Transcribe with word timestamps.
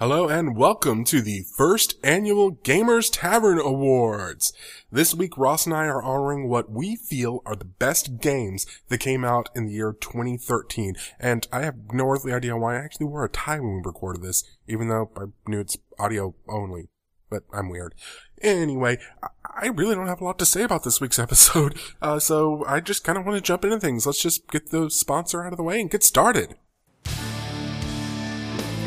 Hello 0.00 0.28
and 0.28 0.56
welcome 0.56 1.04
to 1.04 1.20
the 1.20 1.42
first 1.58 1.96
annual 2.02 2.52
Gamers 2.52 3.10
Tavern 3.12 3.58
Awards. 3.58 4.50
This 4.90 5.14
week, 5.14 5.36
Ross 5.36 5.66
and 5.66 5.74
I 5.74 5.84
are 5.88 6.02
honoring 6.02 6.48
what 6.48 6.70
we 6.70 6.96
feel 6.96 7.42
are 7.44 7.54
the 7.54 7.66
best 7.66 8.18
games 8.18 8.64
that 8.88 8.96
came 8.96 9.26
out 9.26 9.50
in 9.54 9.66
the 9.66 9.74
year 9.74 9.92
2013. 9.92 10.94
And 11.18 11.46
I 11.52 11.64
have 11.64 11.92
no 11.92 12.08
earthly 12.08 12.32
idea 12.32 12.56
why 12.56 12.76
I 12.76 12.82
actually 12.82 13.08
wore 13.08 13.26
a 13.26 13.28
tie 13.28 13.60
when 13.60 13.74
we 13.74 13.82
recorded 13.84 14.22
this, 14.22 14.42
even 14.66 14.88
though 14.88 15.10
I 15.18 15.24
knew 15.46 15.60
it's 15.60 15.76
audio 15.98 16.34
only. 16.48 16.88
But 17.28 17.42
I'm 17.52 17.68
weird. 17.68 17.94
Anyway, 18.40 18.96
I 19.44 19.66
really 19.66 19.96
don't 19.96 20.06
have 20.06 20.22
a 20.22 20.24
lot 20.24 20.38
to 20.38 20.46
say 20.46 20.62
about 20.62 20.82
this 20.82 21.02
week's 21.02 21.18
episode, 21.18 21.78
uh, 22.00 22.18
so 22.18 22.64
I 22.66 22.80
just 22.80 23.04
kind 23.04 23.18
of 23.18 23.26
want 23.26 23.36
to 23.36 23.42
jump 23.42 23.66
into 23.66 23.78
things. 23.78 24.06
Let's 24.06 24.22
just 24.22 24.48
get 24.48 24.70
the 24.70 24.88
sponsor 24.88 25.44
out 25.44 25.52
of 25.52 25.58
the 25.58 25.62
way 25.62 25.78
and 25.78 25.90
get 25.90 26.02
started. 26.02 26.54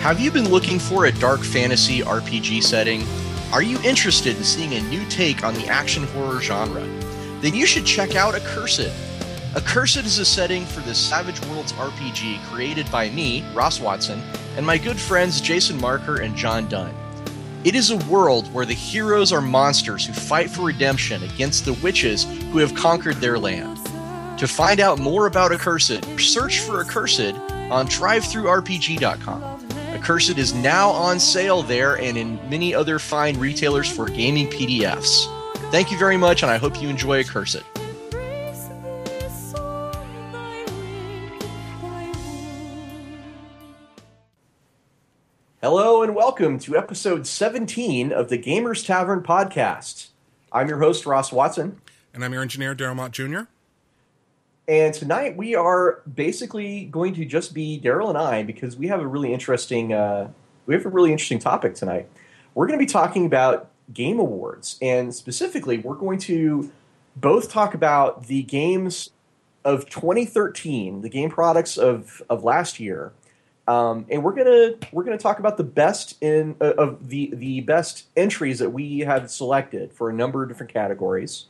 Have 0.03 0.19
you 0.19 0.31
been 0.31 0.49
looking 0.49 0.79
for 0.79 1.05
a 1.05 1.13
dark 1.13 1.39
fantasy 1.39 2.01
RPG 2.01 2.61
setting? 2.61 3.05
Are 3.53 3.63
you 3.63 3.81
interested 3.83 4.35
in 4.35 4.43
seeing 4.43 4.73
a 4.73 4.81
new 4.89 5.05
take 5.05 5.45
on 5.45 5.53
the 5.53 5.65
action 5.67 6.03
horror 6.07 6.41
genre? 6.41 6.85
Then 7.39 7.55
you 7.55 7.65
should 7.65 7.85
check 7.85 8.13
out 8.13 8.35
Accursed. 8.35 8.91
Accursed 9.55 10.03
is 10.03 10.19
a 10.19 10.25
setting 10.25 10.65
for 10.65 10.81
the 10.81 10.93
Savage 10.93 11.39
Worlds 11.45 11.71
RPG 11.71 12.43
created 12.47 12.91
by 12.91 13.11
me, 13.11 13.45
Ross 13.53 13.79
Watson, 13.79 14.21
and 14.57 14.65
my 14.65 14.77
good 14.77 14.99
friends 14.99 15.39
Jason 15.39 15.79
Marker 15.79 16.17
and 16.17 16.35
John 16.35 16.67
Dunn. 16.67 16.93
It 17.63 17.73
is 17.73 17.89
a 17.89 18.05
world 18.09 18.53
where 18.53 18.65
the 18.65 18.73
heroes 18.73 19.31
are 19.31 19.39
monsters 19.39 20.05
who 20.05 20.11
fight 20.11 20.49
for 20.49 20.63
redemption 20.63 21.23
against 21.23 21.63
the 21.63 21.75
witches 21.75 22.25
who 22.51 22.57
have 22.57 22.75
conquered 22.75 23.21
their 23.21 23.39
land. 23.39 23.77
To 24.39 24.49
find 24.49 24.81
out 24.81 24.99
more 24.99 25.27
about 25.27 25.53
Accursed, 25.53 26.19
search 26.19 26.59
for 26.59 26.81
Accursed 26.81 27.35
on 27.71 27.87
DriveThruRPG.com. 27.87 29.52
Accursed 29.93 30.39
is 30.39 30.55
now 30.55 30.89
on 30.89 31.19
sale 31.19 31.61
there 31.61 31.99
and 31.99 32.17
in 32.17 32.37
many 32.49 32.73
other 32.73 32.97
fine 32.97 33.37
retailers 33.37 33.87
for 33.87 34.07
gaming 34.07 34.47
PDFs. 34.47 35.27
Thank 35.71 35.91
you 35.91 35.99
very 35.99 36.17
much, 36.17 36.41
and 36.41 36.51
I 36.51 36.57
hope 36.57 36.81
you 36.81 36.89
enjoy 36.89 37.19
Accursed. 37.19 37.61
Hello, 45.61 46.01
and 46.01 46.15
welcome 46.15 46.57
to 46.59 46.75
episode 46.75 47.27
17 47.27 48.11
of 48.11 48.29
the 48.29 48.39
Gamers 48.39 48.83
Tavern 48.85 49.21
podcast. 49.21 50.07
I'm 50.51 50.67
your 50.67 50.79
host, 50.79 51.05
Ross 51.05 51.31
Watson. 51.31 51.79
And 52.15 52.25
I'm 52.25 52.33
your 52.33 52.41
engineer, 52.41 52.75
Daryl 52.75 52.95
Mott 52.95 53.11
Jr. 53.11 53.41
And 54.67 54.93
tonight 54.93 55.35
we 55.35 55.55
are 55.55 56.01
basically 56.13 56.85
going 56.85 57.13
to 57.15 57.25
just 57.25 57.53
be 57.53 57.81
Daryl 57.83 58.09
and 58.09 58.17
I 58.17 58.43
because 58.43 58.77
we 58.77 58.87
have 58.87 59.01
a 59.01 59.07
really 59.07 59.33
interesting 59.33 59.91
uh, 59.91 60.31
we 60.65 60.73
have 60.73 60.85
a 60.85 60.89
really 60.89 61.11
interesting 61.11 61.39
topic 61.39 61.75
tonight. 61.75 62.07
We're 62.55 62.67
going 62.67 62.79
to 62.79 62.85
be 62.85 62.89
talking 62.89 63.25
about 63.25 63.69
game 63.93 64.19
awards, 64.19 64.77
and 64.81 65.13
specifically, 65.13 65.79
we're 65.79 65.95
going 65.95 66.19
to 66.19 66.71
both 67.17 67.51
talk 67.51 67.73
about 67.73 68.27
the 68.27 68.43
games 68.43 69.09
of 69.65 69.89
2013, 69.89 71.01
the 71.01 71.09
game 71.09 71.29
products 71.29 71.77
of 71.77 72.21
of 72.29 72.45
last 72.45 72.79
year, 72.79 73.11
um, 73.67 74.05
and 74.09 74.23
we're 74.23 74.33
gonna 74.33 74.75
we're 74.93 75.03
gonna 75.03 75.17
talk 75.17 75.39
about 75.39 75.57
the 75.57 75.63
best 75.65 76.21
in 76.21 76.55
uh, 76.61 76.73
of 76.77 77.09
the 77.09 77.31
the 77.33 77.59
best 77.61 78.07
entries 78.15 78.59
that 78.59 78.69
we 78.69 78.99
have 78.99 79.29
selected 79.29 79.91
for 79.91 80.09
a 80.09 80.13
number 80.13 80.41
of 80.41 80.47
different 80.47 80.71
categories. 80.71 81.47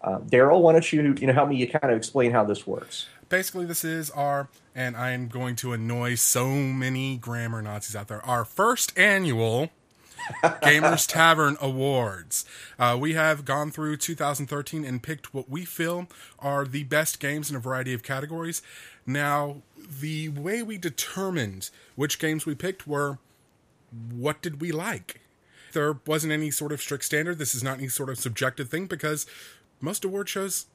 Uh, 0.00 0.18
Daryl, 0.18 0.60
why 0.60 0.72
don't 0.72 0.92
you 0.92 1.14
you 1.18 1.26
know 1.26 1.32
help 1.32 1.48
me 1.48 1.56
you 1.56 1.68
kind 1.68 1.92
of 1.92 1.96
explain 1.96 2.32
how 2.32 2.44
this 2.44 2.66
works? 2.66 3.06
Basically, 3.28 3.66
this 3.66 3.84
is 3.84 4.10
our, 4.10 4.48
and 4.74 4.96
I 4.96 5.10
am 5.10 5.28
going 5.28 5.54
to 5.56 5.72
annoy 5.72 6.14
so 6.14 6.48
many 6.48 7.18
grammar 7.18 7.60
Nazis 7.60 7.94
out 7.94 8.08
there. 8.08 8.24
Our 8.24 8.44
first 8.44 8.98
annual 8.98 9.70
Gamers 10.42 11.06
Tavern 11.08 11.56
Awards. 11.60 12.44
Uh, 12.78 12.96
we 12.98 13.14
have 13.14 13.44
gone 13.44 13.70
through 13.70 13.96
2013 13.96 14.84
and 14.84 15.02
picked 15.02 15.34
what 15.34 15.48
we 15.48 15.64
feel 15.64 16.06
are 16.38 16.64
the 16.64 16.84
best 16.84 17.20
games 17.20 17.50
in 17.50 17.56
a 17.56 17.60
variety 17.60 17.94
of 17.94 18.02
categories. 18.02 18.62
Now, 19.06 19.62
the 20.00 20.28
way 20.28 20.62
we 20.62 20.78
determined 20.78 21.70
which 21.96 22.18
games 22.18 22.46
we 22.46 22.54
picked 22.54 22.86
were 22.86 23.18
what 24.10 24.42
did 24.42 24.60
we 24.60 24.70
like? 24.70 25.20
There 25.72 25.98
wasn't 26.06 26.32
any 26.32 26.50
sort 26.50 26.72
of 26.72 26.80
strict 26.80 27.04
standard. 27.04 27.38
This 27.38 27.54
is 27.54 27.62
not 27.62 27.78
any 27.78 27.88
sort 27.88 28.08
of 28.10 28.18
subjective 28.18 28.68
thing 28.68 28.86
because 28.86 29.26
most 29.80 30.04
award 30.04 30.28
shows 30.28 30.66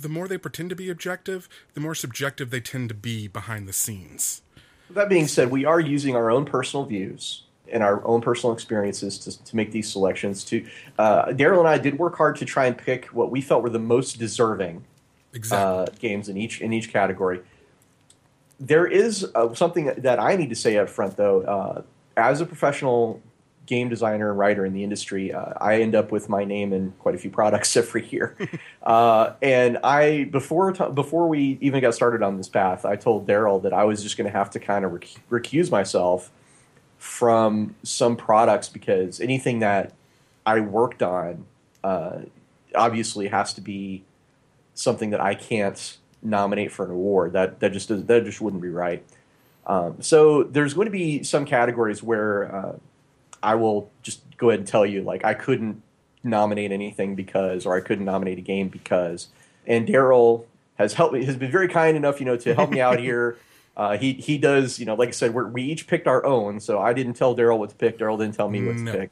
the 0.00 0.08
more 0.08 0.28
they 0.28 0.38
pretend 0.38 0.70
to 0.70 0.76
be 0.76 0.90
objective, 0.90 1.48
the 1.74 1.80
more 1.80 1.94
subjective 1.94 2.50
they 2.50 2.60
tend 2.60 2.88
to 2.88 2.94
be 2.94 3.28
behind 3.28 3.68
the 3.68 3.72
scenes. 3.72 4.42
That 4.90 5.08
being 5.08 5.26
said, 5.26 5.50
we 5.50 5.64
are 5.64 5.80
using 5.80 6.14
our 6.14 6.30
own 6.30 6.44
personal 6.44 6.84
views 6.84 7.44
and 7.72 7.82
our 7.82 8.06
own 8.06 8.20
personal 8.20 8.52
experiences 8.52 9.18
to, 9.18 9.44
to 9.44 9.56
make 9.56 9.72
these 9.72 9.90
selections. 9.90 10.44
To 10.44 10.66
uh, 10.98 11.26
Daryl 11.26 11.60
and 11.60 11.68
I 11.68 11.78
did 11.78 11.98
work 11.98 12.16
hard 12.16 12.36
to 12.36 12.44
try 12.44 12.66
and 12.66 12.76
pick 12.76 13.06
what 13.06 13.30
we 13.30 13.40
felt 13.40 13.62
were 13.62 13.70
the 13.70 13.78
most 13.78 14.18
deserving 14.18 14.84
exactly. 15.32 15.94
uh, 15.94 15.98
games 15.98 16.28
in 16.28 16.36
each 16.36 16.60
in 16.60 16.72
each 16.72 16.92
category. 16.92 17.40
There 18.60 18.86
is 18.86 19.26
uh, 19.34 19.54
something 19.54 19.86
that 19.96 20.20
I 20.20 20.36
need 20.36 20.50
to 20.50 20.54
say 20.54 20.76
up 20.76 20.88
front, 20.88 21.16
though. 21.16 21.42
Uh, 21.42 21.82
as 22.16 22.40
a 22.40 22.46
professional 22.46 23.20
game 23.66 23.88
designer 23.88 24.30
and 24.30 24.38
writer 24.38 24.64
in 24.64 24.72
the 24.72 24.84
industry, 24.84 25.32
uh, 25.32 25.54
I 25.60 25.80
end 25.80 25.94
up 25.94 26.12
with 26.12 26.28
my 26.28 26.44
name 26.44 26.72
in 26.72 26.92
quite 26.98 27.14
a 27.14 27.18
few 27.18 27.30
products 27.30 27.76
every 27.76 28.06
year. 28.08 28.36
uh, 28.82 29.32
and 29.42 29.78
I 29.82 30.24
before 30.24 30.72
t- 30.72 30.90
before 30.92 31.28
we 31.28 31.58
even 31.60 31.80
got 31.80 31.94
started 31.94 32.22
on 32.22 32.36
this 32.36 32.48
path, 32.48 32.84
I 32.84 32.96
told 32.96 33.26
Daryl 33.26 33.62
that 33.62 33.72
I 33.72 33.84
was 33.84 34.02
just 34.02 34.16
going 34.16 34.30
to 34.30 34.36
have 34.36 34.50
to 34.50 34.60
kind 34.60 34.84
of 34.84 34.92
rec- 34.92 35.20
recuse 35.30 35.70
myself 35.70 36.30
from 36.98 37.74
some 37.82 38.16
products 38.16 38.68
because 38.68 39.20
anything 39.20 39.58
that 39.58 39.92
I 40.46 40.60
worked 40.60 41.02
on 41.02 41.44
uh, 41.82 42.20
obviously 42.74 43.28
has 43.28 43.52
to 43.54 43.60
be 43.60 44.04
something 44.74 45.10
that 45.10 45.20
I 45.20 45.34
can't 45.34 45.98
nominate 46.22 46.72
for 46.72 46.84
an 46.84 46.90
award. 46.90 47.32
That 47.32 47.60
that 47.60 47.72
just 47.72 47.88
does, 47.88 48.04
that 48.04 48.24
just 48.24 48.40
wouldn't 48.40 48.62
be 48.62 48.68
right. 48.68 49.04
Um, 49.66 50.00
so 50.00 50.42
there's 50.42 50.74
going 50.74 50.86
to 50.86 50.90
be 50.90 51.22
some 51.22 51.44
categories 51.44 52.02
where 52.02 52.54
uh, 52.54 52.76
I 53.44 53.54
will 53.54 53.90
just 54.02 54.20
go 54.36 54.50
ahead 54.50 54.60
and 54.60 54.68
tell 54.68 54.86
you, 54.86 55.02
like, 55.02 55.24
I 55.24 55.34
couldn't 55.34 55.82
nominate 56.22 56.72
anything 56.72 57.14
because, 57.14 57.66
or 57.66 57.76
I 57.76 57.80
couldn't 57.80 58.04
nominate 58.04 58.38
a 58.38 58.42
game 58.42 58.68
because. 58.68 59.28
And 59.66 59.86
Daryl 59.86 60.44
has 60.76 60.94
helped 60.94 61.14
me, 61.14 61.24
has 61.24 61.36
been 61.36 61.50
very 61.50 61.68
kind 61.68 61.96
enough, 61.96 62.20
you 62.20 62.26
know, 62.26 62.36
to 62.36 62.54
help 62.54 62.70
me 62.70 62.80
out 62.80 62.98
here. 63.08 63.36
Uh, 63.76 63.96
he 63.96 64.12
he 64.12 64.38
does, 64.38 64.78
you 64.78 64.86
know, 64.86 64.94
like 64.94 65.08
I 65.08 65.12
said, 65.12 65.34
we 65.34 65.62
each 65.62 65.88
picked 65.88 66.06
our 66.06 66.24
own, 66.24 66.60
so 66.60 66.78
I 66.78 66.92
didn't 66.92 67.14
tell 67.14 67.36
Daryl 67.36 67.58
what 67.58 67.70
to 67.70 67.76
pick. 67.76 67.98
Daryl 67.98 68.16
didn't 68.16 68.36
tell 68.36 68.48
me 68.48 68.64
what 68.64 68.76
no. 68.76 68.92
to 68.92 68.98
pick. 68.98 69.10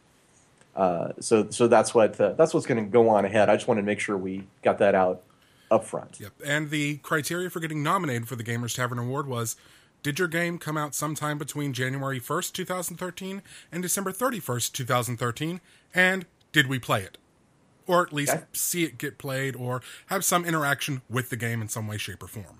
Uh, 0.75 1.09
so 1.21 1.51
so 1.51 1.67
that's 1.67 1.95
what 1.95 2.21
uh, 2.21 2.33
that's 2.35 2.55
what's 2.55 2.67
going 2.67 2.83
to 2.83 2.89
go 2.91 3.09
on 3.09 3.25
ahead. 3.25 3.49
I 3.49 3.57
just 3.57 3.67
wanted 3.67 3.83
to 3.83 3.87
make 3.87 4.01
sure 4.01 4.17
we 4.17 4.45
got 4.63 4.79
that 4.79 4.95
out 4.95 5.23
up 5.71 5.85
front. 5.85 6.21
Yep. 6.21 6.33
And 6.45 6.71
the 6.71 6.99
criteria 6.99 7.51
for 7.51 7.61
getting 7.61 7.83
nominated 7.83 8.29
for 8.29 8.37
the 8.37 8.45
Gamers 8.45 8.77
Tavern 8.77 8.99
Award 8.99 9.27
was 9.27 9.57
did 10.03 10.19
your 10.19 10.29
game 10.29 10.59
come 10.59 10.77
out 10.77 10.95
sometime 10.95 11.39
between 11.39 11.73
January 11.73 12.21
1st, 12.21 12.53
2013 12.53 13.43
and 13.71 13.83
December 13.83 14.13
31st, 14.13 14.73
2013? 14.73 15.61
And 15.95 16.27
did 16.51 16.67
we 16.67 16.79
play 16.79 17.03
it? 17.03 17.19
Or 17.87 18.03
at 18.03 18.13
least 18.13 18.33
okay. 18.33 18.45
see 18.53 18.85
it 18.85 18.99
get 18.99 19.19
played 19.19 19.57
or 19.57 19.83
have 20.07 20.25
some 20.25 20.45
interaction 20.45 21.03
with 21.09 21.31
the 21.31 21.37
game 21.37 21.61
in 21.61 21.69
some 21.69 21.87
way, 21.87 21.99
shape, 21.99 22.23
or 22.23 22.29
form? 22.29 22.59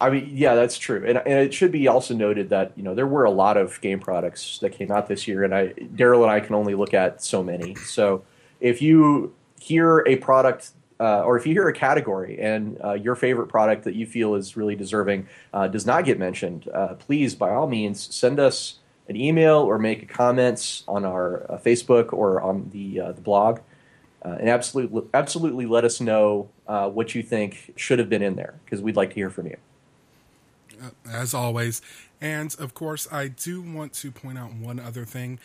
I 0.00 0.10
mean, 0.10 0.28
yeah, 0.32 0.54
that's 0.54 0.76
true, 0.76 1.04
and, 1.06 1.18
and, 1.18 1.38
it 1.38 1.54
should 1.54 1.70
be 1.70 1.86
also 1.88 2.14
noted 2.14 2.50
that 2.50 2.72
you 2.76 2.82
know 2.82 2.94
there 2.94 3.06
were 3.06 3.24
a 3.24 3.30
lot 3.30 3.56
of 3.56 3.80
game 3.80 4.00
products 4.00 4.58
that 4.58 4.70
came 4.70 4.90
out 4.90 5.06
this 5.06 5.28
year, 5.28 5.44
and 5.44 5.54
I, 5.54 5.68
Daryl 5.68 6.22
and 6.22 6.30
I 6.30 6.40
can 6.40 6.54
only 6.56 6.74
look 6.74 6.92
at 6.92 7.22
so 7.22 7.44
many. 7.44 7.76
So 7.76 8.24
if 8.60 8.82
you 8.82 9.34
hear 9.60 10.00
a 10.00 10.16
product 10.16 10.72
uh, 11.04 11.22
or 11.22 11.36
if 11.36 11.46
you 11.46 11.52
hear 11.52 11.68
a 11.68 11.72
category 11.72 12.40
and 12.40 12.80
uh, 12.82 12.94
your 12.94 13.14
favorite 13.14 13.48
product 13.48 13.84
that 13.84 13.94
you 13.94 14.06
feel 14.06 14.34
is 14.34 14.56
really 14.56 14.74
deserving 14.74 15.28
uh, 15.52 15.68
does 15.68 15.84
not 15.84 16.06
get 16.06 16.18
mentioned, 16.18 16.66
uh, 16.72 16.94
please, 16.94 17.34
by 17.34 17.50
all 17.50 17.66
means, 17.66 18.14
send 18.14 18.40
us 18.40 18.78
an 19.06 19.14
email 19.14 19.56
or 19.58 19.78
make 19.78 20.08
comments 20.08 20.82
on 20.88 21.04
our 21.04 21.44
uh, 21.52 21.58
Facebook 21.58 22.14
or 22.14 22.40
on 22.40 22.70
the 22.72 23.00
uh, 23.00 23.12
the 23.12 23.20
blog, 23.20 23.60
and 24.22 24.48
absolutely 24.48 25.02
absolutely 25.12 25.66
let 25.66 25.84
us 25.84 26.00
know 26.00 26.48
what 26.66 27.14
you 27.14 27.22
think 27.22 27.74
should 27.76 27.98
have 27.98 28.08
been 28.08 28.22
in 28.22 28.34
there 28.34 28.54
because 28.64 28.80
we'd 28.80 28.96
like 28.96 29.10
to 29.10 29.16
hear 29.16 29.28
from 29.28 29.46
you. 29.46 29.58
As 31.06 31.34
always, 31.34 31.82
and 32.22 32.56
of 32.58 32.72
course, 32.72 33.06
I 33.12 33.28
do 33.28 33.60
want 33.60 33.92
to 33.94 34.10
point 34.10 34.38
out 34.38 34.54
one 34.54 34.80
other 34.80 35.04
thing 35.04 35.38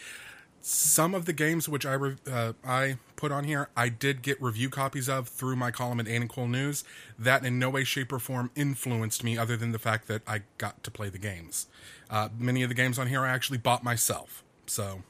some 0.62 1.16
of 1.16 1.26
the 1.26 1.34
games 1.34 1.70
which 1.70 1.86
I 1.86 1.96
uh, 1.96 2.54
I 2.66 2.98
put 3.16 3.32
on 3.32 3.44
here, 3.44 3.70
I 3.76 3.90
did 3.90 4.22
get 4.22 4.42
review 4.42 4.70
copies 4.70 5.10
of 5.10 5.28
through 5.28 5.56
my 5.56 5.72
column 5.72 6.00
at 6.00 6.30
Cool 6.30 6.48
News. 6.48 6.84
That 7.18 7.46
in 7.46 7.60
no 7.60 7.70
way, 7.70 7.84
shape, 7.84 8.12
or 8.12 8.20
form 8.20 8.52
influenced 8.56 9.24
me, 9.24 9.38
other 9.38 9.58
than 9.58 9.72
the 9.72 9.80
fact 9.80 10.08
that 10.08 10.22
I 10.28 10.42
got 10.58 10.84
to 10.84 10.92
play 10.92 11.10
the 11.10 11.18
games. 11.18 11.68
Uh, 12.10 12.30
many 12.38 12.64
of 12.64 12.70
the 12.70 12.76
games 12.76 12.98
on 13.00 13.08
here 13.08 13.22
I 13.22 13.30
actually 13.30 13.58
bought 13.58 13.84
myself. 13.84 14.44
So, 14.66 15.04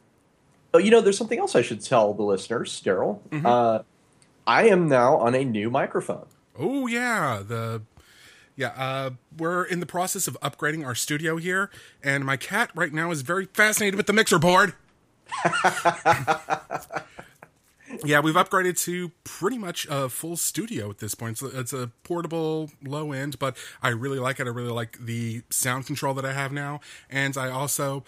oh, 0.73 0.77
you 0.77 0.91
know, 0.91 1.01
there's 1.01 1.17
something 1.17 1.39
else 1.39 1.55
I 1.55 1.61
should 1.61 1.81
tell 1.81 2.13
the 2.13 2.23
listeners, 2.23 2.81
Daryl. 2.81 3.19
Mm-hmm. 3.29 3.45
Uh, 3.45 3.79
I 4.45 4.67
am 4.67 4.87
now 4.87 5.17
on 5.17 5.35
a 5.35 5.43
new 5.43 5.69
microphone. 5.69 6.25
Oh 6.57 6.87
yeah, 6.87 7.41
the 7.45 7.81
Yeah, 8.55 8.73
uh, 8.75 9.11
we're 9.37 9.63
in 9.63 9.79
the 9.79 9.85
process 9.85 10.27
of 10.27 10.37
upgrading 10.41 10.85
our 10.85 10.95
studio 10.95 11.37
here, 11.37 11.69
and 12.03 12.25
my 12.25 12.35
cat 12.35 12.71
right 12.75 12.91
now 12.91 13.11
is 13.11 13.21
very 13.21 13.45
fascinated 13.45 13.95
with 13.95 14.05
the 14.05 14.13
mixer 14.13 14.37
board. 14.39 14.73
yeah, 18.03 18.19
we've 18.19 18.35
upgraded 18.35 18.79
to 18.85 19.11
pretty 19.23 19.57
much 19.57 19.87
a 19.89 20.09
full 20.09 20.37
studio 20.37 20.89
at 20.89 20.99
this 20.99 21.15
point. 21.15 21.37
So 21.37 21.49
it's 21.53 21.73
a 21.73 21.91
portable 22.03 22.71
low 22.83 23.11
end, 23.11 23.39
but 23.39 23.57
I 23.81 23.89
really 23.89 24.19
like 24.19 24.39
it. 24.39 24.47
I 24.47 24.51
really 24.51 24.71
like 24.71 24.97
the 24.99 25.43
sound 25.49 25.85
control 25.85 26.13
that 26.15 26.25
I 26.25 26.33
have 26.33 26.51
now, 26.51 26.79
and 27.09 27.37
I 27.37 27.49
also 27.49 28.03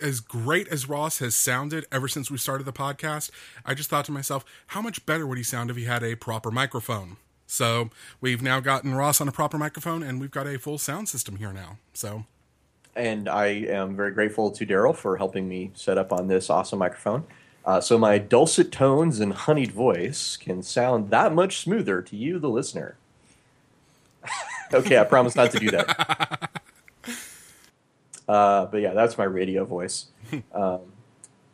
as 0.00 0.20
great 0.20 0.68
as 0.68 0.88
Ross 0.88 1.18
has 1.18 1.34
sounded 1.34 1.86
ever 1.90 2.08
since 2.08 2.30
we 2.30 2.38
started 2.38 2.64
the 2.64 2.72
podcast, 2.72 3.30
I 3.64 3.74
just 3.74 3.88
thought 3.88 4.04
to 4.06 4.12
myself, 4.12 4.44
how 4.68 4.82
much 4.82 5.04
better 5.06 5.26
would 5.26 5.38
he 5.38 5.44
sound 5.44 5.70
if 5.70 5.76
he 5.76 5.84
had 5.84 6.02
a 6.02 6.16
proper 6.16 6.50
microphone? 6.50 7.16
So 7.46 7.90
we've 8.20 8.42
now 8.42 8.60
gotten 8.60 8.94
Ross 8.94 9.20
on 9.20 9.28
a 9.28 9.32
proper 9.32 9.58
microphone, 9.58 10.02
and 10.02 10.20
we've 10.20 10.30
got 10.30 10.46
a 10.46 10.58
full 10.58 10.78
sound 10.78 11.08
system 11.08 11.36
here 11.36 11.52
now. 11.52 11.78
So, 11.92 12.24
and 12.96 13.28
I 13.28 13.46
am 13.46 13.96
very 13.96 14.12
grateful 14.12 14.50
to 14.50 14.66
Daryl 14.66 14.94
for 14.94 15.16
helping 15.16 15.48
me 15.48 15.70
set 15.74 15.98
up 15.98 16.12
on 16.12 16.28
this 16.28 16.50
awesome 16.50 16.78
microphone. 16.78 17.24
Uh, 17.64 17.80
so 17.80 17.98
my 17.98 18.18
dulcet 18.18 18.72
tones 18.72 19.20
and 19.20 19.32
honeyed 19.32 19.72
voice 19.72 20.36
can 20.36 20.62
sound 20.62 21.10
that 21.10 21.32
much 21.32 21.60
smoother 21.60 22.00
to 22.02 22.16
you, 22.16 22.38
the 22.38 22.48
listener. 22.48 22.96
okay, 24.72 24.98
I 24.98 25.04
promise 25.04 25.36
not 25.36 25.50
to 25.52 25.58
do 25.58 25.70
that. 25.70 26.50
Uh, 28.28 28.66
but 28.66 28.80
yeah, 28.80 28.94
that's 28.94 29.18
my 29.18 29.24
radio 29.24 29.64
voice. 29.64 30.06
Um, 30.54 30.82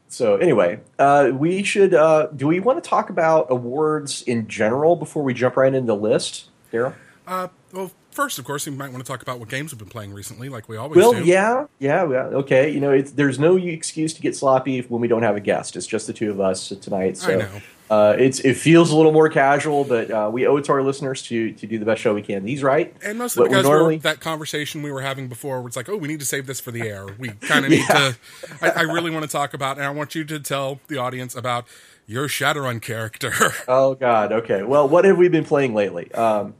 so 0.08 0.36
anyway, 0.36 0.80
uh, 0.98 1.30
we 1.32 1.62
should. 1.62 1.94
Uh, 1.94 2.26
do 2.36 2.46
we 2.46 2.60
want 2.60 2.84
to 2.84 2.86
talk 2.86 3.08
about 3.08 3.46
awards 3.48 4.20
in 4.20 4.46
general 4.46 4.94
before 4.94 5.22
we 5.22 5.32
jump 5.32 5.56
right 5.56 5.72
into 5.72 5.86
the 5.86 5.96
list, 5.96 6.50
Daryl? 6.70 6.94
Uh, 7.26 7.48
well, 7.72 7.90
first, 8.16 8.38
of 8.38 8.44
course, 8.46 8.66
we 8.66 8.72
might 8.72 8.90
want 8.90 9.04
to 9.04 9.08
talk 9.08 9.20
about 9.20 9.38
what 9.38 9.50
games 9.50 9.72
we've 9.72 9.78
been 9.78 9.88
playing 9.88 10.12
recently, 10.12 10.48
like 10.48 10.68
we 10.68 10.76
always 10.76 10.96
well, 10.96 11.12
do. 11.12 11.22
yeah, 11.22 11.66
yeah, 11.78 12.08
yeah. 12.08 12.24
Okay, 12.40 12.70
you 12.70 12.80
know, 12.80 13.00
there's 13.00 13.38
no 13.38 13.56
excuse 13.56 14.14
to 14.14 14.22
get 14.22 14.34
sloppy 14.34 14.80
when 14.80 15.00
we 15.00 15.06
don't 15.06 15.22
have 15.22 15.36
a 15.36 15.40
guest. 15.40 15.76
It's 15.76 15.86
just 15.86 16.06
the 16.06 16.12
two 16.14 16.30
of 16.30 16.40
us 16.40 16.70
tonight. 16.80 17.18
So 17.18 17.32
I 17.32 17.36
know. 17.36 17.60
Uh, 17.88 18.16
it's 18.18 18.40
it 18.40 18.54
feels 18.54 18.90
a 18.90 18.96
little 18.96 19.12
more 19.12 19.28
casual, 19.28 19.84
but 19.84 20.10
uh, 20.10 20.28
we 20.32 20.44
owe 20.46 20.56
it 20.56 20.64
to 20.64 20.72
our 20.72 20.82
listeners 20.82 21.22
to 21.22 21.52
to 21.52 21.66
do 21.66 21.78
the 21.78 21.84
best 21.84 22.00
show 22.00 22.14
we 22.14 22.22
can. 22.22 22.44
He's 22.44 22.62
right, 22.62 22.92
and 23.04 23.16
mostly 23.16 23.46
because 23.48 23.64
we 23.64 23.70
normally... 23.70 23.98
that 23.98 24.18
conversation 24.18 24.82
we 24.82 24.90
were 24.90 25.02
having 25.02 25.28
before, 25.28 25.60
where 25.60 25.68
it's 25.68 25.76
like, 25.76 25.88
oh, 25.88 25.96
we 25.96 26.08
need 26.08 26.18
to 26.18 26.26
save 26.26 26.46
this 26.46 26.58
for 26.58 26.72
the 26.72 26.82
air. 26.82 27.06
We 27.18 27.28
kind 27.28 27.64
of 27.64 27.70
need 27.76 27.86
to. 27.86 28.16
I, 28.60 28.70
I, 28.70 28.80
really 28.82 29.12
want 29.12 29.24
to 29.24 29.30
talk 29.30 29.54
about, 29.54 29.76
and 29.76 29.86
I 29.86 29.90
want 29.90 30.16
you 30.16 30.24
to 30.24 30.40
tell 30.40 30.80
the 30.88 30.98
audience 30.98 31.36
about 31.36 31.66
your 32.08 32.26
Shadowrun 32.26 32.82
character. 32.82 33.32
Oh 33.68 33.94
God, 33.94 34.32
okay. 34.32 34.62
Well, 34.62 34.88
what 34.88 35.04
have 35.04 35.18
we 35.18 35.28
been 35.28 35.44
playing 35.44 35.74
lately? 35.74 36.12
Um, 36.12 36.54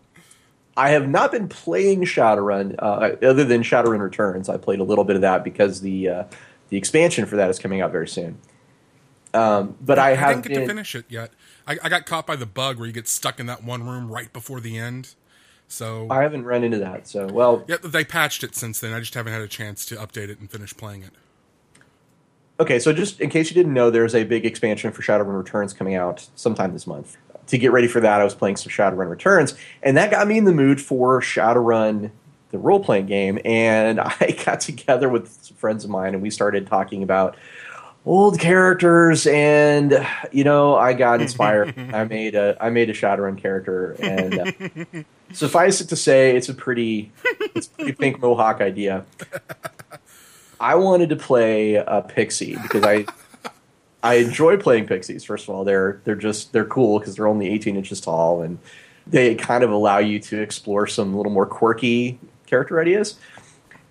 I 0.76 0.90
have 0.90 1.08
not 1.08 1.32
been 1.32 1.48
playing 1.48 2.02
Shadowrun 2.02 2.76
uh, 2.78 3.16
other 3.26 3.44
than 3.44 3.62
Shadowrun 3.62 4.00
Returns. 4.00 4.48
I 4.48 4.58
played 4.58 4.80
a 4.80 4.84
little 4.84 5.04
bit 5.04 5.16
of 5.16 5.22
that 5.22 5.42
because 5.42 5.80
the 5.80 6.08
uh, 6.08 6.24
the 6.68 6.76
expansion 6.76 7.26
for 7.26 7.36
that 7.36 7.48
is 7.48 7.58
coming 7.58 7.80
out 7.80 7.92
very 7.92 8.08
soon. 8.08 8.38
Um, 9.32 9.76
but 9.80 9.98
I, 9.98 10.12
I, 10.12 10.12
I 10.12 10.32
didn't 10.32 10.44
get 10.44 10.52
been, 10.52 10.60
to 10.62 10.66
finish 10.66 10.94
it 10.94 11.04
yet. 11.08 11.32
I, 11.66 11.76
I, 11.82 11.88
got 11.88 12.06
caught 12.06 12.26
by 12.26 12.36
the 12.36 12.46
bug 12.46 12.78
where 12.78 12.86
you 12.86 12.92
get 12.92 13.06
stuck 13.06 13.38
in 13.38 13.46
that 13.46 13.62
one 13.62 13.86
room 13.86 14.10
right 14.10 14.32
before 14.32 14.60
the 14.60 14.78
end. 14.78 15.14
So 15.68 16.06
I 16.10 16.22
haven't 16.22 16.44
run 16.44 16.64
into 16.64 16.78
that. 16.78 17.08
So 17.08 17.26
well, 17.26 17.64
yeah, 17.68 17.76
they 17.82 18.04
patched 18.04 18.44
it 18.44 18.54
since 18.54 18.78
then. 18.80 18.92
I 18.92 19.00
just 19.00 19.14
haven't 19.14 19.32
had 19.32 19.42
a 19.42 19.48
chance 19.48 19.84
to 19.86 19.96
update 19.96 20.28
it 20.28 20.38
and 20.38 20.50
finish 20.50 20.76
playing 20.76 21.02
it. 21.02 21.10
Okay, 22.58 22.78
so 22.78 22.92
just 22.92 23.20
in 23.20 23.28
case 23.28 23.50
you 23.50 23.54
didn't 23.54 23.74
know, 23.74 23.90
there's 23.90 24.14
a 24.14 24.24
big 24.24 24.46
expansion 24.46 24.90
for 24.90 25.02
Shadowrun 25.02 25.36
Returns 25.36 25.74
coming 25.74 25.94
out 25.94 26.28
sometime 26.34 26.72
this 26.72 26.86
month. 26.86 27.18
To 27.48 27.58
get 27.58 27.70
ready 27.70 27.86
for 27.86 28.00
that, 28.00 28.20
I 28.20 28.24
was 28.24 28.34
playing 28.34 28.56
some 28.56 28.70
Shadowrun 28.70 29.08
Returns, 29.08 29.54
and 29.82 29.96
that 29.96 30.10
got 30.10 30.26
me 30.26 30.36
in 30.36 30.44
the 30.44 30.52
mood 30.52 30.80
for 30.80 31.20
Shadowrun, 31.20 32.10
the 32.50 32.58
role 32.58 32.80
playing 32.80 33.06
game. 33.06 33.38
And 33.44 34.00
I 34.20 34.36
got 34.44 34.60
together 34.60 35.08
with 35.08 35.30
some 35.42 35.56
friends 35.56 35.84
of 35.84 35.90
mine, 35.90 36.14
and 36.14 36.22
we 36.22 36.30
started 36.30 36.66
talking 36.66 37.02
about 37.02 37.36
old 38.06 38.38
characters 38.38 39.26
and 39.26 40.06
you 40.30 40.44
know 40.44 40.76
i 40.76 40.92
got 40.92 41.20
inspired 41.20 41.74
i 41.92 42.04
made 42.04 42.36
a 42.36 42.56
i 42.60 42.70
made 42.70 42.88
a 42.88 42.92
shadowrun 42.92 43.36
character 43.36 43.96
and 44.00 44.38
uh, 44.38 45.02
suffice 45.32 45.80
it 45.80 45.88
to 45.88 45.96
say 45.96 46.36
it's 46.36 46.48
a 46.48 46.54
pretty 46.54 47.10
it's 47.56 47.66
a 47.66 47.70
pretty 47.70 47.92
pink 47.92 48.20
mohawk 48.20 48.60
idea 48.60 49.04
i 50.60 50.76
wanted 50.76 51.08
to 51.08 51.16
play 51.16 51.74
a 51.74 52.00
pixie 52.00 52.56
because 52.62 52.84
i 52.84 53.04
i 54.06 54.14
enjoy 54.14 54.56
playing 54.56 54.86
pixies 54.86 55.24
first 55.24 55.48
of 55.48 55.54
all. 55.54 55.64
They're 55.64 56.00
they're 56.04 56.14
just 56.14 56.52
they're 56.52 56.64
cool 56.64 56.98
because 56.98 57.16
they're 57.16 57.26
only 57.26 57.48
18 57.48 57.76
inches 57.76 58.00
tall 58.00 58.42
and 58.42 58.58
they 59.06 59.34
kind 59.34 59.62
of 59.62 59.70
allow 59.70 59.98
you 59.98 60.18
to 60.18 60.40
explore 60.40 60.86
some 60.86 61.16
little 61.16 61.32
more 61.32 61.46
quirky 61.46 62.18
character 62.46 62.80
ideas. 62.80 63.16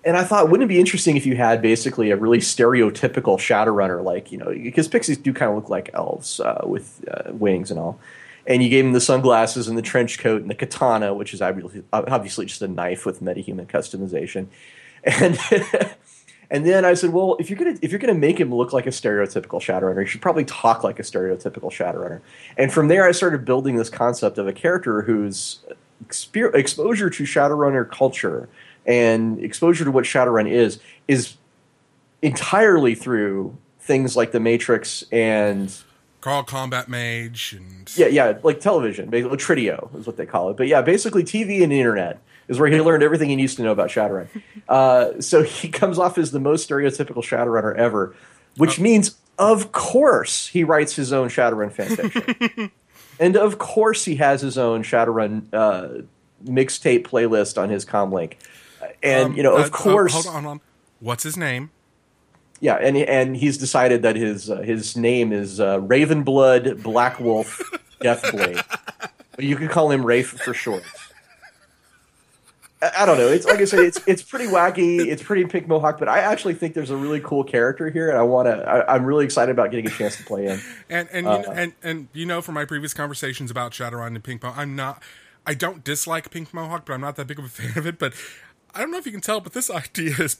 And 0.04 0.16
I 0.16 0.22
thought, 0.22 0.50
wouldn't 0.50 0.70
it 0.70 0.72
be 0.72 0.78
interesting 0.78 1.16
if 1.16 1.26
you 1.26 1.36
had 1.36 1.60
basically 1.60 2.10
a 2.12 2.16
really 2.16 2.38
stereotypical 2.38 3.38
Shadowrunner, 3.38 4.04
like 4.04 4.30
you 4.30 4.38
know, 4.38 4.50
because 4.50 4.88
pixies 4.88 5.18
do 5.18 5.32
kind 5.32 5.50
of 5.50 5.56
look 5.56 5.68
like 5.68 5.90
elves 5.94 6.38
uh, 6.40 6.62
with 6.64 7.04
uh, 7.10 7.32
wings 7.32 7.70
and 7.70 7.80
all, 7.80 7.98
and 8.46 8.62
you 8.62 8.68
gave 8.68 8.84
him 8.84 8.92
the 8.92 9.00
sunglasses 9.00 9.66
and 9.66 9.76
the 9.76 9.82
trench 9.82 10.18
coat 10.18 10.42
and 10.42 10.50
the 10.50 10.54
katana, 10.54 11.12
which 11.12 11.34
is 11.34 11.42
obviously 11.42 12.46
just 12.46 12.62
a 12.62 12.68
knife 12.68 13.04
with 13.04 13.20
metahuman 13.20 13.66
customization, 13.66 14.46
and. 15.04 15.38
and 16.50 16.64
then 16.64 16.84
I 16.84 16.94
said, 16.94 17.12
well, 17.12 17.36
if 17.40 17.50
you're 17.50 17.58
gonna 17.58 17.76
if 17.82 17.90
you're 17.90 17.98
gonna 17.98 18.14
make 18.14 18.38
him 18.38 18.54
look 18.54 18.72
like 18.72 18.86
a 18.86 18.90
stereotypical 18.90 19.60
Shadowrunner, 19.60 20.00
you 20.00 20.06
should 20.06 20.22
probably 20.22 20.44
talk 20.44 20.84
like 20.84 20.98
a 20.98 21.02
stereotypical 21.02 21.70
Shadowrunner. 21.72 22.20
And 22.56 22.72
from 22.72 22.88
there, 22.88 23.06
I 23.06 23.12
started 23.12 23.44
building 23.44 23.76
this 23.76 23.90
concept 23.90 24.38
of 24.38 24.46
a 24.46 24.52
character 24.52 25.02
whose 25.02 25.60
exposure 26.08 27.10
to 27.10 27.22
Shadowrunner 27.24 27.90
culture 27.90 28.48
and 28.86 29.42
exposure 29.42 29.84
to 29.84 29.90
what 29.90 30.04
Shadowrun 30.04 30.48
is 30.50 30.78
is 31.08 31.36
entirely 32.22 32.94
through 32.94 33.56
things 33.80 34.16
like 34.16 34.32
the 34.32 34.40
Matrix 34.40 35.04
and 35.10 35.74
Karl 36.20 36.44
Kombatmage 36.44 37.56
and 37.56 37.92
yeah, 37.96 38.06
yeah, 38.06 38.38
like 38.42 38.60
television, 38.60 39.10
basically 39.10 39.36
Trideo 39.36 39.96
is 39.98 40.06
what 40.06 40.16
they 40.16 40.26
call 40.26 40.50
it. 40.50 40.56
But 40.56 40.68
yeah, 40.68 40.82
basically 40.82 41.24
TV 41.24 41.62
and 41.62 41.72
internet 41.72 42.20
is 42.48 42.58
where 42.58 42.70
he 42.70 42.80
learned 42.80 43.02
everything 43.02 43.28
he 43.28 43.36
needs 43.36 43.54
to 43.56 43.62
know 43.62 43.72
about 43.72 43.90
Shadowrun. 43.90 44.28
Uh, 44.68 45.20
so 45.20 45.44
he 45.44 45.68
comes 45.68 45.96
off 45.96 46.18
as 46.18 46.32
the 46.32 46.40
most 46.40 46.68
stereotypical 46.68 47.22
Shadowrunner 47.22 47.76
ever, 47.76 48.16
which 48.56 48.80
oh. 48.80 48.82
means, 48.82 49.16
of 49.38 49.70
course, 49.70 50.48
he 50.48 50.64
writes 50.64 50.96
his 50.96 51.12
own 51.12 51.28
Shadowrun 51.28 51.72
fanfiction, 51.72 52.72
and 53.20 53.36
of 53.36 53.58
course, 53.58 54.04
he 54.04 54.16
has 54.16 54.40
his 54.40 54.58
own 54.58 54.82
Shadowrun 54.82 55.46
uh, 55.52 56.02
mixtape 56.44 57.04
playlist 57.04 57.62
on 57.62 57.68
his 57.68 57.84
comlink 57.84 58.32
and 59.02 59.26
um, 59.26 59.36
you 59.36 59.42
know, 59.42 59.56
of 59.56 59.66
uh, 59.66 59.68
course, 59.68 60.12
hold 60.12 60.26
on, 60.26 60.32
hold 60.32 60.46
on. 60.46 60.60
What's 61.00 61.22
his 61.22 61.36
name? 61.36 61.70
Yeah, 62.60 62.76
and 62.76 62.96
and 62.96 63.36
he's 63.36 63.58
decided 63.58 64.02
that 64.02 64.16
his 64.16 64.50
uh, 64.50 64.62
his 64.62 64.96
name 64.96 65.32
is 65.32 65.60
uh, 65.60 65.78
Ravenblood 65.80 66.82
Black 66.82 67.20
Wolf 67.20 67.60
Deathblade. 68.00 68.62
you 69.38 69.56
can 69.56 69.68
call 69.68 69.90
him 69.90 70.04
Rafe 70.04 70.30
for 70.30 70.54
short. 70.54 70.82
I, 72.82 73.06
don't 73.06 73.16
know. 73.16 73.28
It's 73.28 73.46
like 73.46 73.60
I 73.60 73.64
said, 73.64 73.80
it's 73.80 73.98
it's 74.06 74.22
pretty 74.22 74.46
wacky. 74.46 75.06
It's 75.06 75.22
pretty 75.22 75.46
pink 75.46 75.66
mohawk, 75.66 75.98
but 75.98 76.08
I 76.08 76.18
actually 76.18 76.54
think 76.54 76.74
there's 76.74 76.90
a 76.90 76.96
really 76.96 77.20
cool 77.20 77.42
character 77.42 77.88
here, 77.88 78.10
and 78.10 78.18
I 78.18 78.22
want 78.22 78.48
to. 78.48 78.90
I'm 78.90 79.04
really 79.04 79.24
excited 79.24 79.50
about 79.50 79.70
getting 79.70 79.86
a 79.86 79.90
chance 79.90 80.16
to 80.16 80.24
play 80.24 80.44
him. 80.44 80.60
And 80.88 81.08
and 81.10 81.26
uh, 81.26 81.30
you 81.30 81.42
know, 81.42 81.52
and 81.52 81.72
and 81.82 82.08
you 82.12 82.26
know, 82.26 82.42
from 82.42 82.54
my 82.54 82.64
previous 82.64 82.92
conversations 82.92 83.50
about 83.50 83.72
Shadowrun 83.72 84.08
and 84.08 84.22
Pink 84.22 84.42
Mohawk, 84.42 84.58
I'm 84.58 84.76
not. 84.76 85.02
I 85.46 85.54
don't 85.54 85.84
dislike 85.84 86.30
Pink 86.30 86.52
Mohawk, 86.52 86.84
but 86.86 86.92
I'm 86.92 87.00
not 87.00 87.16
that 87.16 87.26
big 87.26 87.38
of 87.38 87.46
a 87.46 87.48
fan 87.48 87.78
of 87.78 87.86
it. 87.86 87.98
But 87.98 88.12
I 88.74 88.80
don't 88.80 88.90
know 88.90 88.98
if 88.98 89.06
you 89.06 89.12
can 89.12 89.20
tell, 89.20 89.40
but 89.40 89.52
this 89.52 89.70
idea 89.70 90.14
is 90.18 90.36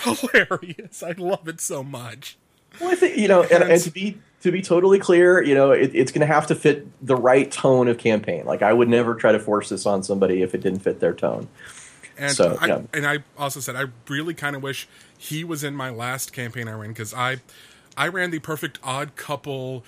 hilarious. 0.00 1.02
I 1.02 1.12
love 1.18 1.48
it 1.48 1.60
so 1.60 1.82
much. 1.82 2.38
Well, 2.80 2.92
I 2.92 2.94
think 2.94 3.16
you 3.16 3.26
know, 3.26 3.42
and, 3.42 3.64
and 3.64 3.82
to 3.82 3.90
be 3.90 4.16
to 4.42 4.52
be 4.52 4.62
totally 4.62 4.98
clear, 4.98 5.42
you 5.42 5.54
know, 5.54 5.72
it, 5.72 5.90
it's 5.94 6.12
going 6.12 6.26
to 6.26 6.32
have 6.32 6.46
to 6.46 6.54
fit 6.54 6.86
the 7.04 7.16
right 7.16 7.50
tone 7.50 7.88
of 7.88 7.98
campaign. 7.98 8.46
Like 8.46 8.62
I 8.62 8.72
would 8.72 8.88
never 8.88 9.14
try 9.14 9.32
to 9.32 9.40
force 9.40 9.68
this 9.68 9.86
on 9.86 10.02
somebody 10.02 10.42
if 10.42 10.54
it 10.54 10.62
didn't 10.62 10.80
fit 10.80 11.00
their 11.00 11.12
tone. 11.12 11.48
And 12.20 12.32
so, 12.32 12.58
I, 12.60 12.66
yeah. 12.66 12.82
and 12.92 13.06
I 13.06 13.24
also 13.38 13.60
said 13.60 13.76
I 13.76 13.86
really 14.08 14.34
kind 14.34 14.54
of 14.54 14.62
wish 14.62 14.86
he 15.16 15.42
was 15.42 15.64
in 15.64 15.74
my 15.74 15.88
last 15.88 16.32
campaign 16.32 16.68
I 16.68 16.72
ran 16.72 16.90
because 16.90 17.14
I 17.14 17.38
I 17.96 18.08
ran 18.08 18.30
the 18.30 18.38
perfect 18.38 18.78
odd 18.84 19.16
couple 19.16 19.84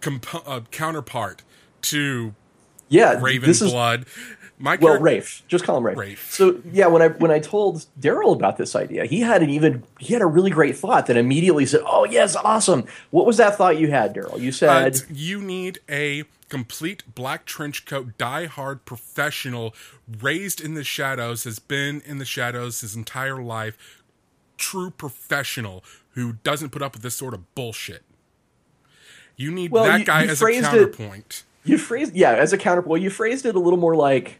comp- 0.00 0.48
uh, 0.48 0.60
counterpart 0.70 1.42
to 1.82 2.34
yeah, 2.88 3.18
Raven 3.20 3.52
Blood. 3.58 4.06
My 4.62 4.76
well, 4.76 5.00
Rafe, 5.00 5.42
just 5.48 5.64
call 5.64 5.78
him 5.78 5.84
Rafe. 5.84 5.98
Rafe. 5.98 6.30
So 6.30 6.62
yeah, 6.70 6.86
when 6.86 7.02
I 7.02 7.08
when 7.08 7.32
I 7.32 7.40
told 7.40 7.84
Daryl 8.00 8.32
about 8.32 8.58
this 8.58 8.76
idea, 8.76 9.06
he 9.06 9.18
had 9.18 9.42
an 9.42 9.50
even 9.50 9.82
he 9.98 10.12
had 10.12 10.22
a 10.22 10.26
really 10.26 10.52
great 10.52 10.76
thought 10.76 11.06
that 11.06 11.16
immediately 11.16 11.66
said, 11.66 11.80
"Oh 11.84 12.04
yes, 12.04 12.36
awesome." 12.36 12.84
What 13.10 13.26
was 13.26 13.38
that 13.38 13.56
thought 13.56 13.76
you 13.76 13.90
had, 13.90 14.14
Daryl? 14.14 14.38
You 14.38 14.52
said 14.52 14.94
uh, 14.94 14.98
you 15.12 15.42
need 15.42 15.80
a 15.90 16.22
complete 16.48 17.02
black 17.12 17.44
trench 17.44 17.86
coat, 17.86 18.16
die-hard 18.18 18.84
professional, 18.84 19.74
raised 20.20 20.60
in 20.60 20.74
the 20.74 20.84
shadows, 20.84 21.42
has 21.42 21.58
been 21.58 22.00
in 22.02 22.18
the 22.18 22.24
shadows 22.24 22.82
his 22.82 22.94
entire 22.94 23.42
life, 23.42 24.04
true 24.58 24.90
professional 24.90 25.82
who 26.10 26.34
doesn't 26.44 26.70
put 26.70 26.82
up 26.82 26.92
with 26.92 27.02
this 27.02 27.16
sort 27.16 27.34
of 27.34 27.52
bullshit. 27.56 28.04
You 29.34 29.50
need 29.50 29.72
well, 29.72 29.86
that 29.86 29.98
you, 29.98 30.06
guy 30.06 30.22
you 30.22 30.30
as 30.30 30.40
a 30.40 30.52
counterpoint. 30.52 31.42
It, 31.64 31.68
you 31.68 31.78
phrased 31.78 32.14
yeah 32.14 32.34
as 32.34 32.52
a 32.52 32.58
counterpoint. 32.58 33.02
You 33.02 33.10
phrased 33.10 33.44
it 33.44 33.56
a 33.56 33.58
little 33.58 33.80
more 33.80 33.96
like 33.96 34.38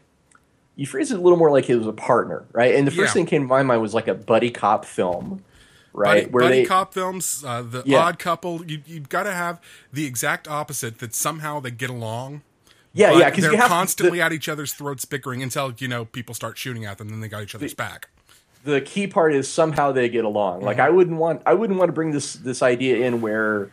you 0.75 0.87
phrase 0.87 1.11
it 1.11 1.17
a 1.19 1.21
little 1.21 1.37
more 1.37 1.51
like 1.51 1.69
it 1.69 1.75
was 1.75 1.87
a 1.87 1.93
partner, 1.93 2.45
right? 2.51 2.75
And 2.75 2.87
the 2.87 2.91
first 2.91 3.09
Yeah. 3.11 3.13
thing 3.13 3.25
that 3.25 3.29
came 3.29 3.41
to 3.43 3.47
my 3.47 3.63
mind 3.63 3.81
was 3.81 3.93
like 3.93 4.07
a 4.07 4.13
buddy 4.13 4.49
cop 4.49 4.85
film, 4.85 5.43
right? 5.93 6.31
buddy, 6.31 6.45
buddy 6.47 6.65
cop 6.65 6.93
films, 6.93 7.43
uh, 7.45 7.61
the 7.61 7.83
Yeah. 7.85 7.99
odd 7.99 8.17
couple, 8.19 8.65
you, 8.65 8.81
you've 8.85 9.09
got 9.09 9.23
to 9.23 9.33
have 9.33 9.59
the 9.91 10.05
exact 10.05 10.47
opposite 10.47 10.99
that 10.99 11.13
somehow 11.13 11.59
they 11.59 11.71
get 11.71 11.89
along. 11.89 12.41
yeah, 12.93 13.11
yeah, 13.17 13.29
because 13.29 13.43
they're 13.43 13.51
you 13.53 13.57
have 13.57 13.69
constantly 13.69 14.19
the, 14.19 14.23
at 14.25 14.33
each 14.33 14.47
other's 14.49 14.73
throats 14.73 15.05
bickering 15.05 15.41
until 15.43 15.73
you 15.77 15.87
know 15.87 16.05
people 16.05 16.33
start 16.35 16.57
shooting 16.57 16.85
at 16.85 16.97
them, 16.97 17.07
and 17.07 17.15
then 17.15 17.21
they 17.21 17.27
got 17.27 17.43
each 17.43 17.55
other's 17.55 17.73
back. 17.73 18.09
the 18.63 18.79
key 18.81 19.07
part 19.07 19.33
is 19.33 19.49
somehow 19.49 19.91
they 19.91 20.07
get 20.07 20.23
along. 20.25 20.61
Like 20.61 20.77
Mm-hmm. 20.77 20.85
I 20.85 20.89
wouldn't 20.89 21.17
want 21.17 21.41
I 21.45 21.53
wouldn't 21.53 21.77
want 21.79 21.89
to 21.89 21.93
bring 21.93 22.11
this 22.11 22.33
this 22.33 22.61
idea 22.63 23.05
in 23.05 23.19
where 23.21 23.69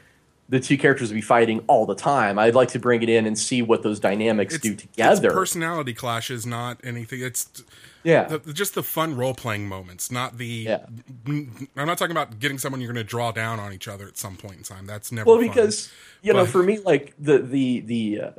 the 0.51 0.59
two 0.59 0.77
characters 0.77 1.11
would 1.11 1.15
be 1.15 1.21
fighting 1.21 1.63
all 1.69 1.87
the 1.87 1.95
time. 1.95 2.37
I'd 2.39 2.57
like 2.57 2.71
to 2.71 2.81
bring 2.81 3.03
it 3.03 3.09
in 3.09 3.25
and 3.25 3.39
see 3.39 3.63
what 3.63 3.85
those 3.85 4.01
dynamics 4.01 4.59
do 4.59 4.73
It's 4.73 4.83
together. 4.83 5.31
personality 5.31 5.95
clashes, 5.95 6.45
not 6.45 6.81
anything. 6.83 7.21
It's 7.23 7.63
yeah. 8.03 8.25
the, 8.25 8.53
just 8.53 8.75
the 8.75 8.83
fun 8.83 9.17
role 9.17 9.33
playing 9.33 9.69
moments, 9.69 10.11
not 10.11 10.39
the. 10.39 10.47
Yeah. 10.47 10.87
I'm 11.27 11.69
not 11.77 11.99
talking 11.99 12.11
about 12.11 12.41
getting 12.41 12.59
someone 12.59 12.81
you're 12.81 12.93
going 12.93 13.05
to 13.05 13.09
draw 13.09 13.31
down 13.31 13.61
on 13.61 13.73
each 13.73 13.87
other 13.87 14.09
at 14.09 14.19
some 14.19 14.37
point 14.37 14.57
in 14.57 14.63
time. 14.65 14.87
That's 14.87 15.13
never 15.13 15.31
well, 15.31 15.39
fun. 15.39 15.49
because 15.49 15.93
you 16.21 16.33
know, 16.33 16.45
for 16.45 16.65
me, 16.65 16.81
like 16.81 17.15
the 17.17 17.39
the 17.39 17.81
the 17.81 18.21
uh, 18.21 18.31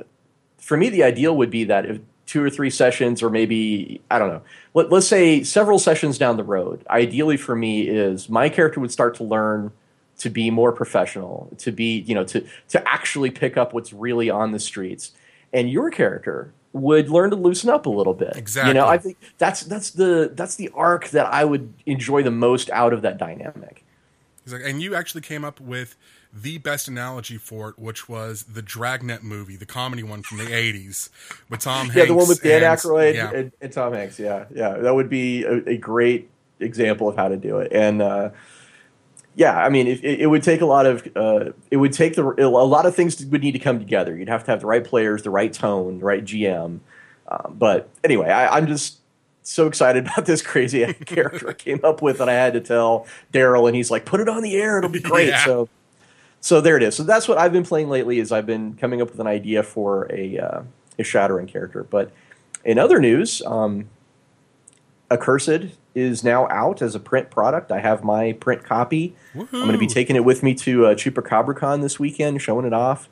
for 0.58 0.76
me, 0.76 0.90
the 0.90 1.02
ideal 1.04 1.34
would 1.38 1.50
be 1.50 1.64
that 1.64 1.86
if 1.86 2.00
two 2.26 2.44
or 2.44 2.50
three 2.50 2.70
sessions, 2.70 3.22
or 3.22 3.30
maybe 3.30 4.02
I 4.10 4.18
don't 4.18 4.28
know, 4.28 4.42
let, 4.74 4.90
let's 4.90 5.08
say 5.08 5.42
several 5.44 5.78
sessions 5.78 6.18
down 6.18 6.36
the 6.36 6.44
road. 6.44 6.84
Ideally, 6.90 7.38
for 7.38 7.56
me, 7.56 7.88
is 7.88 8.28
my 8.28 8.50
character 8.50 8.80
would 8.80 8.92
start 8.92 9.14
to 9.14 9.24
learn 9.24 9.72
to 10.22 10.30
be 10.30 10.50
more 10.50 10.72
professional, 10.72 11.48
to 11.58 11.70
be 11.72 11.98
you 12.00 12.14
know 12.14 12.24
to 12.24 12.44
to 12.68 12.88
actually 12.90 13.30
pick 13.30 13.56
up 13.56 13.72
what's 13.72 13.92
really 13.92 14.30
on 14.30 14.52
the 14.52 14.58
streets, 14.58 15.12
and 15.52 15.70
your 15.70 15.90
character 15.90 16.52
would 16.72 17.10
learn 17.10 17.28
to 17.30 17.36
loosen 17.36 17.68
up 17.68 17.84
a 17.86 17.90
little 17.90 18.14
bit. 18.14 18.34
Exactly. 18.36 18.38
You 18.38 18.40
Exactly. 18.70 18.74
know, 18.74 18.86
I 18.86 18.98
think 18.98 19.16
that's 19.38 19.62
that's 19.64 19.90
the 19.90 20.30
that's 20.34 20.56
the 20.56 20.70
arc 20.74 21.08
that 21.10 21.26
I 21.26 21.44
would 21.44 21.72
enjoy 21.86 22.22
the 22.22 22.30
most 22.30 22.70
out 22.70 22.92
of 22.92 23.02
that 23.02 23.18
dynamic. 23.18 23.84
Like, 24.46 24.62
and 24.64 24.82
you 24.82 24.94
actually 24.94 25.20
came 25.20 25.44
up 25.44 25.60
with 25.60 25.96
the 26.34 26.58
best 26.58 26.88
analogy 26.88 27.36
for 27.36 27.68
it, 27.68 27.78
which 27.78 28.08
was 28.08 28.44
the 28.44 28.62
Dragnet 28.62 29.22
movie, 29.22 29.54
the 29.56 29.66
comedy 29.66 30.02
one 30.02 30.22
from 30.22 30.38
the 30.38 30.46
'80s 30.46 31.10
with 31.50 31.60
Tom 31.60 31.86
Hanks. 31.90 31.96
Yeah, 31.96 32.04
the 32.06 32.14
one 32.14 32.26
with 32.26 32.42
Dan 32.42 32.62
and- 32.62 32.78
Aykroyd 32.78 33.14
yeah. 33.14 33.30
and, 33.32 33.52
and 33.60 33.72
Tom 33.72 33.92
Hanks. 33.92 34.18
Yeah, 34.18 34.46
yeah, 34.54 34.78
that 34.78 34.94
would 34.94 35.08
be 35.10 35.44
a, 35.44 35.56
a 35.68 35.76
great 35.76 36.28
example 36.58 37.08
of 37.08 37.16
how 37.16 37.28
to 37.28 37.36
do 37.36 37.58
it. 37.58 37.70
And 37.72 38.00
uh, 38.00 38.30
yeah, 39.34 39.58
I 39.58 39.68
mean, 39.70 39.86
it, 39.86 40.04
it 40.04 40.26
would 40.26 40.42
take 40.42 40.60
a 40.60 40.66
lot 40.66 40.86
of 40.86 41.08
uh, 41.16 41.52
it 41.70 41.78
would 41.78 41.92
take 41.92 42.14
the 42.14 42.24
a 42.38 42.48
lot 42.48 42.86
of 42.86 42.94
things 42.94 43.24
would 43.24 43.42
need 43.42 43.52
to 43.52 43.58
come 43.58 43.78
together. 43.78 44.16
You'd 44.16 44.28
have 44.28 44.44
to 44.44 44.50
have 44.50 44.60
the 44.60 44.66
right 44.66 44.84
players, 44.84 45.22
the 45.22 45.30
right 45.30 45.52
tone, 45.52 45.98
the 45.98 46.04
right 46.04 46.24
GM. 46.24 46.80
Um, 47.28 47.56
but 47.58 47.88
anyway, 48.04 48.28
I, 48.28 48.56
I'm 48.56 48.66
just 48.66 48.98
so 49.42 49.66
excited 49.66 50.06
about 50.06 50.26
this 50.26 50.42
crazy 50.42 50.84
character 51.06 51.48
I 51.48 51.54
came 51.54 51.80
up 51.82 52.02
with 52.02 52.20
and 52.20 52.30
I 52.30 52.34
had 52.34 52.52
to 52.52 52.60
tell 52.60 53.06
Daryl, 53.32 53.66
and 53.66 53.74
he's 53.74 53.90
like, 53.90 54.04
"Put 54.04 54.20
it 54.20 54.28
on 54.28 54.42
the 54.42 54.56
air; 54.56 54.78
it'll 54.78 54.90
be 54.90 55.00
great." 55.12 55.28
Yeah. 55.28 55.44
So, 55.44 55.68
so 56.40 56.60
there 56.60 56.76
it 56.76 56.82
is. 56.82 56.94
So 56.94 57.02
that's 57.02 57.26
what 57.26 57.38
I've 57.38 57.52
been 57.52 57.64
playing 57.64 57.88
lately. 57.88 58.18
Is 58.18 58.32
I've 58.32 58.46
been 58.46 58.74
coming 58.74 59.00
up 59.00 59.10
with 59.10 59.20
an 59.20 59.26
idea 59.26 59.62
for 59.62 60.12
a 60.12 60.38
uh, 60.38 60.62
a 60.98 61.02
Shadowrun 61.02 61.48
character. 61.48 61.84
But 61.84 62.12
in 62.64 62.78
other 62.78 63.00
news, 63.00 63.42
um, 63.46 63.88
Accursed 65.12 65.76
is 65.94 66.24
now 66.24 66.48
out 66.48 66.82
as 66.82 66.94
a 66.94 67.00
print 67.00 67.30
product. 67.30 67.70
I 67.70 67.80
have 67.80 68.02
my 68.02 68.32
print 68.32 68.64
copy. 68.64 69.14
I'm 69.34 69.46
going 69.46 69.72
to 69.72 69.78
be 69.78 69.86
taking 69.86 70.16
it 70.16 70.24
with 70.24 70.42
me 70.42 70.54
to 70.54 70.86
uh, 70.86 70.94
ChupacabraCon 70.94 71.82
this 71.82 71.98
weekend, 71.98 72.40
showing 72.40 72.66
it 72.66 72.72
off. 72.72 73.08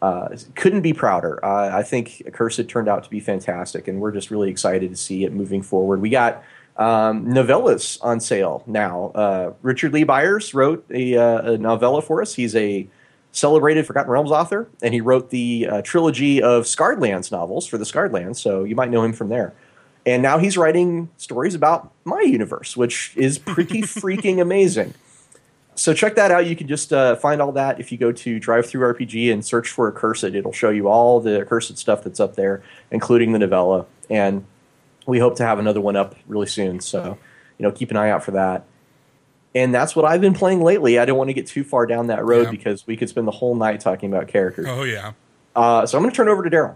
Uh, 0.00 0.36
couldn't 0.54 0.82
be 0.82 0.92
prouder. 0.92 1.42
Uh, 1.44 1.76
I 1.76 1.82
think 1.82 2.22
Accursed 2.26 2.68
turned 2.68 2.88
out 2.88 3.04
to 3.04 3.10
be 3.10 3.20
fantastic, 3.20 3.88
and 3.88 4.00
we're 4.00 4.12
just 4.12 4.30
really 4.30 4.50
excited 4.50 4.90
to 4.90 4.96
see 4.96 5.24
it 5.24 5.32
moving 5.32 5.62
forward. 5.62 6.00
We 6.00 6.10
got 6.10 6.44
um, 6.76 7.26
novellas 7.26 7.98
on 8.02 8.20
sale 8.20 8.62
now. 8.66 9.12
Uh, 9.14 9.52
Richard 9.62 9.92
Lee 9.92 10.04
Byers 10.04 10.52
wrote 10.52 10.84
a, 10.90 11.16
uh, 11.16 11.52
a 11.52 11.58
novella 11.58 12.02
for 12.02 12.20
us. 12.20 12.34
He's 12.34 12.54
a 12.54 12.86
celebrated 13.32 13.86
Forgotten 13.86 14.10
Realms 14.10 14.30
author, 14.30 14.68
and 14.82 14.94
he 14.94 15.00
wrote 15.00 15.30
the 15.30 15.68
uh, 15.70 15.82
trilogy 15.82 16.42
of 16.42 16.66
Scarred 16.66 17.00
Lands 17.00 17.32
novels 17.32 17.66
for 17.66 17.78
the 17.78 17.84
Scarred 17.84 18.12
Lands, 18.12 18.40
so 18.40 18.64
you 18.64 18.76
might 18.76 18.90
know 18.90 19.02
him 19.02 19.12
from 19.12 19.28
there. 19.28 19.54
And 20.06 20.22
now 20.22 20.38
he's 20.38 20.56
writing 20.58 21.08
stories 21.16 21.54
about 21.54 21.90
my 22.04 22.20
universe, 22.20 22.76
which 22.76 23.12
is 23.16 23.38
pretty 23.38 23.80
freaking 23.82 24.40
amazing. 24.40 24.94
So 25.76 25.92
check 25.94 26.14
that 26.16 26.30
out. 26.30 26.46
You 26.46 26.54
can 26.54 26.68
just 26.68 26.92
uh, 26.92 27.16
find 27.16 27.40
all 27.42 27.52
that 27.52 27.80
if 27.80 27.90
you 27.90 27.98
go 27.98 28.12
to 28.12 28.38
DriveThruRPG 28.38 29.32
and 29.32 29.44
search 29.44 29.70
for 29.70 29.88
Accursed. 29.88 30.24
It'll 30.34 30.52
show 30.52 30.70
you 30.70 30.88
all 30.88 31.20
the 31.20 31.40
Accursed 31.40 31.78
stuff 31.78 32.04
that's 32.04 32.20
up 32.20 32.36
there, 32.36 32.62
including 32.90 33.32
the 33.32 33.38
novella. 33.38 33.86
And 34.08 34.44
we 35.06 35.18
hope 35.18 35.36
to 35.36 35.42
have 35.44 35.58
another 35.58 35.80
one 35.80 35.96
up 35.96 36.14
really 36.28 36.46
soon. 36.46 36.80
So 36.80 37.18
you 37.58 37.62
know, 37.62 37.72
keep 37.72 37.90
an 37.90 37.96
eye 37.96 38.10
out 38.10 38.22
for 38.24 38.32
that. 38.32 38.64
And 39.54 39.72
that's 39.72 39.94
what 39.94 40.04
I've 40.04 40.20
been 40.20 40.34
playing 40.34 40.60
lately. 40.62 40.98
I 40.98 41.04
don't 41.04 41.16
want 41.16 41.28
to 41.30 41.34
get 41.34 41.46
too 41.46 41.62
far 41.64 41.86
down 41.86 42.08
that 42.08 42.24
road 42.24 42.44
Yeah. 42.46 42.50
because 42.50 42.86
we 42.86 42.96
could 42.96 43.08
spend 43.08 43.26
the 43.26 43.32
whole 43.32 43.54
night 43.54 43.80
talking 43.80 44.12
about 44.12 44.26
characters. 44.28 44.66
Oh 44.68 44.82
yeah. 44.82 45.12
Uh, 45.54 45.86
so 45.86 45.96
I'm 45.96 46.02
going 46.02 46.10
to 46.12 46.16
turn 46.16 46.28
it 46.28 46.32
over 46.32 46.42
to 46.42 46.50
Daryl. 46.50 46.74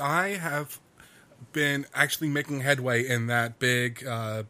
I 0.00 0.28
have 0.28 0.80
been 1.56 1.86
actually 1.94 2.28
making 2.28 2.60
headway 2.60 3.02
in 3.08 3.28
that 3.28 3.58
big 3.58 4.06
uh, 4.06 4.42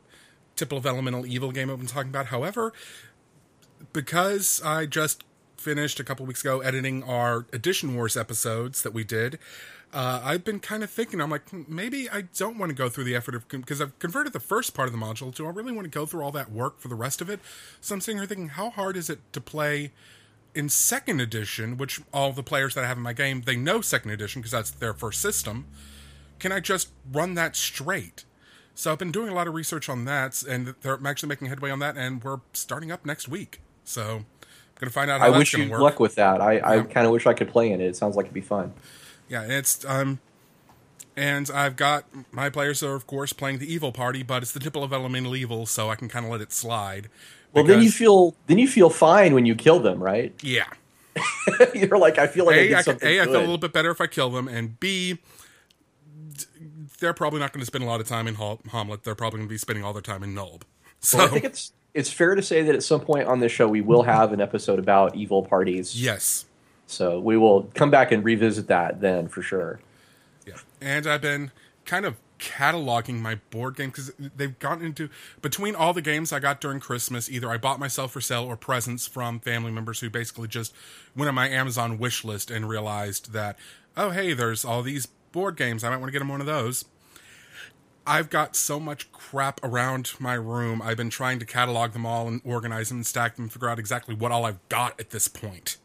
Temple 0.56 0.76
of 0.76 0.84
Elemental 0.84 1.24
Evil 1.24 1.52
game 1.52 1.70
I've 1.70 1.78
been 1.78 1.86
talking 1.86 2.10
about. 2.10 2.26
However, 2.26 2.72
because 3.92 4.60
I 4.64 4.86
just 4.86 5.22
finished 5.56 6.00
a 6.00 6.04
couple 6.04 6.26
weeks 6.26 6.40
ago 6.40 6.58
editing 6.62 7.04
our 7.04 7.46
Edition 7.52 7.94
Wars 7.94 8.16
episodes 8.16 8.82
that 8.82 8.92
we 8.92 9.04
did, 9.04 9.38
uh, 9.94 10.20
I've 10.24 10.42
been 10.42 10.58
kind 10.58 10.82
of 10.82 10.90
thinking, 10.90 11.20
I'm 11.20 11.30
like, 11.30 11.48
hmm, 11.48 11.62
maybe 11.68 12.10
I 12.10 12.22
don't 12.22 12.58
want 12.58 12.70
to 12.70 12.74
go 12.74 12.88
through 12.88 13.04
the 13.04 13.14
effort 13.14 13.36
of, 13.36 13.46
because 13.48 13.80
I've 13.80 13.96
converted 14.00 14.32
the 14.32 14.40
first 14.40 14.74
part 14.74 14.88
of 14.88 14.92
the 14.92 14.98
module. 14.98 15.32
Do 15.32 15.46
I 15.46 15.50
really 15.50 15.72
want 15.72 15.84
to 15.84 15.96
go 15.96 16.06
through 16.06 16.22
all 16.22 16.32
that 16.32 16.50
work 16.50 16.80
for 16.80 16.88
the 16.88 16.96
rest 16.96 17.20
of 17.20 17.30
it? 17.30 17.38
So 17.80 17.94
I'm 17.94 18.00
sitting 18.00 18.18
here 18.18 18.26
thinking, 18.26 18.48
how 18.48 18.70
hard 18.70 18.96
is 18.96 19.08
it 19.08 19.20
to 19.32 19.40
play 19.40 19.92
in 20.56 20.68
second 20.68 21.20
edition, 21.20 21.76
which 21.76 22.00
all 22.12 22.32
the 22.32 22.42
players 22.42 22.74
that 22.74 22.82
I 22.82 22.88
have 22.88 22.96
in 22.96 23.04
my 23.04 23.12
game, 23.12 23.42
they 23.42 23.54
know 23.54 23.80
second 23.80 24.10
edition 24.10 24.42
because 24.42 24.50
that's 24.50 24.72
their 24.72 24.92
first 24.92 25.22
system. 25.22 25.66
Can 26.38 26.52
I 26.52 26.60
just 26.60 26.90
run 27.12 27.34
that 27.34 27.56
straight? 27.56 28.24
So 28.74 28.92
I've 28.92 28.98
been 28.98 29.12
doing 29.12 29.30
a 29.30 29.34
lot 29.34 29.48
of 29.48 29.54
research 29.54 29.88
on 29.88 30.04
that, 30.04 30.42
and 30.42 30.74
they're, 30.82 30.98
actually 31.06 31.28
making 31.30 31.48
headway 31.48 31.70
on 31.70 31.78
that, 31.78 31.96
and 31.96 32.22
we're 32.22 32.40
starting 32.52 32.92
up 32.92 33.06
next 33.06 33.26
week. 33.28 33.60
So 33.84 34.02
I'm 34.02 34.24
going 34.78 34.88
to 34.88 34.90
find 34.90 35.10
out 35.10 35.20
how 35.20 35.28
I 35.28 35.30
that's 35.30 35.38
wish 35.38 35.54
you 35.54 35.70
work. 35.70 35.80
luck 35.80 36.00
with 36.00 36.14
that. 36.16 36.40
I, 36.42 36.58
I 36.58 36.76
Yeah. 36.76 36.82
kind 36.82 37.06
of 37.06 37.12
wish 37.12 37.26
I 37.26 37.32
could 37.32 37.48
play 37.48 37.70
in 37.72 37.80
it. 37.80 37.86
It 37.86 37.96
sounds 37.96 38.16
like 38.16 38.26
it'd 38.26 38.34
be 38.34 38.40
fun. 38.42 38.74
Yeah, 39.28 39.42
it's 39.44 39.84
um, 39.86 40.20
and 41.16 41.50
I've 41.50 41.74
got 41.76 42.04
my 42.30 42.50
players 42.50 42.82
are 42.82 42.94
of 42.94 43.06
course 43.06 43.32
playing 43.32 43.58
the 43.58 43.72
evil 43.72 43.90
party, 43.92 44.22
but 44.22 44.42
it's 44.42 44.52
the 44.52 44.60
Temple 44.60 44.84
of 44.84 44.92
Elemental 44.92 45.34
Evil, 45.34 45.64
so 45.66 45.88
I 45.90 45.94
can 45.96 46.08
kind 46.08 46.26
of 46.26 46.30
let 46.32 46.40
it 46.42 46.52
slide. 46.52 47.08
Well, 47.52 47.64
then 47.64 47.82
you 47.82 47.90
feel 47.90 48.34
then 48.46 48.58
you 48.58 48.68
feel 48.68 48.90
fine 48.90 49.32
when 49.34 49.46
you 49.46 49.54
kill 49.54 49.80
them, 49.80 50.02
right? 50.02 50.34
yeah. 50.42 50.66
You're 51.74 51.96
like, 51.98 52.18
I 52.18 52.26
feel 52.26 52.44
like 52.44 52.56
I 52.56 52.58
A, 52.58 52.68
did 52.68 52.74
I, 52.74 52.82
something 52.82 53.08
a, 53.08 53.20
I 53.20 53.24
good. 53.24 53.30
feel 53.32 53.40
a 53.40 53.40
little 53.40 53.56
bit 53.58 53.72
better 53.72 53.90
if 53.90 54.00
I 54.02 54.06
kill 54.06 54.28
them, 54.30 54.46
and 54.48 54.78
B, 54.78 55.18
they're 56.98 57.14
probably 57.14 57.40
not 57.40 57.52
going 57.52 57.60
to 57.60 57.66
spend 57.66 57.84
a 57.84 57.86
lot 57.86 58.00
of 58.00 58.08
time 58.08 58.26
in 58.26 58.36
Hommlet. 58.36 59.02
They're 59.02 59.14
probably 59.14 59.38
going 59.38 59.48
to 59.48 59.52
be 59.52 59.58
spending 59.58 59.84
all 59.84 59.92
their 59.92 60.02
time 60.02 60.22
in 60.22 60.34
Nulb. 60.34 60.62
So 61.00 61.18
Well, 61.18 61.26
I 61.26 61.30
think 61.30 61.44
it's 61.44 61.72
it's 61.94 62.10
fair 62.12 62.34
to 62.34 62.42
say 62.42 62.62
that 62.62 62.74
at 62.74 62.82
some 62.82 63.00
point 63.00 63.26
on 63.28 63.40
this 63.40 63.52
show 63.52 63.68
we 63.68 63.80
will 63.80 64.02
have 64.02 64.32
an 64.32 64.40
episode 64.40 64.78
about 64.78 65.14
evil 65.16 65.42
parties. 65.42 66.00
yes, 66.00 66.44
So 66.86 67.18
we 67.18 67.36
will 67.36 67.70
come 67.74 67.90
back 67.90 68.12
and 68.12 68.24
revisit 68.24 68.66
that 68.68 69.00
then 69.00 69.28
for 69.28 69.42
sure. 69.42 69.80
yeah. 70.46 70.56
And 70.80 71.06
I've 71.06 71.22
been 71.22 71.52
kind 71.84 72.04
of 72.04 72.16
cataloging 72.38 73.20
my 73.20 73.36
board 73.50 73.76
game 73.76 73.88
because 73.88 74.12
they've 74.18 74.58
gotten 74.58 74.84
into 74.84 75.08
between 75.40 75.74
all 75.74 75.94
the 75.94 76.02
games 76.02 76.32
I 76.34 76.38
got 76.38 76.60
during 76.60 76.80
Christmas. 76.80 77.30
Either 77.30 77.48
I 77.50 77.56
bought 77.56 77.80
myself 77.80 78.12
for 78.12 78.20
sale 78.20 78.44
or 78.44 78.56
presents 78.56 79.06
from 79.06 79.40
family 79.40 79.70
members 79.70 80.00
who 80.00 80.10
basically 80.10 80.48
just 80.48 80.74
went 81.16 81.28
on 81.30 81.34
my 81.34 81.48
Amazon 81.48 81.96
wish 81.98 82.24
list 82.24 82.50
and 82.50 82.68
realized 82.68 83.32
that 83.32 83.58
oh 83.96 84.10
hey, 84.10 84.34
there's 84.34 84.64
all 84.64 84.82
these 84.82 85.08
board 85.36 85.56
games. 85.56 85.84
I 85.84 85.90
might 85.90 85.98
want 85.98 86.08
to 86.08 86.12
get 86.12 86.18
them 86.20 86.28
one 86.28 86.40
of 86.40 86.46
those. 86.46 86.86
I've 88.06 88.30
got 88.30 88.56
so 88.56 88.78
much 88.80 89.10
crap 89.12 89.60
around 89.62 90.12
my 90.18 90.34
room. 90.34 90.80
I've 90.80 90.96
been 90.96 91.10
trying 91.10 91.38
to 91.40 91.44
catalog 91.44 91.92
them 91.92 92.06
all 92.06 92.26
and 92.28 92.40
organize 92.44 92.88
them 92.88 92.98
and 92.98 93.06
stack 93.06 93.36
them 93.36 93.44
and 93.44 93.52
figure 93.52 93.68
out 93.68 93.78
exactly 93.78 94.14
what 94.14 94.32
all 94.32 94.44
I've 94.44 94.66
got 94.68 94.98
at 95.00 95.10
this 95.10 95.28
point. 95.28 95.76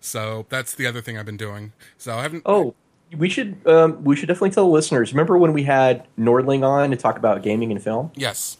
So 0.00 0.46
that's 0.48 0.74
the 0.74 0.86
other 0.86 1.00
thing 1.00 1.16
I've 1.16 1.26
been 1.26 1.36
doing. 1.36 1.72
So 1.96 2.16
I 2.18 2.22
haven't. 2.22 2.42
Oh, 2.44 2.74
we 3.16 3.28
should 3.28 3.64
um, 3.66 4.02
we 4.04 4.16
should 4.16 4.26
definitely 4.26 4.50
tell 4.50 4.70
listeners. 4.70 5.12
Remember 5.12 5.38
when 5.38 5.52
we 5.52 5.62
had 5.62 6.06
Nordling 6.18 6.62
on 6.64 6.90
to 6.90 6.96
talk 6.96 7.16
about 7.16 7.42
gaming 7.42 7.70
and 7.70 7.82
film? 7.82 8.10
yes. 8.14 8.58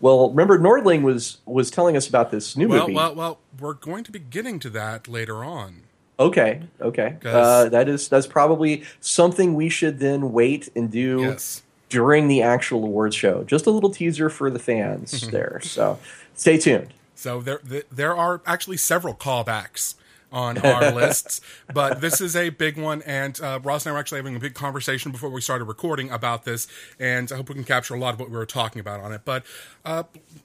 Well, 0.00 0.30
remember 0.30 0.58
Nordling 0.58 1.02
was 1.02 1.38
was 1.46 1.70
telling 1.70 1.96
us 1.96 2.08
about 2.08 2.30
this 2.32 2.56
new 2.56 2.68
Well, 2.68 2.80
movie. 2.82 2.94
well, 2.94 3.14
well. 3.14 3.38
We're 3.60 3.74
going 3.74 4.02
to 4.04 4.10
be 4.12 4.18
getting 4.18 4.58
to 4.60 4.70
that 4.70 5.06
later 5.08 5.44
on. 5.44 5.81
Okay, 6.18 6.62
okay. 6.80 7.16
Uh, 7.24 7.68
that 7.68 7.88
is 7.88 8.08
that's 8.08 8.26
probably 8.26 8.82
something 9.00 9.54
we 9.54 9.68
should 9.68 9.98
then 9.98 10.32
wait 10.32 10.68
and 10.76 10.90
do 10.90 11.20
Yes. 11.22 11.62
during 11.88 12.28
the 12.28 12.42
actual 12.42 12.84
awards 12.84 13.16
show. 13.16 13.44
Just 13.44 13.66
a 13.66 13.70
little 13.70 13.90
teaser 13.90 14.28
for 14.30 14.50
the 14.50 14.58
fans 14.58 15.28
there. 15.30 15.60
So 15.62 15.98
stay 16.34 16.58
tuned. 16.58 16.94
So 17.14 17.40
there, 17.40 17.60
there 17.90 18.16
are 18.16 18.40
actually 18.46 18.78
several 18.78 19.14
callbacks 19.14 19.94
on 20.32 20.58
our 20.58 20.90
lists, 20.94 21.40
but 21.72 22.00
this 22.00 22.20
is 22.20 22.34
a 22.34 22.48
big 22.48 22.76
one. 22.78 23.02
And 23.02 23.38
uh, 23.40 23.60
Ross 23.62 23.84
and 23.84 23.90
I 23.90 23.92
were 23.92 23.98
actually 24.00 24.18
having 24.18 24.34
a 24.34 24.40
big 24.40 24.54
conversation 24.54 25.12
before 25.12 25.28
we 25.30 25.40
started 25.42 25.66
recording 25.66 26.10
about 26.10 26.44
this, 26.44 26.66
and 26.98 27.30
I 27.30 27.36
hope 27.36 27.48
we 27.50 27.54
can 27.54 27.64
capture 27.64 27.94
a 27.94 27.98
lot 27.98 28.14
of 28.14 28.18
what 28.20 28.30
we 28.30 28.36
were 28.36 28.46
talking 28.46 28.80
about 28.80 29.00
on 29.00 29.12
it. 29.12 29.20
But 29.24 29.44
uh, 29.84 30.04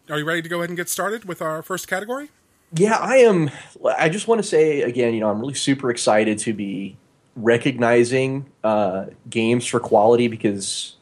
are 0.09 0.19
you 0.19 0.25
ready 0.25 0.41
to 0.41 0.50
go 0.50 0.57
ahead 0.57 0.69
and 0.69 0.77
get 0.77 0.89
started 0.89 1.25
with 1.25 1.41
our 1.41 1.63
first 1.63 1.88
category? 1.88 2.29
Yeah, 2.74 2.97
I 2.97 3.17
am. 3.17 3.50
I 3.97 4.09
just 4.09 4.27
want 4.27 4.39
to 4.39 4.47
say 4.47 4.81
again, 4.81 5.13
you 5.13 5.21
know, 5.21 5.29
I'm 5.29 5.39
really 5.39 5.53
super 5.53 5.89
excited 5.89 6.38
to 6.39 6.53
be 6.53 6.97
recognizing 7.38 8.45
uh, 8.63 9.05
games 9.29 9.65
for 9.65 9.79
quality 9.79 10.27
because 10.27 10.97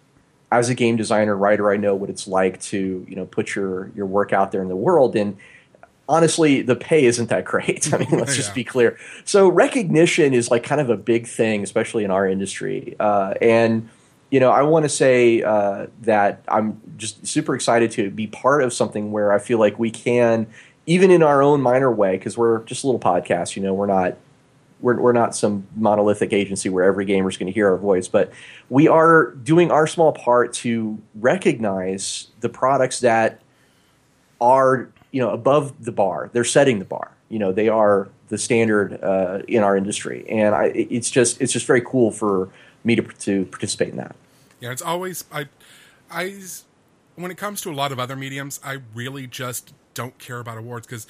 as 0.52 0.70
a 0.70 0.76
game 0.76 0.96
designer 0.96 1.36
writer 1.36 1.72
i 1.72 1.78
know 1.78 1.96
what 1.96 2.10
it's 2.10 2.28
like 2.28 2.62
to 2.62 3.06
you 3.10 3.16
know 3.16 3.26
put 3.26 3.56
your 3.56 3.90
your 3.96 4.06
work 4.06 4.32
out 4.32 4.52
there 4.52 4.62
in 4.62 4.68
the 4.68 4.76
world 4.76 5.16
and 5.16 5.38
honestly 6.08 6.62
the 6.62 6.76
pay 6.76 7.06
isn't 7.06 7.30
that 7.30 7.46
great 7.46 7.92
i 7.94 7.98
mean 7.98 8.10
let's 8.12 8.32
yeah. 8.32 8.38
just 8.38 8.54
be 8.54 8.64
clear 8.64 8.98
so 9.24 9.50
recognition 9.50 10.34
is 10.34 10.52
like 10.52 10.64
kind 10.64 10.80
of 10.80 10.90
a 10.90 10.98
big 10.98 11.28
thing 11.28 11.64
especially 11.64 12.04
in 12.04 12.12
our 12.12 12.28
industry 12.28 12.96
uh, 13.00 13.34
and 13.42 13.90
you 14.30 14.40
know 14.40 14.52
i 14.52 14.62
want 14.62 14.84
to 14.84 14.90
say 14.90 15.42
uh, 15.42 15.88
that 16.02 16.42
i'm 16.48 16.80
just 16.98 17.26
super 17.26 17.56
excited 17.56 17.92
to 17.92 18.12
be 18.12 18.28
part 18.28 18.62
of 18.64 18.72
something 18.72 19.12
where 19.12 19.32
i 19.32 19.40
feel 19.40 19.58
like 19.58 19.80
we 19.80 19.90
can 19.90 20.46
even 20.86 21.12
in 21.12 21.24
our 21.24 21.42
own 21.42 21.62
minor 21.62 21.92
way 21.92 22.18
because 22.18 22.38
we're 22.38 22.64
just 22.64 22.84
a 22.84 22.88
little 22.88 23.00
podcast 23.00 23.56
you 23.56 23.62
know 23.62 23.74
we're 23.74 23.86
not 23.86 24.18
we're, 24.82 25.00
we're 25.00 25.14
not 25.14 25.36
some 25.36 25.68
monolithic 25.76 26.34
agency 26.34 26.70
where 26.70 26.84
every 26.84 27.06
gamer 27.06 27.30
is 27.30 27.38
going 27.38 27.48
to 27.48 27.54
hear 27.54 27.70
our 27.70 27.78
voice, 27.78 28.08
but 28.08 28.32
we 28.70 28.88
are 28.88 29.32
doing 29.32 29.72
our 29.72 29.88
small 29.88 30.12
part 30.12 30.54
to 30.54 31.02
recognize 31.16 32.28
the 32.42 32.50
products 32.50 33.00
that 33.00 33.42
are 34.40 34.90
you 35.12 35.22
know 35.22 35.32
above 35.32 35.84
the 35.84 35.92
bar. 35.92 36.30
They're 36.34 36.44
setting 36.44 36.80
the 36.80 36.86
bar. 36.86 37.12
You 37.30 37.40
know 37.40 37.52
they 37.52 37.70
are 37.70 38.10
the 38.28 38.38
standard 38.38 39.02
uh, 39.02 39.42
in 39.48 39.64
our 39.64 39.78
industry, 39.78 40.26
and 40.30 40.54
I, 40.54 40.66
it's 40.66 41.10
just 41.10 41.42
it's 41.42 41.54
just 41.54 41.66
very 41.66 41.82
cool 41.82 42.12
for 42.12 42.50
me 42.84 42.96
to 42.96 43.02
to 43.02 43.46
participate 43.46 43.90
in 43.90 43.98
that. 43.98 44.16
Yeah, 44.60 44.72
it's 44.72 44.82
always 44.82 45.24
I 45.32 45.48
I 46.12 46.42
when 47.16 47.32
it 47.32 47.38
comes 47.38 47.62
to 47.62 47.72
a 47.72 47.74
lot 47.74 47.92
of 47.92 48.00
other 48.00 48.16
mediums, 48.16 48.60
I 48.64 48.80
really 48.94 49.26
just 49.26 49.74
don't 49.96 50.18
care 50.20 50.40
about 50.40 50.60
awards 50.60 50.86
because 50.86 51.08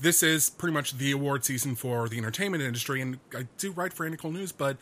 this 0.00 0.22
is 0.22 0.48
pretty 0.48 0.72
much 0.72 0.96
the 0.96 1.10
award 1.10 1.44
season 1.44 1.74
for 1.74 2.08
the 2.08 2.16
entertainment 2.16 2.62
industry, 2.62 3.02
and 3.02 3.18
I 3.36 3.46
do 3.58 3.72
write 3.72 3.92
for 3.92 4.06
Ain't 4.06 4.14
It 4.14 4.20
Cool 4.20 4.32
News, 4.32 4.52
but 4.52 4.78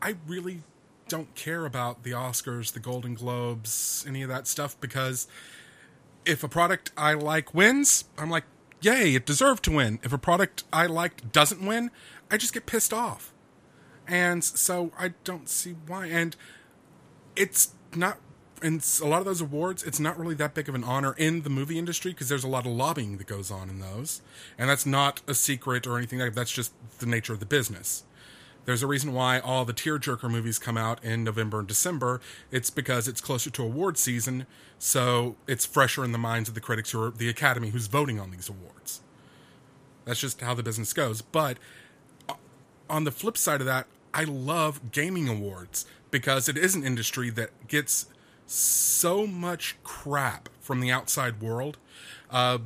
I 0.00 0.14
really 0.26 0.62
don't 1.08 1.34
care 1.34 1.66
about 1.66 2.04
the 2.04 2.12
Oscars, 2.12 2.72
the 2.72 2.80
Golden 2.80 3.14
Globes, 3.14 4.04
any 4.08 4.22
of 4.22 4.30
that 4.30 4.46
stuff 4.46 4.80
because 4.80 5.26
if 6.24 6.42
a 6.42 6.48
product 6.48 6.92
I 6.96 7.14
like 7.14 7.52
wins, 7.52 8.04
I'm 8.16 8.30
like, 8.30 8.44
yay, 8.80 9.14
it 9.14 9.26
deserved 9.26 9.64
to 9.64 9.72
win. 9.72 9.98
If 10.02 10.12
a 10.12 10.18
product 10.18 10.64
I 10.72 10.86
liked 10.86 11.32
doesn't 11.32 11.64
win, 11.64 11.90
I 12.30 12.36
just 12.36 12.54
get 12.54 12.66
pissed 12.66 12.92
off. 12.92 13.32
And 14.06 14.42
so 14.42 14.92
I 14.98 15.14
don't 15.24 15.48
see 15.48 15.74
why. 15.86 16.06
And 16.06 16.36
it's 17.36 17.74
not 17.94 18.18
and 18.62 18.84
a 19.02 19.06
lot 19.06 19.18
of 19.18 19.24
those 19.24 19.40
awards, 19.40 19.82
it's 19.82 20.00
not 20.00 20.18
really 20.18 20.34
that 20.36 20.54
big 20.54 20.68
of 20.68 20.74
an 20.74 20.84
honor 20.84 21.14
in 21.18 21.42
the 21.42 21.50
movie 21.50 21.78
industry 21.78 22.12
because 22.12 22.28
there's 22.28 22.44
a 22.44 22.48
lot 22.48 22.66
of 22.66 22.72
lobbying 22.72 23.18
that 23.18 23.26
goes 23.26 23.50
on 23.50 23.68
in 23.68 23.80
those, 23.80 24.22
and 24.56 24.70
that's 24.70 24.86
not 24.86 25.20
a 25.26 25.34
secret 25.34 25.86
or 25.86 25.98
anything 25.98 26.18
like 26.18 26.30
that. 26.30 26.40
That's 26.40 26.52
just 26.52 26.72
the 26.98 27.06
nature 27.06 27.32
of 27.32 27.40
the 27.40 27.46
business. 27.46 28.04
There's 28.64 28.82
a 28.82 28.86
reason 28.86 29.12
why 29.12 29.40
all 29.40 29.64
the 29.64 29.72
tearjerker 29.72 30.30
movies 30.30 30.58
come 30.58 30.76
out 30.76 31.02
in 31.02 31.24
November 31.24 31.58
and 31.58 31.66
December. 31.66 32.20
It's 32.52 32.70
because 32.70 33.08
it's 33.08 33.20
closer 33.20 33.50
to 33.50 33.62
award 33.62 33.98
season, 33.98 34.46
so 34.78 35.34
it's 35.48 35.66
fresher 35.66 36.04
in 36.04 36.12
the 36.12 36.18
minds 36.18 36.48
of 36.48 36.54
the 36.54 36.60
critics 36.60 36.94
or 36.94 37.10
the 37.10 37.28
Academy 37.28 37.70
who's 37.70 37.88
voting 37.88 38.20
on 38.20 38.30
these 38.30 38.48
awards. 38.48 39.00
That's 40.04 40.20
just 40.20 40.40
how 40.40 40.54
the 40.54 40.62
business 40.62 40.92
goes. 40.92 41.22
But 41.22 41.58
uh, 42.28 42.34
on 42.88 43.04
the 43.04 43.10
flip 43.10 43.36
side 43.36 43.60
of 43.60 43.66
that, 43.66 43.86
I 44.14 44.24
love 44.24 44.92
gaming 44.92 45.28
awards 45.28 45.86
because 46.10 46.48
it 46.48 46.56
is 46.56 46.74
an 46.74 46.84
industry 46.84 47.30
that 47.30 47.66
gets 47.66 48.06
so 48.52 49.26
much 49.26 49.76
crap 49.82 50.48
from 50.60 50.80
the 50.80 50.90
outside 50.90 51.40
world. 51.40 51.78
Uh, 52.30 52.58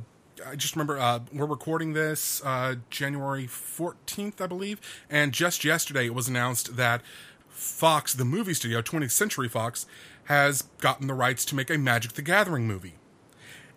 I 0.45 0.55
just 0.55 0.75
remember 0.75 0.99
uh, 0.99 1.21
we're 1.33 1.45
recording 1.45 1.93
this 1.93 2.41
uh, 2.45 2.75
January 2.89 3.47
14th, 3.47 4.39
I 4.39 4.47
believe, 4.47 4.79
and 5.09 5.31
just 5.31 5.63
yesterday 5.63 6.05
it 6.05 6.13
was 6.13 6.27
announced 6.27 6.75
that 6.75 7.01
Fox, 7.49 8.13
the 8.13 8.25
movie 8.25 8.53
studio, 8.53 8.81
20th 8.81 9.11
Century 9.11 9.49
Fox, 9.49 9.85
has 10.25 10.63
gotten 10.79 11.07
the 11.07 11.13
rights 11.13 11.43
to 11.45 11.55
make 11.55 11.69
a 11.69 11.77
Magic 11.77 12.13
the 12.13 12.21
Gathering 12.21 12.67
movie. 12.67 12.95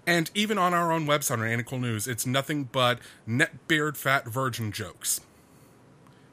And 0.06 0.30
even 0.34 0.58
on 0.58 0.74
our 0.74 0.92
own 0.92 1.06
website 1.06 1.38
on 1.38 1.46
Ain't 1.46 1.60
It 1.60 1.66
Cool 1.66 1.78
News, 1.78 2.08
it's 2.08 2.26
nothing 2.26 2.64
but 2.64 2.98
net 3.26 3.68
beard 3.68 3.96
fat 3.96 4.26
virgin 4.26 4.72
jokes 4.72 5.20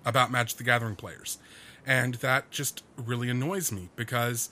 about 0.03 0.31
Magic 0.31 0.57
the 0.57 0.63
Gathering 0.63 0.95
players. 0.95 1.37
And 1.85 2.15
that 2.15 2.51
just 2.51 2.83
really 2.97 3.29
annoys 3.29 3.71
me 3.71 3.89
because 3.95 4.49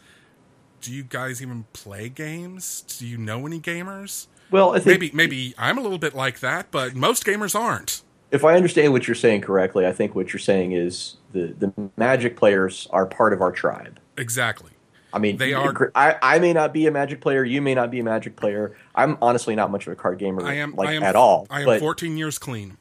do 0.86 0.94
you 0.94 1.04
guys 1.04 1.42
even 1.42 1.66
play 1.74 2.10
games? 2.10 2.84
Do 3.00 3.08
you 3.08 3.18
know 3.18 3.48
any 3.48 3.60
gamers? 3.60 4.28
Well, 4.52 4.74
think, 4.74 4.86
maybe 4.86 5.12
maybe 5.14 5.56
I'm 5.58 5.80
a 5.80 5.82
little 5.82 5.98
bit 5.98 6.14
like 6.14 6.42
that, 6.42 6.70
but 6.70 6.94
most 6.94 7.26
gamers 7.26 7.60
aren't. 7.60 8.04
If 8.30 8.46
I 8.46 8.56
understand 8.56 8.94
what 8.94 9.08
you're 9.08 9.16
saying 9.16 9.42
correctly, 9.42 9.88
I 9.88 9.92
think 9.92 10.14
what 10.14 10.32
you're 10.32 10.40
saying 10.40 10.74
is 10.74 11.18
the 11.32 11.56
the 11.58 11.74
Magic 11.98 12.38
players 12.38 12.88
are 12.92 13.08
part 13.08 13.34
of 13.34 13.42
our 13.42 13.52
tribe. 13.52 14.00
Exactly. 14.16 14.72
I 15.12 15.18
mean, 15.18 15.38
they 15.38 15.54
are. 15.54 15.92
I, 15.96 16.18
I 16.22 16.40
may 16.40 16.54
not 16.54 16.72
be 16.72 16.86
a 16.86 16.92
Magic 16.92 17.20
player. 17.20 17.44
You 17.44 17.64
may 17.64 17.74
not 17.74 17.90
be 17.90 18.00
a 18.00 18.04
Magic 18.04 18.36
player. 18.36 18.78
I'm 18.94 19.18
honestly 19.24 19.56
not 19.56 19.72
much 19.72 19.88
of 19.88 19.94
a 19.94 19.96
card 19.96 20.20
gamer. 20.20 20.46
I 20.46 20.56
am 20.56 20.76
like 20.76 20.90
I 20.90 20.94
am, 20.94 21.04
at 21.04 21.16
all. 21.16 21.48
I 21.50 21.62
am 21.62 21.66
but, 21.66 21.80
14 21.80 22.16
years 22.16 22.38
clean. 22.38 22.78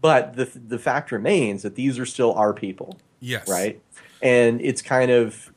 But 0.00 0.36
the 0.36 0.46
the 0.54 0.78
fact 0.78 1.12
remains 1.12 1.62
that 1.62 1.74
these 1.74 1.98
are 1.98 2.06
still 2.06 2.32
our 2.32 2.54
people. 2.54 2.98
Yes. 3.20 3.46
Right. 3.46 3.82
And 4.22 4.60
it's 4.62 4.80
kind 4.80 5.10
of 5.10 5.51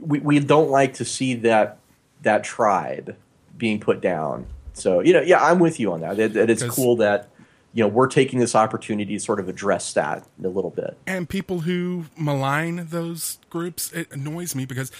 we, 0.00 0.18
we 0.20 0.38
don't 0.40 0.70
like 0.70 0.94
to 0.94 1.04
see 1.04 1.34
that 1.34 1.78
that 2.22 2.44
tribe 2.44 3.16
being 3.56 3.80
put 3.80 4.00
down. 4.00 4.46
So 4.72 5.00
you 5.00 5.12
know, 5.12 5.20
yeah, 5.20 5.44
I'm 5.44 5.58
with 5.58 5.78
you 5.78 5.92
on 5.92 6.00
that. 6.00 6.16
That, 6.16 6.32
that 6.34 6.50
it's 6.50 6.64
cool 6.64 6.96
that 6.96 7.28
you 7.72 7.82
know 7.82 7.88
we're 7.88 8.08
taking 8.08 8.38
this 8.38 8.54
opportunity 8.54 9.14
to 9.14 9.20
sort 9.20 9.40
of 9.40 9.48
address 9.48 9.92
that 9.94 10.26
a 10.42 10.48
little 10.48 10.70
bit. 10.70 10.96
And 11.06 11.28
people 11.28 11.60
who 11.60 12.06
malign 12.16 12.86
those 12.90 13.38
groups, 13.50 13.92
it 13.92 14.10
annoys 14.12 14.54
me 14.54 14.64
because 14.64 14.90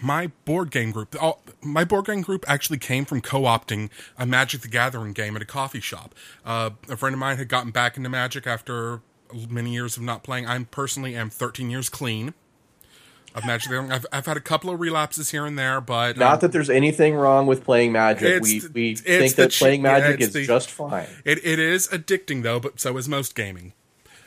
my 0.00 0.28
board 0.44 0.70
game 0.70 0.90
group, 0.90 1.14
all, 1.20 1.42
my 1.60 1.84
board 1.84 2.06
game 2.06 2.22
group 2.22 2.44
actually 2.48 2.78
came 2.78 3.04
from 3.04 3.20
co-opting 3.20 3.88
a 4.18 4.26
Magic 4.26 4.62
the 4.62 4.68
Gathering 4.68 5.12
game 5.12 5.36
at 5.36 5.42
a 5.42 5.46
coffee 5.46 5.80
shop. 5.80 6.14
Uh, 6.44 6.70
a 6.88 6.96
friend 6.96 7.14
of 7.14 7.20
mine 7.20 7.36
had 7.36 7.48
gotten 7.48 7.70
back 7.70 7.96
into 7.96 8.08
Magic 8.08 8.46
after 8.46 9.00
many 9.48 9.72
years 9.72 9.96
of 9.96 10.02
not 10.02 10.24
playing. 10.24 10.46
I 10.46 10.62
personally 10.64 11.14
am 11.14 11.30
13 11.30 11.70
years 11.70 11.88
clean 11.88 12.34
of 13.34 13.44
Magic 13.46 13.68
the 13.70 13.76
Gathering. 13.76 13.92
I've, 13.92 14.06
I've 14.12 14.26
had 14.26 14.36
a 14.36 14.40
couple 14.40 14.70
of 14.70 14.80
relapses 14.80 15.30
here 15.30 15.46
and 15.46 15.58
there, 15.58 15.80
but 15.80 16.16
not 16.16 16.34
um, 16.34 16.40
that 16.40 16.52
there's 16.52 16.70
anything 16.70 17.14
wrong 17.14 17.46
with 17.46 17.64
playing 17.64 17.92
Magic. 17.92 18.42
We 18.42 18.62
we 18.72 18.94
think 18.94 19.34
that 19.34 19.52
playing 19.52 19.82
Magic 19.82 20.20
yeah, 20.20 20.26
is 20.26 20.32
the, 20.32 20.46
just 20.46 20.70
fine. 20.70 21.08
It 21.24 21.44
it 21.44 21.58
is 21.58 21.88
addicting 21.88 22.42
though, 22.42 22.60
but 22.60 22.80
so 22.80 22.96
is 22.96 23.08
most 23.08 23.34
gaming. 23.34 23.72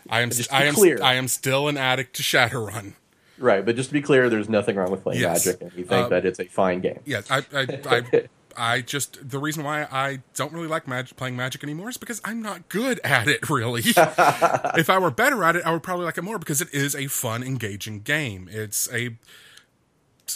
I 0.10 0.22
am 0.22 0.32
I 0.52 0.66
am 0.66 0.76
clear. 0.76 1.02
I 1.02 1.16
am 1.16 1.28
still 1.28 1.68
an 1.68 1.78
addict 1.78 2.16
to 2.18 2.24
Shadowrun. 2.24 2.94
Right, 3.38 3.66
but 3.66 3.76
just 3.76 3.90
to 3.90 3.94
be 3.94 4.02
clear, 4.02 4.30
there's 4.30 4.48
nothing 4.48 4.78
wrong 4.78 4.92
with 4.92 5.04
playing 5.04 5.22
yes. 5.22 5.46
Magic, 5.46 5.62
and 5.62 5.72
we 5.74 5.84
think 5.84 6.06
uh, 6.06 6.10
that 6.10 6.26
it's 6.26 6.40
a 6.40 6.46
fine 6.46 6.80
game. 6.80 7.00
Yes, 7.06 7.30
I 7.30 7.44
I, 7.54 7.68
I 7.86 8.28
I 8.58 8.82
just 8.82 9.30
the 9.30 9.40
reason 9.40 9.64
why 9.64 9.88
I 9.92 10.20
don't 10.34 10.54
really 10.54 10.68
like 10.68 10.88
magic, 10.88 11.18
playing 11.18 11.36
Magic 11.36 11.64
anymore 11.64 11.90
is 11.90 11.98
because 11.98 12.22
I'm 12.24 12.42
not 12.42 12.70
good 12.70 13.00
at 13.04 13.28
it. 13.28 13.50
Really, 13.50 13.82
if 13.86 14.90
I 14.90 14.98
were 15.00 15.12
better 15.12 15.44
at 15.44 15.56
it, 15.56 15.66
I 15.66 15.72
would 15.72 15.84
probably 15.84 16.06
like 16.06 16.18
it 16.18 16.24
more 16.24 16.40
because 16.40 16.62
it 16.62 16.74
is 16.74 16.96
a 16.96 17.08
fun, 17.08 17.44
engaging 17.44 18.02
game. 18.02 18.50
It's 18.52 18.92
a 18.94 19.16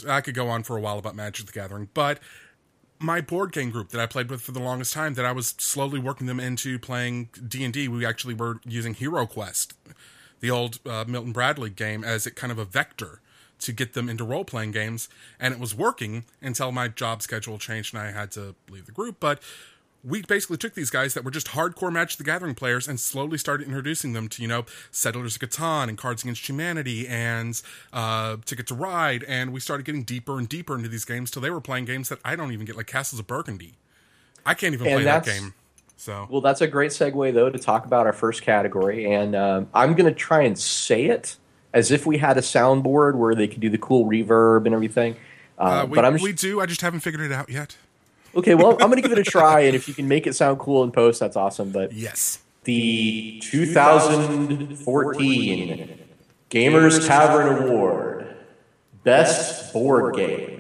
I 0.07 0.21
could 0.21 0.35
go 0.35 0.49
on 0.49 0.63
for 0.63 0.77
a 0.77 0.81
while 0.81 0.97
about 0.97 1.15
Magic 1.15 1.45
the 1.45 1.51
Gathering, 1.51 1.89
but 1.93 2.19
my 2.99 3.21
board 3.21 3.51
game 3.51 3.69
group 3.69 3.89
that 3.89 4.01
I 4.01 4.05
played 4.05 4.29
with 4.29 4.41
for 4.41 4.51
the 4.51 4.59
longest 4.59 4.93
time, 4.93 5.13
that 5.13 5.25
I 5.25 5.31
was 5.31 5.55
slowly 5.57 5.99
working 5.99 6.27
them 6.27 6.39
into 6.39 6.77
playing 6.77 7.29
D 7.47 7.63
and 7.63 7.73
D. 7.73 7.87
We 7.87 8.05
actually 8.05 8.33
were 8.33 8.59
using 8.65 8.93
Hero 8.93 9.25
Quest, 9.25 9.73
the 10.41 10.51
old 10.51 10.79
uh, 10.85 11.05
Milton 11.07 11.31
Bradley 11.31 11.69
game, 11.69 12.03
as 12.03 12.27
it 12.27 12.35
kind 12.35 12.51
of 12.51 12.59
a 12.59 12.65
vector 12.65 13.21
to 13.59 13.71
get 13.71 13.93
them 13.93 14.09
into 14.09 14.23
role 14.23 14.45
playing 14.45 14.71
games, 14.71 15.09
and 15.39 15.53
it 15.53 15.59
was 15.59 15.75
working 15.75 16.25
until 16.41 16.71
my 16.71 16.87
job 16.87 17.21
schedule 17.21 17.57
changed 17.57 17.93
and 17.93 18.01
I 18.01 18.11
had 18.11 18.31
to 18.31 18.55
leave 18.69 18.85
the 18.85 18.91
group. 18.91 19.17
But 19.19 19.41
we 20.03 20.21
basically 20.21 20.57
took 20.57 20.75
these 20.75 20.89
guys 20.89 21.13
that 21.13 21.25
were 21.25 21.31
just 21.31 21.47
hardcore 21.47 21.91
Magic 21.91 22.17
the 22.17 22.23
Gathering 22.23 22.55
players 22.55 22.87
and 22.87 22.99
slowly 22.99 23.37
started 23.37 23.67
introducing 23.67 24.13
them 24.13 24.29
to, 24.29 24.41
you 24.41 24.47
know, 24.47 24.65
Settlers 24.91 25.35
of 25.35 25.41
Catan 25.41 25.89
and 25.89 25.97
Cards 25.97 26.23
Against 26.23 26.47
Humanity 26.47 27.07
and 27.07 27.61
uh, 27.91 28.37
Ticket 28.45 28.67
to 28.67 28.75
Ride. 28.75 29.23
And 29.25 29.51
we 29.51 29.59
started 29.59 29.85
getting 29.85 30.03
deeper 30.03 30.37
and 30.37 30.47
deeper 30.47 30.75
into 30.75 30.87
these 30.87 31.05
games 31.05 31.31
till 31.31 31.41
they 31.41 31.49
were 31.49 31.61
playing 31.61 31.85
games 31.85 32.09
that 32.09 32.19
I 32.23 32.35
don't 32.35 32.53
even 32.53 32.65
get, 32.65 32.77
like 32.77 32.87
Castles 32.87 33.19
of 33.19 33.27
Burgundy. 33.27 33.73
I 34.45 34.53
can't 34.53 34.73
even 34.73 34.87
and 34.87 34.95
play 34.95 35.03
that 35.03 35.25
game. 35.25 35.53
So 35.97 36.27
well, 36.29 36.39
that's 36.39 36.61
a 36.61 36.67
great 36.67 36.91
segue 36.91 37.33
though 37.33 37.49
to 37.49 37.59
talk 37.59 37.85
about 37.85 38.05
our 38.05 38.13
first 38.13 38.41
category, 38.41 39.11
and 39.11 39.35
um, 39.35 39.67
I'm 39.73 39.95
going 39.95 40.05
to 40.05 40.17
try 40.17 40.43
and 40.43 40.57
say 40.57 41.05
it 41.07 41.35
as 41.73 41.91
if 41.91 42.05
we 42.05 42.17
had 42.17 42.37
a 42.37 42.41
soundboard 42.41 43.15
where 43.15 43.33
they 43.35 43.47
could 43.47 43.61
do 43.61 43.69
the 43.69 43.77
cool 43.77 44.05
reverb 44.05 44.65
and 44.65 44.73
everything. 44.73 45.15
Uh, 45.57 45.61
uh, 45.61 45.85
we, 45.85 45.95
but 45.95 46.05
I'm 46.05 46.13
just, 46.13 46.23
we 46.23 46.33
do. 46.33 46.61
I 46.61 46.65
just 46.65 46.81
haven't 46.81 47.01
figured 47.01 47.21
it 47.21 47.31
out 47.31 47.49
yet. 47.49 47.77
Okay, 48.35 48.55
well, 48.55 48.71
I'm 48.73 48.89
going 48.89 48.95
to 48.95 49.01
give 49.01 49.11
it 49.11 49.19
a 49.19 49.23
try, 49.23 49.59
and 49.61 49.75
if 49.75 49.87
you 49.87 49.93
can 49.93 50.07
make 50.07 50.25
it 50.27 50.35
sound 50.35 50.59
cool 50.59 50.83
in 50.83 50.91
post, 50.91 51.19
that's 51.19 51.35
awesome. 51.35 51.71
But 51.71 51.93
yes, 51.93 52.39
the 52.63 53.39
2014 53.43 55.99
Gamers 56.49 57.07
Tavern 57.07 57.63
Award 57.63 58.35
Best 59.03 59.73
Board 59.73 60.15
Game. 60.15 60.55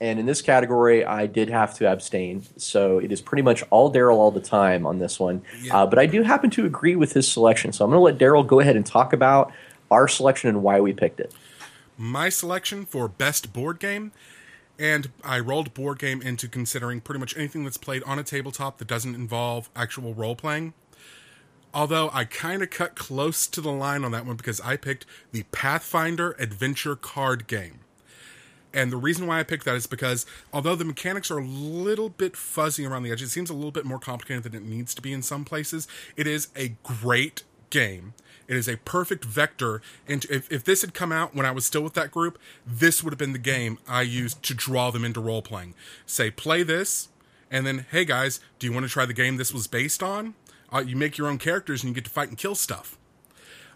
And 0.00 0.18
in 0.18 0.26
this 0.26 0.42
category, 0.42 1.04
I 1.04 1.26
did 1.26 1.48
have 1.48 1.74
to 1.74 1.86
abstain. 1.86 2.42
So 2.56 2.98
it 2.98 3.12
is 3.12 3.20
pretty 3.20 3.42
much 3.42 3.62
all 3.70 3.92
Daryl 3.92 4.16
all 4.16 4.32
the 4.32 4.40
time 4.40 4.84
on 4.84 4.98
this 4.98 5.20
one. 5.20 5.42
Yeah. 5.62 5.76
Uh, 5.76 5.86
but 5.86 6.00
I 6.00 6.06
do 6.06 6.22
happen 6.22 6.50
to 6.50 6.66
agree 6.66 6.96
with 6.96 7.12
his 7.12 7.30
selection. 7.30 7.72
So 7.72 7.84
I'm 7.84 7.92
going 7.92 8.00
to 8.00 8.02
let 8.02 8.18
Daryl 8.18 8.44
go 8.44 8.58
ahead 8.58 8.74
and 8.74 8.84
talk 8.84 9.12
about 9.12 9.52
our 9.92 10.08
selection 10.08 10.48
and 10.48 10.62
why 10.62 10.80
we 10.80 10.92
picked 10.92 11.20
it. 11.20 11.32
My 11.96 12.28
selection 12.28 12.84
for 12.84 13.06
Best 13.06 13.52
Board 13.52 13.78
Game 13.78 14.12
and 14.78 15.10
I 15.22 15.38
rolled 15.38 15.74
board 15.74 15.98
game 15.98 16.22
into 16.22 16.48
considering 16.48 17.00
pretty 17.00 17.20
much 17.20 17.36
anything 17.36 17.64
that's 17.64 17.76
played 17.76 18.02
on 18.04 18.18
a 18.18 18.24
tabletop 18.24 18.78
that 18.78 18.88
doesn't 18.88 19.14
involve 19.14 19.70
actual 19.76 20.14
role 20.14 20.34
playing. 20.34 20.74
Although 21.74 22.10
I 22.12 22.24
kind 22.24 22.62
of 22.62 22.70
cut 22.70 22.96
close 22.96 23.46
to 23.46 23.60
the 23.60 23.70
line 23.70 24.04
on 24.04 24.12
that 24.12 24.26
one 24.26 24.36
because 24.36 24.60
I 24.60 24.76
picked 24.76 25.06
the 25.30 25.44
Pathfinder 25.52 26.34
Adventure 26.38 26.96
card 26.96 27.46
game. 27.46 27.80
And 28.74 28.90
the 28.90 28.96
reason 28.96 29.26
why 29.26 29.38
I 29.38 29.42
picked 29.42 29.66
that 29.66 29.76
is 29.76 29.86
because 29.86 30.26
although 30.52 30.74
the 30.74 30.84
mechanics 30.84 31.30
are 31.30 31.38
a 31.38 31.46
little 31.46 32.08
bit 32.08 32.36
fuzzy 32.36 32.84
around 32.86 33.02
the 33.02 33.12
edge, 33.12 33.22
it 33.22 33.28
seems 33.28 33.50
a 33.50 33.54
little 33.54 33.70
bit 33.70 33.84
more 33.84 33.98
complicated 33.98 34.42
than 34.44 34.54
it 34.54 34.62
needs 34.62 34.94
to 34.94 35.02
be 35.02 35.12
in 35.12 35.22
some 35.22 35.44
places. 35.44 35.86
It 36.16 36.26
is 36.26 36.48
a 36.56 36.74
great 36.82 37.42
game. 37.70 38.14
It 38.52 38.58
is 38.58 38.68
a 38.68 38.76
perfect 38.76 39.24
vector. 39.24 39.80
And 40.06 40.26
if, 40.26 40.52
if 40.52 40.62
this 40.62 40.82
had 40.82 40.92
come 40.92 41.10
out 41.10 41.34
when 41.34 41.46
I 41.46 41.52
was 41.52 41.64
still 41.64 41.80
with 41.80 41.94
that 41.94 42.10
group, 42.10 42.38
this 42.66 43.02
would 43.02 43.10
have 43.10 43.18
been 43.18 43.32
the 43.32 43.38
game 43.38 43.78
I 43.88 44.02
used 44.02 44.42
to 44.42 44.52
draw 44.52 44.90
them 44.90 45.06
into 45.06 45.20
role 45.20 45.40
playing. 45.40 45.74
Say, 46.04 46.30
play 46.30 46.62
this, 46.62 47.08
and 47.50 47.66
then, 47.66 47.86
hey 47.90 48.04
guys, 48.04 48.40
do 48.58 48.66
you 48.66 48.72
want 48.74 48.84
to 48.84 48.92
try 48.92 49.06
the 49.06 49.14
game 49.14 49.38
this 49.38 49.54
was 49.54 49.66
based 49.66 50.02
on? 50.02 50.34
Uh, 50.70 50.84
you 50.86 50.96
make 50.96 51.16
your 51.16 51.28
own 51.28 51.38
characters 51.38 51.82
and 51.82 51.88
you 51.88 51.94
get 51.94 52.04
to 52.04 52.10
fight 52.10 52.28
and 52.28 52.36
kill 52.36 52.54
stuff. 52.54 52.98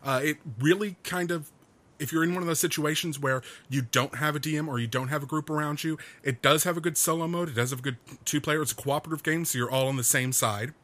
Uh, 0.05 0.21
it 0.23 0.37
really 0.59 0.97
kind 1.05 1.31
of, 1.31 1.51
if 1.99 2.13
you're 2.13 2.23
in 2.23 2.35
one 2.35 2.43
of 2.43 2.47
those 2.47 2.61
situations 2.61 3.19
where 3.19 3.41
you 3.71 3.81
don't 3.81 4.17
have 4.17 4.37
a 4.37 4.41
DM 4.41 4.69
or 4.69 4.79
you 4.79 4.87
don't 4.87 5.09
have 5.09 5.23
a 5.23 5.27
group 5.27 5.49
around 5.49 5.85
you, 5.85 5.97
it 6.23 6.43
does 6.43 6.65
have 6.65 6.77
a 6.77 6.83
good 6.83 6.99
solo 6.99 7.27
mode. 7.27 7.49
It 7.49 7.55
does 7.55 7.71
have 7.71 7.79
a 7.79 7.83
good 7.83 7.97
two 8.27 8.43
player. 8.43 8.61
It's 8.61 8.73
a 8.73 8.75
cooperative 8.75 9.23
game, 9.23 9.47
so 9.47 9.57
you're 9.57 9.71
all 9.71 9.89
on 9.89 9.97
the 9.97 10.05
same 10.05 10.35
side 10.35 10.75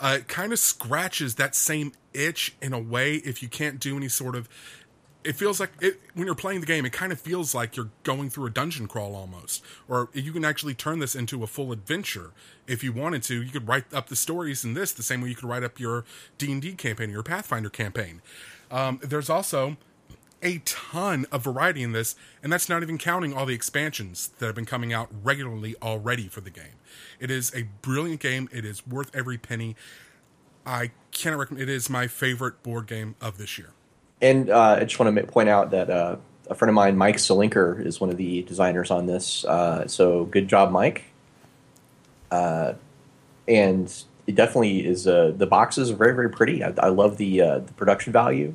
uh, 0.00 0.18
it 0.20 0.28
kind 0.28 0.52
of 0.52 0.58
scratches 0.58 1.36
that 1.36 1.54
same 1.54 1.92
itch 2.12 2.54
in 2.62 2.72
a 2.72 2.78
way 2.78 3.16
if 3.16 3.42
you 3.42 3.48
can't 3.48 3.80
do 3.80 3.96
any 3.96 4.08
sort 4.08 4.34
of 4.36 4.48
it 5.24 5.34
feels 5.36 5.58
like 5.60 5.70
it, 5.80 6.00
when 6.14 6.26
you're 6.26 6.34
playing 6.34 6.60
the 6.60 6.66
game 6.66 6.86
it 6.86 6.92
kind 6.92 7.12
of 7.12 7.20
feels 7.20 7.54
like 7.54 7.76
you're 7.76 7.90
going 8.02 8.30
through 8.30 8.46
a 8.46 8.50
dungeon 8.50 8.86
crawl 8.86 9.14
almost. 9.14 9.62
Or 9.88 10.08
you 10.12 10.32
can 10.32 10.44
actually 10.44 10.74
turn 10.74 11.00
this 11.00 11.14
into 11.14 11.42
a 11.42 11.46
full 11.46 11.72
adventure 11.72 12.30
if 12.66 12.84
you 12.84 12.92
wanted 12.92 13.22
to. 13.24 13.42
You 13.42 13.50
could 13.50 13.68
write 13.68 13.92
up 13.92 14.08
the 14.08 14.16
stories 14.16 14.64
in 14.64 14.74
this 14.74 14.92
the 14.92 15.02
same 15.02 15.20
way 15.20 15.28
you 15.28 15.34
could 15.34 15.48
write 15.48 15.64
up 15.64 15.80
your 15.80 16.04
d&d 16.38 16.72
campaign 16.74 17.10
or 17.10 17.12
your 17.12 17.22
pathfinder 17.22 17.68
campaign. 17.68 18.22
Um, 18.70 19.00
there's 19.02 19.28
also 19.28 19.76
a 20.42 20.58
ton 20.64 21.26
of 21.32 21.42
variety 21.42 21.82
in 21.82 21.92
this, 21.92 22.14
and 22.42 22.52
that's 22.52 22.68
not 22.68 22.82
even 22.82 22.98
counting 22.98 23.34
all 23.34 23.46
the 23.46 23.54
expansions 23.54 24.28
that 24.38 24.46
have 24.46 24.54
been 24.54 24.66
coming 24.66 24.92
out 24.92 25.08
regularly 25.22 25.74
already 25.82 26.28
for 26.28 26.40
the 26.40 26.50
game. 26.50 26.78
It 27.18 27.30
is 27.30 27.54
a 27.54 27.62
brilliant 27.82 28.20
game. 28.20 28.48
It 28.52 28.64
is 28.64 28.86
worth 28.86 29.14
every 29.14 29.38
penny. 29.38 29.76
I 30.64 30.92
cannot 31.10 31.38
recommend. 31.38 31.68
It 31.68 31.72
is 31.72 31.90
my 31.90 32.06
favorite 32.06 32.62
board 32.62 32.86
game 32.86 33.16
of 33.20 33.38
this 33.38 33.58
year. 33.58 33.70
And 34.20 34.50
uh, 34.50 34.76
I 34.80 34.84
just 34.84 34.98
want 34.98 35.14
to 35.14 35.22
point 35.24 35.48
out 35.48 35.70
that 35.70 35.90
uh, 35.90 36.16
a 36.50 36.54
friend 36.54 36.70
of 36.70 36.74
mine, 36.74 36.96
Mike 36.96 37.16
Selinker, 37.16 37.84
is 37.84 38.00
one 38.00 38.10
of 38.10 38.16
the 38.16 38.42
designers 38.42 38.90
on 38.90 39.06
this. 39.06 39.44
Uh, 39.44 39.86
so 39.86 40.24
good 40.26 40.48
job, 40.48 40.70
Mike. 40.70 41.04
Uh, 42.30 42.74
and 43.46 44.04
it 44.26 44.34
definitely 44.34 44.86
is. 44.86 45.06
Uh, 45.06 45.32
the 45.36 45.46
boxes 45.46 45.90
are 45.90 45.96
very, 45.96 46.14
very 46.14 46.30
pretty. 46.30 46.62
I, 46.62 46.74
I 46.78 46.88
love 46.88 47.16
the 47.16 47.40
uh, 47.40 47.58
the 47.60 47.72
production 47.72 48.12
value 48.12 48.54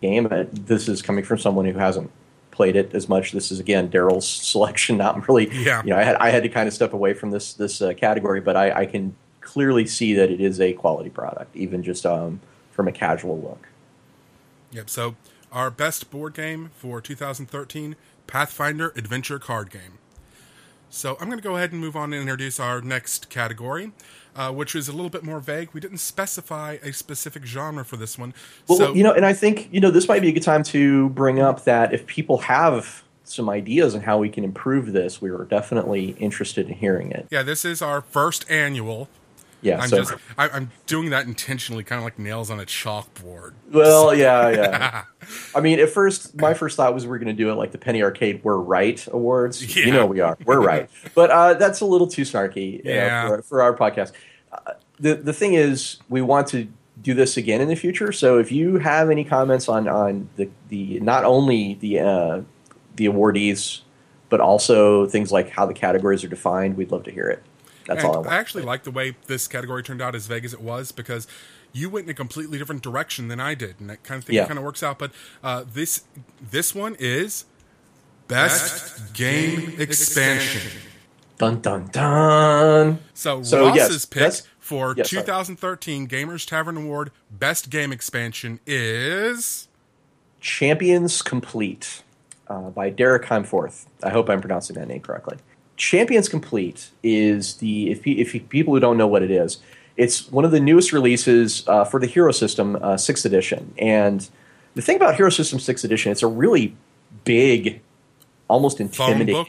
game. 0.00 0.28
This 0.52 0.88
is 0.88 1.02
coming 1.02 1.24
from 1.24 1.38
someone 1.38 1.64
who 1.64 1.78
hasn't 1.78 2.10
played 2.50 2.76
it 2.76 2.94
as 2.94 3.08
much. 3.08 3.32
This 3.32 3.50
is 3.50 3.60
again 3.60 3.90
Daryl's 3.90 4.28
selection. 4.50 4.96
Not 4.96 5.28
really. 5.28 5.50
Yeah. 5.52 5.82
You 5.82 5.90
know, 5.90 5.98
I 5.98 6.04
had 6.04 6.16
I 6.16 6.30
had 6.30 6.42
to 6.42 6.48
kind 6.48 6.68
of 6.68 6.74
step 6.74 6.92
away 6.92 7.12
from 7.14 7.30
this 7.30 7.54
this 7.54 7.82
uh, 7.82 7.92
category, 7.94 8.40
but 8.40 8.56
I, 8.56 8.82
I, 8.82 8.86
can 8.86 9.14
clearly 9.40 9.86
see 9.86 10.14
that 10.14 10.30
it 10.30 10.40
is 10.40 10.60
a 10.60 10.72
quality 10.72 11.10
product, 11.10 11.54
even 11.54 11.82
just 11.82 12.06
um, 12.06 12.40
from 12.70 12.88
a 12.88 12.92
casual 12.92 13.38
look. 13.38 13.68
Yep. 14.72 14.88
So 14.88 15.16
our 15.52 15.70
best 15.70 16.10
board 16.10 16.34
game 16.34 16.70
for 16.74 17.00
2013, 17.00 17.96
Pathfinder 18.26 18.92
Adventure 18.96 19.38
Card 19.38 19.70
Game. 19.70 19.98
So 20.90 21.16
I'm 21.20 21.26
going 21.26 21.38
to 21.38 21.44
go 21.44 21.56
ahead 21.56 21.72
and 21.72 21.80
move 21.80 21.96
on 21.96 22.12
and 22.12 22.22
introduce 22.22 22.60
our 22.60 22.80
next 22.80 23.28
category 23.28 23.92
uh, 24.36 24.52
which 24.52 24.74
is 24.74 24.88
a 24.88 24.92
little 24.92 25.10
bit 25.10 25.22
more 25.22 25.40
vague. 25.40 25.70
We 25.72 25.80
didn't 25.80 25.98
specify 25.98 26.78
a 26.82 26.92
specific 26.92 27.44
genre 27.44 27.84
for 27.84 27.96
this 27.96 28.18
one. 28.18 28.34
Well, 28.68 28.78
so, 28.78 28.94
you 28.94 29.02
know, 29.02 29.12
and 29.12 29.24
I 29.24 29.32
think 29.32 29.68
you 29.72 29.80
know 29.80 29.90
this 29.90 30.08
might 30.08 30.22
be 30.22 30.28
a 30.28 30.32
good 30.32 30.42
time 30.42 30.62
to 30.64 31.08
bring 31.10 31.40
up 31.40 31.64
that 31.64 31.92
if 31.92 32.06
people 32.06 32.38
have 32.38 33.02
some 33.24 33.48
ideas 33.48 33.94
on 33.94 34.02
how 34.02 34.18
we 34.18 34.28
can 34.28 34.44
improve 34.44 34.92
this, 34.92 35.20
we 35.20 35.30
are 35.30 35.44
definitely 35.44 36.10
interested 36.18 36.68
in 36.68 36.74
hearing 36.74 37.10
it. 37.10 37.26
Yeah, 37.30 37.42
this 37.42 37.64
is 37.64 37.80
our 37.80 38.02
first 38.02 38.50
annual. 38.50 39.08
Yeah, 39.64 39.80
I'm 39.80 39.88
so. 39.88 39.96
just 39.96 40.14
I, 40.36 40.48
am 40.48 40.70
doing 40.86 41.08
that 41.10 41.26
intentionally, 41.26 41.84
kind 41.84 41.98
of 41.98 42.04
like 42.04 42.18
nails 42.18 42.50
on 42.50 42.60
a 42.60 42.64
chalkboard. 42.64 43.54
Well, 43.72 44.08
so. 44.08 44.12
yeah, 44.12 44.50
yeah. 44.50 45.04
I 45.54 45.60
mean, 45.60 45.80
at 45.80 45.88
first, 45.88 46.38
my 46.38 46.52
first 46.52 46.76
thought 46.76 46.92
was 46.92 47.06
we 47.06 47.16
are 47.16 47.18
going 47.18 47.34
to 47.34 47.42
do 47.42 47.50
it 47.50 47.54
like 47.54 47.72
the 47.72 47.78
Penny 47.78 48.02
Arcade 48.02 48.44
"We're 48.44 48.58
Right" 48.58 49.04
awards. 49.08 49.74
Yeah. 49.74 49.86
You 49.86 49.92
know, 49.92 50.04
we 50.04 50.20
are. 50.20 50.36
We're 50.44 50.60
right, 50.60 50.90
but 51.14 51.30
uh, 51.30 51.54
that's 51.54 51.80
a 51.80 51.86
little 51.86 52.06
too 52.06 52.22
snarky. 52.22 52.82
Yeah. 52.84 53.28
for, 53.28 53.42
for, 53.42 53.62
our 53.62 53.74
podcast. 53.74 54.12
Uh, 54.52 54.72
the 55.00 55.14
the 55.14 55.32
thing 55.32 55.54
is, 55.54 55.96
we 56.10 56.20
want 56.20 56.46
to 56.48 56.68
do 57.00 57.14
this 57.14 57.38
again 57.38 57.62
in 57.62 57.68
the 57.68 57.74
future. 57.74 58.12
So 58.12 58.38
if 58.38 58.52
you 58.52 58.76
have 58.78 59.10
any 59.10 59.24
comments 59.24 59.66
on 59.66 59.88
on 59.88 60.28
the 60.36 60.50
the 60.68 61.00
not 61.00 61.24
only 61.24 61.74
the 61.74 62.00
uh, 62.00 62.42
the 62.96 63.06
awardees, 63.06 63.80
but 64.28 64.40
also 64.40 65.06
things 65.06 65.32
like 65.32 65.48
how 65.48 65.64
the 65.64 65.74
categories 65.74 66.22
are 66.22 66.28
defined, 66.28 66.76
we'd 66.76 66.92
love 66.92 67.04
to 67.04 67.10
hear 67.10 67.28
it. 67.28 67.42
That's 67.86 68.02
and 68.02 68.14
all 68.14 68.26
I, 68.26 68.32
I 68.32 68.36
actually 68.36 68.64
like 68.64 68.84
the 68.84 68.90
way 68.90 69.16
this 69.26 69.46
category 69.46 69.82
turned 69.82 70.02
out 70.02 70.14
as 70.14 70.26
vague 70.26 70.44
as 70.44 70.52
it 70.52 70.60
was 70.60 70.92
because 70.92 71.26
you 71.72 71.90
went 71.90 72.06
in 72.06 72.10
a 72.10 72.14
completely 72.14 72.56
different 72.56 72.82
direction 72.82 73.28
than 73.28 73.40
I 73.40 73.54
did, 73.54 73.76
and 73.80 73.90
that 73.90 74.02
kind 74.04 74.18
of 74.18 74.24
thing 74.24 74.36
yeah. 74.36 74.46
kind 74.46 74.58
of 74.58 74.64
works 74.64 74.82
out. 74.82 74.98
But 74.98 75.12
uh, 75.42 75.64
this 75.70 76.04
this 76.40 76.74
one 76.74 76.96
is 76.98 77.44
best, 78.28 78.98
best 78.98 79.14
game, 79.14 79.60
game 79.60 79.80
expansion. 79.80 80.62
expansion. 80.62 80.80
Dun 81.36 81.60
dun 81.60 81.88
dun. 81.90 83.00
So, 83.12 83.42
so 83.42 83.66
Ross's 83.66 83.76
yes, 83.76 84.04
pick 84.04 84.48
for 84.60 84.94
yes, 84.96 85.10
2013 85.10 86.08
sorry. 86.08 86.24
Gamers 86.24 86.46
Tavern 86.46 86.76
Award 86.76 87.10
Best 87.30 87.70
Game 87.70 87.92
Expansion 87.92 88.60
is 88.66 89.68
Champions 90.40 91.22
Complete 91.22 92.02
uh, 92.48 92.70
by 92.70 92.88
Derek 92.88 93.24
Hiemforth. 93.24 93.86
I 94.02 94.10
hope 94.10 94.30
I'm 94.30 94.40
pronouncing 94.40 94.76
that 94.76 94.86
name 94.86 95.00
correctly. 95.00 95.38
Champions 95.76 96.28
Complete 96.28 96.90
is 97.02 97.56
the 97.56 97.90
if, 97.90 98.06
if 98.06 98.48
people 98.48 98.74
who 98.74 98.80
don't 98.80 98.96
know 98.96 99.06
what 99.06 99.22
it 99.22 99.30
is, 99.30 99.58
it's 99.96 100.30
one 100.30 100.44
of 100.44 100.50
the 100.50 100.60
newest 100.60 100.92
releases 100.92 101.66
uh, 101.68 101.84
for 101.84 102.00
the 102.00 102.06
Hero 102.06 102.32
System 102.32 102.76
uh, 102.80 102.96
Sixth 102.96 103.24
Edition. 103.24 103.74
And 103.78 104.28
the 104.74 104.82
thing 104.82 104.96
about 104.96 105.16
Hero 105.16 105.30
System 105.30 105.58
Sixth 105.58 105.84
Edition, 105.84 106.12
it's 106.12 106.22
a 106.22 106.26
really 106.26 106.76
big, 107.24 107.80
almost 108.48 108.80
intimidating. 108.80 109.46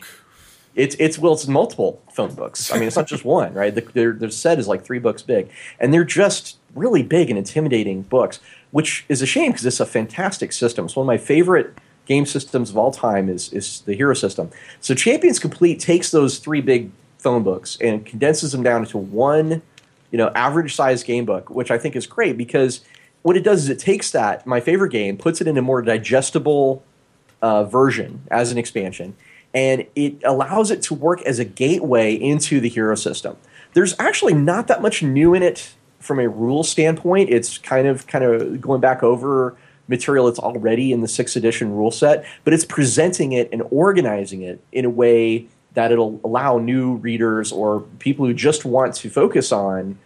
It's 0.75 0.95
it's 0.99 1.17
well, 1.17 1.33
it's 1.33 1.47
multiple 1.47 2.01
phone 2.11 2.33
books. 2.35 2.71
I 2.71 2.77
mean, 2.77 2.87
it's 2.87 2.97
not 2.97 3.07
just 3.07 3.23
one, 3.25 3.53
right? 3.53 3.73
The, 3.73 3.81
their 3.81 4.13
their 4.13 4.29
set 4.29 4.59
is 4.59 4.67
like 4.67 4.83
three 4.83 4.99
books 4.99 5.21
big, 5.21 5.49
and 5.79 5.93
they're 5.93 6.03
just 6.03 6.57
really 6.73 7.03
big 7.03 7.29
and 7.29 7.37
intimidating 7.37 8.01
books, 8.01 8.39
which 8.71 9.05
is 9.07 9.21
a 9.21 9.25
shame 9.25 9.51
because 9.51 9.65
it's 9.65 9.79
a 9.79 9.85
fantastic 9.85 10.51
system. 10.51 10.85
It's 10.85 10.95
one 10.95 11.05
of 11.05 11.07
my 11.07 11.17
favorite 11.17 11.77
game 12.05 12.25
systems 12.25 12.69
of 12.69 12.77
all 12.77 12.91
time 12.91 13.29
is 13.29 13.51
is 13.53 13.81
the 13.81 13.95
hero 13.95 14.13
system. 14.13 14.51
So 14.79 14.93
Champions 14.93 15.39
Complete 15.39 15.79
takes 15.79 16.11
those 16.11 16.39
three 16.39 16.61
big 16.61 16.91
phone 17.17 17.43
books 17.43 17.77
and 17.81 18.05
condenses 18.05 18.51
them 18.51 18.63
down 18.63 18.81
into 18.81 18.97
one, 18.97 19.61
you 20.11 20.17
know, 20.17 20.31
average 20.35 20.75
size 20.75 21.03
game 21.03 21.25
book, 21.25 21.49
which 21.49 21.71
I 21.71 21.77
think 21.77 21.95
is 21.95 22.05
great 22.05 22.37
because 22.37 22.81
what 23.23 23.35
it 23.35 23.43
does 23.43 23.63
is 23.63 23.69
it 23.69 23.79
takes 23.79 24.11
that 24.11 24.45
my 24.45 24.59
favorite 24.59 24.91
game, 24.91 25.17
puts 25.17 25.41
it 25.41 25.47
in 25.47 25.57
a 25.57 25.61
more 25.61 25.81
digestible 25.81 26.83
uh, 27.41 27.63
version 27.63 28.21
as 28.29 28.51
an 28.51 28.57
expansion, 28.59 29.15
and 29.53 29.85
it 29.95 30.21
allows 30.23 30.69
it 30.69 30.83
to 30.83 30.93
work 30.93 31.21
as 31.23 31.39
a 31.39 31.45
gateway 31.45 32.13
into 32.13 32.59
the 32.59 32.69
hero 32.69 32.93
system. 32.93 33.35
There's 33.73 33.95
actually 33.99 34.35
not 34.35 34.67
that 34.67 34.81
much 34.81 35.01
new 35.01 35.33
in 35.33 35.41
it 35.41 35.73
from 35.99 36.19
a 36.19 36.29
rule 36.29 36.63
standpoint. 36.63 37.29
It's 37.31 37.57
kind 37.57 37.87
of 37.87 38.05
kind 38.05 38.23
of 38.23 38.61
going 38.61 38.79
back 38.79 39.01
over 39.01 39.57
material 39.87 40.25
that's 40.25 40.39
already 40.39 40.91
in 40.91 41.01
the 41.01 41.07
sixth 41.07 41.35
edition 41.35 41.71
rule 41.71 41.91
set, 41.91 42.25
but 42.43 42.53
it's 42.53 42.65
presenting 42.65 43.31
it 43.31 43.49
and 43.51 43.63
organizing 43.69 44.41
it 44.41 44.61
in 44.71 44.85
a 44.85 44.89
way 44.89 45.47
that 45.73 45.91
it'll 45.91 46.19
allow 46.23 46.57
new 46.57 46.95
readers 46.95 47.51
or 47.51 47.81
people 47.99 48.25
who 48.25 48.33
just 48.33 48.65
want 48.65 48.95
to 48.95 49.09
focus 49.09 49.51
on 49.51 49.97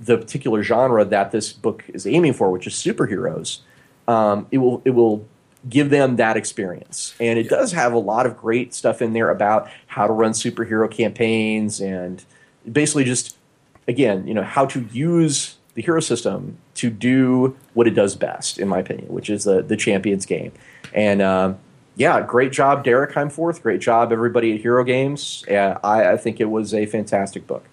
the 0.00 0.16
particular 0.16 0.62
genre 0.62 1.04
that 1.04 1.30
this 1.30 1.52
book 1.52 1.84
is 1.88 2.06
aiming 2.06 2.32
for, 2.32 2.50
which 2.50 2.66
is 2.66 2.74
superheroes. 2.74 3.60
Um, 4.08 4.46
it 4.50 4.58
will 4.58 4.82
it 4.84 4.90
will 4.90 5.26
give 5.68 5.90
them 5.90 6.16
that 6.16 6.36
experience, 6.36 7.14
and 7.20 7.38
it 7.38 7.48
does 7.48 7.72
have 7.72 7.92
a 7.92 7.98
lot 7.98 8.26
of 8.26 8.36
great 8.36 8.72
stuff 8.72 9.02
in 9.02 9.12
there 9.12 9.30
about 9.30 9.68
how 9.86 10.06
to 10.06 10.12
run 10.12 10.32
superhero 10.32 10.90
campaigns 10.90 11.80
and 11.80 12.24
basically 12.70 13.04
just 13.04 13.36
again 13.88 14.26
you 14.26 14.34
know 14.34 14.42
how 14.42 14.66
to 14.66 14.86
use 14.92 15.56
the 15.74 15.82
hero 15.82 16.00
system 16.00 16.58
to 16.80 16.90
do 16.90 17.56
what 17.74 17.86
it 17.86 17.90
does 17.90 18.14
best, 18.16 18.58
in 18.58 18.68
my 18.68 18.78
opinion, 18.78 19.08
which 19.12 19.30
is 19.30 19.44
the 19.44 19.62
the 19.62 19.76
champions 19.76 20.26
game. 20.26 20.52
And 20.94 21.20
uh, 21.22 21.54
yeah, 21.96 22.20
great 22.22 22.52
job, 22.52 22.84
Derek 22.84 23.12
Hiemforth. 23.12 23.62
Great 23.62 23.80
job, 23.80 24.12
everybody 24.12 24.54
at 24.54 24.60
Hero 24.60 24.84
Games. 24.84 25.44
I, 25.48 26.12
I 26.12 26.16
think 26.16 26.40
it 26.40 26.46
was 26.46 26.72
a 26.72 26.86
fantastic 26.86 27.46
book. 27.46 27.64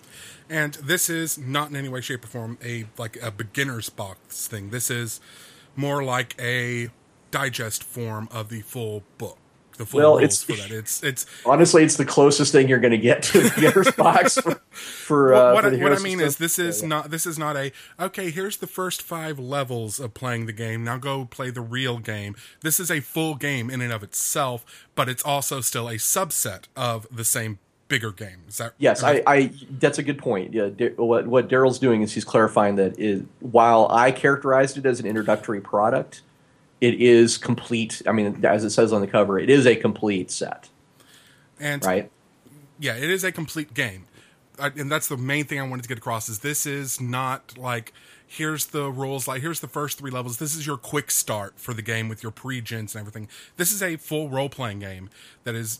And 0.50 0.74
this 0.76 1.10
is 1.10 1.38
not 1.38 1.70
in 1.70 1.76
any 1.76 1.90
way, 1.90 2.02
shape, 2.02 2.24
or 2.24 2.28
form 2.28 2.58
a 2.64 2.86
like 2.98 3.18
a 3.22 3.32
beginner's 3.32 3.90
box 3.90 4.48
thing. 4.48 4.70
This 4.70 4.90
is 4.90 5.20
more 5.76 6.04
like 6.04 6.36
a 6.40 6.90
digest 7.32 7.84
form 7.84 8.30
of 8.32 8.50
the 8.50 8.62
full 8.62 9.04
book. 9.18 9.38
The 9.78 9.86
full 9.86 10.00
Well, 10.00 10.18
it's- 10.18 10.44
for 10.44 10.54
that. 10.54 10.72
It's 10.72 11.04
it's 11.04 11.26
Honestly, 11.46 11.84
it's 11.84 11.96
the 11.98 12.06
closest 12.06 12.52
thing 12.52 12.68
you're 12.68 12.80
going 12.80 12.92
to 12.92 12.98
get 12.98 13.24
to 13.24 13.42
the 13.42 13.50
beginner's 13.56 13.92
box 13.92 14.36
for, 14.38 14.60
for, 14.72 15.32
Well, 15.32 15.48
uh, 15.50 15.54
what, 15.54 15.64
for 15.64 15.74
I, 15.74 15.78
what 15.78 15.94
I 15.94 16.00
mean 16.02 16.20
is 16.20 16.38
this 16.38 16.60
is 16.60 16.82
Yeah, 16.82 16.88
not 16.90 17.12
this 17.12 17.26
is 17.26 17.38
not 17.40 17.56
a 17.56 17.72
okay. 18.00 18.30
Here's 18.32 18.58
the 18.58 18.68
first 18.68 19.02
five 19.02 19.40
levels 19.40 20.00
of 20.00 20.14
playing 20.14 20.46
the 20.48 20.54
game. 20.54 20.84
Now 20.84 20.98
go 20.98 21.26
play 21.26 21.50
the 21.52 21.62
real 21.62 22.00
game. 22.00 22.36
This 22.62 22.80
is 22.80 22.90
a 22.92 23.00
full 23.00 23.36
game 23.36 23.70
in 23.70 23.82
and 23.82 23.94
of 23.94 24.04
itself, 24.04 24.66
but 24.96 25.08
it's 25.08 25.24
also 25.24 25.62
still 25.62 25.88
a 25.88 25.96
subset 25.96 26.64
of 26.76 27.06
the 27.12 27.24
same 27.24 27.60
bigger 27.88 28.12
game. 28.12 28.40
Is 28.50 28.58
that 28.58 28.74
Yes, 28.80 29.02
I, 29.04 29.22
I. 29.26 29.52
That's 29.80 29.98
a 29.98 30.04
good 30.04 30.18
point. 30.18 30.54
Yeah, 30.54 30.70
Da- 30.76 30.90
what 30.98 31.28
what 31.28 31.48
Daryl's 31.48 31.80
doing 31.80 32.02
is 32.02 32.14
he's 32.14 32.26
clarifying 32.26 32.76
that 32.78 33.00
is, 33.00 33.22
while 33.40 33.88
I 33.92 34.12
characterized 34.12 34.78
it 34.78 34.86
as 34.86 35.00
an 35.00 35.06
introductory 35.06 35.62
product, 35.62 36.22
it 36.82 37.02
is 37.02 37.38
complete. 37.38 38.02
I 38.08 38.12
mean, 38.12 38.46
as 38.46 38.64
it 38.64 38.72
says 38.72 38.94
on 38.94 39.02
the 39.02 39.08
cover, 39.08 39.40
it 39.40 39.50
is 39.50 39.66
a 39.66 39.76
complete 39.76 40.32
set, 40.32 40.70
and 41.60 41.84
right? 41.86 42.12
yeah, 42.80 42.96
it 42.96 43.10
is 43.10 43.24
a 43.24 43.32
complete 43.32 43.74
game, 43.74 44.06
I, 44.60 44.68
and 44.68 44.92
that's 44.92 45.08
the 45.08 45.18
main 45.18 45.46
thing 45.46 45.60
I 45.60 45.68
wanted 45.68 45.84
to 45.84 45.90
get 45.90 45.98
across. 45.98 46.30
Is 46.30 46.40
this 46.40 46.66
is 46.66 47.02
not 47.02 47.58
like 47.58 47.94
here's 48.28 48.68
the 48.68 48.92
rules, 48.92 49.28
like 49.28 49.42
here's 49.42 49.60
the 49.60 49.68
first 49.68 49.98
three 49.98 50.12
levels. 50.12 50.38
This 50.38 50.56
is 50.56 50.68
your 50.68 50.78
quick 50.78 51.12
start 51.12 51.60
for 51.60 51.74
the 51.74 51.82
game 51.82 52.10
with 52.10 52.22
your 52.22 52.32
pre-gens 52.32 52.94
and 52.94 53.02
everything. 53.02 53.30
This 53.56 53.72
is 53.72 53.82
a 53.82 53.96
full 53.96 54.30
role 54.30 54.50
playing 54.50 54.80
game 54.80 55.10
that 55.44 55.56
is. 55.56 55.80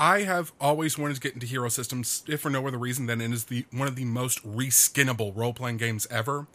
I 0.00 0.20
have 0.20 0.52
always 0.60 0.96
wanted 0.96 1.14
to 1.14 1.20
get 1.20 1.34
into 1.34 1.44
hero 1.46 1.68
systems, 1.68 2.22
if 2.28 2.42
for 2.42 2.50
no 2.50 2.64
other 2.64 2.78
reason 2.78 3.06
than 3.06 3.20
it 3.20 3.32
is 3.32 3.46
the 3.46 3.66
one 3.72 3.88
of 3.88 3.96
the 3.96 4.04
most 4.04 4.46
reskinnable 4.46 5.36
role 5.36 5.52
playing 5.52 5.78
games 5.78 6.06
ever. 6.08 6.46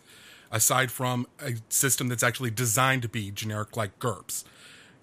Aside 0.54 0.92
from 0.92 1.28
a 1.40 1.56
system 1.70 2.08
that's 2.08 2.24
actually 2.24 2.52
designed 2.52 3.02
to 3.02 3.10
be 3.10 3.32
generic 3.32 3.76
like 3.76 3.98
GURPS. 4.00 4.44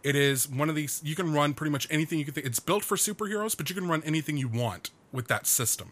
It 0.02 0.16
is 0.16 0.48
one 0.48 0.70
of 0.70 0.76
these 0.76 1.02
you 1.04 1.14
can 1.14 1.34
run 1.34 1.54
pretty 1.54 1.72
much 1.72 1.86
anything 1.90 2.18
you 2.18 2.24
can 2.24 2.32
think 2.32 2.46
it's 2.46 2.60
built 2.60 2.84
for 2.84 2.96
superheroes 2.96 3.56
but 3.56 3.68
you 3.68 3.74
can 3.74 3.88
run 3.88 4.02
anything 4.06 4.36
you 4.36 4.48
want 4.48 4.90
with 5.12 5.28
that 5.28 5.46
system. 5.46 5.90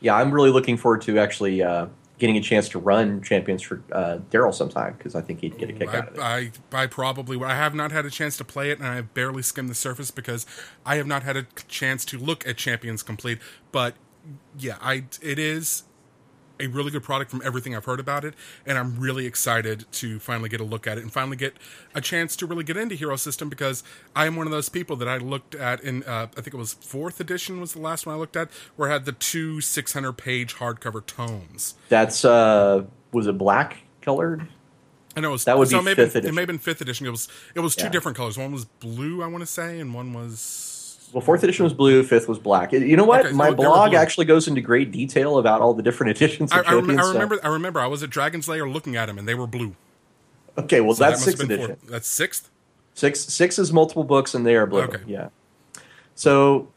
Yeah, 0.00 0.14
I'm 0.14 0.30
really 0.30 0.50
looking 0.50 0.76
forward 0.76 1.00
to 1.02 1.18
actually 1.18 1.62
uh, 1.62 1.86
getting 2.18 2.36
a 2.36 2.40
chance 2.40 2.68
to 2.70 2.78
run 2.78 3.22
champions 3.22 3.62
for 3.62 3.82
uh, 3.92 4.18
Daryl 4.30 4.52
sometime 4.52 4.94
because 4.98 5.14
I 5.14 5.20
think 5.20 5.40
he'd 5.40 5.56
get 5.56 5.70
a 5.70 5.72
kick 5.72 5.88
out 5.88 6.08
of 6.08 6.14
it. 6.14 6.20
I, 6.20 6.52
I 6.72 6.82
i 6.82 6.86
probably 6.86 7.36
would. 7.36 7.48
I 7.48 7.54
have 7.54 7.74
not 7.74 7.92
had 7.92 8.04
a 8.04 8.10
chance 8.10 8.36
to 8.38 8.44
play 8.44 8.70
it 8.70 8.78
and 8.78 8.86
i've 8.86 9.14
barely 9.14 9.42
skimmed 9.42 9.68
the 9.70 9.74
surface 9.74 10.10
because 10.10 10.46
i 10.84 10.96
have 10.96 11.06
not 11.06 11.22
had 11.22 11.36
a 11.36 11.46
chance 11.68 12.04
to 12.06 12.18
look 12.18 12.46
at 12.46 12.56
champions 12.56 13.02
complete 13.02 13.38
but 13.72 13.94
yeah 14.58 14.76
i 14.80 15.04
it 15.22 15.38
is 15.38 15.84
a 16.60 16.66
really 16.66 16.90
good 16.90 17.02
product 17.02 17.30
from 17.30 17.42
everything 17.44 17.74
I've 17.76 17.84
heard 17.84 18.00
about 18.00 18.24
it, 18.24 18.34
and 18.66 18.78
I'm 18.78 18.98
really 18.98 19.26
excited 19.26 19.84
to 19.92 20.18
finally 20.18 20.48
get 20.48 20.60
a 20.60 20.64
look 20.64 20.86
at 20.86 20.98
it 20.98 21.02
and 21.02 21.12
finally 21.12 21.36
get 21.36 21.56
a 21.94 22.00
chance 22.00 22.36
to 22.36 22.46
really 22.46 22.64
get 22.64 22.76
into 22.76 22.94
Hero 22.94 23.16
System 23.16 23.48
because 23.48 23.82
I 24.16 24.26
am 24.26 24.36
one 24.36 24.46
of 24.46 24.50
those 24.52 24.68
people 24.68 24.96
that 24.96 25.08
I 25.08 25.18
looked 25.18 25.54
at 25.54 25.80
in 25.82 26.02
uh, 26.04 26.26
I 26.36 26.40
think 26.40 26.54
it 26.54 26.58
was 26.58 26.74
fourth 26.74 27.20
edition 27.20 27.60
was 27.60 27.72
the 27.72 27.80
last 27.80 28.06
one 28.06 28.14
I 28.14 28.18
looked 28.18 28.36
at 28.36 28.48
where 28.76 28.88
it 28.88 28.92
had 28.92 29.04
the 29.04 29.12
two 29.12 29.60
600 29.60 30.12
page 30.14 30.56
hardcover 30.56 31.04
tomes. 31.04 31.74
That's 31.88 32.24
uh, 32.24 32.84
was 33.12 33.26
it 33.26 33.38
black 33.38 33.78
colored? 34.02 34.46
I 35.16 35.20
know 35.20 35.30
it 35.30 35.32
was 35.32 35.44
That 35.44 35.58
would 35.58 35.68
so 35.68 35.78
be 35.78 35.86
maybe 35.86 35.96
fifth 35.96 36.14
it 36.14 36.18
edition. 36.20 36.34
may 36.36 36.42
have 36.42 36.46
been 36.46 36.58
fifth 36.58 36.80
edition. 36.80 37.06
It 37.06 37.10
was 37.10 37.28
it 37.54 37.60
was 37.60 37.74
two 37.74 37.84
Yeah. 37.86 37.90
different 37.90 38.16
colors. 38.16 38.38
One 38.38 38.52
was 38.52 38.64
blue, 38.66 39.22
I 39.22 39.26
want 39.26 39.42
to 39.42 39.46
say, 39.46 39.80
and 39.80 39.92
one 39.94 40.12
was 40.12 40.74
Well, 41.12 41.20
fourth 41.22 41.42
edition 41.42 41.64
was 41.64 41.72
blue, 41.72 42.02
fifth 42.02 42.28
was 42.28 42.38
black. 42.38 42.72
You 42.72 42.96
know 42.96 43.04
what? 43.04 43.26
Okay, 43.26 43.34
My 43.34 43.46
so 43.46 43.50
were 43.52 43.56
blog 43.56 43.94
actually 43.94 44.26
goes 44.26 44.46
into 44.48 44.60
great 44.60 44.90
detail 44.90 45.38
about 45.38 45.60
all 45.60 45.72
the 45.74 45.82
different 45.82 46.10
editions. 46.16 46.52
Of 46.52 46.58
I, 46.66 46.70
I, 46.70 46.74
rem- 46.74 46.90
I 46.98 47.08
remember. 47.12 47.40
I 47.42 47.48
remember. 47.48 47.80
I 47.80 47.86
was 47.86 48.02
at 48.02 48.10
Dragon's 48.10 48.48
Lair 48.48 48.68
looking 48.68 48.96
at 48.96 49.06
them, 49.06 49.18
and 49.18 49.26
they 49.26 49.34
were 49.34 49.46
blue. 49.46 49.74
Okay, 50.56 50.80
well 50.80 50.94
So 50.94 51.04
that's 51.04 51.20
have 51.20 51.24
sixth 51.24 51.42
edition. 51.44 51.66
fourth. 51.76 51.86
That's 51.86 52.08
sixth. 52.08 52.50
Six 52.94 53.20
six 53.20 53.58
is 53.58 53.72
multiple 53.72 54.04
books, 54.04 54.34
and 54.34 54.44
they 54.44 54.56
are 54.56 54.66
blue. 54.66 54.82
Okay. 54.82 55.02
Yeah. 55.06 55.28
So 56.14 56.68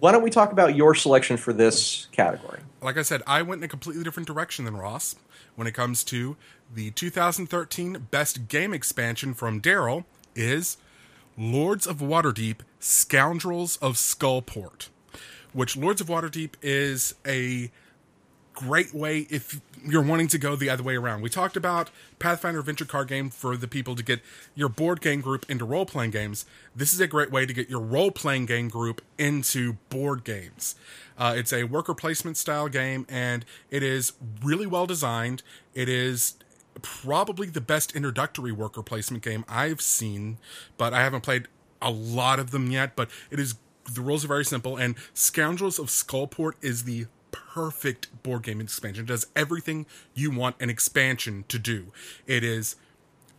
why 0.00 0.12
don't 0.12 0.22
we 0.22 0.30
talk 0.30 0.52
about 0.52 0.74
your 0.74 0.94
selection 0.94 1.36
for 1.36 1.52
this 1.52 2.08
category? 2.12 2.60
like 2.80 2.96
I 2.96 3.02
said, 3.02 3.22
I 3.26 3.42
went 3.42 3.60
in 3.60 3.64
a 3.64 3.68
completely 3.68 4.04
different 4.04 4.26
direction 4.28 4.64
than 4.64 4.76
Ross 4.76 5.16
when 5.56 5.66
it 5.66 5.72
comes 5.72 6.04
to 6.04 6.36
the 6.72 6.92
2013 6.92 8.06
best 8.12 8.46
game 8.48 8.72
expansion 8.72 9.34
from 9.34 9.60
Daryl 9.60 10.04
is 10.36 10.76
Lords 11.36 11.86
of 11.88 11.96
Waterdeep 11.96 12.58
Scoundrels 12.80 13.76
of 13.78 13.94
Skullport, 13.94 14.88
which 15.52 15.76
Lords 15.76 16.00
of 16.00 16.08
Waterdeep 16.08 16.54
is 16.62 17.14
a 17.26 17.70
great 18.58 18.92
way 18.92 19.20
if 19.30 19.60
you're 19.86 20.02
wanting 20.02 20.26
to 20.26 20.36
go 20.36 20.56
the 20.56 20.68
other 20.68 20.82
way 20.82 20.96
around. 20.96 21.22
We 21.22 21.30
talked 21.30 21.56
about 21.56 21.90
Pathfinder 22.18 22.58
Adventure 22.58 22.84
Card 22.84 23.06
Game 23.06 23.30
for 23.30 23.56
the 23.56 23.68
people 23.68 23.94
to 23.94 24.02
get 24.02 24.20
your 24.56 24.68
board 24.68 25.00
game 25.00 25.20
group 25.20 25.46
into 25.48 25.64
role 25.64 25.86
playing 25.86 26.10
games. 26.10 26.44
This 26.74 26.92
is 26.92 26.98
a 26.98 27.06
great 27.06 27.30
way 27.30 27.46
to 27.46 27.52
get 27.52 27.70
your 27.70 27.80
role 27.80 28.10
playing 28.10 28.46
game 28.46 28.68
group 28.68 29.00
into 29.16 29.74
board 29.90 30.24
games. 30.24 30.74
Uh, 31.16 31.34
it's 31.36 31.52
a 31.52 31.64
worker 31.64 31.94
placement 31.94 32.36
style 32.36 32.68
game, 32.68 33.06
and 33.08 33.44
it 33.70 33.84
is 33.84 34.14
really 34.42 34.66
well 34.66 34.86
designed. 34.86 35.44
It 35.72 35.88
is 35.88 36.34
probably 36.82 37.48
the 37.48 37.60
best 37.60 37.94
introductory 37.94 38.52
worker 38.52 38.82
placement 38.82 39.22
game 39.22 39.44
I've 39.48 39.80
seen, 39.80 40.38
but 40.76 40.92
I 40.92 41.02
haven't 41.02 41.20
played 41.20 41.46
a 41.80 41.90
lot 41.90 42.38
of 42.38 42.50
them 42.50 42.70
yet. 42.70 42.96
But 42.96 43.10
it 43.30 43.38
is 43.40 43.54
the 43.92 44.00
rules 44.00 44.24
are 44.24 44.28
very 44.28 44.44
simple, 44.44 44.76
and 44.76 44.94
Scoundrels 45.14 45.78
of 45.78 45.86
Skullport 45.86 46.52
is 46.60 46.84
the 46.84 47.06
perfect 47.30 48.22
board 48.22 48.42
game 48.42 48.60
expansion. 48.60 49.04
It 49.04 49.08
does 49.08 49.26
everything 49.34 49.86
you 50.14 50.30
want 50.30 50.56
an 50.60 50.70
expansion 50.70 51.44
to 51.48 51.58
do. 51.58 51.92
It 52.26 52.44
is, 52.44 52.76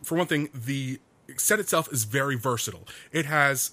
for 0.02 0.16
one 0.16 0.26
thing, 0.26 0.50
the 0.54 1.00
set 1.36 1.60
itself 1.60 1.88
is 1.92 2.04
very 2.04 2.36
versatile. 2.36 2.86
It 3.12 3.26
has 3.26 3.72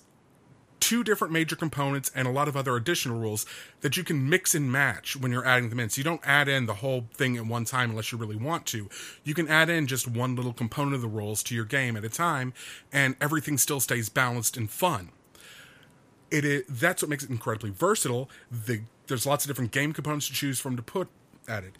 two 0.79 1.03
different 1.03 1.33
major 1.33 1.55
components 1.55 2.11
and 2.13 2.27
a 2.27 2.31
lot 2.31 2.47
of 2.47 2.55
other 2.55 2.75
additional 2.75 3.19
rules 3.19 3.45
that 3.81 3.97
you 3.97 4.03
can 4.03 4.29
mix 4.29 4.55
and 4.55 4.71
match 4.71 5.15
when 5.15 5.31
you're 5.31 5.45
adding 5.45 5.69
them 5.69 5.79
in. 5.79 5.89
So 5.89 5.99
you 5.99 6.03
don't 6.03 6.21
add 6.23 6.47
in 6.47 6.65
the 6.65 6.75
whole 6.75 7.05
thing 7.13 7.37
at 7.37 7.45
one 7.45 7.65
time 7.65 7.91
unless 7.91 8.11
you 8.11 8.17
really 8.17 8.35
want 8.35 8.65
to. 8.67 8.89
You 9.23 9.33
can 9.33 9.47
add 9.47 9.69
in 9.69 9.87
just 9.87 10.07
one 10.07 10.35
little 10.35 10.53
component 10.53 10.95
of 10.95 11.01
the 11.01 11.07
rules 11.07 11.43
to 11.43 11.55
your 11.55 11.65
game 11.65 11.97
at 11.97 12.05
a 12.05 12.09
time, 12.09 12.53
and 12.91 13.15
everything 13.19 13.57
still 13.57 13.79
stays 13.79 14.09
balanced 14.09 14.57
and 14.57 14.69
fun 14.69 15.11
it 16.31 16.45
is 16.45 16.63
that's 16.67 17.01
what 17.01 17.09
makes 17.09 17.23
it 17.23 17.29
incredibly 17.29 17.69
versatile. 17.69 18.29
The 18.51 18.81
there's 19.07 19.25
lots 19.25 19.45
of 19.45 19.49
different 19.49 19.71
game 19.71 19.93
components 19.93 20.27
to 20.27 20.33
choose 20.33 20.59
from 20.59 20.75
to 20.75 20.83
put 20.83 21.07
at 21.47 21.63
it. 21.63 21.73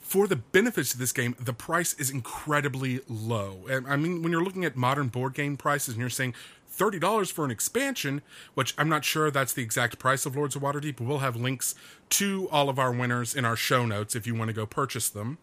For 0.00 0.26
the 0.26 0.36
benefits 0.36 0.92
of 0.92 1.00
this 1.00 1.12
game, 1.12 1.34
the 1.40 1.54
price 1.54 1.94
is 1.94 2.10
incredibly 2.10 3.00
low. 3.08 3.60
I 3.88 3.96
mean, 3.96 4.22
when 4.22 4.32
you're 4.32 4.44
looking 4.44 4.66
at 4.66 4.76
modern 4.76 5.08
board 5.08 5.32
game 5.32 5.56
prices 5.56 5.94
and 5.94 6.00
you're 6.00 6.10
saying 6.10 6.34
thirty 6.74 6.98
dollars 6.98 7.30
for 7.30 7.44
an 7.44 7.50
expansion, 7.50 8.22
which 8.54 8.74
I'm 8.76 8.88
not 8.88 9.04
sure 9.04 9.30
that's 9.30 9.52
the 9.52 9.62
exact 9.62 9.98
price 9.98 10.26
of 10.26 10.36
Lords 10.36 10.56
of 10.56 10.62
Waterdeep, 10.62 11.00
we'll 11.00 11.18
have 11.18 11.36
links 11.36 11.74
to 12.10 12.48
all 12.50 12.68
of 12.68 12.78
our 12.78 12.92
winners 12.92 13.34
in 13.34 13.44
our 13.44 13.56
show 13.56 13.86
notes 13.86 14.14
if 14.14 14.26
you 14.26 14.34
want 14.34 14.48
to 14.48 14.54
go 14.54 14.66
purchase 14.66 15.08
them 15.08 15.38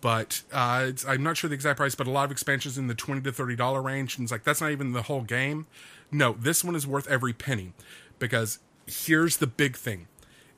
but 0.00 0.42
uh, 0.52 0.92
I'm 1.08 1.22
not 1.22 1.36
sure 1.36 1.48
the 1.48 1.54
exact 1.54 1.78
price. 1.78 1.94
But 1.94 2.06
a 2.06 2.10
lot 2.10 2.26
of 2.26 2.30
expansions 2.30 2.78
in 2.78 2.86
the 2.86 2.94
twenty 2.94 3.22
to 3.22 3.32
thirty 3.32 3.56
dollar 3.56 3.82
range, 3.82 4.16
and 4.16 4.24
it's 4.24 4.32
like 4.32 4.44
that's 4.44 4.60
not 4.60 4.70
even 4.70 4.92
the 4.92 5.02
whole 5.02 5.22
game. 5.22 5.66
No, 6.10 6.32
this 6.32 6.62
one 6.62 6.76
is 6.76 6.86
worth 6.86 7.08
every 7.08 7.32
penny 7.32 7.72
because 8.18 8.58
here's 8.86 9.38
the 9.38 9.46
big 9.46 9.76
thing: 9.76 10.06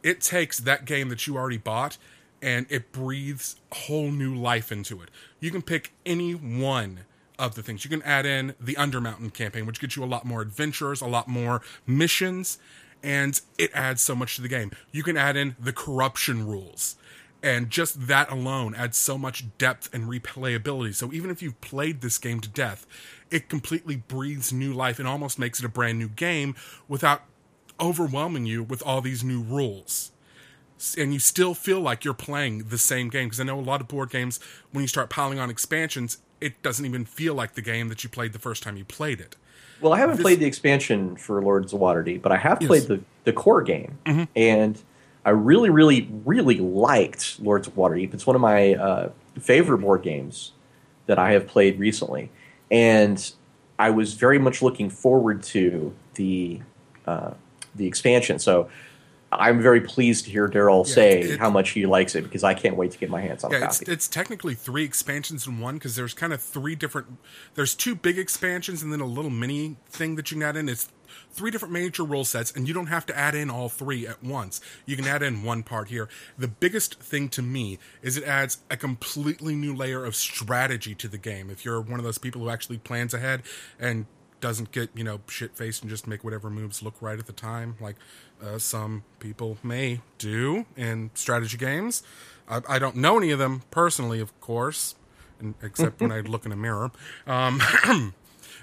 it 0.02 0.20
takes 0.20 0.58
that 0.58 0.84
game 0.84 1.08
that 1.08 1.26
you 1.26 1.36
already 1.36 1.56
bought 1.56 1.96
and 2.40 2.66
it 2.68 2.92
breathes 2.92 3.56
whole 3.72 4.10
new 4.10 4.34
life 4.34 4.70
into 4.70 5.02
it. 5.02 5.10
You 5.40 5.50
can 5.50 5.62
pick 5.62 5.92
any 6.06 6.32
one 6.32 7.00
of 7.38 7.54
the 7.54 7.62
things. 7.62 7.84
You 7.84 7.90
can 7.90 8.02
add 8.02 8.26
in 8.26 8.54
the 8.60 8.74
Undermountain 8.74 9.32
campaign, 9.32 9.66
which 9.66 9.80
gets 9.80 9.96
you 9.96 10.04
a 10.04 10.06
lot 10.06 10.24
more 10.24 10.40
adventures, 10.42 11.00
a 11.00 11.06
lot 11.06 11.28
more 11.28 11.62
missions, 11.86 12.58
and 13.02 13.40
it 13.58 13.70
adds 13.74 14.02
so 14.02 14.14
much 14.14 14.36
to 14.36 14.42
the 14.42 14.48
game. 14.48 14.72
You 14.92 15.02
can 15.02 15.16
add 15.16 15.36
in 15.36 15.56
the 15.58 15.72
corruption 15.72 16.46
rules 16.46 16.96
and 17.42 17.70
just 17.70 18.08
that 18.08 18.30
alone 18.30 18.74
adds 18.74 18.98
so 18.98 19.16
much 19.16 19.44
depth 19.58 19.92
and 19.94 20.04
replayability. 20.04 20.94
So 20.94 21.12
even 21.12 21.30
if 21.30 21.40
you've 21.40 21.60
played 21.60 22.00
this 22.00 22.18
game 22.18 22.40
to 22.40 22.48
death, 22.48 22.86
it 23.30 23.48
completely 23.48 23.96
breathes 23.96 24.52
new 24.52 24.72
life 24.72 24.98
and 24.98 25.06
almost 25.06 25.38
makes 25.38 25.60
it 25.60 25.64
a 25.64 25.68
brand 25.68 25.98
new 25.98 26.08
game 26.08 26.56
without 26.88 27.22
overwhelming 27.80 28.46
you 28.46 28.62
with 28.62 28.82
all 28.82 29.00
these 29.00 29.22
new 29.22 29.40
rules. 29.40 30.10
And 30.96 31.12
you 31.12 31.20
still 31.20 31.54
feel 31.54 31.80
like 31.80 32.04
you're 32.04 32.14
playing 32.14 32.68
the 32.68 32.78
same 32.78 33.08
game 33.08 33.26
because 33.26 33.40
I 33.40 33.44
know 33.44 33.58
a 33.58 33.60
lot 33.60 33.80
of 33.80 33.88
board 33.88 34.10
games 34.10 34.40
when 34.72 34.82
you 34.82 34.88
start 34.88 35.10
piling 35.10 35.38
on 35.38 35.50
expansions, 35.50 36.18
it 36.40 36.62
doesn't 36.62 36.84
even 36.86 37.04
feel 37.04 37.34
like 37.34 37.54
the 37.54 37.62
game 37.62 37.88
that 37.88 38.04
you 38.04 38.10
played 38.10 38.32
the 38.32 38.38
first 38.38 38.62
time 38.62 38.76
you 38.76 38.84
played 38.84 39.20
it. 39.20 39.36
Well, 39.80 39.92
I 39.92 39.98
haven't 39.98 40.16
This- 40.16 40.24
played 40.24 40.40
the 40.40 40.46
expansion 40.46 41.16
for 41.16 41.40
Lords 41.42 41.72
of 41.72 41.80
Waterdeep, 41.80 42.20
but 42.22 42.32
I 42.32 42.36
have 42.36 42.58
Yes. 42.60 42.68
played 42.68 42.82
the, 42.84 43.00
the 43.24 43.32
core 43.32 43.62
game, 43.62 43.98
and 44.34 44.80
I 45.24 45.30
really, 45.30 45.70
really, 45.70 46.08
really 46.24 46.56
liked 46.58 47.38
Lords 47.40 47.66
of 47.68 47.74
Waterdeep. 47.76 48.12
It's 48.14 48.26
one 48.26 48.34
of 48.36 48.42
my 48.42 48.74
uh, 48.74 49.10
favorite 49.38 49.78
board 49.78 50.02
games 50.02 50.52
that 51.06 51.18
I 51.18 51.32
have 51.32 51.46
played 51.46 51.78
recently, 51.78 52.30
and 52.70 53.32
I 53.78 53.90
was 53.90 54.14
very 54.14 54.38
much 54.38 54.62
looking 54.62 54.90
forward 54.90 55.42
to 55.44 55.94
the 56.14 56.60
uh, 57.06 57.32
the 57.74 57.86
expansion. 57.86 58.38
So 58.38 58.68
I'm 59.30 59.60
very 59.60 59.80
pleased 59.80 60.24
to 60.24 60.30
hear 60.30 60.48
Daryl 60.48 60.86
yeah, 60.86 60.94
say 60.94 61.20
it, 61.20 61.38
how 61.38 61.50
much 61.50 61.70
he 61.70 61.84
likes 61.86 62.14
it 62.14 62.22
because 62.22 62.44
I 62.44 62.54
can't 62.54 62.76
wait 62.76 62.92
to 62.92 62.98
get 62.98 63.10
my 63.10 63.20
hands 63.20 63.44
on 63.44 63.50
yeah, 63.50 63.58
a 63.58 63.60
copy. 63.60 63.76
It's, 63.82 63.88
it's 63.88 64.08
technically 64.08 64.54
three 64.54 64.84
expansions 64.84 65.46
in 65.46 65.60
one 65.60 65.74
because 65.74 65.96
there's 65.96 66.14
kind 66.14 66.32
of 66.32 66.40
three 66.40 66.74
different. 66.74 67.18
There's 67.54 67.74
two 67.74 67.94
big 67.94 68.18
expansions 68.18 68.82
and 68.82 68.92
then 68.92 69.00
a 69.00 69.06
little 69.06 69.30
mini 69.30 69.76
thing 69.90 70.16
that 70.16 70.30
you 70.30 70.36
can 70.36 70.42
add 70.44 70.56
in. 70.56 70.68
It's 70.68 70.88
three 71.30 71.50
different 71.50 71.72
major 71.72 72.04
rule 72.04 72.24
sets, 72.24 72.52
and 72.52 72.66
you 72.66 72.74
don't 72.74 72.86
have 72.86 73.06
to 73.06 73.16
add 73.16 73.34
in 73.34 73.50
all 73.50 73.68
three 73.68 74.06
at 74.06 74.22
once. 74.22 74.60
You 74.86 74.96
can 74.96 75.06
add 75.06 75.22
in 75.22 75.42
one 75.42 75.62
part 75.62 75.88
here. 75.88 76.08
The 76.38 76.48
biggest 76.48 77.00
thing 77.00 77.28
to 77.30 77.42
me 77.42 77.78
is 78.02 78.16
it 78.16 78.24
adds 78.24 78.58
a 78.70 78.76
completely 78.76 79.54
new 79.54 79.74
layer 79.74 80.04
of 80.04 80.16
strategy 80.16 80.94
to 80.96 81.08
the 81.08 81.18
game. 81.18 81.50
If 81.50 81.64
you're 81.64 81.80
one 81.80 81.98
of 81.98 82.04
those 82.04 82.18
people 82.18 82.42
who 82.42 82.50
actually 82.50 82.78
plans 82.78 83.14
ahead 83.14 83.42
and 83.78 84.06
doesn't 84.40 84.72
get 84.72 84.90
you 84.94 85.04
know 85.04 85.20
shit 85.28 85.56
faced 85.56 85.82
and 85.82 85.90
just 85.90 86.06
make 86.06 86.24
whatever 86.24 86.50
moves 86.50 86.82
look 86.82 86.94
right 87.00 87.18
at 87.18 87.26
the 87.26 87.32
time, 87.32 87.76
like 87.80 87.96
uh, 88.42 88.58
some 88.58 89.04
people 89.18 89.58
may 89.62 90.00
do 90.18 90.66
in 90.76 91.10
strategy 91.14 91.56
games. 91.56 92.02
I, 92.48 92.60
I, 92.68 92.78
don't 92.78 92.96
know 92.96 93.18
any 93.18 93.30
of 93.30 93.38
them 93.38 93.62
personally, 93.70 94.20
of 94.20 94.38
course, 94.40 94.94
and, 95.40 95.54
except 95.62 96.00
when 96.00 96.12
I 96.12 96.20
look 96.20 96.46
in 96.46 96.52
a 96.52 96.56
mirror. 96.56 96.90
Um, 97.26 97.60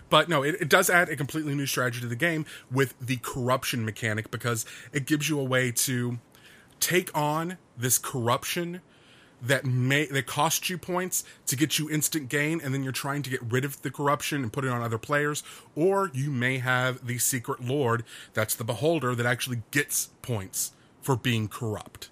but 0.09 0.29
no, 0.29 0.43
it, 0.43 0.55
it, 0.59 0.69
does 0.69 0.89
add 0.89 1.09
a 1.09 1.15
completely 1.15 1.53
new 1.55 1.65
strategy 1.65 2.01
to 2.01 2.07
the 2.07 2.15
game 2.15 2.45
with 2.71 2.95
the 2.99 3.17
corruption 3.17 3.85
mechanic 3.85 4.31
because 4.31 4.65
it 4.91 5.05
gives 5.05 5.29
you 5.29 5.39
a 5.39 5.43
way 5.43 5.71
to 5.71 6.19
take 6.79 7.15
on 7.15 7.57
this 7.77 7.97
corruption 7.97 8.81
that 9.41 9.65
may 9.65 10.06
that 10.06 10.26
costs 10.26 10.69
you 10.69 10.78
points 10.78 11.24
to 11.45 11.56
get 11.56 11.78
you 11.78 11.89
instant 11.89 12.30
gain 12.30 12.62
and 12.63 12.74
then 12.74 12.84
you're 12.84 12.93
trying 12.93 13.21
to 13.21 13.30
get 13.30 13.41
rid 13.43 13.65
of 13.65 13.82
the 13.82 13.91
corruption 13.91 14.43
and 14.43 14.54
put 14.54 14.63
it 14.63 14.69
on 14.71 14.82
other 14.82 14.98
players 14.98 15.43
or 15.76 16.10
you 16.13 16.32
may 16.32 16.58
have 16.58 17.06
the 17.06 17.17
secret 17.17 17.63
lord 17.63 18.04
that's 18.34 18.56
the 18.56 18.63
beholder 18.63 19.13
that 19.13 19.26
actually 19.26 19.62
gets 19.71 20.08
points 20.21 20.71
for 21.06 21.15
being 21.15 21.48
corrupt. 21.48 22.10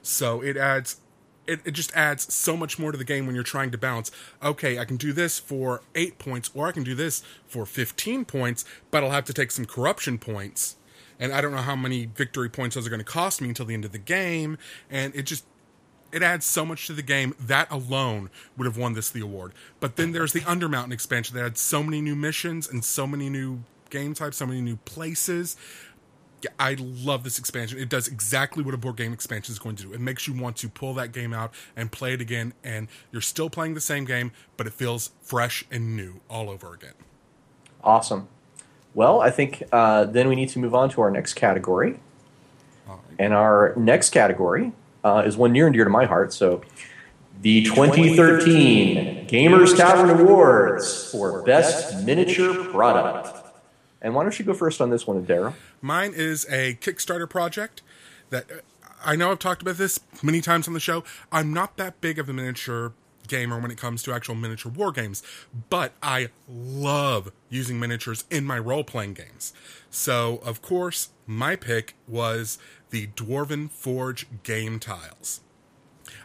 So 0.00 0.42
it 0.42 0.56
adds 0.56 0.96
it, 1.46 1.60
it 1.64 1.72
just 1.72 1.94
adds 1.94 2.32
so 2.32 2.56
much 2.56 2.78
more 2.78 2.92
to 2.92 2.98
the 2.98 3.04
game 3.04 3.26
when 3.26 3.34
you're 3.34 3.44
trying 3.44 3.72
to 3.72 3.78
balance 3.78 4.12
okay 4.44 4.78
i 4.78 4.84
can 4.84 4.96
do 4.96 5.12
this 5.12 5.40
for 5.40 5.82
8 5.96 6.20
points 6.20 6.52
or 6.54 6.68
i 6.68 6.72
can 6.72 6.84
do 6.84 6.94
this 6.94 7.24
for 7.48 7.66
15 7.66 8.24
points 8.26 8.64
but 8.92 9.02
i'll 9.02 9.10
have 9.10 9.24
to 9.24 9.32
take 9.32 9.50
some 9.50 9.64
corruption 9.64 10.18
points 10.18 10.76
and 11.18 11.32
i 11.32 11.40
don't 11.40 11.50
know 11.50 11.58
how 11.58 11.74
many 11.74 12.06
victory 12.06 12.48
points 12.48 12.76
those 12.76 12.86
are 12.86 12.90
going 12.90 13.00
to 13.00 13.04
cost 13.04 13.40
me 13.40 13.48
until 13.48 13.66
the 13.66 13.74
end 13.74 13.84
of 13.84 13.90
the 13.90 13.98
game 13.98 14.56
and 14.88 15.16
it 15.16 15.24
just 15.24 15.44
it 16.12 16.22
adds 16.22 16.44
so 16.44 16.64
much 16.64 16.86
to 16.86 16.92
the 16.92 17.02
game. 17.02 17.34
That 17.40 17.70
alone 17.70 18.30
would 18.56 18.66
have 18.66 18.76
won 18.76 18.92
this 18.92 19.10
the 19.10 19.20
award. 19.20 19.52
But 19.80 19.96
then 19.96 20.12
there's 20.12 20.32
the 20.32 20.40
Undermountain 20.40 20.92
expansion 20.92 21.34
that 21.36 21.42
had 21.42 21.58
so 21.58 21.82
many 21.82 22.00
new 22.00 22.14
missions 22.14 22.68
and 22.68 22.84
so 22.84 23.06
many 23.06 23.28
new 23.28 23.64
game 23.90 24.14
types, 24.14 24.36
so 24.36 24.46
many 24.46 24.60
new 24.60 24.76
places. 24.76 25.56
Yeah, 26.42 26.50
I 26.58 26.76
love 26.78 27.22
this 27.24 27.38
expansion. 27.38 27.78
It 27.78 27.88
does 27.88 28.08
exactly 28.08 28.62
what 28.62 28.74
a 28.74 28.76
board 28.76 28.96
game 28.96 29.12
expansion 29.12 29.52
is 29.52 29.58
going 29.58 29.76
to 29.76 29.84
do. 29.84 29.92
It 29.92 30.00
makes 30.00 30.26
you 30.26 30.34
want 30.34 30.56
to 30.58 30.68
pull 30.68 30.92
that 30.94 31.12
game 31.12 31.32
out 31.32 31.54
and 31.76 31.90
play 31.90 32.14
it 32.14 32.20
again, 32.20 32.52
and 32.64 32.88
you're 33.12 33.22
still 33.22 33.48
playing 33.48 33.74
the 33.74 33.80
same 33.80 34.04
game, 34.04 34.32
but 34.56 34.66
it 34.66 34.72
feels 34.72 35.12
fresh 35.22 35.64
and 35.70 35.96
new 35.96 36.20
all 36.28 36.50
over 36.50 36.74
again. 36.74 36.94
Awesome. 37.84 38.28
Well, 38.94 39.20
I 39.20 39.30
think 39.30 39.62
uh, 39.72 40.04
then 40.04 40.28
we 40.28 40.34
need 40.34 40.48
to 40.50 40.58
move 40.58 40.74
on 40.74 40.90
to 40.90 41.00
our 41.00 41.10
next 41.10 41.34
category. 41.34 42.00
Right. 42.88 42.98
And 43.18 43.32
our 43.32 43.72
next 43.76 44.10
category 44.10 44.72
uh, 45.04 45.22
is 45.26 45.36
one 45.36 45.52
near 45.52 45.66
and 45.66 45.74
dear 45.74 45.84
to 45.84 45.90
my 45.90 46.04
heart. 46.04 46.32
So, 46.32 46.62
the 47.40 47.64
2013 47.64 49.26
Gamers 49.26 49.76
Tavern 49.76 50.10
Awards 50.10 51.10
for 51.10 51.42
Best 51.42 52.04
Miniature 52.04 52.64
Product. 52.70 53.38
And 54.00 54.14
why 54.14 54.22
don't 54.22 54.38
you 54.38 54.44
go 54.44 54.54
first 54.54 54.80
on 54.80 54.90
this 54.90 55.06
one, 55.06 55.24
Daryl? 55.24 55.54
Mine 55.80 56.12
is 56.14 56.46
a 56.50 56.74
Kickstarter 56.74 57.28
project 57.28 57.82
that 58.30 58.50
uh, 58.50 58.54
I 59.04 59.16
know 59.16 59.30
I've 59.30 59.38
talked 59.38 59.62
about 59.62 59.76
this 59.76 59.98
many 60.22 60.40
times 60.40 60.68
on 60.68 60.74
the 60.74 60.80
show. 60.80 61.02
I'm 61.30 61.52
not 61.52 61.76
that 61.76 62.00
big 62.00 62.18
of 62.18 62.28
a 62.28 62.32
miniature 62.32 62.92
gamer 63.28 63.58
when 63.58 63.70
it 63.70 63.78
comes 63.78 64.02
to 64.02 64.12
actual 64.12 64.34
miniature 64.34 64.70
war 64.70 64.92
games, 64.92 65.22
but 65.70 65.92
I 66.02 66.28
love 66.48 67.32
using 67.48 67.80
miniatures 67.80 68.24
in 68.30 68.44
my 68.44 68.58
role 68.58 68.84
playing 68.84 69.14
games. 69.14 69.52
So, 69.90 70.40
of 70.44 70.62
course, 70.62 71.10
my 71.26 71.56
pick 71.56 71.94
was 72.06 72.58
the 72.92 73.08
Dwarven 73.08 73.70
Forge 73.70 74.26
game 74.44 74.78
tiles. 74.78 75.40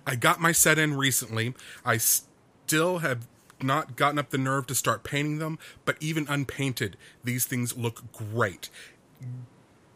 I 0.06 0.16
got 0.16 0.40
my 0.40 0.52
set 0.52 0.78
in 0.78 0.96
recently. 0.96 1.56
I 1.84 1.98
still 1.98 3.00
have 3.00 3.26
not 3.62 3.96
gotten 3.96 4.20
up 4.20 4.30
the 4.30 4.38
nerve 4.38 4.68
to 4.68 4.76
start 4.76 5.04
painting 5.04 5.40
them, 5.40 5.58
but 5.86 5.98
even 6.00 6.28
unpainted, 6.30 6.96
these 7.24 7.46
things 7.46 7.76
look 7.76 8.12
great. 8.12 8.70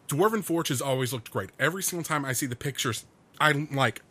Dwarven 0.08 0.44
Forge 0.44 0.70
has 0.70 0.82
always 0.82 1.14
looked 1.14 1.30
great. 1.30 1.52
Every 1.60 1.84
single 1.84 2.04
time 2.04 2.26
I 2.26 2.34
see 2.34 2.46
the 2.46 2.56
pictures, 2.56 3.06
I'm 3.40 3.70
like, 3.72 4.02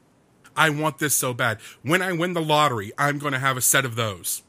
I 0.55 0.71
want 0.71 0.99
this 0.99 1.17
so 1.17 1.33
bad. 1.33 1.59
When 1.83 2.03
I 2.03 2.13
win 2.13 2.35
the 2.35 2.43
lottery, 2.43 2.93
I'm 2.99 3.19
going 3.19 3.33
to 3.33 3.39
have 3.39 3.57
a 3.57 3.63
set 3.63 3.85
of 3.85 3.97
those. 3.97 4.43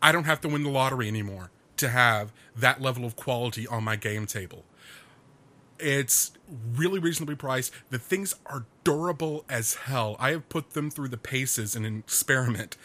I 0.00 0.12
don't 0.12 0.24
have 0.24 0.40
to 0.42 0.48
win 0.48 0.62
the 0.62 0.70
lottery 0.70 1.08
anymore 1.08 1.50
to 1.78 1.88
have 1.88 2.32
that 2.54 2.82
level 2.82 3.04
of 3.04 3.16
quality 3.16 3.66
on 3.66 3.84
my 3.84 3.96
game 3.96 4.26
table. 4.26 4.64
It's 5.78 6.32
really 6.74 6.98
reasonably 6.98 7.34
priced. 7.34 7.72
The 7.90 7.98
things 7.98 8.34
are 8.46 8.66
durable 8.84 9.44
as 9.48 9.74
hell. 9.74 10.16
I 10.18 10.30
have 10.30 10.48
put 10.48 10.70
them 10.70 10.90
through 10.90 11.08
the 11.08 11.16
paces 11.16 11.76
in 11.76 11.84
an 11.84 11.98
experiment 11.98 12.76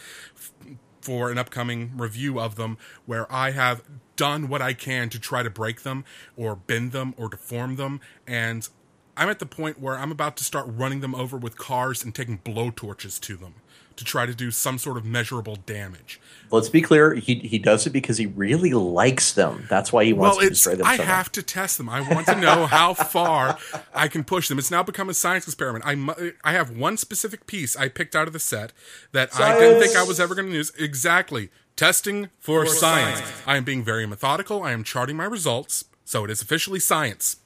for 1.02 1.30
an 1.30 1.38
upcoming 1.38 1.92
review 1.98 2.40
of 2.40 2.56
them 2.56 2.78
where 3.06 3.30
I 3.32 3.52
have 3.52 3.82
done 4.16 4.48
what 4.48 4.62
I 4.62 4.74
can 4.74 5.10
to 5.10 5.20
try 5.20 5.44
to 5.44 5.50
break 5.50 5.82
them 5.82 6.06
or 6.38 6.56
bend 6.56 6.94
them 6.94 7.14
or 7.18 7.28
deform 7.28 7.76
them 7.76 8.00
and 8.26 8.70
I'm 9.16 9.30
at 9.30 9.40
the 9.40 9.46
point 9.46 9.80
where 9.80 9.98
I'm 9.98 10.12
about 10.12 10.38
to 10.38 10.44
start 10.44 10.66
running 10.68 11.02
them 11.02 11.14
over 11.14 11.38
with 11.38 11.58
cars 11.58 12.04
and 12.04 12.16
taking 12.16 12.40
blowtorches 12.40 13.20
to 13.22 13.36
them 13.36 13.56
to 13.96 14.04
try 14.04 14.26
to 14.26 14.34
do 14.34 14.52
some 14.52 14.78
sort 14.78 14.98
of 14.98 15.06
measurable 15.06 15.56
damage. 15.56 16.20
Let's 16.52 16.70
be 16.70 16.82
clear, 16.82 17.16
he 17.16 17.36
he 17.36 17.58
does 17.60 17.88
it 17.88 17.92
because 17.92 18.18
he 18.18 18.26
really 18.26 18.74
likes 18.74 19.34
them. 19.34 19.66
That's 19.70 19.92
why 19.92 20.06
he 20.06 20.14
wants 20.14 20.38
well, 20.38 20.44
to 20.44 20.50
destroy 20.50 20.76
them. 20.76 20.86
I 20.86 20.98
so 20.98 21.04
have 21.04 21.32
to 21.34 21.44
test 21.44 21.78
them. 21.78 21.90
I 21.90 22.02
want 22.02 22.28
to 22.28 22.36
know 22.40 22.66
how 22.68 22.94
far 23.16 23.58
I 23.94 24.08
can 24.08 24.24
push 24.24 24.48
them. 24.50 24.60
It's 24.60 24.72
now 24.72 24.84
become 24.84 25.10
a 25.10 25.14
science 25.14 25.46
experiment. 25.48 25.86
I 25.86 26.34
I 26.44 26.54
have 26.54 26.70
one 26.70 26.98
specific 26.98 27.48
piece 27.48 27.76
I 27.76 27.90
picked 27.90 28.16
out 28.16 28.28
of 28.28 28.34
the 28.34 28.40
set 28.40 28.74
that 29.12 29.34
science. 29.34 29.58
I 29.58 29.60
didn't 29.60 29.82
think 29.82 29.96
I 29.96 30.04
was 30.04 30.20
ever 30.20 30.36
going 30.36 30.50
to 30.50 30.54
use. 30.54 30.72
Exactly. 30.78 31.50
Testing 31.76 32.30
for, 32.40 32.66
for 32.66 32.72
science. 32.72 33.20
science. 33.20 33.42
I 33.48 33.58
am 33.58 33.64
being 33.64 33.84
very 33.84 34.06
methodical. 34.06 34.62
I 34.62 34.74
am 34.74 34.84
charting 34.84 35.18
my 35.18 35.26
results. 35.26 35.86
So 36.06 36.24
it 36.24 36.30
is 36.30 36.42
officially 36.42 36.80
science. 36.80 37.38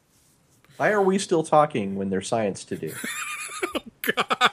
Why 0.78 0.92
are 0.92 1.02
we 1.02 1.18
still 1.18 1.44
talking 1.44 1.96
when 1.96 2.10
there's 2.10 2.28
science 2.28 2.64
to 2.66 2.76
do? 2.76 2.94
oh, 3.76 3.82
God. 4.02 4.52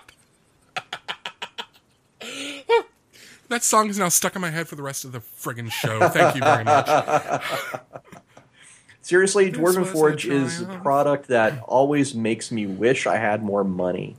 That 3.55 3.63
song 3.63 3.89
is 3.89 3.99
now 3.99 4.09
stuck 4.09 4.35
in 4.35 4.43
my 4.43 4.51
head 4.51 4.67
for 4.67 4.75
the 4.75 4.83
rest 4.83 5.05
of 5.05 5.13
the 5.13 5.21
friggin' 5.21 5.71
show. 5.71 6.09
Thank 6.09 6.35
you 6.35 6.41
very 6.43 6.65
much. 6.65 6.89
Seriously, 9.01 9.53
Dwarven 9.53 9.87
Forge 9.87 10.27
is 10.27 10.63
a 10.63 10.67
product 10.83 11.29
that 11.29 11.63
always 11.63 12.15
makes 12.15 12.51
me 12.51 12.67
wish 12.67 13.07
I 13.07 13.17
had 13.17 13.45
more 13.45 13.63
money 13.63 14.17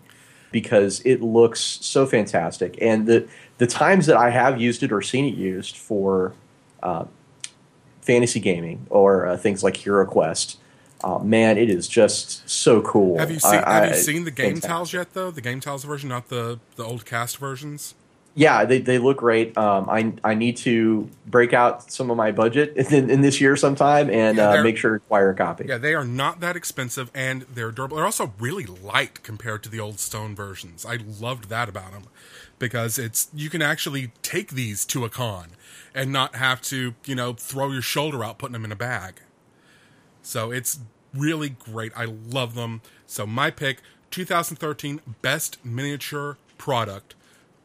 because 0.52 1.02
it 1.02 1.22
looks 1.22 1.60
so 1.60 2.06
fantastic. 2.06 2.78
And 2.80 3.08
the 3.08 3.28
the 3.58 3.68
times 3.68 4.06
that 4.06 4.16
I 4.16 4.30
have 4.30 4.62
used 4.62 4.84
it 4.84 4.92
or 4.92 5.02
seen 5.02 5.26
it 5.26 5.36
used 5.36 5.76
for 5.76 6.34
uh, 6.82 7.06
fantasy 8.02 8.40
gaming 8.40 8.86
or 8.90 9.26
uh, 9.26 9.38
things 9.38 9.64
like 9.64 9.76
Hero 9.76 10.06
Quest, 10.06 10.60
uh, 11.04 11.20
man, 11.20 11.58
it 11.58 11.70
is 11.70 11.88
just 11.90 12.48
so 12.50 12.82
cool. 12.82 13.18
Have 13.18 13.32
you 13.32 13.40
seen 13.40 13.60
I, 13.66 13.86
Have 13.86 13.90
you 13.90 13.96
seen 13.96 14.24
the 14.24 14.32
game 14.32 14.52
fantastic. 14.54 14.70
tiles 14.70 14.94
yet? 14.94 15.14
Though 15.14 15.32
the 15.32 15.42
game 15.42 15.60
tiles 15.60 15.84
version, 15.84 16.08
not 16.08 16.30
the 16.30 16.60
the 16.78 16.86
old 16.86 17.06
cast 17.06 17.38
versions. 17.38 17.96
Yeah, 18.38 18.66
they, 18.66 18.80
they 18.80 19.00
look 19.00 19.18
great. 19.18 19.58
Um, 19.58 19.90
I 19.90 20.14
I 20.24 20.34
need 20.36 20.58
to 20.58 21.10
break 21.26 21.54
out 21.54 21.90
some 21.90 22.12
of 22.12 22.18
my 22.18 22.34
budget 22.34 22.76
in, 22.92 23.10
in 23.10 23.22
this 23.22 23.40
year 23.40 23.56
sometime 23.56 24.10
and 24.10 24.38
yeah, 24.38 24.50
uh, 24.50 24.64
make 24.64 24.78
sure 24.78 24.92
to 24.92 24.98
acquire 24.98 25.30
a 25.30 25.36
copy. 25.36 25.66
Yeah, 25.68 25.78
they 25.78 25.94
are 25.94 26.04
not 26.04 26.42
that 26.42 26.58
expensive 26.58 27.10
and 27.16 27.44
they're 27.44 27.72
durable. 27.72 27.96
They're 27.96 28.06
also 28.06 28.34
really 28.38 28.66
light 28.66 29.24
compared 29.24 29.64
to 29.64 29.70
the 29.70 29.80
old 29.80 30.00
stone 30.00 30.36
versions. 30.36 30.86
I 30.86 30.98
loved 30.98 31.48
that 31.50 31.70
about 31.70 31.94
them 31.94 32.04
because 32.60 33.00
it's 33.00 33.30
you 33.34 33.50
can 33.50 33.62
actually 33.62 34.12
take 34.22 34.52
these 34.52 34.84
to 34.88 35.06
a 35.06 35.10
con 35.10 35.52
and 35.94 36.12
not 36.12 36.36
have 36.36 36.62
to 36.64 36.94
you 37.06 37.16
know 37.16 37.34
throw 37.34 37.72
your 37.72 37.82
shoulder 37.82 38.22
out 38.24 38.38
putting 38.38 38.54
them 38.54 38.66
in 38.66 38.72
a 38.72 38.76
bag. 38.76 39.22
So 40.22 40.52
it's 40.52 40.80
really 41.14 41.50
great. 41.50 41.94
I 41.96 42.04
love 42.06 42.54
them. 42.56 42.82
So 43.08 43.26
my 43.26 43.50
pick 43.50 43.82
2013 44.12 45.00
best 45.22 45.64
miniature 45.64 46.38
product 46.58 47.16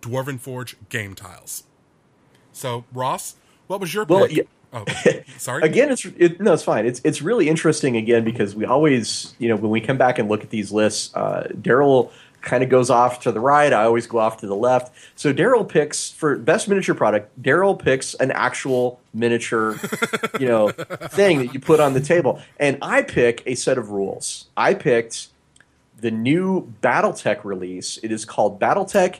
Dwarven 0.03 0.39
Forge 0.39 0.77
game 0.89 1.15
tiles. 1.15 1.65
So, 2.53 2.85
Ross, 2.93 3.37
what 3.67 3.81
was 3.81 3.95
your 3.95 4.05
well, 4.05 4.27
pick? 4.27 4.37
Yeah. 4.37 4.43
Oh, 4.73 4.85
sorry. 5.39 5.63
again, 5.63 5.91
it's 5.91 6.05
it, 6.05 6.41
no, 6.41 6.53
it's 6.53 6.63
fine. 6.63 6.87
It's 6.87 7.01
it's 7.05 7.23
really 7.23 7.49
interesting 7.49 7.97
again 7.97 8.25
because 8.25 8.55
we 8.55 8.65
always, 8.65 9.35
you 9.39 9.49
know, 9.49 9.57
when 9.57 9.71
we 9.71 9.81
come 9.81 9.99
back 9.99 10.19
and 10.19 10.29
look 10.29 10.43
at 10.43 10.51
these 10.51 10.71
lists, 10.71 11.15
uh, 11.15 11.49
Daryl 11.55 12.11
kind 12.41 12.63
of 12.63 12.71
goes 12.71 12.89
off 12.89 13.21
to 13.21 13.33
the 13.33 13.41
right. 13.41 13.73
I 13.73 13.85
always 13.85 14.07
go 14.07 14.19
off 14.19 14.39
to 14.39 14.47
the 14.47 14.55
left. 14.57 14.95
So 15.15 15.33
Daryl 15.33 15.69
picks 15.69 16.11
for 16.11 16.37
best 16.37 16.69
miniature 16.69 16.95
product. 16.95 17.43
Daryl 17.43 17.79
picks 17.79 18.15
an 18.15 18.31
actual 18.31 19.01
miniature, 19.13 19.79
you 20.39 20.47
know, 20.47 20.69
thing 21.09 21.39
that 21.39 21.53
you 21.53 21.61
put 21.61 21.81
on 21.81 21.93
the 21.93 22.01
table, 22.01 22.41
and 22.59 22.79
I 22.81 23.03
pick 23.03 23.43
a 23.47 23.55
set 23.55 23.79
of 23.79 23.91
rules. 23.91 24.47
I 24.57 24.75
picked 24.75 25.29
the 26.01 26.11
new 26.11 26.73
BattleTech 26.83 27.45
release. 27.45 27.99
It 28.03 28.11
is 28.11 28.25
called 28.25 28.59
BattleTech 28.59 29.19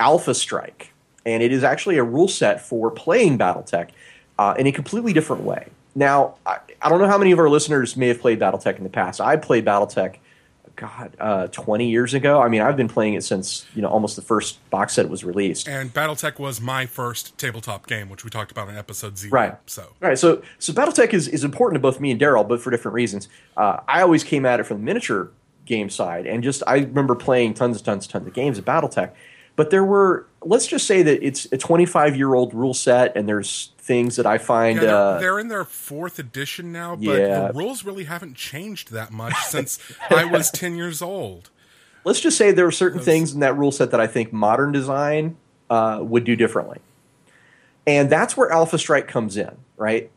Alpha 0.00 0.34
Strike, 0.34 0.92
and 1.26 1.42
it 1.42 1.52
is 1.52 1.64
actually 1.64 1.98
a 1.98 2.04
rule 2.04 2.28
set 2.28 2.60
for 2.60 2.90
playing 2.90 3.38
BattleTech 3.38 3.90
uh, 4.38 4.54
in 4.58 4.66
a 4.66 4.72
completely 4.72 5.12
different 5.12 5.42
way. 5.42 5.68
Now, 5.94 6.36
I, 6.46 6.58
I, 6.80 6.88
don't 6.88 7.00
know 7.00 7.08
how 7.08 7.18
many 7.18 7.32
of 7.32 7.38
our 7.38 7.48
listeners 7.48 7.96
may 7.96 8.08
have 8.08 8.20
played 8.20 8.38
BattleTech 8.38 8.76
in 8.78 8.84
the 8.84 8.90
past. 8.90 9.20
I 9.20 9.36
played 9.36 9.64
BattleTech 9.64 10.16
God, 10.78 11.16
uh, 11.18 11.48
20 11.48 11.90
years 11.90 12.14
ago. 12.14 12.40
I 12.40 12.48
mean, 12.48 12.62
I've 12.62 12.76
been 12.76 12.88
playing 12.88 13.14
it 13.14 13.24
since 13.24 13.66
you 13.74 13.82
know 13.82 13.88
almost 13.88 14.14
the 14.14 14.22
first 14.22 14.58
box 14.70 14.94
set 14.94 15.08
was 15.08 15.24
released. 15.24 15.68
And 15.68 15.92
BattleTech 15.92 16.38
was 16.38 16.60
my 16.60 16.86
first 16.86 17.36
tabletop 17.36 17.88
game, 17.88 18.08
which 18.08 18.24
we 18.24 18.30
talked 18.30 18.52
about 18.52 18.68
in 18.68 18.76
episode 18.76 19.18
zero. 19.18 19.32
Right. 19.32 19.56
So 19.66 19.94
right. 20.00 20.16
So 20.16 20.40
so 20.60 20.72
BattleTech 20.72 21.12
is 21.12 21.26
is 21.26 21.42
important 21.42 21.76
to 21.76 21.80
both 21.80 21.98
me 21.98 22.12
and 22.12 22.20
Daryl, 22.20 22.46
but 22.46 22.60
for 22.60 22.70
different 22.70 22.94
reasons. 22.94 23.28
Uh, 23.56 23.80
I 23.88 24.02
always 24.02 24.22
came 24.22 24.46
at 24.46 24.60
it 24.60 24.64
from 24.64 24.78
the 24.78 24.84
miniature 24.84 25.30
game 25.64 25.90
side, 25.90 26.26
and 26.26 26.44
just 26.44 26.62
I 26.66 26.76
remember 26.76 27.16
playing 27.16 27.54
tons 27.54 27.78
and 27.78 27.84
tons 27.84 28.04
and 28.04 28.12
tons 28.12 28.26
of 28.28 28.32
games 28.32 28.56
at 28.56 28.64
BattleTech. 28.64 29.10
But 29.58 29.70
there 29.70 29.84
were, 29.84 30.24
let's 30.40 30.68
just 30.68 30.86
say 30.86 31.02
that 31.02 31.20
it's 31.20 31.48
a 31.50 31.58
25 31.58 32.14
year 32.14 32.32
old 32.32 32.54
rule 32.54 32.74
set, 32.74 33.16
and 33.16 33.28
there's 33.28 33.72
things 33.78 34.14
that 34.14 34.24
I 34.24 34.38
find. 34.38 34.76
Yeah, 34.76 34.82
they're, 34.84 34.96
uh, 34.96 35.18
they're, 35.18 35.38
in 35.40 35.48
their 35.48 35.64
fourth 35.64 36.20
edition 36.20 36.70
now, 36.70 36.94
but 36.94 37.18
yeah. 37.18 37.48
the 37.48 37.54
rules 37.54 37.82
really 37.82 38.04
haven't 38.04 38.36
changed 38.36 38.92
that 38.92 39.10
much 39.10 39.34
since 39.48 39.80
I 40.10 40.26
was 40.26 40.52
10 40.52 40.76
years 40.76 41.02
old. 41.02 41.50
Let's 42.04 42.20
just 42.20 42.38
say 42.38 42.52
there 42.52 42.68
are 42.68 42.70
certain 42.70 42.98
Those... 42.98 43.06
things 43.06 43.34
in 43.34 43.40
that 43.40 43.58
rule 43.58 43.72
set 43.72 43.90
that 43.90 44.00
I 44.00 44.06
think 44.06 44.32
modern 44.32 44.70
design 44.70 45.36
uh, 45.68 45.98
would 46.02 46.22
do 46.22 46.36
differently. 46.36 46.78
And 47.84 48.08
that's 48.08 48.36
where 48.36 48.52
Alpha 48.52 48.78
Strike 48.78 49.08
comes 49.08 49.36
in, 49.36 49.56
right? 49.76 50.08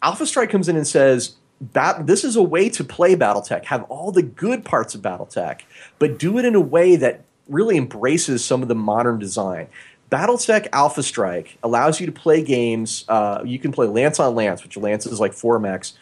Alpha 0.00 0.24
Strike 0.24 0.48
comes 0.48 0.66
in 0.66 0.76
and 0.76 0.86
says, 0.86 1.36
that 1.72 2.06
this 2.06 2.24
is 2.24 2.36
a 2.36 2.42
way 2.42 2.70
to 2.70 2.84
play 2.84 3.16
BattleTech, 3.16 3.64
have 3.66 3.82
all 3.90 4.12
the 4.12 4.22
good 4.22 4.64
parts 4.64 4.94
of 4.94 5.02
BattleTech, 5.02 5.62
but 5.98 6.18
do 6.18 6.38
it 6.38 6.44
in 6.44 6.54
a 6.54 6.60
way 6.60 6.96
that 6.96 7.24
really 7.48 7.76
embraces 7.76 8.44
some 8.44 8.62
of 8.62 8.68
the 8.68 8.74
modern 8.74 9.18
design. 9.18 9.68
BattleTech 10.10 10.68
Alpha 10.72 11.02
Strike 11.02 11.58
allows 11.62 12.00
you 12.00 12.06
to 12.06 12.12
play 12.12 12.42
games. 12.42 13.04
Uh, 13.08 13.42
you 13.44 13.58
can 13.58 13.72
play 13.72 13.86
Lance 13.86 14.18
on 14.18 14.34
Lance, 14.34 14.62
which 14.62 14.76
Lance 14.76 15.06
is 15.06 15.20
like 15.20 15.32
4 15.32 15.58
mechs. 15.58 15.94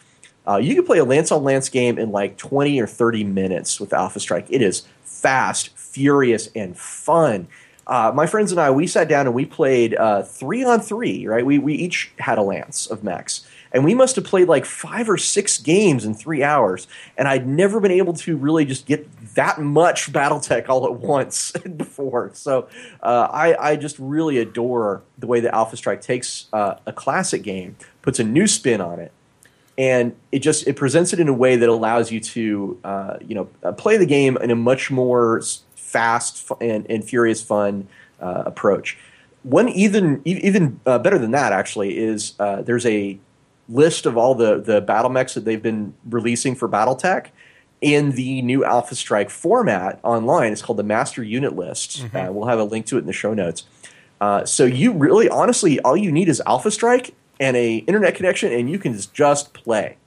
Uh, 0.47 0.57
you 0.57 0.75
can 0.75 0.85
play 0.85 0.97
a 0.99 1.03
Lance 1.03 1.31
on 1.31 1.43
Lance 1.43 1.67
game 1.67 1.97
in 1.97 2.11
like 2.11 2.37
20 2.37 2.79
or 2.79 2.87
30 2.87 3.25
minutes 3.25 3.81
with 3.81 3.91
Alpha 3.91 4.19
Strike. 4.19 4.47
It 4.49 4.61
is 4.61 4.87
fast, 5.03 5.69
furious, 5.77 6.49
and 6.55 6.77
fun. 6.77 7.47
Uh, 7.85 8.11
my 8.13 8.27
friends 8.27 8.51
and 8.51 8.61
I, 8.61 8.71
we 8.71 8.87
sat 8.87 9.09
down 9.09 9.27
and 9.27 9.35
we 9.35 9.45
played 9.45 9.95
uh, 9.95 10.23
three 10.23 10.63
on 10.63 10.79
three, 10.79 11.27
right? 11.27 11.45
We, 11.45 11.57
we 11.59 11.73
each 11.73 12.11
had 12.19 12.37
a 12.37 12.41
Lance 12.41 12.87
of 12.87 13.03
mechs 13.03 13.45
and 13.71 13.83
we 13.83 13.93
must 13.93 14.15
have 14.15 14.25
played 14.25 14.47
like 14.47 14.65
five 14.65 15.09
or 15.09 15.17
six 15.17 15.57
games 15.57 16.05
in 16.05 16.13
three 16.13 16.43
hours 16.43 16.87
and 17.17 17.27
i'd 17.27 17.47
never 17.47 17.79
been 17.79 17.91
able 17.91 18.13
to 18.13 18.35
really 18.37 18.65
just 18.65 18.85
get 18.85 19.07
that 19.37 19.61
much 19.61 20.11
battletech 20.11 20.67
all 20.69 20.85
at 20.85 20.95
once 20.95 21.51
before. 21.77 22.31
So 22.33 22.67
uh, 23.01 23.29
I, 23.31 23.71
I, 23.71 23.75
just 23.77 23.97
really 23.99 24.39
adore 24.39 25.03
the 25.17 25.27
way 25.27 25.39
that 25.39 25.53
alpha 25.53 25.77
strike 25.77 26.01
takes 26.01 26.47
uh, 26.51 26.75
a 26.85 26.91
classic 26.91 27.43
game 27.43 27.77
puts 28.01 28.19
a 28.19 28.23
new 28.23 28.47
spin 28.47 28.81
on 28.81 28.99
it 28.99 29.11
and 29.77 30.15
it 30.31 30.39
just 30.39 30.67
it 30.67 30.75
presents 30.75 31.13
it 31.13 31.19
in 31.19 31.27
a 31.27 31.33
way 31.33 31.55
that 31.55 31.69
allows 31.69 32.11
you 32.11 32.19
to 32.19 32.79
uh, 32.83 33.17
you 33.21 33.35
know 33.35 33.47
uh, 33.63 33.71
play 33.71 33.95
the 33.95 34.05
game 34.05 34.37
in 34.37 34.49
a 34.49 34.55
much 34.55 34.89
more 34.89 35.41
fast 35.75 36.51
and, 36.59 36.89
and 36.89 37.05
furious 37.05 37.41
fun 37.41 37.87
uh, 38.19 38.43
approach. 38.45 38.97
One 39.43 39.69
even 39.69 40.21
even 40.25 40.79
uh, 40.85 40.97
better 40.97 41.19
than 41.19 41.31
that 41.31 41.53
actually 41.53 41.97
is 41.97 42.33
there's 42.37 42.85
a 42.87 43.19
list 43.69 44.05
of 44.05 44.17
all 44.17 44.35
the 44.35 44.59
the 44.61 44.81
battle 44.81 45.09
mechs 45.09 45.33
that 45.33 45.45
they've 45.45 45.61
been 45.61 45.93
releasing 46.05 46.55
for 46.55 46.69
BattleTech 46.69 47.27
in 47.81 48.11
the 48.11 48.41
new 48.41 48.63
Alpha 48.63 48.95
Strike 48.95 49.29
format 49.29 49.99
online. 50.03 50.51
It's 50.51 50.61
called 50.61 50.79
the 50.79 50.83
Master 50.83 51.23
Unit 51.23 51.55
List. 51.55 52.01
Mm-hmm. 52.01 52.17
Uh, 52.17 52.31
we'll 52.31 52.47
have 52.47 52.59
a 52.59 52.63
link 52.63 52.85
to 52.87 52.97
it 52.97 53.01
in 53.01 53.05
the 53.05 53.13
show 53.13 53.33
notes. 53.33 53.65
Uh, 54.19 54.45
so 54.45 54.65
you 54.65 54.93
really, 54.93 55.29
honestly, 55.29 55.79
all 55.81 55.95
you 55.95 56.11
need 56.11 56.27
is 56.27 56.41
Alpha 56.47 56.71
Strike 56.71 57.13
and 57.39 57.55
a 57.55 57.77
internet 57.77 58.15
connection, 58.15 58.51
and 58.51 58.69
you 58.69 58.79
can 58.79 58.97
just 59.13 59.53
play. 59.53 59.97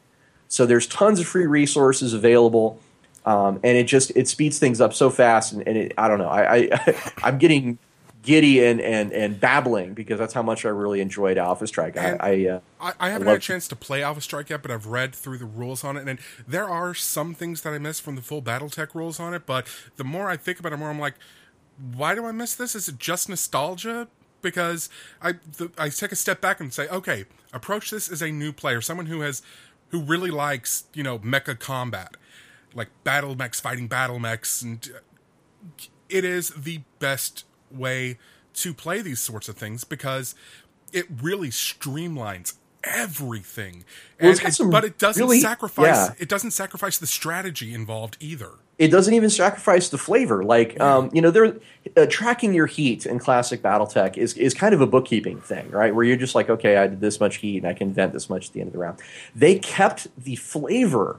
So 0.48 0.66
there's 0.66 0.86
tons 0.86 1.20
of 1.20 1.28
free 1.28 1.46
resources 1.46 2.12
available, 2.12 2.80
um, 3.24 3.60
and 3.62 3.78
it 3.78 3.84
just 3.84 4.10
it 4.16 4.26
speeds 4.26 4.58
things 4.58 4.80
up 4.80 4.92
so 4.92 5.10
fast. 5.10 5.52
And, 5.52 5.66
and 5.66 5.76
it, 5.76 5.92
I 5.96 6.08
don't 6.08 6.18
know, 6.18 6.28
I, 6.28 6.70
I 6.72 7.12
I'm 7.22 7.38
getting 7.38 7.78
giddy 8.22 8.64
and, 8.64 8.80
and, 8.80 9.12
and 9.12 9.40
babbling 9.40 9.94
because 9.94 10.18
that's 10.18 10.34
how 10.34 10.42
much 10.42 10.64
I 10.64 10.68
really 10.68 11.00
enjoyed 11.00 11.38
Alpha 11.38 11.66
Strike. 11.66 11.96
I 11.96 12.16
I, 12.20 12.46
uh, 12.46 12.60
I, 12.80 12.92
I, 13.00 13.10
haven't 13.10 13.28
I 13.28 13.32
had 13.32 13.38
a 13.38 13.42
chance 13.42 13.68
to 13.68 13.76
play 13.76 14.02
Alpha 14.02 14.20
Strike 14.20 14.50
yet, 14.50 14.62
but 14.62 14.70
I've 14.70 14.86
read 14.86 15.14
through 15.14 15.38
the 15.38 15.46
rules 15.46 15.84
on 15.84 15.96
it, 15.96 16.06
and 16.06 16.18
there 16.46 16.68
are 16.68 16.94
some 16.94 17.34
things 17.34 17.62
that 17.62 17.72
I 17.72 17.78
miss 17.78 18.00
from 18.00 18.16
the 18.16 18.22
full 18.22 18.42
BattleTech 18.42 18.94
rules 18.94 19.18
on 19.20 19.34
it. 19.34 19.46
But 19.46 19.66
the 19.96 20.04
more 20.04 20.28
I 20.30 20.36
think 20.36 20.58
about 20.58 20.72
it, 20.72 20.76
more 20.76 20.90
I'm 20.90 20.98
like, 20.98 21.14
why 21.94 22.14
do 22.14 22.26
I 22.26 22.32
miss 22.32 22.54
this? 22.54 22.74
Is 22.74 22.88
it 22.88 22.98
just 22.98 23.28
nostalgia? 23.28 24.08
Because 24.42 24.88
I 25.22 25.32
the, 25.32 25.70
I 25.76 25.88
take 25.88 26.12
a 26.12 26.16
step 26.16 26.40
back 26.40 26.60
and 26.60 26.72
say, 26.72 26.88
okay, 26.88 27.26
approach 27.52 27.90
this 27.90 28.10
as 28.10 28.22
a 28.22 28.30
new 28.30 28.52
player, 28.52 28.80
someone 28.80 29.06
who 29.06 29.20
has 29.20 29.42
who 29.90 30.00
really 30.00 30.30
likes 30.30 30.84
you 30.94 31.02
know 31.02 31.18
mecha 31.18 31.58
combat, 31.58 32.16
like 32.74 32.88
battle 33.04 33.34
mechs 33.34 33.60
fighting 33.60 33.86
battle 33.86 34.18
mechs, 34.18 34.62
and 34.62 34.90
it 36.08 36.24
is 36.24 36.50
the 36.50 36.80
best 36.98 37.44
way 37.72 38.18
to 38.54 38.74
play 38.74 39.00
these 39.02 39.20
sorts 39.20 39.48
of 39.48 39.56
things 39.56 39.84
because 39.84 40.34
it 40.92 41.06
really 41.22 41.48
streamlines 41.48 42.54
everything. 42.84 43.84
Well, 44.20 44.32
it, 44.32 44.70
but 44.70 44.84
it 44.84 44.98
doesn't 44.98 45.22
really, 45.22 45.40
sacrifice 45.40 45.86
yeah. 45.86 46.14
it 46.18 46.28
doesn't 46.28 46.52
sacrifice 46.52 46.98
the 46.98 47.06
strategy 47.06 47.74
involved 47.74 48.16
either. 48.20 48.50
It 48.78 48.88
doesn't 48.88 49.12
even 49.12 49.28
sacrifice 49.28 49.90
the 49.90 49.98
flavor. 49.98 50.42
Like 50.42 50.74
yeah. 50.74 50.96
um, 50.96 51.10
you 51.12 51.20
know, 51.20 51.30
they're 51.30 51.58
uh, 51.96 52.06
tracking 52.08 52.54
your 52.54 52.66
heat 52.66 53.06
in 53.06 53.18
classic 53.18 53.62
BattleTech 53.62 54.16
is 54.16 54.34
is 54.34 54.54
kind 54.54 54.74
of 54.74 54.80
a 54.80 54.86
bookkeeping 54.86 55.40
thing, 55.40 55.70
right? 55.70 55.94
Where 55.94 56.04
you're 56.04 56.16
just 56.16 56.34
like, 56.34 56.48
okay, 56.48 56.76
I 56.76 56.86
did 56.86 57.00
this 57.00 57.20
much 57.20 57.36
heat 57.36 57.58
and 57.58 57.66
I 57.66 57.74
can 57.74 57.92
vent 57.92 58.12
this 58.12 58.30
much 58.30 58.48
at 58.48 58.52
the 58.52 58.60
end 58.60 58.68
of 58.68 58.72
the 58.72 58.78
round. 58.78 58.98
They 59.34 59.58
kept 59.58 60.08
the 60.22 60.36
flavor 60.36 61.18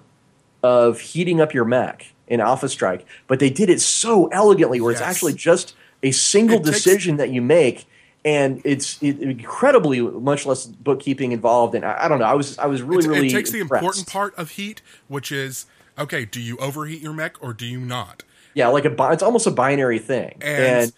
of 0.64 1.00
heating 1.00 1.42
up 1.42 1.54
your 1.54 1.66
mech 1.66 2.14
in 2.28 2.40
Alpha 2.40 2.70
Strike, 2.70 3.06
but 3.28 3.40
they 3.40 3.50
did 3.50 3.70
it 3.70 3.82
so 3.82 4.28
elegantly 4.28 4.80
where 4.80 4.92
yes. 4.92 5.02
it's 5.02 5.08
actually 5.08 5.34
just 5.34 5.76
a 6.04 6.12
single 6.12 6.60
decision 6.60 7.18
that 7.18 7.30
you 7.30 7.42
make 7.42 7.88
and 8.24 8.62
it's 8.64 9.02
it, 9.02 9.20
incredibly 9.20 10.02
much 10.02 10.46
less 10.46 10.66
bookkeeping 10.66 11.32
involved. 11.32 11.76
And 11.76 11.84
I, 11.84 12.06
I, 12.06 12.08
don't 12.08 12.20
know. 12.20 12.26
I 12.26 12.34
was 12.34 12.58
I 12.58 12.68
was 12.68 12.82
really 12.82 13.00
it's, 13.00 13.08
really. 13.08 13.28
It 13.28 13.32
takes 13.32 13.54
impressed. 13.54 13.70
the 13.72 13.76
important 13.76 14.08
part 14.08 14.36
of 14.36 14.52
heat, 14.52 14.82
which 15.08 15.32
is 15.32 15.66
okay. 15.98 16.26
Do 16.26 16.40
you 16.40 16.58
overheat 16.58 17.02
your 17.02 17.14
mech 17.14 17.42
or 17.42 17.54
do 17.54 17.66
you 17.66 17.80
not? 17.80 18.24
Yeah, 18.54 18.68
like 18.68 18.86
a 18.86 19.12
it's 19.12 19.24
almost 19.24 19.48
a 19.48 19.52
binary 19.52 20.00
thing. 20.00 20.38
And, 20.42 20.64
and 20.64 20.94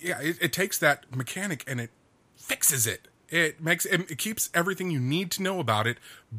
yeah, 0.00 0.20
it, 0.20 0.38
it, 0.40 0.52
takes 0.52 0.78
that 0.78 1.04
mechanic 1.14 1.64
and 1.66 1.80
it 1.80 1.90
fixes 2.36 2.86
it. 2.86 3.08
It 3.28 3.60
makes 3.60 3.84
it, 3.84 4.10
it 4.10 4.18
keeps 4.18 4.50
everything 4.54 4.90
you 4.90 5.00
need 5.00 5.32
to 5.32 5.42
know 5.42 5.58
about 5.58 5.86
it, 5.86 5.98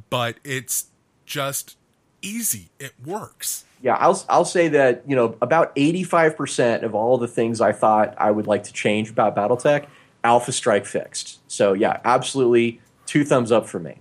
but 0.10 0.38
it's 0.44 0.88
just 1.26 1.76
easy. 2.22 2.70
It 2.80 2.94
works 3.06 3.66
yeah, 3.82 3.96
I'll 3.96 4.24
I'll 4.30 4.46
say 4.46 4.68
that 4.70 5.04
you 5.08 5.16
know 5.16 5.36
about 5.42 5.72
eighty 5.76 6.04
five 6.04 6.36
percent 6.36 6.84
of 6.84 6.96
all 6.96 7.18
the 7.18 7.28
things 7.28 7.62
I 7.62 7.72
thought 7.72 8.16
I 8.18 8.32
would 8.32 8.48
like 8.48 8.64
to 8.64 8.74
change 8.74 9.10
about 9.10 9.36
BattleTech, 9.36 9.86
Alpha 10.24 10.52
Strike 10.52 10.86
fixed. 10.86 11.40
So 11.48 11.74
yeah, 11.74 12.00
absolutely 12.04 12.82
two 13.06 13.24
thumbs 13.24 13.52
up 13.52 13.68
for 13.68 13.80
me. 13.80 13.98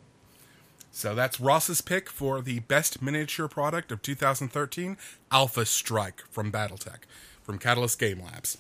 So 0.90 1.14
that's 1.14 1.38
Ross's 1.38 1.82
pick 1.82 2.08
for 2.08 2.40
the 2.40 2.60
best 2.60 3.02
miniature 3.02 3.48
product 3.48 3.92
of 3.92 4.00
2013, 4.00 4.96
Alpha 5.30 5.66
Strike 5.66 6.24
from 6.30 6.50
BattleTech, 6.50 7.00
from 7.42 7.58
Catalyst 7.58 7.98
Game 7.98 8.22
Labs. 8.24 8.56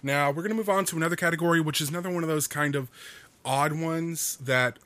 Now 0.00 0.28
we're 0.28 0.42
going 0.42 0.50
to 0.50 0.56
move 0.56 0.68
on 0.68 0.84
to 0.86 0.96
another 0.96 1.16
category, 1.16 1.60
which 1.60 1.80
is 1.80 1.88
another 1.88 2.08
one 2.08 2.22
of 2.22 2.28
those 2.28 2.46
kind 2.46 2.76
of 2.76 2.88
odd 3.44 3.72
ones 3.72 4.36
that 4.36 4.78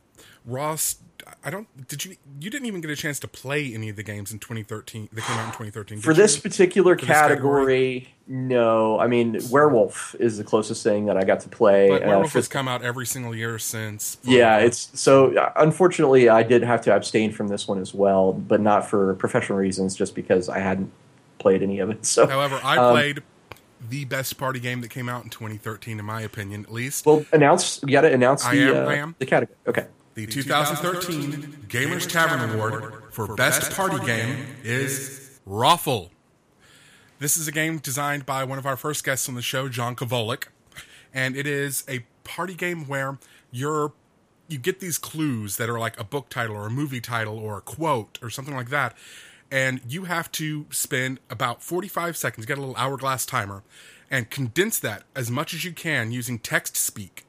Ross 0.46 0.96
I 1.44 1.50
don't. 1.50 1.88
Did 1.88 2.04
you? 2.04 2.16
You 2.40 2.50
didn't 2.50 2.66
even 2.66 2.80
get 2.80 2.90
a 2.90 2.96
chance 2.96 3.18
to 3.20 3.28
play 3.28 3.72
any 3.74 3.88
of 3.88 3.96
the 3.96 4.02
games 4.02 4.32
in 4.32 4.38
2013. 4.38 5.08
That 5.12 5.24
came 5.24 5.36
out 5.36 5.44
in 5.46 5.50
2013. 5.52 6.00
For 6.00 6.14
this 6.14 6.36
you? 6.36 6.42
particular 6.42 6.98
For 6.98 7.06
category, 7.06 8.00
this 8.00 8.08
category, 8.08 8.14
no. 8.26 8.98
I 8.98 9.06
mean, 9.06 9.38
Werewolf 9.50 10.14
is 10.18 10.38
the 10.38 10.44
closest 10.44 10.82
thing 10.82 11.06
that 11.06 11.16
I 11.16 11.24
got 11.24 11.40
to 11.40 11.48
play. 11.48 11.88
But 11.88 12.02
uh, 12.02 12.06
Werewolf 12.06 12.34
uh, 12.34 12.38
has 12.38 12.48
come 12.48 12.68
out 12.68 12.82
every 12.82 13.06
single 13.06 13.34
year 13.34 13.58
since. 13.58 14.18
Yeah, 14.22 14.58
it's 14.58 14.90
so. 14.98 15.52
Unfortunately, 15.56 16.28
I 16.28 16.42
did 16.42 16.62
have 16.62 16.80
to 16.82 16.94
abstain 16.94 17.32
from 17.32 17.48
this 17.48 17.66
one 17.68 17.80
as 17.80 17.94
well, 17.94 18.32
but 18.32 18.60
not 18.60 18.88
for 18.88 19.14
professional 19.14 19.58
reasons, 19.58 19.94
just 19.94 20.14
because 20.14 20.48
I 20.48 20.58
hadn't 20.58 20.92
played 21.38 21.62
any 21.62 21.78
of 21.80 21.90
it. 21.90 22.06
So, 22.06 22.26
however, 22.26 22.60
I 22.62 22.76
um, 22.78 22.92
played 22.92 23.22
the 23.88 24.04
best 24.04 24.38
party 24.38 24.60
game 24.60 24.80
that 24.80 24.88
came 24.88 25.08
out 25.08 25.24
in 25.24 25.30
2013, 25.30 25.98
in 25.98 26.04
my 26.04 26.22
opinion, 26.22 26.64
at 26.64 26.72
least. 26.72 27.06
Well, 27.06 27.24
announce. 27.32 27.80
You 27.82 27.92
got 27.92 28.02
to 28.02 28.12
announce 28.12 28.44
the. 28.44 28.74
Am. 28.74 29.10
Uh, 29.10 29.12
The 29.18 29.26
category. 29.26 29.56
Okay. 29.66 29.86
The 30.14 30.26
2013 30.26 31.66
Gamers 31.66 32.08
Tavern 32.08 32.50
Award 32.50 33.02
for 33.10 33.34
Best 33.34 33.72
Party 33.72 33.98
Game 34.06 34.46
is 34.62 35.40
Roffle. 35.44 36.10
This 37.18 37.36
is 37.36 37.48
a 37.48 37.52
game 37.52 37.78
designed 37.78 38.24
by 38.24 38.44
one 38.44 38.56
of 38.56 38.64
our 38.64 38.76
first 38.76 39.02
guests 39.02 39.28
on 39.28 39.34
the 39.34 39.42
show, 39.42 39.68
John 39.68 39.96
Kovalik, 39.96 40.44
and 41.12 41.36
it 41.36 41.48
is 41.48 41.82
a 41.88 42.06
party 42.22 42.54
game 42.54 42.86
where 42.86 43.18
you're 43.50 43.92
you 44.46 44.58
get 44.58 44.78
these 44.78 44.98
clues 44.98 45.56
that 45.56 45.68
are 45.68 45.80
like 45.80 45.98
a 45.98 46.04
book 46.04 46.28
title 46.28 46.54
or 46.54 46.66
a 46.66 46.70
movie 46.70 47.00
title 47.00 47.36
or 47.36 47.58
a 47.58 47.60
quote 47.60 48.20
or 48.22 48.30
something 48.30 48.54
like 48.54 48.70
that, 48.70 48.96
and 49.50 49.80
you 49.88 50.04
have 50.04 50.30
to 50.32 50.66
spend 50.70 51.18
about 51.28 51.60
45 51.60 52.16
seconds, 52.16 52.46
get 52.46 52.56
a 52.56 52.60
little 52.60 52.76
hourglass 52.76 53.26
timer, 53.26 53.64
and 54.12 54.30
condense 54.30 54.78
that 54.78 55.02
as 55.16 55.28
much 55.28 55.52
as 55.54 55.64
you 55.64 55.72
can 55.72 56.12
using 56.12 56.38
text 56.38 56.76
speak. 56.76 57.26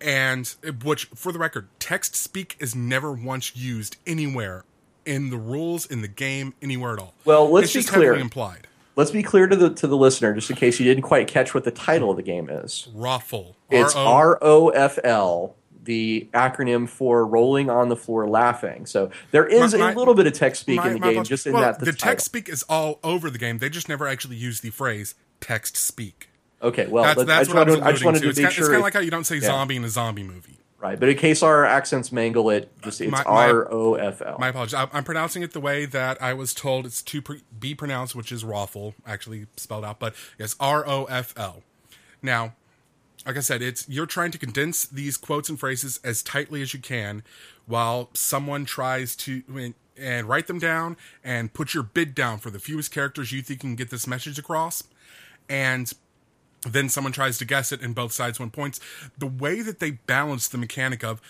And 0.00 0.46
which, 0.82 1.06
for 1.14 1.30
the 1.32 1.38
record, 1.38 1.68
text 1.78 2.16
speak 2.16 2.56
is 2.58 2.74
never 2.74 3.12
once 3.12 3.54
used 3.54 3.96
anywhere 4.06 4.64
in 5.04 5.30
the 5.30 5.36
rules 5.38 5.86
in 5.86 6.00
the 6.02 6.08
game 6.08 6.54
anywhere 6.62 6.94
at 6.94 6.98
all. 6.98 7.14
Well, 7.24 7.50
let's 7.50 7.74
it's 7.74 7.86
be 7.86 7.92
clear. 7.92 8.14
implied. 8.14 8.66
Let's 8.96 9.10
be 9.10 9.22
clear 9.22 9.46
to 9.46 9.56
the 9.56 9.70
to 9.70 9.86
the 9.86 9.96
listener, 9.96 10.34
just 10.34 10.50
in 10.50 10.56
case 10.56 10.78
you 10.80 10.84
didn't 10.84 11.02
quite 11.04 11.26
catch 11.28 11.54
what 11.54 11.64
the 11.64 11.70
title 11.70 12.10
of 12.10 12.16
the 12.16 12.22
game 12.22 12.48
is. 12.50 12.88
Raffle. 12.94 13.56
It's 13.70 13.94
r-o-f-l 13.94 15.56
the 15.82 16.28
acronym 16.34 16.86
for 16.88 17.24
rolling 17.26 17.70
on 17.70 17.88
the 17.88 17.96
floor 17.96 18.28
laughing. 18.28 18.84
So 18.84 19.10
there 19.30 19.46
is 19.46 19.72
My- 19.72 19.78
my- 19.78 19.92
a 19.92 19.94
little 19.94 20.14
bit 20.14 20.26
of 20.26 20.34
text 20.34 20.60
speak 20.62 20.76
My- 20.76 20.88
in 20.88 20.92
the 20.94 20.98
game, 21.00 21.08
apologies. 21.10 21.28
just 21.28 21.46
in 21.46 21.54
well, 21.54 21.62
that 21.62 21.78
the, 21.78 21.86
the 21.86 21.92
text 21.92 22.26
speak 22.26 22.48
is 22.50 22.62
all 22.68 23.00
over 23.02 23.30
the 23.30 23.38
game. 23.38 23.58
They 23.58 23.70
just 23.70 23.88
never 23.88 24.06
actually 24.06 24.36
use 24.36 24.60
the 24.60 24.70
phrase 24.70 25.14
text 25.40 25.76
speak. 25.78 26.28
Okay, 26.62 26.86
well, 26.86 27.04
That's, 27.04 27.24
that's 27.24 27.30
I 27.30 27.44
just 27.44 27.54
what 27.54 27.68
I 27.68 27.70
was 27.72 27.80
I 27.80 27.92
just 27.92 28.04
wanted 28.04 28.18
to. 28.18 28.24
to 28.24 28.28
It's 28.30 28.38
be 28.38 28.42
kind, 28.42 28.48
it's 28.50 28.56
sure. 28.56 28.66
kind 28.66 28.76
of 28.76 28.82
like 28.82 28.92
how 28.94 29.00
you 29.00 29.10
don't 29.10 29.24
say 29.24 29.36
yeah. 29.36 29.46
zombie 29.46 29.76
in 29.76 29.84
a 29.84 29.88
zombie 29.88 30.22
movie. 30.22 30.58
right, 30.78 30.98
but 31.00 31.08
in 31.08 31.16
case 31.16 31.42
our 31.42 31.64
accents 31.64 32.12
mangle 32.12 32.50
it, 32.50 32.70
just 32.82 33.00
it's 33.00 33.20
R 33.24 33.66
O 33.72 33.94
F 33.94 34.20
L. 34.20 34.36
My 34.38 34.48
apologies. 34.48 34.74
I, 34.74 34.88
I'm 34.92 35.04
pronouncing 35.04 35.42
it 35.42 35.52
the 35.52 35.60
way 35.60 35.86
that 35.86 36.20
I 36.22 36.34
was 36.34 36.52
told 36.52 36.84
it's 36.84 37.00
to 37.02 37.22
pre- 37.22 37.42
be 37.58 37.74
pronounced, 37.74 38.14
which 38.14 38.30
is 38.30 38.44
Raffle, 38.44 38.94
actually 39.06 39.46
spelled 39.56 39.84
out, 39.84 39.98
but 39.98 40.14
yes, 40.38 40.54
R 40.60 40.86
O 40.86 41.04
F 41.04 41.32
L. 41.36 41.62
Now, 42.22 42.54
like 43.26 43.36
I 43.36 43.40
said, 43.40 43.62
it's 43.62 43.88
you're 43.88 44.06
trying 44.06 44.30
to 44.32 44.38
condense 44.38 44.84
these 44.84 45.16
quotes 45.16 45.48
and 45.48 45.58
phrases 45.58 45.98
as 46.04 46.22
tightly 46.22 46.60
as 46.62 46.74
you 46.74 46.80
can, 46.80 47.22
while 47.66 48.10
someone 48.12 48.64
tries 48.66 49.16
to 49.16 49.42
and 49.98 50.26
write 50.26 50.46
them 50.46 50.58
down 50.58 50.96
and 51.24 51.52
put 51.52 51.72
your 51.74 51.82
bid 51.82 52.14
down 52.14 52.38
for 52.38 52.50
the 52.50 52.58
fewest 52.58 52.90
characters 52.90 53.32
you 53.32 53.42
think 53.42 53.60
can 53.60 53.76
get 53.76 53.90
this 53.90 54.06
message 54.06 54.38
across, 54.38 54.84
and 55.48 55.92
then 56.62 56.88
someone 56.88 57.12
tries 57.12 57.38
to 57.38 57.44
guess 57.44 57.72
it 57.72 57.80
and 57.80 57.94
both 57.94 58.12
sides 58.12 58.38
win 58.38 58.50
points. 58.50 58.80
The 59.18 59.26
way 59.26 59.62
that 59.62 59.78
they 59.78 59.92
balance 59.92 60.48
the 60.48 60.58
mechanic 60.58 61.02
of 61.02 61.20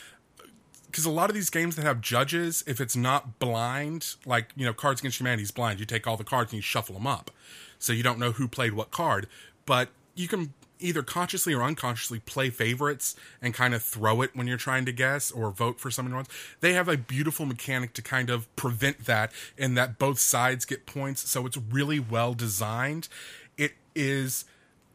because 0.87 1.05
a 1.05 1.11
lot 1.11 1.31
of 1.31 1.35
these 1.35 1.51
games 1.51 1.77
that 1.77 1.83
have 1.83 2.01
judges, 2.01 2.65
if 2.67 2.81
it's 2.81 2.97
not 2.97 3.39
blind, 3.39 4.17
like 4.27 4.51
you 4.57 4.67
know, 4.67 4.73
Cards 4.73 5.01
Against 5.01 5.21
Humanity 5.21 5.45
is 5.45 5.53
blind. 5.53 5.79
You 5.79 5.87
take 5.87 6.07
all 6.07 6.17
the 6.17 6.25
cards 6.25 6.53
and 6.53 6.59
you 6.59 6.63
shuffle 6.63 6.95
them 6.95 7.07
up, 7.07 7.31
so 7.79 7.93
you 7.93 8.03
don't 8.03 8.19
know 8.19 8.33
who 8.33 8.49
played 8.49 8.73
what 8.73 8.91
card. 8.91 9.29
But 9.67 9.91
you 10.17 10.27
can 10.27 10.53
either 10.81 11.03
consciously 11.03 11.55
or 11.55 11.63
unconsciously 11.63 12.19
play 12.21 12.51
favorites 12.51 13.15
and 13.41 13.55
kind 13.55 13.75
of 13.75 13.83
throw 13.83 14.23
it 14.23 14.35
when 14.35 14.47
you're 14.47 14.57
trying 14.57 14.85
to 14.87 14.93
guess 14.93 15.31
or 15.31 15.51
vote 15.51 15.79
for 15.79 15.91
someone 15.91 16.15
else. 16.15 16.27
They 16.61 16.73
have 16.73 16.89
a 16.89 16.97
beautiful 16.97 17.47
mechanic 17.47 17.93
to 17.95 18.03
kind 18.03 18.31
of 18.31 18.55
prevent 18.57 19.05
that, 19.05 19.33
and 19.57 19.77
that 19.77 19.99
both 19.99 20.19
sides 20.19 20.65
get 20.65 20.87
points. 20.87 21.29
So 21.29 21.47
it's 21.47 21.57
really 21.57 22.01
well 22.01 22.35
designed. 22.35 23.09
It 23.57 23.75
is 23.95 24.45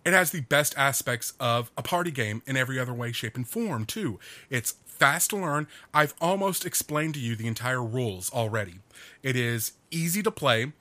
it 0.06 0.14
has 0.14 0.32
the 0.32 0.42
best 0.42 0.78
aspects 0.78 1.34
of 1.40 1.72
a 1.78 1.82
party 1.82 2.12
game 2.12 2.44
in 2.46 2.56
every 2.56 2.80
other 2.80 2.94
way, 2.94 3.12
shape, 3.12 3.36
and 3.36 3.48
form, 3.48 3.86
too. 3.86 4.20
It's 4.50 4.76
fast 4.86 5.32
to 5.32 5.38
learn. 5.38 5.68
I've 5.94 6.14
almost 6.22 6.66
explained 6.66 7.16
to 7.16 7.20
you 7.20 7.36
the 7.36 7.48
entire 7.48 7.84
rules 7.84 8.32
already. 8.32 8.80
It 9.24 9.36
is 9.36 9.74
easy 9.92 10.22
to 10.24 10.32
play 10.32 10.72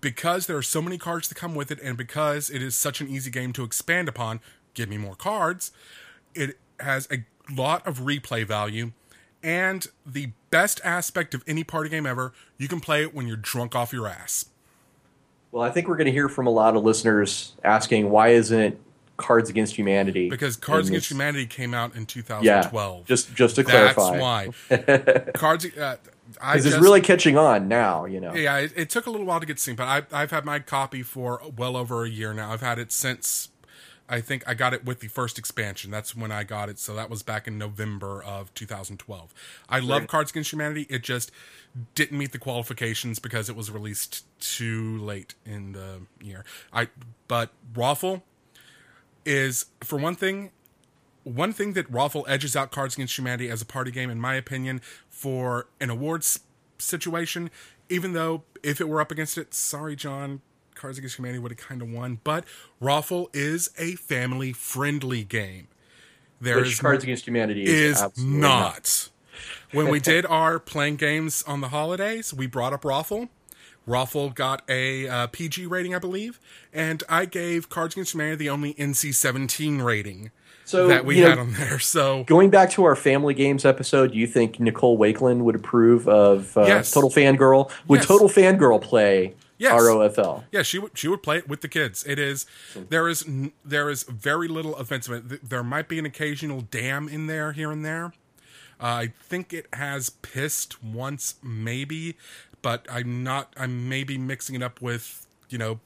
because 0.00 0.46
there 0.46 0.56
are 0.56 0.62
so 0.62 0.80
many 0.80 0.96
cards 0.96 1.28
to 1.28 1.34
come 1.34 1.54
with 1.54 1.70
it, 1.70 1.80
and 1.82 1.96
because 1.96 2.48
it 2.48 2.62
is 2.62 2.76
such 2.76 3.00
an 3.00 3.08
easy 3.08 3.30
game 3.30 3.52
to 3.54 3.64
expand 3.64 4.08
upon. 4.08 4.40
Give 4.74 4.88
me 4.88 4.96
more 4.96 5.16
cards. 5.16 5.72
It 6.34 6.58
has 6.78 7.08
a 7.10 7.24
lot 7.52 7.84
of 7.86 8.00
replay 8.00 8.46
value. 8.46 8.92
And 9.42 9.86
the 10.06 10.32
best 10.50 10.80
aspect 10.84 11.34
of 11.34 11.42
any 11.46 11.64
party 11.64 11.88
game 11.88 12.06
ever, 12.06 12.32
you 12.58 12.68
can 12.68 12.80
play 12.80 13.02
it 13.02 13.14
when 13.14 13.26
you're 13.26 13.36
drunk 13.36 13.74
off 13.74 13.92
your 13.92 14.06
ass. 14.06 14.46
Well, 15.52 15.62
I 15.62 15.70
think 15.70 15.88
we're 15.88 15.96
going 15.96 16.06
to 16.06 16.12
hear 16.12 16.28
from 16.28 16.46
a 16.46 16.50
lot 16.50 16.76
of 16.76 16.84
listeners 16.84 17.54
asking 17.64 18.10
why 18.10 18.28
isn't 18.28 18.78
Cards 19.16 19.50
Against 19.50 19.76
Humanity 19.76 20.30
Because 20.30 20.56
Cards 20.56 20.88
Against 20.88 21.08
this- 21.08 21.16
Humanity 21.16 21.46
came 21.46 21.74
out 21.74 21.94
in 21.94 22.02
yeah 22.02 22.62
2012. 22.62 23.04
just 23.06 23.34
just 23.34 23.56
to 23.56 23.62
That's 23.62 23.94
clarify 23.94 24.18
why. 24.18 25.22
Cards. 25.34 25.66
Uh, 25.76 25.96
I 26.40 26.52
because 26.52 26.64
just, 26.64 26.76
it's 26.76 26.82
really 26.82 27.00
catching 27.00 27.36
on 27.36 27.66
now. 27.68 28.04
You 28.04 28.20
know, 28.20 28.32
Yeah, 28.34 28.58
it, 28.58 28.72
it 28.76 28.90
took 28.90 29.06
a 29.06 29.10
little 29.10 29.26
while 29.26 29.40
to 29.40 29.46
get 29.46 29.58
seen, 29.58 29.74
but 29.74 29.84
I, 29.84 30.02
I've 30.22 30.30
had 30.30 30.44
my 30.44 30.60
copy 30.60 31.02
for 31.02 31.40
well 31.56 31.76
over 31.76 32.04
a 32.04 32.08
year 32.08 32.32
now. 32.32 32.52
I've 32.52 32.60
had 32.60 32.78
it 32.78 32.92
since. 32.92 33.48
I 34.10 34.20
think 34.20 34.42
I 34.46 34.54
got 34.54 34.74
it 34.74 34.84
with 34.84 35.00
the 35.00 35.08
first 35.08 35.38
expansion. 35.38 35.90
That's 35.90 36.16
when 36.16 36.32
I 36.32 36.42
got 36.42 36.68
it. 36.68 36.80
So 36.80 36.94
that 36.96 37.08
was 37.08 37.22
back 37.22 37.46
in 37.46 37.56
November 37.56 38.22
of 38.22 38.52
2012. 38.54 39.32
I 39.68 39.78
love 39.78 40.08
Cards 40.08 40.32
Against 40.32 40.52
Humanity. 40.52 40.86
It 40.90 41.02
just 41.02 41.30
didn't 41.94 42.18
meet 42.18 42.32
the 42.32 42.38
qualifications 42.38 43.20
because 43.20 43.48
it 43.48 43.54
was 43.54 43.70
released 43.70 44.24
too 44.40 44.98
late 44.98 45.36
in 45.46 45.72
the 45.72 46.02
year. 46.20 46.44
I 46.72 46.88
but 47.28 47.50
Raffle 47.74 48.24
is 49.24 49.66
for 49.80 49.96
one 49.96 50.16
thing 50.16 50.50
one 51.22 51.52
thing 51.52 51.74
that 51.74 51.88
Raffle 51.90 52.24
edges 52.28 52.56
out 52.56 52.72
Cards 52.72 52.94
Against 52.94 53.16
Humanity 53.16 53.48
as 53.48 53.62
a 53.62 53.66
party 53.66 53.90
game, 53.90 54.10
in 54.10 54.20
my 54.20 54.34
opinion, 54.34 54.80
for 55.08 55.68
an 55.80 55.90
awards 55.90 56.40
situation, 56.78 57.50
even 57.88 58.14
though 58.14 58.42
if 58.62 58.80
it 58.80 58.88
were 58.88 59.00
up 59.00 59.10
against 59.10 59.38
it, 59.38 59.54
sorry, 59.54 59.94
John, 59.94 60.40
Cards 60.80 60.96
Against 60.98 61.18
Humanity 61.18 61.38
would 61.38 61.50
have 61.52 61.58
kind 61.58 61.82
of 61.82 61.90
won. 61.90 62.20
But 62.24 62.44
Raffle 62.80 63.28
is 63.34 63.70
a 63.78 63.96
family 63.96 64.52
friendly 64.52 65.24
game. 65.24 65.68
There 66.40 66.56
which 66.56 66.68
is 66.68 66.80
Cards 66.80 67.04
Against 67.04 67.26
Humanity 67.26 67.64
is, 67.64 67.96
is 67.98 68.02
absolutely 68.02 68.38
not. 68.40 69.10
when 69.72 69.88
we 69.88 70.00
did 70.14 70.24
our 70.24 70.58
playing 70.58 70.96
games 70.96 71.44
on 71.46 71.60
the 71.60 71.68
holidays, 71.68 72.32
we 72.32 72.46
brought 72.46 72.72
up 72.72 72.84
Raffle. 72.84 73.28
Raffle 73.86 74.30
got 74.30 74.62
a 74.68 75.08
uh, 75.08 75.26
PG 75.26 75.66
rating, 75.66 75.94
I 75.94 75.98
believe, 75.98 76.40
and 76.72 77.02
I 77.08 77.26
gave 77.26 77.68
Cards 77.68 77.94
Against 77.94 78.12
Humanity 78.14 78.36
the 78.36 78.50
only 78.50 78.74
NC-17 78.74 79.82
rating 79.82 80.30
So 80.64 80.86
that 80.86 81.04
we 81.04 81.16
you 81.18 81.24
know, 81.24 81.30
had 81.30 81.38
on 81.38 81.52
there. 81.54 81.78
So 81.78 82.24
Going 82.24 82.48
back 82.50 82.70
to 82.70 82.84
our 82.84 82.96
family 82.96 83.34
games 83.34 83.64
episode, 83.64 84.12
do 84.12 84.18
you 84.18 84.26
think 84.26 84.60
Nicole 84.60 84.96
Wakeland 84.98 85.40
would 85.40 85.56
approve 85.56 86.08
of 86.08 86.56
uh, 86.56 86.64
Yes. 86.66 86.90
Total 86.90 87.10
Fangirl? 87.10 87.70
Would 87.88 88.00
Yes. 88.00 88.06
Total 88.06 88.28
Fangirl 88.28 88.80
play 88.80 89.34
Yes. 89.60 89.80
ROFL? 89.80 90.44
Yeah, 90.50 90.62
she 90.62 90.78
would 90.78 90.96
she 90.96 91.06
would 91.06 91.22
play 91.22 91.36
it 91.36 91.48
with 91.48 91.60
the 91.60 91.68
kids. 91.68 92.02
It 92.04 92.18
is 92.18 92.46
there 92.74 93.08
is 93.08 93.24
there 93.64 93.90
is 93.90 94.04
very 94.04 94.48
little 94.48 94.74
offensive. 94.76 95.28
Th- 95.28 95.40
There 95.42 95.62
might 95.62 95.86
be 95.86 95.98
an 95.98 96.06
occasional 96.06 96.62
damn 96.70 97.08
in 97.08 97.26
there 97.26 97.52
here 97.52 97.70
and 97.70 97.84
there. 97.84 98.12
Uh, 98.82 98.86
I 98.86 99.12
think 99.22 99.52
it 99.52 99.66
has 99.74 100.08
pissed 100.08 100.82
once, 100.82 101.34
maybe, 101.42 102.16
but 102.62 102.86
I'm 102.90 103.22
not. 103.22 103.52
I'm 103.58 103.88
maybe 103.90 104.16
mixing 104.16 104.56
it 104.56 104.62
up 104.62 104.80
with 104.80 105.26
you 105.50 105.58
know. 105.58 105.80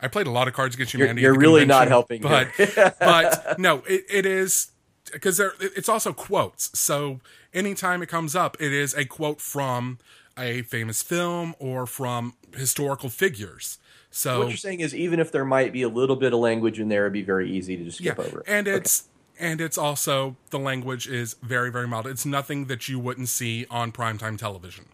I 0.00 0.08
played 0.08 0.26
a 0.26 0.30
lot 0.30 0.48
of 0.48 0.54
Cards 0.54 0.74
Against 0.74 0.92
Humanity. 0.94 1.20
at 1.20 1.22
you're 1.22 1.38
really 1.38 1.64
not 1.64 1.88
helping 1.88 2.22
but 2.22 2.48
but 2.98 3.58
no, 3.58 3.82
it, 3.86 4.04
it 4.10 4.26
is 4.26 4.72
because 5.12 5.36
there. 5.36 5.52
It's 5.60 5.88
also 5.88 6.12
quotes. 6.12 6.76
So 6.78 7.20
anytime 7.54 8.02
it 8.02 8.08
comes 8.08 8.34
up, 8.34 8.56
it 8.60 8.72
is 8.72 8.94
a 8.94 9.04
quote 9.04 9.40
from 9.40 9.98
a 10.38 10.62
famous 10.62 11.02
film 11.02 11.54
or 11.58 11.86
from 11.86 12.34
historical 12.54 13.08
figures. 13.08 13.78
So 14.10 14.40
What 14.40 14.48
you're 14.48 14.56
saying 14.56 14.80
is, 14.80 14.94
even 14.94 15.20
if 15.20 15.30
there 15.30 15.44
might 15.44 15.72
be 15.72 15.82
a 15.82 15.88
little 15.88 16.16
bit 16.16 16.32
of 16.32 16.40
language 16.40 16.80
in 16.80 16.88
there, 16.88 17.02
it'd 17.02 17.12
be 17.12 17.22
very 17.22 17.50
easy 17.50 17.76
to 17.76 17.84
just 17.84 17.98
skip 17.98 18.18
yeah, 18.18 18.24
over. 18.24 18.42
and 18.46 18.66
it's 18.66 19.04
and 19.38 19.60
it's 19.60 19.78
also 19.78 20.36
the 20.50 20.58
language 20.58 21.06
is 21.06 21.34
very 21.42 21.70
very 21.70 21.86
mild. 21.86 22.06
It's 22.06 22.26
nothing 22.26 22.66
that 22.66 22.88
you 22.88 22.98
wouldn't 22.98 23.28
see 23.28 23.66
on 23.70 23.92
primetime 23.92 24.36
television. 24.36 24.86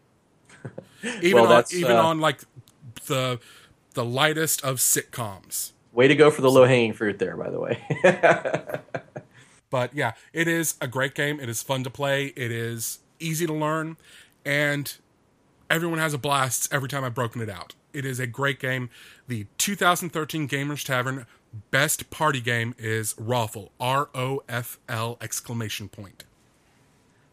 Even 1.23 1.43
Well, 1.43 1.53
on, 1.53 1.65
even 1.73 1.97
uh, 1.97 2.03
on 2.03 2.21
like 2.21 2.41
the 3.07 3.39
the 3.95 4.05
lightest 4.05 4.63
of 4.65 4.77
sitcoms. 4.77 5.73
Way 5.93 6.09
to 6.09 6.15
go 6.15 6.31
for 6.31 6.43
the 6.43 6.51
low 6.51 6.65
hanging 6.65 6.93
fruit 6.93 7.19
there, 7.19 7.37
by 7.37 7.49
the 7.49 7.59
way. 7.59 7.79
But 9.71 9.95
yeah, 9.95 10.13
it 10.33 10.49
is 10.49 10.77
a 10.81 10.89
great 10.89 11.15
game. 11.15 11.41
It 11.41 11.49
is 11.49 11.63
fun 11.63 11.85
to 11.85 11.91
play. 11.91 12.27
It 12.37 12.51
is 12.51 13.01
easy 13.19 13.47
to 13.47 13.53
learn, 13.53 13.97
and 14.45 14.95
everyone 15.71 15.99
has 15.99 16.15
a 16.15 16.19
blast 16.19 16.73
every 16.73 16.89
time 16.89 17.05
I've 17.05 17.15
broken 17.15 17.41
it 17.41 17.49
out. 17.49 17.75
It 17.93 18.05
is 18.05 18.21
a 18.21 18.27
great 18.27 18.61
game. 18.61 18.91
The 19.29 19.47
2013 19.59 20.49
Gamers 20.49 20.85
Tavern 20.85 21.27
best 21.71 22.11
party 22.11 22.41
game 22.41 22.75
is 22.79 23.15
Raffle. 23.19 23.73
R 23.81 24.09
O 24.15 24.43
F 24.49 24.79
L 24.89 25.17
exclamation 25.21 25.89
point. 25.89 26.25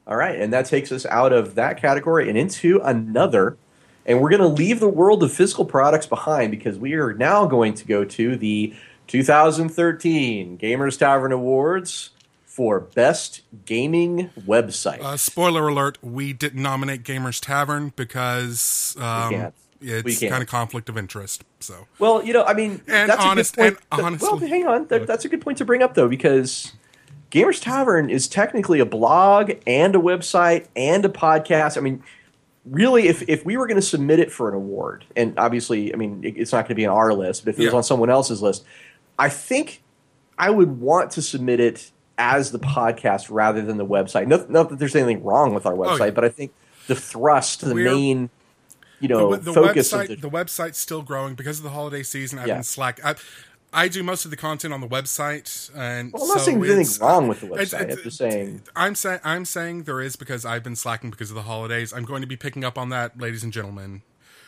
All 0.06 0.18
right, 0.18 0.40
and 0.40 0.52
that 0.52 0.66
takes 0.66 0.92
us 0.92 1.06
out 1.06 1.32
of 1.32 1.56
that 1.56 1.82
category 1.82 2.28
and 2.28 2.38
into 2.38 2.80
another. 2.82 3.58
And 4.06 4.20
we're 4.20 4.30
going 4.30 4.42
to 4.42 4.48
leave 4.48 4.82
the 4.82 4.90
world 4.90 5.24
of 5.24 5.32
physical 5.32 5.64
products 5.64 6.06
behind 6.06 6.52
because 6.52 6.78
we 6.78 6.94
are 6.94 7.14
now 7.14 7.46
going 7.46 7.74
to 7.76 7.86
go 7.86 8.04
to 8.04 8.36
the 8.36 8.74
2013 9.08 10.58
Gamers 10.58 10.98
Tavern 10.98 11.32
Awards 11.32 12.10
for 12.54 12.80
Best 12.80 13.42
Gaming 13.66 14.30
Website. 14.40 15.00
Uh, 15.02 15.18
spoiler 15.18 15.68
alert: 15.68 15.98
We 16.04 16.34
didn't 16.34 16.62
nominate 16.62 17.02
Gamers 17.04 17.44
Tavern 17.44 17.94
because 17.96 18.96
um, 19.00 19.52
it's 19.82 20.20
kind 20.20 20.44
of 20.44 20.48
conflict 20.48 20.88
of 20.88 20.96
interest. 20.98 21.44
So 21.60 21.88
Well, 21.98 22.24
you 22.24 22.32
know, 22.32 22.44
I 22.44 22.54
mean, 22.54 22.82
And 22.88 23.10
that's 23.10 23.24
honest- 23.24 23.54
a 23.56 23.58
good 23.58 23.64
point. 23.74 23.80
and 23.92 24.02
honestly- 24.02 24.28
well, 24.28 24.38
hang 24.38 24.68
on, 24.68 24.88
That- 24.88 25.08
that's 25.08 25.26
a 25.26 25.30
good 25.30 25.42
point 25.42 25.58
to 25.58 25.66
bring 25.66 25.82
up 25.82 25.96
though, 25.96 26.08
because 26.08 26.74
Gamers 27.32 27.60
Tavern 27.60 28.12
is 28.12 28.28
technically 28.28 28.80
a 28.80 28.86
blog 28.86 29.54
and 29.66 29.96
a 29.96 30.00
website 30.00 30.68
and 30.76 31.04
a 31.04 31.10
podcast. 31.10 31.76
I 31.76 31.82
mean, 31.82 32.04
really, 32.70 33.08
if 33.08 33.24
if 33.28 33.44
we 33.44 33.58
were 33.58 33.66
going 33.66 33.80
to 33.82 33.86
submit 33.86 34.20
it 34.20 34.32
for 34.32 34.48
an 34.48 34.54
award, 34.54 35.06
and 35.16 35.34
obviously, 35.40 35.92
I 35.92 35.98
mean, 35.98 36.24
it- 36.24 36.38
it's 36.38 36.52
not 36.52 36.66
going 36.66 36.70
to 36.70 36.76
be 36.76 36.86
on 36.86 36.96
our 36.96 37.16
list, 37.16 37.46
but 37.46 37.56
if 37.56 37.60
it 37.60 37.66
was 37.66 37.74
on 37.74 37.84
someone 37.84 38.12
else's 38.12 38.44
list, 38.44 38.64
I 39.18 39.30
think 39.30 39.82
I 40.38 40.52
would 40.52 40.80
want 40.80 41.10
to 41.12 41.22
submit 41.24 41.60
it 41.60 41.90
as 42.18 42.52
the 42.52 42.60
podcast 42.60 43.28
rather 43.30 43.62
than 43.62 43.78
the 43.78 43.86
website. 43.86 44.28
Not, 44.28 44.50
not 44.50 44.70
that 44.70 44.80
there's 44.80 44.96
anything 44.96 45.24
wrong 45.24 45.54
with 45.54 45.66
our 45.66 45.74
oh, 45.74 45.78
website, 45.78 46.02
Oh, 46.02 46.06
yeah. 46.06 46.12
but 46.12 46.24
I 46.26 46.30
think 46.30 46.54
the 46.88 46.96
thrust, 46.96 47.62
the 47.62 47.74
We're- 47.74 47.92
main, 47.94 48.30
you 49.00 49.08
know, 49.08 49.36
the, 49.36 49.52
the 49.52 49.54
focus 49.54 49.92
website 49.92 50.02
of 50.12 50.22
the 50.22 50.28
the 50.28 50.30
website's 50.30 50.78
still 50.78 51.02
growing 51.02 51.36
because 51.36 51.58
of 51.58 51.64
the 51.64 51.72
holiday 51.72 52.04
season. 52.04 52.40
I've 52.40 52.48
Yeah. 52.48 52.56
been 52.56 52.64
slack. 52.64 53.04
I, 53.04 53.16
I 53.76 53.88
do 53.88 54.04
most 54.04 54.24
of 54.26 54.32
the 54.32 54.38
content 54.38 54.72
on 54.74 54.82
the 54.82 54.88
website, 54.88 55.72
and 55.76 56.14
Well, 56.14 56.22
I'm 56.24 56.28
not 56.30 56.38
so 56.40 56.44
saying 56.46 56.62
there's 56.62 56.74
anything 56.76 57.06
wrong 57.08 57.28
with 57.28 57.42
the 57.42 57.48
website. 57.48 57.62
it's- 57.82 57.98
I'm 57.98 58.04
just 58.04 58.18
saying. 58.18 58.62
I'm 58.76 58.96
saying 58.96 59.20
I'm 59.24 59.46
saying 59.46 59.84
there 59.84 60.00
is 60.00 60.16
because 60.16 60.46
I've 60.46 60.64
been 60.64 60.76
slacking 60.76 61.10
because 61.10 61.32
of 61.32 61.36
the 61.36 61.42
holidays. 61.42 61.92
I'm 61.92 62.04
going 62.06 62.22
to 62.22 62.28
be 62.28 62.38
picking 62.38 62.64
up 62.64 62.78
on 62.78 62.90
that, 62.90 63.20
ladies 63.20 63.44
and 63.44 63.52
gentlemen. 63.52 64.04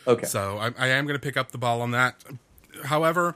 Okay. 0.06 0.24
So 0.26 0.58
I, 0.58 0.70
I 0.78 0.86
am 0.88 1.04
going 1.06 1.18
to 1.18 1.22
pick 1.22 1.36
up 1.36 1.50
the 1.50 1.58
ball 1.58 1.82
on 1.82 1.90
that. 1.90 2.22
However, 2.84 3.34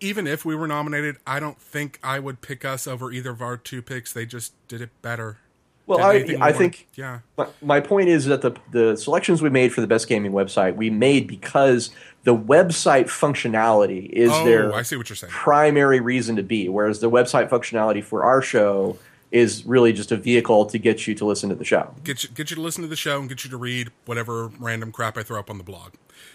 even 0.00 0.26
if 0.26 0.44
we 0.44 0.54
were 0.54 0.66
nominated, 0.66 1.16
I 1.26 1.40
don't 1.40 1.60
think 1.60 1.98
I 2.02 2.18
would 2.18 2.40
pick 2.40 2.64
us 2.64 2.86
over 2.86 3.10
either 3.12 3.30
of 3.30 3.40
our 3.42 3.56
two 3.56 3.82
picks. 3.82 4.12
They 4.12 4.26
just 4.26 4.52
did 4.68 4.80
it 4.80 4.90
better. 5.02 5.38
Well, 5.86 6.00
I, 6.00 6.36
I 6.40 6.52
think 6.52 6.88
yeah. 6.96 7.20
my, 7.38 7.46
my 7.62 7.80
point 7.80 8.08
is 8.08 8.24
that 8.24 8.42
the 8.42 8.56
the 8.72 8.96
selections 8.96 9.40
we 9.40 9.50
made 9.50 9.72
for 9.72 9.80
the 9.80 9.86
best 9.86 10.08
gaming 10.08 10.32
website 10.32 10.74
we 10.74 10.90
made 10.90 11.28
because 11.28 11.90
the 12.24 12.34
website 12.36 13.04
functionality 13.04 14.08
is 14.10 14.30
Oh, 14.32 14.44
their 14.44 14.74
I 14.74 14.82
see 14.82 14.96
what 14.96 15.08
you're 15.08 15.14
saying. 15.16 15.30
primary 15.30 16.00
reason 16.00 16.34
to 16.36 16.42
be, 16.42 16.68
whereas 16.68 16.98
the 16.98 17.08
website 17.10 17.48
functionality 17.48 18.02
for 18.02 18.24
our 18.24 18.42
show 18.42 18.98
is 19.30 19.64
really 19.64 19.92
just 19.92 20.10
a 20.10 20.16
vehicle 20.16 20.66
to 20.66 20.78
get 20.78 21.06
you 21.06 21.14
to 21.14 21.24
listen 21.24 21.48
to 21.50 21.54
the 21.54 21.64
show. 21.64 21.94
Get 22.02 22.22
you, 22.24 22.30
get 22.30 22.50
you 22.50 22.56
to 22.56 22.62
listen 22.62 22.82
to 22.82 22.88
the 22.88 22.96
show 22.96 23.20
and 23.20 23.28
get 23.28 23.44
you 23.44 23.50
to 23.50 23.56
read 23.56 23.90
whatever 24.06 24.48
random 24.58 24.90
crap 24.90 25.16
I 25.16 25.22
throw 25.22 25.38
up 25.38 25.50
on 25.50 25.58
the 25.58 25.64
blog. 25.64 25.92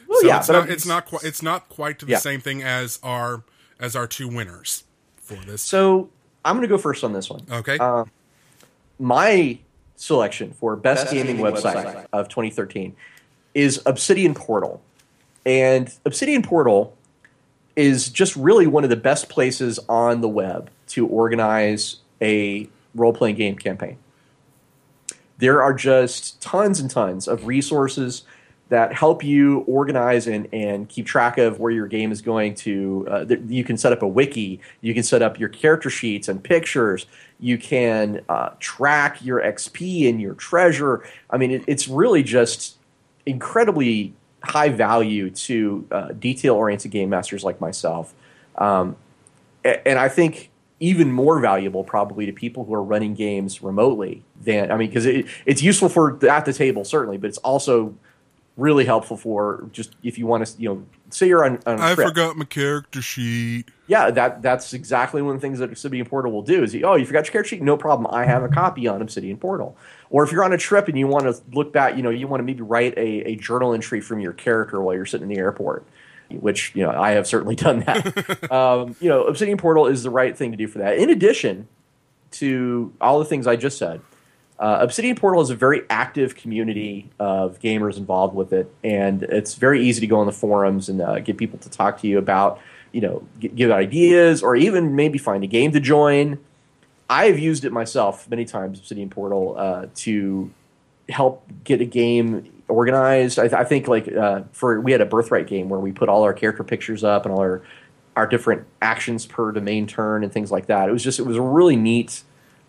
Well, 0.08 0.22
so 0.22 0.28
yeah, 0.28 0.40
it's 0.40 0.50
not, 0.50 0.70
it's 0.70 0.86
not 0.86 1.06
quite 1.08 1.24
it's 1.24 1.42
not 1.42 1.68
quite 1.68 2.00
the 2.00 2.06
Yeah. 2.08 2.20
same 2.20 2.40
thing 2.40 2.64
as 2.64 3.00
our 3.04 3.44
as 3.82 3.96
our 3.96 4.08
two 4.08 4.30
winners 4.30 4.86
for 5.18 5.36
this. 5.46 5.62
So 5.62 6.10
I'm 6.46 6.56
going 6.56 6.62
to 6.68 6.74
go 6.74 6.78
first 6.78 7.04
on 7.04 7.12
this 7.12 7.30
one. 7.30 7.42
okay, 7.52 7.78
Uh, 7.78 8.06
my 9.00 9.58
selection 9.96 10.54
for 10.54 10.76
best, 10.76 11.06
Best 11.06 11.14
gaming, 11.14 11.38
gaming 11.38 11.54
website, 11.54 11.84
website. 11.84 12.06
of 12.14 12.30
2013 12.30 12.96
is 13.54 13.82
Obsidian 13.86 14.34
Portal. 14.34 14.82
And 15.46 15.94
Obsidian 16.06 16.44
Portal 16.44 16.96
is 17.76 18.10
just 18.10 18.36
really 18.36 18.68
one 18.68 18.84
of 18.84 18.90
the 18.90 18.96
best 18.96 19.28
places 19.28 19.80
on 19.90 20.22
the 20.22 20.30
web 20.30 20.70
to 20.90 21.08
organize 21.08 21.98
a 22.22 22.70
role 22.94 23.14
playing 23.14 23.36
game 23.36 23.56
campaign. 23.56 23.98
There 25.40 25.64
are 25.64 25.74
just 25.74 26.40
tons 26.42 26.80
and 26.80 26.90
tons 26.92 27.28
of 27.28 27.48
resources 27.48 28.24
that 28.72 28.94
help 28.94 29.22
you 29.22 29.60
organize 29.68 30.28
and, 30.28 30.48
and 30.54 30.88
keep 30.88 31.06
track 31.06 31.38
of 31.38 31.60
where 31.60 31.74
your 31.74 31.88
game 31.88 32.10
is 32.10 32.22
going 32.22 32.56
to. 32.56 33.06
Uh, 33.12 33.26
th- 33.26 33.42
you 33.48 33.66
can 33.66 33.76
set 33.76 33.92
up 33.92 34.02
a 34.02 34.08
wiki, 34.08 34.62
you 34.80 34.94
can 34.94 35.04
set 35.04 35.22
up 35.22 35.38
your 35.38 35.50
character 35.50 35.90
sheets 35.90 36.30
and 36.30 36.42
pictures, 36.42 37.06
you 37.38 37.58
can 37.58 38.22
uh, 38.30 38.52
track 38.62 39.24
your 39.26 39.42
XP 39.42 40.08
and 40.08 40.22
your 40.22 40.36
treasure. 40.36 41.04
I 41.30 41.36
mean, 41.36 41.52
it, 41.52 41.66
it's 41.68 41.90
really 41.90 42.24
just 42.24 42.78
incredibly 43.26 44.14
high 44.42 44.70
value 44.70 45.30
to 45.32 45.86
uh, 45.92 46.08
detail 46.14 46.56
oriented 46.56 46.92
game 46.92 47.10
masters 47.10 47.44
like 47.44 47.60
myself. 47.60 48.14
Um, 48.56 48.96
a- 49.66 49.86
and 49.86 50.00
I 50.00 50.08
think 50.08 50.50
even 50.80 51.12
more 51.12 51.42
valuable 51.42 51.84
probably 51.84 52.26
to 52.26 52.32
people 52.32 52.64
who 52.64 52.74
are 52.74 52.82
running 52.82 53.16
games 53.16 53.62
remotely 53.62 54.24
than 54.42 54.72
I 54.72 54.78
mean 54.78 54.88
because 54.88 55.06
it, 55.06 55.26
it's 55.46 55.62
useful 55.62 55.90
for 55.90 56.26
at 56.26 56.46
the 56.46 56.54
table 56.54 56.86
certainly, 56.86 57.18
but 57.18 57.28
it's 57.28 57.38
also 57.40 57.96
really 58.58 58.86
helpful 58.86 59.18
for 59.18 59.68
just 59.72 59.96
if 60.04 60.18
you 60.18 60.28
want 60.28 60.46
to 60.46 60.62
you 60.62 60.70
know 60.70 60.86
say 61.10 61.28
you're 61.28 61.44
on, 61.46 61.60
on 61.66 61.80
I 61.80 61.96
trip. 61.96 62.08
forgot 62.08 62.38
my 62.38 62.46
character 62.46 63.02
sheet. 63.02 63.70
Yeah, 63.88 64.12
that 64.12 64.42
that's 64.42 64.74
exactly 64.74 65.22
one 65.22 65.36
of 65.36 65.42
the 65.42 65.46
things 65.46 65.60
that 65.60 65.70
Obsidian 65.70 66.06
Portal 66.06 66.32
will 66.32 66.42
do. 66.42 66.64
Is 66.64 66.76
oh, 66.84 66.96
you 66.96 67.06
forgot 67.06 67.26
your 67.26 67.32
character 67.32 67.50
sheet? 67.50 67.62
No 67.62 67.78
problem. 67.78 68.14
I 68.14 68.26
have 68.26 68.44
a 68.44 68.50
copy 68.50 68.88
on 68.88 69.02
Obsidian 69.02 69.38
Portal. 69.38 69.78
Or 70.10 70.24
if 70.24 70.32
you're 70.32 70.44
on 70.44 70.54
a 70.54 70.58
trip 70.58 70.88
and 70.88 70.98
you 70.98 71.08
want 71.08 71.24
to 71.24 71.42
look 71.54 71.72
back, 71.72 71.96
you 71.96 72.04
know, 72.04 72.10
you 72.10 72.28
want 72.28 72.40
to 72.42 72.46
maybe 72.46 72.62
write 72.62 72.98
a, 72.98 73.32
a 73.32 73.36
journal 73.36 73.74
entry 73.74 74.02
from 74.02 74.20
your 74.20 74.34
character 74.34 74.82
while 74.82 74.96
you're 74.96 75.06
sitting 75.06 75.30
in 75.30 75.34
the 75.34 75.40
airport, 75.40 75.86
which 76.30 76.74
you 76.76 76.84
know 76.84 76.92
I 76.92 77.12
have 77.12 77.28
certainly 77.28 77.56
done 77.68 77.80
that. 77.82 78.52
um, 78.52 78.96
you 79.00 79.10
know, 79.10 79.24
Obsidian 79.24 79.58
Portal 79.58 79.88
is 79.88 80.04
the 80.04 80.10
right 80.10 80.38
thing 80.38 80.52
to 80.52 80.58
do 80.58 80.68
for 80.68 80.80
that. 80.80 80.98
In 80.98 81.10
addition 81.10 81.68
to 82.32 82.94
all 83.02 83.20
the 83.20 83.26
things 83.26 83.48
I 83.48 83.56
just 83.56 83.78
said, 83.78 84.02
uh, 84.62 84.78
Obsidian 84.80 85.16
Portal 85.16 85.42
is 85.42 85.50
a 85.50 85.56
very 85.56 85.82
active 85.90 86.36
community 86.36 87.10
of 87.18 87.60
gamers 87.60 87.98
involved 87.98 88.36
with 88.36 88.54
it, 88.54 88.72
and 88.84 89.24
it's 89.24 89.56
very 89.56 89.84
easy 89.84 90.00
to 90.02 90.08
go 90.08 90.20
on 90.20 90.28
the 90.28 90.32
forums 90.32 90.88
and 90.88 91.02
uh, 91.02 91.20
get 91.20 91.36
people 91.36 91.58
to 91.58 91.70
talk 91.70 92.00
to 92.02 92.08
you 92.08 92.20
about, 92.20 92.60
you 92.92 93.02
know, 93.02 93.28
g- 93.40 93.48
give 93.48 93.72
ideas 93.72 94.44
or 94.44 94.56
even 94.56 94.96
maybe 94.96 95.18
find 95.18 95.44
a 95.44 95.48
game 95.48 95.72
to 95.72 95.80
join. 95.80 96.38
I 97.10 97.26
have 97.26 97.40
used 97.40 97.66
it 97.66 97.72
myself 97.72 98.30
many 98.30 98.46
times, 98.46 98.78
Obsidian 98.78 99.10
Portal, 99.10 99.56
uh, 99.58 99.88
to 99.96 100.52
help 101.10 101.44
get 101.64 101.82
a 101.82 101.86
game 101.86 102.64
organized. 102.68 103.40
I, 103.40 103.46
I 103.46 103.64
think 103.64 103.88
like 103.88 104.12
uh, 104.14 104.44
for 104.52 104.80
we 104.80 104.92
had 104.92 105.02
a 105.02 105.08
birthright 105.08 105.48
game 105.48 105.70
where 105.70 105.80
we 105.80 105.92
put 105.92 106.08
all 106.08 106.22
our 106.22 106.34
character 106.34 106.64
pictures 106.64 107.04
up 107.04 107.26
and 107.26 107.34
all 107.34 107.42
our 107.42 107.64
our 108.16 108.28
different 108.28 108.68
actions 108.80 109.26
per 109.26 109.52
domain 109.52 109.88
turn 109.88 110.24
and 110.24 110.32
things 110.32 110.52
like 110.52 110.68
that. 110.68 110.88
It 110.88 110.92
was 110.92 111.04
just 111.04 111.18
it 111.18 111.26
was 111.26 111.38
a 111.38 111.42
really 111.42 111.76
neat 111.76 112.22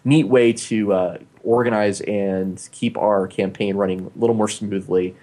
neat 0.04 0.26
way 0.26 0.54
to 0.54 0.92
uh, 0.92 1.18
organize 1.44 2.00
and 2.02 2.68
keep 2.72 2.96
our 2.98 3.26
campaign 3.28 3.76
running 3.76 4.10
a 4.14 4.18
little 4.18 4.34
more 4.36 4.48
smoothly. 4.48 5.14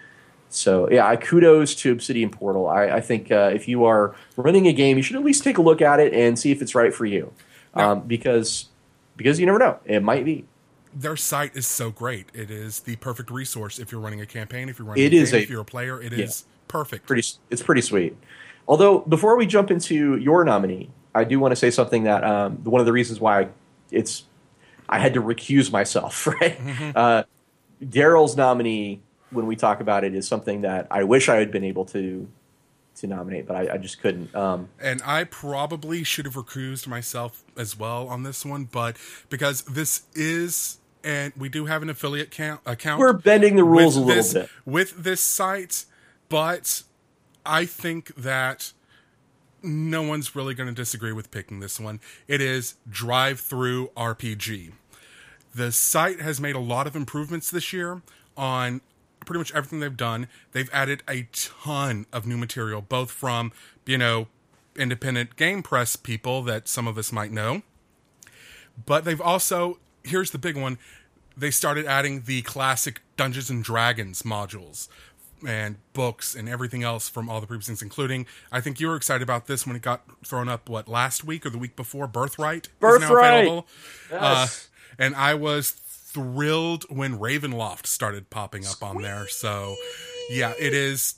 So 0.49 0.89
yeah, 0.89 1.15
kudos 1.15 1.76
to 1.76 1.91
Obsidian 1.91 2.30
Portal. 2.32 2.67
I, 2.67 2.86
I 2.86 3.01
think 3.01 3.32
uh, 3.32 3.51
if 3.53 3.67
you 3.67 3.86
are 3.86 4.15
running 4.36 4.67
a 4.67 4.74
game, 4.74 4.97
you 4.97 5.03
should 5.03 5.15
at 5.15 5.24
least 5.24 5.43
take 5.43 5.57
a 5.57 5.61
look 5.61 5.82
at 5.82 5.99
it 5.99 6.13
and 6.13 6.39
see 6.39 6.51
if 6.51 6.61
it's 6.61 6.74
right 6.74 6.93
for 6.93 7.05
you, 7.05 7.32
Now- 7.76 7.91
um, 7.93 8.01
because 8.01 8.65
because 9.15 9.39
you 9.39 9.45
never 9.45 9.59
know, 9.59 9.80
it 9.86 10.01
might 10.01 10.26
be. 10.26 10.45
Their 10.91 11.15
site 11.17 11.55
is 11.55 11.67
so 11.67 11.91
great. 11.91 12.30
It 12.34 12.49
is 12.49 12.80
the 12.80 12.95
perfect 12.95 13.30
resource 13.30 13.78
if 13.78 13.91
you're 13.91 14.01
running 14.01 14.22
a 14.22 14.26
campaign, 14.26 14.70
if 14.70 14.80
you're 14.80 14.88
running 14.88 15.03
It 15.05 15.13
a 15.13 15.17
is 15.17 15.32
game, 15.32 15.39
a- 15.39 15.43
if 15.43 15.49
you're 15.49 15.61
a 15.61 15.65
player. 15.65 16.01
It 16.01 16.13
yeah. 16.13 16.26
is 16.26 16.45
perfect. 16.67 17.05
pretty 17.05 17.28
it's 17.51 17.61
pretty 17.61 17.82
sweet. 17.82 18.17
Although 18.67 18.99
before 18.99 19.38
we 19.38 19.45
jump 19.45 19.70
into 19.70 20.15
your 20.17 20.43
nominee, 20.43 20.89
I 21.13 21.26
do 21.26 21.39
want 21.39 21.51
to 21.51 21.55
say 21.55 21.70
something 21.70 22.03
that 22.05 22.24
um, 22.24 22.63
one 22.63 22.80
of 22.80 22.86
the 22.88 22.91
reasons 22.93 23.20
why 23.20 23.49
it's 23.91 24.24
I 24.90 25.00
had 25.00 25.14
to 25.14 25.22
recuse 25.22 25.72
myself. 25.72 26.28
Right, 26.40 26.60
uh, 26.96 27.24
Daryl's 27.82 28.36
nominee 28.36 29.02
when 29.32 29.46
we 29.46 29.56
talk 29.56 29.80
about 29.80 30.04
it 30.04 30.16
is 30.16 30.28
something 30.28 30.62
that 30.62 30.88
I 30.92 31.04
wish 31.04 31.30
I 31.30 31.36
had 31.36 31.52
been 31.52 31.64
able 31.64 31.86
to 31.86 32.28
to 32.96 33.08
nominate, 33.08 33.48
but 33.48 33.56
I, 33.56 33.76
I 33.76 33.78
just 33.78 34.02
couldn't. 34.02 34.34
Um, 34.36 34.70
and 34.82 35.02
I 35.06 35.24
probably 35.24 36.04
should 36.04 36.26
have 36.26 36.36
recused 36.36 36.88
myself 36.88 37.44
as 37.58 37.78
well 37.78 38.08
on 38.08 38.24
this 38.24 38.46
one, 38.46 38.66
but 38.66 38.98
because 39.30 39.62
this 39.62 40.04
is 40.14 40.80
and 41.04 41.32
we 41.38 41.48
do 41.50 41.66
have 41.66 41.82
an 41.82 41.90
affiliate 41.90 42.30
count, 42.32 42.62
account. 42.66 43.00
we're 43.00 43.14
bending 43.14 43.56
the 43.56 43.64
rules 43.64 43.96
a 43.96 44.02
little 44.02 44.16
this, 44.16 44.34
bit. 44.34 44.50
with 44.66 45.04
this 45.04 45.22
site, 45.22 45.86
but 46.28 46.84
I 47.46 47.66
think 47.66 48.14
that 48.16 48.74
no 49.64 50.01
one's 50.01 50.36
really 50.36 50.53
going 50.53 50.70
to 50.70 50.76
disagree 50.76 51.14
with 51.14 51.32
picking 51.32 51.60
this 51.60 51.80
one. 51.80 51.99
It 52.28 52.41
is 52.41 52.76
DriveThruRPG. 52.89 54.72
The 55.53 55.72
site 55.72 56.22
has 56.22 56.39
made 56.39 56.55
a 56.55 56.60
lot 56.60 56.88
of 56.88 56.95
improvements 56.95 57.49
this 57.51 57.74
year 57.74 58.01
on 58.38 58.82
pretty 59.26 59.39
much 59.39 59.53
everything 59.53 59.80
they've 59.80 59.97
done. 59.97 60.28
They've 60.51 60.70
added 60.72 61.03
a 61.10 61.28
ton 61.32 62.05
of 62.14 62.26
new 62.26 62.38
material, 62.38 62.82
both 62.82 63.12
from, 63.12 63.51
you 63.86 63.97
know, 63.97 64.28
independent 64.76 65.36
game 65.36 65.62
press 65.64 65.95
people 65.95 66.41
that 66.43 66.68
some 66.68 66.88
of 66.88 66.97
us 66.97 67.12
might 67.12 67.32
know. 67.32 67.64
But 68.86 69.05
they've 69.05 69.20
also, 69.20 69.80
here's 70.03 70.32
the 70.32 70.38
big 70.38 70.55
one, 70.55 70.78
they 71.36 71.51
started 71.51 71.86
adding 71.86 72.24
the 72.26 72.41
classic 72.43 73.01
Dungeons 73.18 73.49
and 73.49 73.64
Dragons 73.64 74.24
modules 74.24 74.88
and 75.46 75.78
books 75.94 76.36
and 76.36 76.50
everything 76.50 76.84
else 76.84 77.10
from 77.10 77.30
all 77.30 77.42
the 77.42 77.48
previous 77.48 77.68
things, 77.68 77.82
including, 77.82 78.26
I 78.52 78.62
think 78.62 78.80
you 78.80 78.88
were 78.88 78.96
excited 78.96 79.22
about 79.24 79.48
this 79.48 79.66
when 79.66 79.76
it 79.76 79.82
got 79.82 80.04
thrown 80.26 80.50
up, 80.50 80.70
what, 80.70 80.88
last 80.88 81.24
week 81.24 81.46
or 81.46 81.50
the 81.50 81.58
week 81.58 81.76
before? 81.76 82.08
Birthright? 82.08 82.68
is 82.68 82.72
now 82.82 82.90
Birthright! 82.90 83.44
available. 83.44 83.68
Uh, 84.12 84.48
and 84.98 85.16
I 85.16 85.34
was 85.34 85.72
thrilled 85.72 86.86
when 86.90 87.18
Ravenloft 87.20 87.86
started 87.86 88.30
popping 88.30 88.66
up 88.66 88.82
on 88.82 89.02
there. 89.02 89.28
So, 89.28 89.76
yeah, 90.30 90.54
it 90.60 90.74
is. 90.74 91.16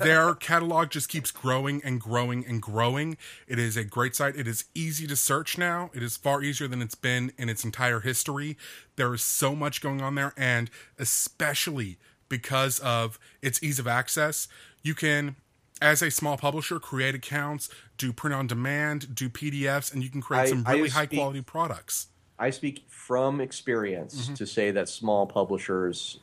their 0.00 0.32
catalog 0.36 0.90
just 0.90 1.08
keeps 1.08 1.32
growing 1.32 1.82
and 1.84 2.00
growing 2.00 2.46
and 2.46 2.62
growing. 2.62 3.16
It 3.48 3.58
is 3.58 3.76
a 3.76 3.82
great 3.82 4.14
site. 4.14 4.36
It 4.36 4.46
is 4.46 4.66
easy 4.76 5.08
to 5.08 5.16
search 5.16 5.58
now. 5.58 5.90
It 5.92 6.04
is 6.04 6.16
far 6.16 6.40
easier 6.40 6.68
than 6.68 6.80
it's 6.80 6.94
been 6.94 7.32
in 7.36 7.48
its 7.48 7.64
entire 7.64 7.98
history. 7.98 8.56
There 8.94 9.12
is 9.12 9.22
so 9.22 9.56
much 9.56 9.80
going 9.80 10.00
on 10.02 10.14
there, 10.14 10.32
and 10.36 10.70
especially 11.00 11.98
because 12.40 12.78
of 12.78 13.18
its 13.42 13.62
ease 13.62 13.78
of 13.78 13.86
access, 13.86 14.48
you 14.82 14.94
can 14.94 15.36
as 15.82 16.00
a 16.00 16.10
small 16.10 16.38
publisher 16.38 16.78
create 16.80 17.14
accounts 17.14 17.68
do 17.98 18.12
print 18.12 18.34
on 18.34 18.46
demand 18.46 19.14
do 19.14 19.28
pdfs 19.30 19.92
and 19.92 20.02
you 20.02 20.08
can 20.10 20.20
create 20.22 20.42
I- 20.42 20.46
some 20.46 20.64
really 20.64 20.88
high 20.90 21.04
speak- 21.06 21.18
quality 21.18 21.42
products 21.42 22.06
I 22.38 22.48
speak 22.50 22.84
from 22.88 23.38
experience 23.42 24.14
Mm-hmm. 24.24 24.34
to 24.34 24.46
say 24.46 24.70
that 24.70 24.88
small 24.88 25.26
publishers 25.26 26.20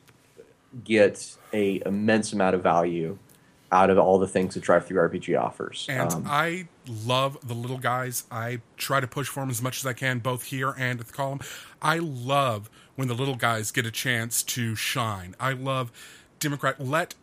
get 0.84 1.36
a 1.54 1.82
immense 1.86 2.34
amount 2.34 2.56
of 2.56 2.64
value 2.64 3.18
out 3.72 3.90
of 3.90 3.98
all 3.98 4.18
the 4.18 4.28
things 4.28 4.54
that 4.54 4.62
Drive 4.64 4.86
Through 4.88 4.98
RPG 5.10 5.40
offers. 5.40 5.86
and 5.90 6.12
Um, 6.14 6.24
i 6.28 6.68
love 7.06 7.38
the 7.46 7.54
little 7.54 7.78
guys 7.80 8.24
i 8.32 8.62
try 8.78 9.00
to 9.00 9.08
push 9.08 9.28
for 9.28 9.42
them 9.42 9.50
as 9.50 9.62
much 9.62 9.80
as 9.80 9.86
i 9.86 9.94
can 9.94 10.20
both 10.20 10.44
here 10.44 10.74
and 10.78 11.00
at 11.00 11.08
the 11.08 11.14
column 11.14 11.40
i 11.82 11.98
love 12.00 12.70
when 12.98 13.08
the 13.08 13.14
little 13.14 13.36
guys 13.36 13.72
get 13.72 13.86
a 13.86 13.92
chance 13.92 14.44
to 14.44 14.76
shine 14.76 15.34
i 15.40 15.54
love 15.54 15.92
democrat 16.40 16.80
let 16.80 17.16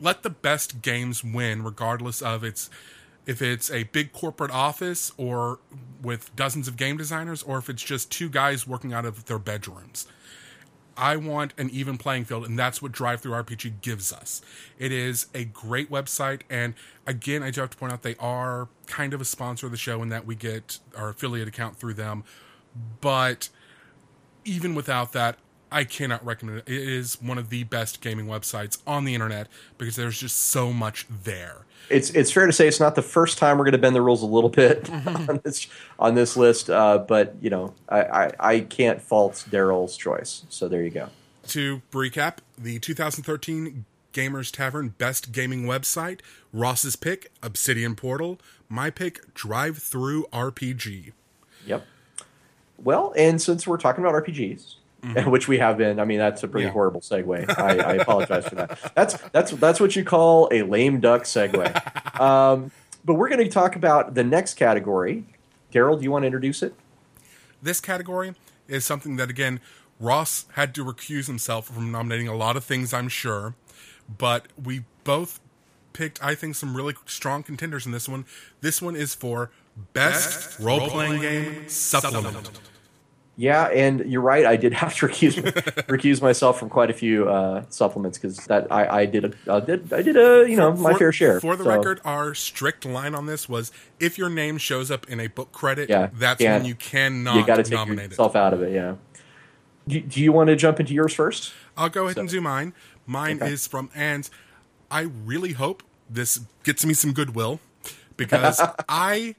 let 0.00 0.22
the 0.22 0.30
best 0.30 0.80
games 0.80 1.22
win 1.22 1.62
regardless 1.62 2.22
of 2.22 2.42
its 2.42 2.70
if 3.26 3.42
it's 3.42 3.70
a 3.70 3.82
big 3.84 4.12
corporate 4.12 4.50
office 4.50 5.12
or 5.18 5.58
with 6.00 6.34
dozens 6.34 6.68
of 6.68 6.76
game 6.76 6.96
designers 6.96 7.42
or 7.42 7.58
if 7.58 7.68
it's 7.68 7.82
just 7.82 8.10
two 8.10 8.28
guys 8.28 8.66
working 8.66 8.92
out 8.92 9.04
of 9.04 9.26
their 9.26 9.38
bedrooms 9.38 10.06
I 10.96 11.16
want 11.16 11.52
an 11.58 11.68
even 11.70 11.98
playing 11.98 12.24
field, 12.24 12.46
and 12.46 12.58
that's 12.58 12.80
what 12.80 12.92
DriveThruRPG 12.92 13.82
gives 13.82 14.12
us. 14.12 14.40
It 14.78 14.92
is 14.92 15.26
a 15.34 15.44
great 15.44 15.90
website, 15.90 16.40
and 16.48 16.74
again, 17.06 17.42
I 17.42 17.50
do 17.50 17.60
have 17.60 17.70
to 17.70 17.76
point 17.76 17.92
out 17.92 18.02
they 18.02 18.16
are 18.16 18.68
kind 18.86 19.12
of 19.12 19.20
a 19.20 19.24
sponsor 19.24 19.66
of 19.66 19.72
the 19.72 19.78
show 19.78 20.02
in 20.02 20.08
that 20.08 20.24
we 20.26 20.34
get 20.34 20.78
our 20.96 21.10
affiliate 21.10 21.48
account 21.48 21.76
through 21.76 21.94
them. 21.94 22.24
But 23.00 23.50
even 24.46 24.74
without 24.74 25.12
that, 25.12 25.36
I 25.70 25.84
cannot 25.84 26.24
recommend 26.24 26.58
it. 26.60 26.68
It 26.68 26.88
is 26.88 27.20
one 27.20 27.38
of 27.38 27.50
the 27.50 27.64
best 27.64 28.00
gaming 28.00 28.26
websites 28.26 28.78
on 28.86 29.04
the 29.04 29.14
internet 29.14 29.48
because 29.78 29.96
there's 29.96 30.18
just 30.18 30.36
so 30.36 30.72
much 30.72 31.06
there. 31.24 31.66
it's 31.90 32.10
it's 32.10 32.30
fair 32.32 32.46
to 32.46 32.52
say 32.52 32.66
it's 32.68 32.80
not 32.80 32.94
the 32.94 33.02
first 33.02 33.36
time 33.38 33.58
we're 33.58 33.64
going 33.64 33.72
to 33.72 33.78
bend 33.78 33.94
the 33.94 34.00
rules 34.02 34.22
a 34.22 34.26
little 34.26 34.50
bit 34.50 34.84
Mm-hmm. 34.84 35.30
on 35.30 35.40
this 35.44 35.66
on 35.98 36.14
this 36.14 36.36
list, 36.36 36.70
uh, 36.70 36.98
but 36.98 37.34
you 37.40 37.50
know 37.50 37.74
I, 37.88 38.00
I, 38.02 38.32
I 38.38 38.60
can't 38.60 39.02
fault 39.02 39.44
Daryl's 39.50 39.96
choice. 39.96 40.44
So 40.48 40.68
there 40.68 40.82
you 40.82 40.90
go. 40.90 41.08
To 41.48 41.82
recap, 41.92 42.38
the 42.58 42.78
2013 42.78 43.84
Gamers 44.12 44.50
Tavern 44.52 44.88
Best 44.90 45.30
Gaming 45.32 45.64
Website, 45.64 46.20
Ross's 46.52 46.96
pick, 46.96 47.30
Obsidian 47.42 47.94
Portal, 47.94 48.38
my 48.68 48.88
pick, 48.90 49.34
DriveThruRPG. 49.34 51.12
Yep. 51.66 51.86
Well, 52.78 53.12
and 53.16 53.40
since 53.40 53.66
we're 53.66 53.78
talking 53.78 54.04
about 54.04 54.22
RPGs, 54.24 54.74
which 55.26 55.46
we 55.48 55.58
have 55.58 55.78
been, 55.78 56.00
I 56.00 56.04
mean 56.04 56.18
that's 56.18 56.42
a 56.42 56.48
pretty 56.48 56.66
Mm-hmm. 56.66 56.68
Yeah. 56.68 56.72
horrible 56.72 57.00
segue. 57.00 57.58
I, 57.58 57.76
I 57.78 57.92
apologize 57.94 58.48
for 58.48 58.56
that. 58.56 58.92
That's 58.94 59.14
that's 59.32 59.50
that's 59.52 59.78
what 59.80 59.94
you 59.96 60.04
call 60.04 60.48
a 60.52 60.62
lame 60.62 61.00
duck 61.00 61.22
segue. 61.24 61.92
Um, 62.20 62.70
but 63.04 63.14
we're 63.14 63.28
going 63.28 63.44
to 63.44 63.48
talk 63.50 63.76
about 63.76 64.14
the 64.14 64.24
next 64.24 64.54
category. 64.54 65.24
Daryl, 65.70 65.98
do 65.98 66.02
you 66.02 66.10
want 66.10 66.22
to 66.22 66.26
introduce 66.26 66.62
it? 66.62 66.74
This 67.62 67.78
category 67.78 68.34
is 68.68 68.84
something 68.86 69.16
that, 69.16 69.28
again, 69.28 69.60
Ross 70.00 70.46
had 70.54 70.74
to 70.76 70.84
recuse 70.84 71.26
himself 71.26 71.66
from 71.66 71.92
nominating 71.92 72.26
a 72.26 72.34
lot 72.34 72.56
of 72.56 72.64
things, 72.64 72.94
I'm 72.94 73.08
sure, 73.08 73.54
but 74.18 74.46
we 74.60 74.84
both 75.04 75.40
picked, 75.92 76.24
I 76.24 76.34
think, 76.34 76.54
some 76.54 76.74
really 76.74 76.94
strong 77.04 77.42
contenders 77.42 77.84
in 77.84 77.92
this 77.92 78.08
one. 78.08 78.24
This 78.62 78.80
one 78.80 78.96
is 78.96 79.14
for 79.14 79.50
Best, 79.92 80.58
Role 80.60 80.88
Playing 80.88 81.20
Game 81.20 81.68
Supplement. 81.68 82.50
Yeah, 83.38 83.64
and 83.66 84.00
you're 84.10 84.22
right. 84.22 84.46
I 84.46 84.56
did 84.56 84.72
have 84.72 84.94
to 84.96 85.06
recuse 85.08 85.34
recuse 85.88 86.22
myself 86.22 86.58
from 86.58 86.70
quite 86.70 86.88
a 86.90 86.94
few 86.94 87.28
uh, 87.28 87.64
supplements 87.68 88.16
because 88.16 88.38
that 88.46 88.66
I, 88.72 89.00
I 89.00 89.04
did 89.06 89.26
a 89.26 89.52
I 89.52 89.60
did 89.60 89.92
I 89.92 90.00
did 90.00 90.16
a 90.16 90.48
you 90.48 90.56
know 90.56 90.72
my 90.72 90.92
For- 90.92 90.98
fair 90.98 91.12
share. 91.12 91.40
For 91.40 91.54
the 91.54 91.64
So, 91.64 91.70
record, 91.70 92.00
our 92.04 92.34
strict 92.34 92.86
line 92.86 93.14
on 93.14 93.26
this 93.26 93.46
was 93.46 93.72
if 94.00 94.16
your 94.16 94.30
name 94.30 94.56
shows 94.56 94.90
up 94.90 95.06
in 95.10 95.20
a 95.20 95.26
book 95.26 95.52
credit, 95.52 95.90
Yeah, 95.90 96.08
that's 96.14 96.42
when 96.42 96.64
you 96.64 96.74
cannot 96.74 97.36
you 97.36 97.46
got 97.46 97.56
to 97.56 97.62
take 97.64 97.72
nominate 97.74 98.06
it. 98.06 98.10
yourself 98.12 98.36
out 98.36 98.54
of 98.54 98.62
it. 98.62 98.72
Yeah. 98.72 98.94
Do, 99.86 100.00
do 100.00 100.20
you 100.22 100.32
want 100.32 100.48
to 100.48 100.56
jump 100.56 100.80
into 100.80 100.94
yours 100.94 101.12
first? 101.12 101.52
I'll 101.76 101.90
go 101.90 102.06
ahead 102.06 102.16
and 102.16 102.28
do 102.30 102.40
mine. 102.40 102.72
Mine 103.06 103.36
Okay. 103.42 103.52
is 103.52 103.66
from, 103.68 103.88
and 103.94 104.28
I 104.90 105.02
really 105.02 105.52
hope 105.52 105.82
this 106.10 106.40
gets 106.64 106.84
me 106.86 106.92
some 106.94 107.12
goodwill 107.12 107.60
because 108.16 108.60
I 108.88 109.36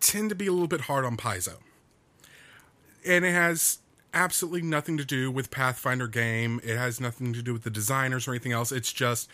tend 0.00 0.28
to 0.30 0.34
be 0.34 0.46
a 0.46 0.52
little 0.52 0.68
bit 0.68 0.82
hard 0.82 1.04
on 1.04 1.16
Paizo. 1.16 1.56
And 3.06 3.24
it 3.24 3.32
has 3.32 3.78
absolutely 4.12 4.62
nothing 4.62 4.96
to 4.96 5.04
do 5.04 5.30
with 5.30 5.50
Pathfinder 5.50 6.08
game. 6.08 6.60
It 6.64 6.76
has 6.76 7.00
nothing 7.00 7.32
to 7.32 7.42
do 7.42 7.52
with 7.52 7.62
the 7.62 7.70
designers 7.70 8.26
or 8.26 8.32
anything 8.32 8.52
else. 8.52 8.72
It's 8.72 8.92
just, 8.92 9.30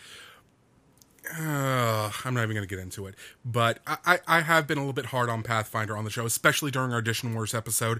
uh, 1.37 2.11
I'm 2.23 2.33
not 2.33 2.43
even 2.43 2.55
going 2.55 2.67
to 2.67 2.75
get 2.75 2.79
into 2.79 3.07
it. 3.07 3.15
But 3.43 3.79
I, 3.87 3.97
I, 4.05 4.19
I 4.27 4.41
have 4.41 4.67
been 4.67 4.77
a 4.77 4.81
little 4.81 4.93
bit 4.93 5.07
hard 5.07 5.29
on 5.29 5.43
Pathfinder 5.43 5.97
on 5.97 6.03
the 6.03 6.09
show, 6.09 6.25
especially 6.25 6.71
during 6.71 6.93
our 6.93 6.99
Edition 6.99 7.33
Wars 7.33 7.53
episode. 7.53 7.99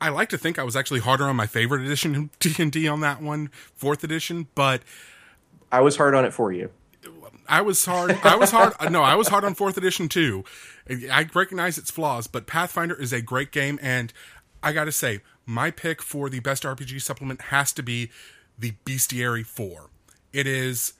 I 0.00 0.08
like 0.08 0.28
to 0.30 0.38
think 0.38 0.58
I 0.58 0.64
was 0.64 0.74
actually 0.74 1.00
harder 1.00 1.24
on 1.24 1.36
my 1.36 1.46
favorite 1.46 1.82
edition 1.82 2.30
D&D 2.40 2.88
on 2.88 3.00
that 3.00 3.22
one, 3.22 3.50
fourth 3.74 4.02
edition, 4.02 4.48
but 4.54 4.82
I 5.70 5.80
was 5.80 5.96
hard 5.96 6.14
on 6.14 6.24
it 6.24 6.32
for 6.32 6.52
you. 6.52 6.70
I 7.52 7.60
was 7.60 7.84
hard. 7.84 8.18
I 8.22 8.34
was 8.34 8.50
hard. 8.50 8.72
No, 8.90 9.02
I 9.02 9.14
was 9.14 9.28
hard 9.28 9.44
on 9.44 9.54
fourth 9.54 9.76
edition 9.76 10.08
too. 10.08 10.42
I 10.88 11.28
recognize 11.34 11.76
its 11.76 11.90
flaws, 11.90 12.26
but 12.26 12.46
Pathfinder 12.46 12.94
is 12.94 13.12
a 13.12 13.20
great 13.20 13.52
game, 13.52 13.78
and 13.82 14.10
I 14.62 14.72
got 14.72 14.84
to 14.84 14.92
say, 14.92 15.20
my 15.44 15.70
pick 15.70 16.00
for 16.00 16.30
the 16.30 16.40
best 16.40 16.62
RPG 16.62 17.02
supplement 17.02 17.42
has 17.42 17.70
to 17.74 17.82
be 17.82 18.10
the 18.58 18.72
Bestiary 18.86 19.44
Four. 19.44 19.90
It 20.32 20.46
is. 20.46 20.94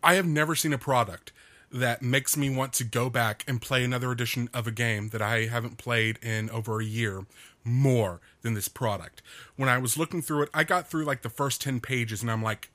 I 0.00 0.14
have 0.14 0.24
never 0.24 0.54
seen 0.54 0.72
a 0.72 0.78
product 0.78 1.32
that 1.72 2.00
makes 2.00 2.36
me 2.36 2.48
want 2.48 2.74
to 2.74 2.84
go 2.84 3.10
back 3.10 3.42
and 3.48 3.60
play 3.60 3.82
another 3.82 4.12
edition 4.12 4.48
of 4.54 4.68
a 4.68 4.70
game 4.70 5.08
that 5.08 5.20
I 5.20 5.46
haven't 5.46 5.78
played 5.78 6.20
in 6.22 6.48
over 6.50 6.80
a 6.80 6.84
year 6.84 7.26
more 7.64 8.20
than 8.42 8.54
this 8.54 8.68
product. 8.68 9.20
When 9.56 9.68
I 9.68 9.78
was 9.78 9.98
looking 9.98 10.22
through 10.22 10.42
it, 10.42 10.50
I 10.54 10.62
got 10.62 10.86
through 10.88 11.06
like 11.06 11.22
the 11.22 11.28
first 11.28 11.60
10 11.60 11.80
pages 11.80 12.22
and 12.22 12.30
I'm 12.30 12.42
like, 12.42 12.70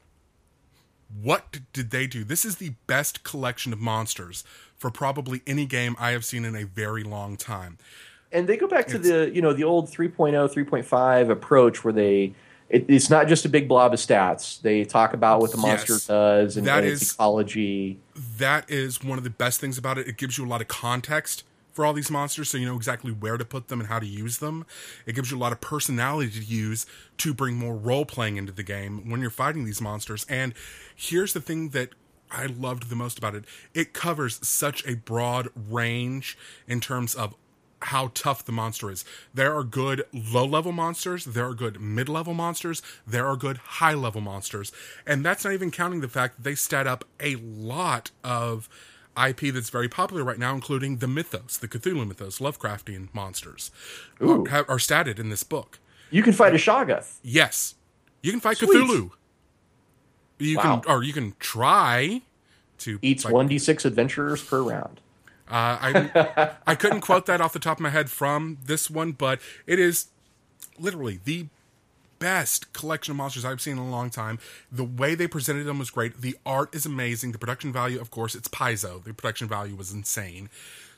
what 1.22 1.59
did 1.74 1.91
they 1.91 2.07
do? 2.07 2.24
This 2.24 2.45
is 2.45 2.55
the 2.57 2.72
best 2.88 3.24
collection 3.24 3.74
of 3.74 3.80
monsters 3.80 4.43
for 4.78 4.89
probably 4.91 5.41
any 5.45 5.66
game 5.66 5.95
I 5.99 6.11
have 6.11 6.26
seen 6.26 6.45
in 6.45 6.55
a 6.55 6.66
very 6.66 7.03
long 7.03 7.38
time. 7.38 7.78
And 8.32 8.47
they 8.49 8.57
go 8.57 8.68
back 8.68 8.88
to 8.88 8.97
the 8.97 9.30
you 9.34 9.41
know 9.41 9.53
the 9.53 9.64
old 9.64 9.89
3.0 9.91 10.34
3.5 10.51 11.30
approach 11.30 11.84
where 11.84 11.93
they 11.93 12.34
it, 12.70 12.86
it's 12.88 13.09
not 13.09 13.28
just 13.28 13.45
a 13.45 13.49
big 13.49 13.68
blob 13.68 13.93
of 13.93 13.99
stats. 13.99 14.59
They 14.61 14.84
talk 14.86 15.14
about 15.14 15.41
what 15.41 15.51
the 15.51 15.57
monster 15.57 15.93
Yes. 15.93 16.07
does 16.07 16.57
and, 16.57 16.66
That 16.66 16.84
its 16.84 17.01
is- 17.03 17.14
ecology. 17.14 17.99
That 18.38 18.68
is 18.70 19.03
one 19.03 19.18
of 19.20 19.24
the 19.24 19.30
best 19.30 19.59
things 19.61 19.78
about 19.78 19.99
it. 19.99 20.07
It 20.07 20.18
gives 20.18 20.38
you 20.39 20.45
a 20.45 20.47
lot 20.49 20.61
of 20.61 20.68
context 20.68 21.43
for 21.74 21.86
all 21.86 21.93
these 21.93 22.11
monsters 22.11 22.49
so 22.49 22.57
you 22.57 22.65
know 22.65 22.76
exactly 22.76 23.11
where 23.11 23.38
to 23.38 23.45
put 23.45 23.67
them 23.67 23.80
and 23.80 23.89
how 23.89 23.99
to 23.99 24.05
use 24.05 24.38
them. 24.38 24.65
It 25.05 25.13
gives 25.15 25.32
you 25.32 25.38
a 25.38 25.39
lot 25.39 25.51
of 25.51 25.59
personality 25.59 26.32
to 26.39 26.45
use 26.45 26.86
to 27.17 27.34
bring 27.34 27.55
more 27.55 27.76
role 27.76 28.05
playing 28.05 28.38
into 28.38 28.51
the 28.51 28.63
game 28.63 29.09
when 29.09 29.21
you're 29.21 29.30
fighting 29.30 29.65
these 29.65 29.82
monsters. 29.82 30.26
And 30.30 30.53
here's 30.95 31.34
the 31.34 31.41
thing 31.41 31.69
that 31.69 31.89
I 32.32 32.45
loved 32.45 32.89
the 32.89 32.95
most 32.95 33.17
about 33.17 33.36
it 33.36 33.45
it 33.74 33.93
covers 33.93 34.45
such 34.47 34.86
a 34.88 34.95
broad 34.95 35.49
range 35.55 36.38
in 36.67 36.80
terms 36.80 37.15
of 37.15 37.36
how 37.88 38.11
tough 38.13 38.45
the 38.45 38.51
monster 38.51 38.89
is. 38.89 39.03
There 39.34 39.55
are 39.55 39.63
good 39.63 40.05
low 40.13 40.45
level 40.45 40.71
monsters, 40.71 41.26
there 41.26 41.47
are 41.47 41.53
good 41.53 41.82
mid 41.82 42.09
level 42.09 42.34
monsters, 42.34 42.82
there 43.05 43.28
are 43.28 43.36
good 43.36 43.57
high 43.57 43.93
level 43.93 44.21
monsters. 44.21 44.71
And 45.05 45.26
that's 45.26 45.43
not 45.43 45.53
even 45.53 45.71
counting 45.71 46.01
the 46.01 46.07
fact 46.07 46.38
that 46.38 46.43
they 46.43 46.55
stat 46.55 46.88
up 46.88 47.05
a 47.19 47.36
lot 47.36 48.11
of 48.24 48.69
IP 49.18 49.53
that's 49.53 49.70
very 49.70 49.88
popular 49.89 50.24
right 50.24 50.39
now, 50.39 50.53
including 50.53 50.97
the 50.97 51.07
mythos, 51.07 51.57
the 51.57 51.68
Cthulhu 51.68 52.07
mythos, 52.07 52.39
Lovecraftian 52.39 53.09
monsters 53.14 53.72
are, 54.20 54.47
have, 54.47 54.70
are 54.70 54.78
statted 54.78 55.20
in 55.20 55.30
this 55.30 55.43
book. 55.43 55.80
You 56.09 56.24
can 56.24 56.34
fight 56.34 56.53
a 56.53 56.57
Shoggoth. 56.57 57.18
Yes, 57.24 57.76
you 58.22 58.32
can 58.32 58.39
fight 58.39 58.57
Sweet. 58.57 58.70
Cthulhu. 58.70 59.11
You 60.39 60.57
Wow. 60.57 60.80
can, 60.80 60.91
or 60.91 61.03
you 61.03 61.14
can 61.14 61.36
try 61.39 62.22
to 62.80 62.99
Eats 63.01 63.26
one 63.26 63.47
d 63.47 63.57
six 63.59 63.86
adventurers 63.86 64.43
per 64.43 64.61
round. 64.61 64.99
Uh, 65.47 65.78
I 65.80 66.51
I 66.68 66.76
couldn't 66.76 67.01
quote 67.01 67.26
that 67.28 67.39
off 67.41 67.53
the 67.53 67.59
top 67.59 67.78
of 67.78 67.82
my 67.82 67.89
head 67.89 68.09
from 68.09 68.57
this 68.66 68.89
one, 68.89 69.11
but 69.11 69.39
it 69.68 69.80
is 69.80 70.07
literally 70.80 71.20
the 71.24 71.47
best 72.24 72.71
collection 72.71 73.11
of 73.11 73.17
monsters 73.17 73.43
I've 73.43 73.59
seen 73.59 73.74
in 73.74 73.80
a 73.80 73.89
long 73.89 74.09
time. 74.09 74.39
The 74.71 74.86
way 74.86 75.13
they 75.13 75.28
presented 75.28 75.65
them 75.65 75.78
was 75.78 75.89
great. 75.89 76.21
The 76.21 76.38
art 76.45 76.74
is 76.74 76.86
amazing. 76.86 77.34
The 77.34 77.38
production 77.38 77.74
value, 77.74 77.99
of 77.99 78.11
course, 78.11 78.34
it's 78.34 78.47
Paizo. 78.47 79.03
The 79.03 79.13
production 79.13 79.49
value 79.49 79.76
was 79.76 79.91
insane. 79.91 80.49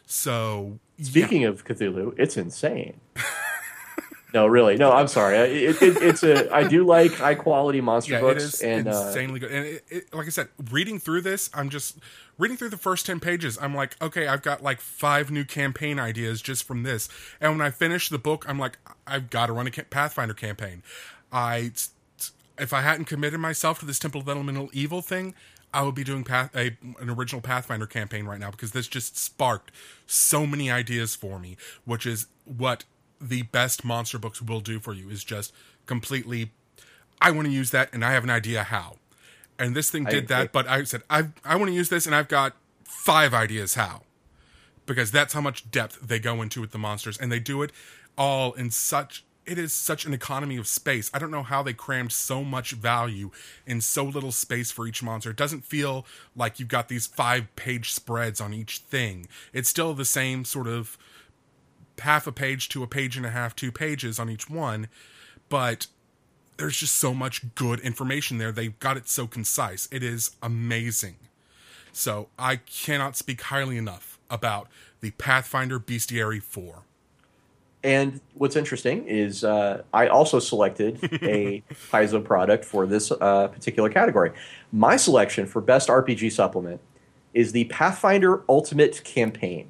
So 0.05 0.77
yeah. 0.97 1.05
Speaking 1.05 1.45
of 1.45 1.65
Cthulhu, 1.65 2.13
it's 2.19 2.37
insane. 2.37 2.99
no, 4.35 4.45
really, 4.45 4.77
no. 4.77 4.91
I'm 4.91 5.07
sorry. 5.07 5.37
It, 5.37 5.81
it, 5.81 5.97
it's 5.97 6.21
a. 6.21 6.53
I 6.53 6.67
do 6.67 6.85
like 6.85 7.13
high 7.13 7.33
quality 7.33 7.81
monster 7.81 8.13
yeah, 8.13 8.19
books, 8.19 8.43
is 8.43 8.61
and 8.61 8.87
uh, 8.87 8.91
insanely 8.91 9.39
good. 9.39 9.51
And 9.51 9.65
it, 9.65 9.85
it, 9.89 10.13
like 10.13 10.27
I 10.27 10.29
said, 10.29 10.49
reading 10.69 10.99
through 10.99 11.21
this, 11.21 11.49
I'm 11.55 11.69
just 11.69 11.97
reading 12.37 12.55
through 12.55 12.69
the 12.69 12.77
first 12.77 13.07
ten 13.07 13.19
pages. 13.19 13.57
I'm 13.59 13.73
like, 13.73 13.99
okay, 13.99 14.27
I've 14.27 14.43
got 14.43 14.61
like 14.61 14.79
five 14.79 15.31
new 15.31 15.43
campaign 15.43 15.97
ideas 15.97 16.39
just 16.39 16.65
from 16.65 16.83
this. 16.83 17.09
And 17.41 17.53
when 17.53 17.65
I 17.65 17.71
finish 17.71 18.09
the 18.09 18.19
book, 18.19 18.45
I'm 18.47 18.59
like, 18.59 18.77
I've 19.07 19.31
got 19.31 19.47
to 19.47 19.53
run 19.53 19.65
a 19.65 19.71
Pathfinder 19.71 20.35
campaign. 20.35 20.83
I, 21.31 21.71
if 22.57 22.73
I 22.73 22.81
hadn't 22.81 23.05
committed 23.05 23.39
myself 23.39 23.79
to 23.79 23.85
this 23.85 23.99
Temple 23.99 24.21
of 24.21 24.29
Elemental 24.29 24.69
Evil 24.73 25.01
thing, 25.01 25.35
I 25.73 25.81
would 25.81 25.95
be 25.95 26.05
doing 26.05 26.23
path, 26.23 26.55
a, 26.55 26.77
an 26.99 27.09
original 27.09 27.41
Pathfinder 27.41 27.85
campaign 27.85 28.25
right 28.25 28.39
now 28.39 28.49
because 28.49 28.71
this 28.71 28.87
just 28.87 29.17
sparked 29.17 29.71
so 30.07 30.47
many 30.47 30.71
ideas 30.71 31.15
for 31.15 31.37
me, 31.37 31.57
which 31.83 32.05
is 32.05 32.27
what 32.45 32.85
the 33.19 33.43
best 33.43 33.83
monster 33.83 34.17
books 34.17 34.41
will 34.41 34.61
do 34.61 34.79
for 34.79 34.93
you 34.93 35.09
is 35.09 35.23
just 35.23 35.53
completely 35.85 36.51
I 37.21 37.31
want 37.31 37.47
to 37.47 37.53
use 37.53 37.71
that 37.71 37.93
and 37.93 38.03
I 38.03 38.11
have 38.11 38.23
an 38.23 38.29
idea 38.29 38.63
how. 38.63 38.97
And 39.57 39.75
this 39.75 39.89
thing 39.89 40.03
did 40.03 40.27
that, 40.27 40.51
but 40.51 40.67
I 40.67 40.83
said 40.83 41.01
I 41.09 41.29
I 41.43 41.55
want 41.55 41.69
to 41.69 41.73
use 41.75 41.89
this 41.89 42.05
and 42.05 42.15
I've 42.15 42.27
got 42.27 42.55
five 42.83 43.33
ideas 43.33 43.75
how. 43.75 44.03
Because 44.85 45.11
that's 45.11 45.33
how 45.33 45.41
much 45.41 45.69
depth 45.71 45.99
they 46.07 46.19
go 46.19 46.41
into 46.41 46.61
with 46.61 46.71
the 46.71 46.77
monsters 46.77 47.17
and 47.17 47.31
they 47.31 47.39
do 47.39 47.63
it 47.63 47.71
all 48.17 48.53
in 48.53 48.69
such 48.69 49.23
it 49.45 49.57
is 49.57 49.73
such 49.73 50.05
an 50.05 50.13
economy 50.13 50.57
of 50.57 50.67
space. 50.67 51.11
I 51.13 51.19
don't 51.19 51.31
know 51.31 51.43
how 51.43 51.61
they 51.61 51.73
crammed 51.73 52.11
so 52.11 52.43
much 52.43 52.71
value 52.71 53.31
in 53.65 53.81
so 53.81 54.03
little 54.03 54.31
space 54.31 54.71
for 54.71 54.87
each 54.87 55.03
monster. 55.03 55.29
It 55.29 55.37
doesn't 55.37 55.65
feel 55.65 56.05
like 56.35 56.59
you've 56.59 56.69
got 56.69 56.87
these 56.87 57.07
five 57.07 57.55
page 57.55 57.93
spreads 57.93 58.41
on 58.41 58.53
each 58.53 58.79
thing. 58.79 59.27
It's 59.53 59.69
still 59.69 59.93
the 59.93 60.05
same 60.05 60.45
sort 60.45 60.67
of 60.67 60.97
half 61.99 62.27
a 62.27 62.31
page 62.31 62.69
to 62.69 62.83
a 62.83 62.87
page 62.87 63.17
and 63.17 63.25
a 63.25 63.29
half, 63.29 63.55
two 63.55 63.71
pages 63.71 64.19
on 64.19 64.29
each 64.29 64.49
one, 64.49 64.87
but 65.47 65.87
there's 66.57 66.77
just 66.77 66.95
so 66.95 67.13
much 67.13 67.53
good 67.55 67.79
information 67.81 68.37
there. 68.37 68.51
They've 68.51 68.79
got 68.79 68.97
it 68.97 69.07
so 69.07 69.27
concise. 69.27 69.87
It 69.91 70.03
is 70.03 70.31
amazing. 70.41 71.15
So 71.91 72.29
I 72.37 72.57
cannot 72.57 73.15
speak 73.15 73.41
highly 73.41 73.77
enough 73.77 74.19
about 74.29 74.67
the 75.01 75.11
Pathfinder 75.11 75.79
Bestiary 75.79 76.41
4. 76.41 76.83
And 77.85 78.19
what's 78.33 78.55
interesting 78.55 79.07
is 79.07 79.43
uh, 79.43 79.83
I 79.93 80.07
also 80.07 80.39
selected 80.39 80.97
a 81.21 81.63
Paizo 81.91 82.23
product 82.23 82.65
for 82.65 82.87
this 82.87 83.11
uh, 83.11 83.47
particular 83.49 83.89
category. 83.91 84.31
My 84.71 84.95
selection 84.95 85.45
for 85.45 85.61
best 85.61 85.87
RPG 85.87 86.31
supplement 86.31 86.81
is 87.35 87.51
the 87.51 87.65
Pathfinder 87.65 88.43
Ultimate 88.49 89.03
Campaign. 89.03 89.69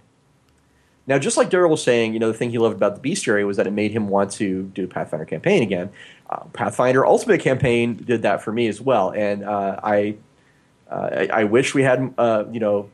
Now, 1.07 1.19
just 1.19 1.35
like 1.35 1.49
Daryl 1.49 1.69
was 1.69 1.83
saying, 1.83 2.13
you 2.13 2.19
know, 2.19 2.31
the 2.31 2.37
thing 2.37 2.51
he 2.51 2.57
loved 2.57 2.77
about 2.77 3.01
the 3.01 3.11
Bestiary 3.11 3.45
was 3.45 3.57
that 3.57 3.67
it 3.67 3.73
made 3.73 3.91
him 3.91 4.07
want 4.07 4.31
to 4.31 4.63
do 4.63 4.87
Pathfinder 4.87 5.25
campaign 5.25 5.61
again. 5.61 5.89
Uh, 6.29 6.45
Pathfinder 6.53 7.05
Ultimate 7.05 7.41
Campaign 7.41 7.95
did 7.97 8.21
that 8.21 8.41
for 8.41 8.53
me 8.53 8.67
as 8.67 8.79
well, 8.79 9.11
and 9.11 9.43
uh, 9.43 9.79
I, 9.83 10.15
uh, 10.89 11.09
I, 11.11 11.29
I 11.31 11.43
wish 11.43 11.75
we 11.75 11.83
had, 11.83 12.13
uh, 12.17 12.45
you 12.49 12.61
know, 12.61 12.89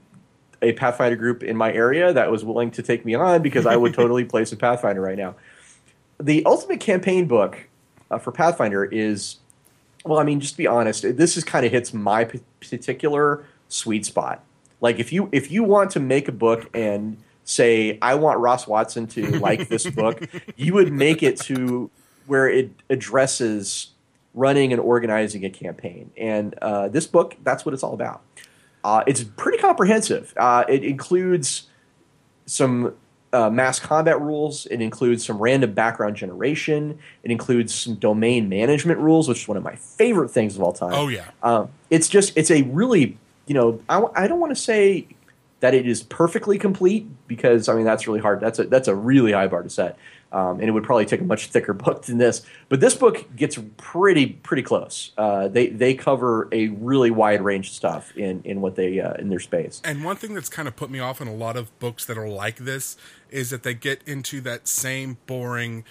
a 0.62 0.74
Pathfinder 0.74 1.16
group 1.16 1.44
in 1.44 1.58
my 1.58 1.72
area 1.74 2.14
that 2.14 2.32
was 2.32 2.46
willing 2.46 2.72
to 2.72 2.84
take 2.84 3.06
me 3.06 3.16
on 3.16 3.42
because 3.42 3.66
I 3.66 3.76
would 3.76 3.94
totally 3.96 4.26
play 4.26 4.46
some 4.46 4.58
Pathfinder 4.58 5.02
right 5.02 5.18
now. 5.18 5.36
The 6.20 6.46
Ultimate 6.46 6.80
Campaign 6.80 7.28
book 7.28 7.68
uh, 8.10 8.20
for 8.20 8.32
Pathfinder 8.32 8.86
is, 8.86 9.38
well, 10.06 10.20
I 10.20 10.24
mean, 10.24 10.40
just 10.40 10.54
to 10.54 10.58
be 10.58 10.68
honest, 10.68 11.04
this 11.18 11.38
is 11.38 11.44
kind 11.44 11.66
of 11.66 11.72
hits 11.72 11.94
my 11.94 12.26
p- 12.26 12.42
particular 12.60 13.46
sweet 13.70 14.06
spot. 14.06 14.44
Like 14.82 15.00
if 15.00 15.14
you 15.14 15.30
if 15.32 15.52
you 15.52 15.64
want 15.64 15.92
to 15.92 16.00
make 16.00 16.28
a 16.28 16.32
book 16.32 16.70
and 16.74 17.18
say 17.44 17.98
I 18.02 18.16
want 18.16 18.40
Ross 18.40 18.68
Watson 18.68 19.08
to 19.08 19.40
like 19.40 19.70
this 19.70 19.90
book, 19.90 20.22
you 20.56 20.74
would 20.74 20.92
make 20.92 21.24
it 21.24 21.40
to 21.42 21.90
where 22.26 22.50
it 22.50 22.72
addresses 22.90 23.92
running 24.34 24.72
and 24.72 24.82
organizing 24.82 25.46
a 25.46 25.50
campaign. 25.50 26.12
And 26.18 26.56
uh, 26.62 26.88
this 26.88 27.06
book, 27.06 27.36
that's 27.44 27.66
what 27.66 27.74
it's 27.74 27.84
all 27.84 27.94
about. 27.94 28.22
Uh, 28.84 29.04
it's 29.08 29.24
pretty 29.24 29.58
comprehensive. 29.58 30.34
Uh, 30.38 30.64
it 30.68 30.84
includes 30.84 31.68
some 32.46 32.94
uh, 33.34 33.50
mass 33.50 33.80
combat 33.80 34.20
rules. 34.22 34.66
It 34.68 34.82
includes 34.82 35.26
some 35.26 35.38
random 35.38 35.74
background 35.74 36.16
generation. 36.16 37.00
It 37.24 37.32
includes 37.32 37.74
some 37.74 37.96
domain 37.96 38.50
management 38.50 39.00
rules, 39.00 39.28
which 39.28 39.44
is 39.44 39.48
one 39.48 39.58
of 39.58 39.64
my 39.64 39.76
favorite 39.76 40.30
things 40.30 40.56
of 40.56 40.62
all 40.62 40.74
time. 40.74 40.94
Oh 40.94 41.08
yeah, 41.08 41.30
um, 41.44 41.70
it's 41.90 42.10
just 42.10 42.36
it's 42.36 42.52
a 42.52 42.64
really 42.64 43.18
you 43.48 43.54
know 43.54 43.80
I, 43.88 44.04
I 44.16 44.28
don't 44.28 44.40
want 44.40 44.52
to 44.56 44.62
say 44.62 45.08
that 45.62 45.74
it 45.74 45.88
is 45.88 46.04
perfectly 46.04 46.58
complete 46.58 47.08
because 47.28 47.70
I 47.70 47.76
mean 47.76 47.86
that's 47.86 48.08
really 48.08 48.20
hard. 48.20 48.42
That's 48.42 48.60
a 48.60 48.66
that's 48.66 48.88
a 48.88 48.96
really 48.96 49.32
high 49.32 49.48
bar 49.48 49.64
to 49.64 49.70
set. 49.70 49.98
Um, 50.34 50.60
and 50.60 50.70
it 50.70 50.72
would 50.72 50.84
probably 50.84 51.06
take 51.06 51.20
a 51.20 51.26
much 51.26 51.48
thicker 51.48 51.74
book 51.74 52.04
than 52.04 52.18
this. 52.18 52.46
But 52.70 52.80
this 52.80 52.96
book 52.96 53.36
gets 53.36 53.60
pretty 53.78 54.28
pretty 54.28 54.64
close. 54.64 55.12
Uh, 55.18 55.48
they 55.48 55.68
they 55.68 55.94
cover 55.94 56.48
a 56.52 56.70
really 56.70 57.12
wide 57.12 57.42
range 57.42 57.68
of 57.68 57.74
stuff 57.74 58.16
in 58.16 58.42
in 58.44 58.62
what 58.62 58.76
they 58.76 59.00
uh, 59.00 59.14
in 59.16 59.30
their 59.30 59.40
space. 59.40 59.82
And 59.84 60.04
one 60.04 60.16
thing 60.16 60.34
that's 60.34 60.50
kind 60.50 60.68
of 60.68 60.76
put 60.76 60.90
me 60.90 61.00
off 61.00 61.22
in 61.22 61.28
a 61.28 61.34
lot 61.34 61.58
of 61.58 61.78
books 61.80 62.06
that 62.06 62.18
are 62.18 62.30
like 62.30 62.58
this 62.58 62.96
is 63.30 63.50
that 63.50 63.64
they 63.64 63.74
get 63.74 64.02
into 64.06 64.42
that 64.42 64.68
same 64.68 65.18
boring 65.26 65.84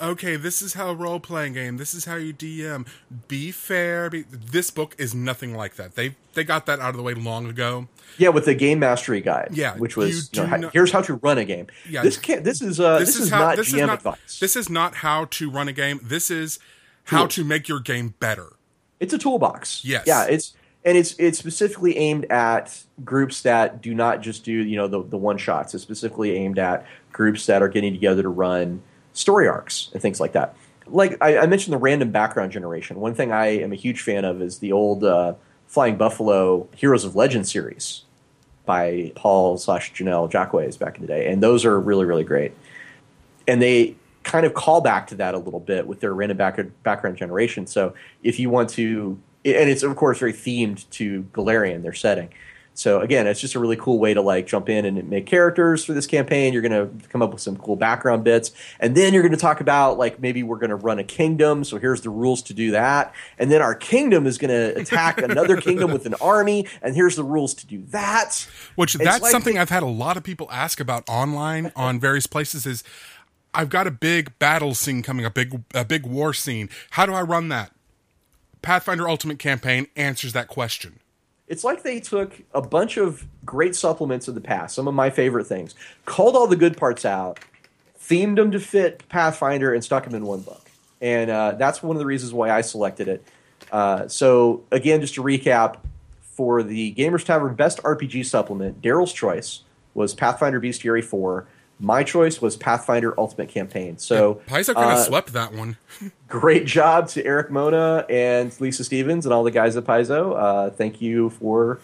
okay, 0.00 0.36
this 0.36 0.62
is 0.62 0.74
how 0.74 0.92
role 0.92 1.20
playing 1.20 1.54
game. 1.54 1.76
This 1.76 1.94
is 1.94 2.04
how 2.04 2.16
you 2.16 2.32
DM. 2.32 2.86
Be 3.28 3.50
fair. 3.50 4.10
Be, 4.10 4.22
this 4.22 4.70
book 4.70 4.94
is 4.98 5.14
nothing 5.14 5.54
like 5.54 5.76
that. 5.76 5.94
They 5.94 6.16
they 6.34 6.44
got 6.44 6.66
that 6.66 6.80
out 6.80 6.90
of 6.90 6.96
the 6.96 7.02
way 7.02 7.14
long 7.14 7.46
ago. 7.46 7.88
Yeah, 8.16 8.30
with 8.30 8.44
the 8.44 8.54
game 8.54 8.78
mastery 8.78 9.20
guide. 9.20 9.50
Yeah, 9.52 9.76
which 9.76 9.96
was 9.96 10.30
you 10.32 10.42
know, 10.42 10.56
not, 10.56 10.72
here's 10.72 10.92
how 10.92 11.02
to 11.02 11.14
run 11.14 11.38
a 11.38 11.44
game. 11.44 11.66
Yeah, 11.88 12.02
this 12.02 12.16
can't. 12.16 12.44
This 12.44 12.62
is 12.62 12.80
uh, 12.80 12.98
this, 12.98 13.08
this 13.08 13.16
is, 13.16 13.22
is 13.26 13.30
how, 13.30 13.40
not 13.40 13.56
this 13.56 13.72
GM 13.72 13.74
is 13.74 13.86
not, 13.86 13.98
advice. 13.98 14.38
This 14.40 14.56
is 14.56 14.70
not 14.70 14.96
how 14.96 15.26
to 15.26 15.50
run 15.50 15.68
a 15.68 15.72
game. 15.72 16.00
This 16.02 16.30
is 16.30 16.58
how 17.04 17.26
to 17.26 17.44
make 17.44 17.68
your 17.68 17.80
game 17.80 18.14
better. 18.20 18.54
It's 19.00 19.14
a 19.14 19.18
toolbox. 19.18 19.84
Yes. 19.84 20.04
Yeah. 20.06 20.24
It's 20.24 20.54
and 20.84 20.96
it's 20.96 21.14
it's 21.18 21.38
specifically 21.38 21.96
aimed 21.96 22.24
at 22.26 22.82
groups 23.04 23.42
that 23.42 23.80
do 23.80 23.94
not 23.94 24.20
just 24.20 24.44
do 24.44 24.52
you 24.52 24.76
know 24.76 24.88
the 24.88 25.02
the 25.02 25.16
one 25.16 25.38
shots. 25.38 25.74
It's 25.74 25.82
specifically 25.82 26.36
aimed 26.36 26.58
at 26.58 26.86
groups 27.12 27.46
that 27.46 27.62
are 27.62 27.68
getting 27.68 27.92
together 27.92 28.22
to 28.22 28.28
run 28.28 28.82
story 29.18 29.48
arcs 29.48 29.90
and 29.92 30.00
things 30.00 30.20
like 30.20 30.32
that. 30.32 30.54
Like 30.86 31.18
I, 31.20 31.38
I, 31.38 31.46
mentioned, 31.46 31.74
the 31.74 31.78
random 31.78 32.12
background 32.12 32.52
generation. 32.52 33.00
One 33.00 33.14
thing 33.14 33.32
I 33.32 33.46
am 33.46 33.72
a 33.72 33.76
huge 33.76 34.00
fan 34.00 34.24
of 34.24 34.40
is 34.40 34.60
the 34.60 34.72
old 34.72 35.04
uh, 35.04 35.34
Flying 35.66 35.96
Buffalo 35.96 36.68
Heroes 36.74 37.04
of 37.04 37.16
Legend 37.16 37.46
series 37.46 38.04
by 38.64 39.12
Paul 39.16 39.58
slash 39.58 39.92
Jennell 39.92 40.30
Jaquays 40.30 40.78
back 40.78 40.96
in 40.96 41.02
the 41.02 41.08
day, 41.08 41.30
and 41.30 41.42
those 41.42 41.64
are 41.64 41.78
really 41.78 42.06
really 42.06 42.24
great. 42.24 42.52
And 43.46 43.60
they 43.60 43.96
kind 44.22 44.46
of 44.46 44.54
call 44.54 44.80
back 44.80 45.06
to 45.08 45.14
that 45.16 45.34
a 45.34 45.38
little 45.38 45.60
bit 45.60 45.86
with 45.86 46.00
their 46.00 46.14
random 46.14 46.36
back, 46.36 46.60
background 46.82 47.16
generation. 47.16 47.66
So 47.66 47.94
if 48.22 48.38
you 48.38 48.50
want 48.50 48.68
to, 48.70 49.18
and 49.44 49.70
it's 49.70 49.82
of 49.82 49.96
course 49.96 50.18
very 50.18 50.34
themed 50.34 50.88
to 50.90 51.24
Golarion, 51.32 51.82
their 51.82 51.94
setting. 51.94 52.28
So 52.78 53.00
again, 53.00 53.26
it's 53.26 53.40
just 53.40 53.56
a 53.56 53.58
really 53.58 53.76
cool 53.76 53.98
way 53.98 54.14
to 54.14 54.22
like 54.22 54.46
jump 54.46 54.68
in 54.68 54.84
and 54.84 55.08
make 55.08 55.26
characters 55.26 55.84
for 55.84 55.94
this 55.94 56.06
campaign. 56.06 56.52
You're 56.52 56.62
going 56.62 56.72
to 56.72 57.08
come 57.08 57.22
up 57.22 57.32
with 57.32 57.40
some 57.40 57.56
cool 57.56 57.74
background 57.74 58.22
bits, 58.22 58.52
and 58.78 58.96
then 58.96 59.12
you're 59.12 59.22
going 59.22 59.34
to 59.34 59.38
talk 59.38 59.60
about 59.60 59.98
like 59.98 60.20
maybe 60.20 60.44
we're 60.44 60.58
going 60.58 60.70
to 60.70 60.76
run 60.76 60.98
a 60.98 61.04
kingdom. 61.04 61.64
So 61.64 61.78
here's 61.78 62.02
the 62.02 62.10
rules 62.10 62.40
to 62.42 62.54
do 62.54 62.70
that, 62.70 63.12
and 63.38 63.50
then 63.50 63.60
our 63.62 63.74
kingdom 63.74 64.26
is 64.26 64.38
going 64.38 64.50
to 64.50 64.80
attack 64.80 65.18
another 65.22 65.56
kingdom 65.56 65.90
with 65.90 66.06
an 66.06 66.14
army, 66.20 66.66
and 66.80 66.94
here's 66.94 67.16
the 67.16 67.24
rules 67.24 67.52
to 67.54 67.66
do 67.66 67.82
that. 67.86 68.46
Which 68.76 68.94
it's 68.94 69.04
that's 69.04 69.22
like 69.22 69.32
something 69.32 69.54
the- 69.54 69.60
I've 69.60 69.70
had 69.70 69.82
a 69.82 69.86
lot 69.86 70.16
of 70.16 70.22
people 70.22 70.48
ask 70.52 70.78
about 70.78 71.08
online 71.08 71.72
on 71.76 71.98
various 71.98 72.28
places. 72.28 72.64
Is 72.64 72.84
I've 73.52 73.70
got 73.70 73.88
a 73.88 73.90
big 73.90 74.38
battle 74.38 74.74
scene 74.74 75.02
coming, 75.02 75.24
a 75.24 75.30
big 75.30 75.62
a 75.74 75.84
big 75.84 76.06
war 76.06 76.32
scene. 76.32 76.70
How 76.90 77.06
do 77.06 77.12
I 77.12 77.22
run 77.22 77.48
that? 77.48 77.72
Pathfinder 78.62 79.08
Ultimate 79.08 79.38
Campaign 79.38 79.88
answers 79.96 80.32
that 80.32 80.46
question. 80.48 81.00
It's 81.48 81.64
like 81.64 81.82
they 81.82 82.00
took 82.00 82.42
a 82.52 82.62
bunch 82.62 82.96
of 82.96 83.26
great 83.44 83.74
supplements 83.74 84.28
of 84.28 84.34
the 84.34 84.40
past, 84.40 84.74
some 84.74 84.86
of 84.86 84.94
my 84.94 85.10
favorite 85.10 85.46
things, 85.46 85.74
called 86.04 86.36
all 86.36 86.46
the 86.46 86.56
good 86.56 86.76
parts 86.76 87.04
out, 87.04 87.40
themed 88.00 88.36
them 88.36 88.50
to 88.50 88.60
fit 88.60 89.08
Pathfinder, 89.08 89.72
and 89.72 89.82
stuck 89.82 90.04
them 90.04 90.14
in 90.14 90.24
one 90.24 90.40
book. 90.40 90.70
And 91.00 91.30
uh, 91.30 91.52
that's 91.52 91.82
one 91.82 91.96
of 91.96 92.00
the 92.00 92.06
reasons 92.06 92.32
why 92.32 92.50
I 92.50 92.60
selected 92.60 93.08
it. 93.08 93.24
Uh, 93.72 94.08
so, 94.08 94.64
again, 94.70 95.00
just 95.00 95.14
to 95.14 95.22
recap, 95.22 95.78
for 96.20 96.62
the 96.62 96.94
Gamers 96.94 97.24
Tavern 97.24 97.54
Best 97.54 97.82
RPG 97.82 98.24
Supplement, 98.26 98.80
Daryl's 98.80 99.12
choice 99.12 99.62
was 99.94 100.14
Pathfinder 100.14 100.60
Bestiary 100.60 101.02
4 101.02 101.48
my 101.80 102.02
choice 102.02 102.40
was 102.40 102.56
Pathfinder 102.56 103.18
Ultimate 103.18 103.48
Campaign. 103.48 103.98
So 103.98 104.40
yeah, 104.46 104.56
Paizo 104.56 104.74
kind 104.74 104.92
of 104.92 104.98
uh, 104.98 105.04
swept 105.04 105.32
that 105.32 105.52
one. 105.52 105.76
great 106.28 106.66
job 106.66 107.08
to 107.08 107.24
Erik 107.24 107.50
Mona 107.50 108.04
and 108.08 108.58
Lisa 108.60 108.84
Stevens 108.84 109.26
and 109.26 109.32
all 109.32 109.42
the 109.42 109.50
guys 109.50 109.76
at 109.76 109.84
Paizo. 109.84 110.36
Uh, 110.38 110.70
thank 110.70 111.00
you 111.00 111.30
for 111.30 111.80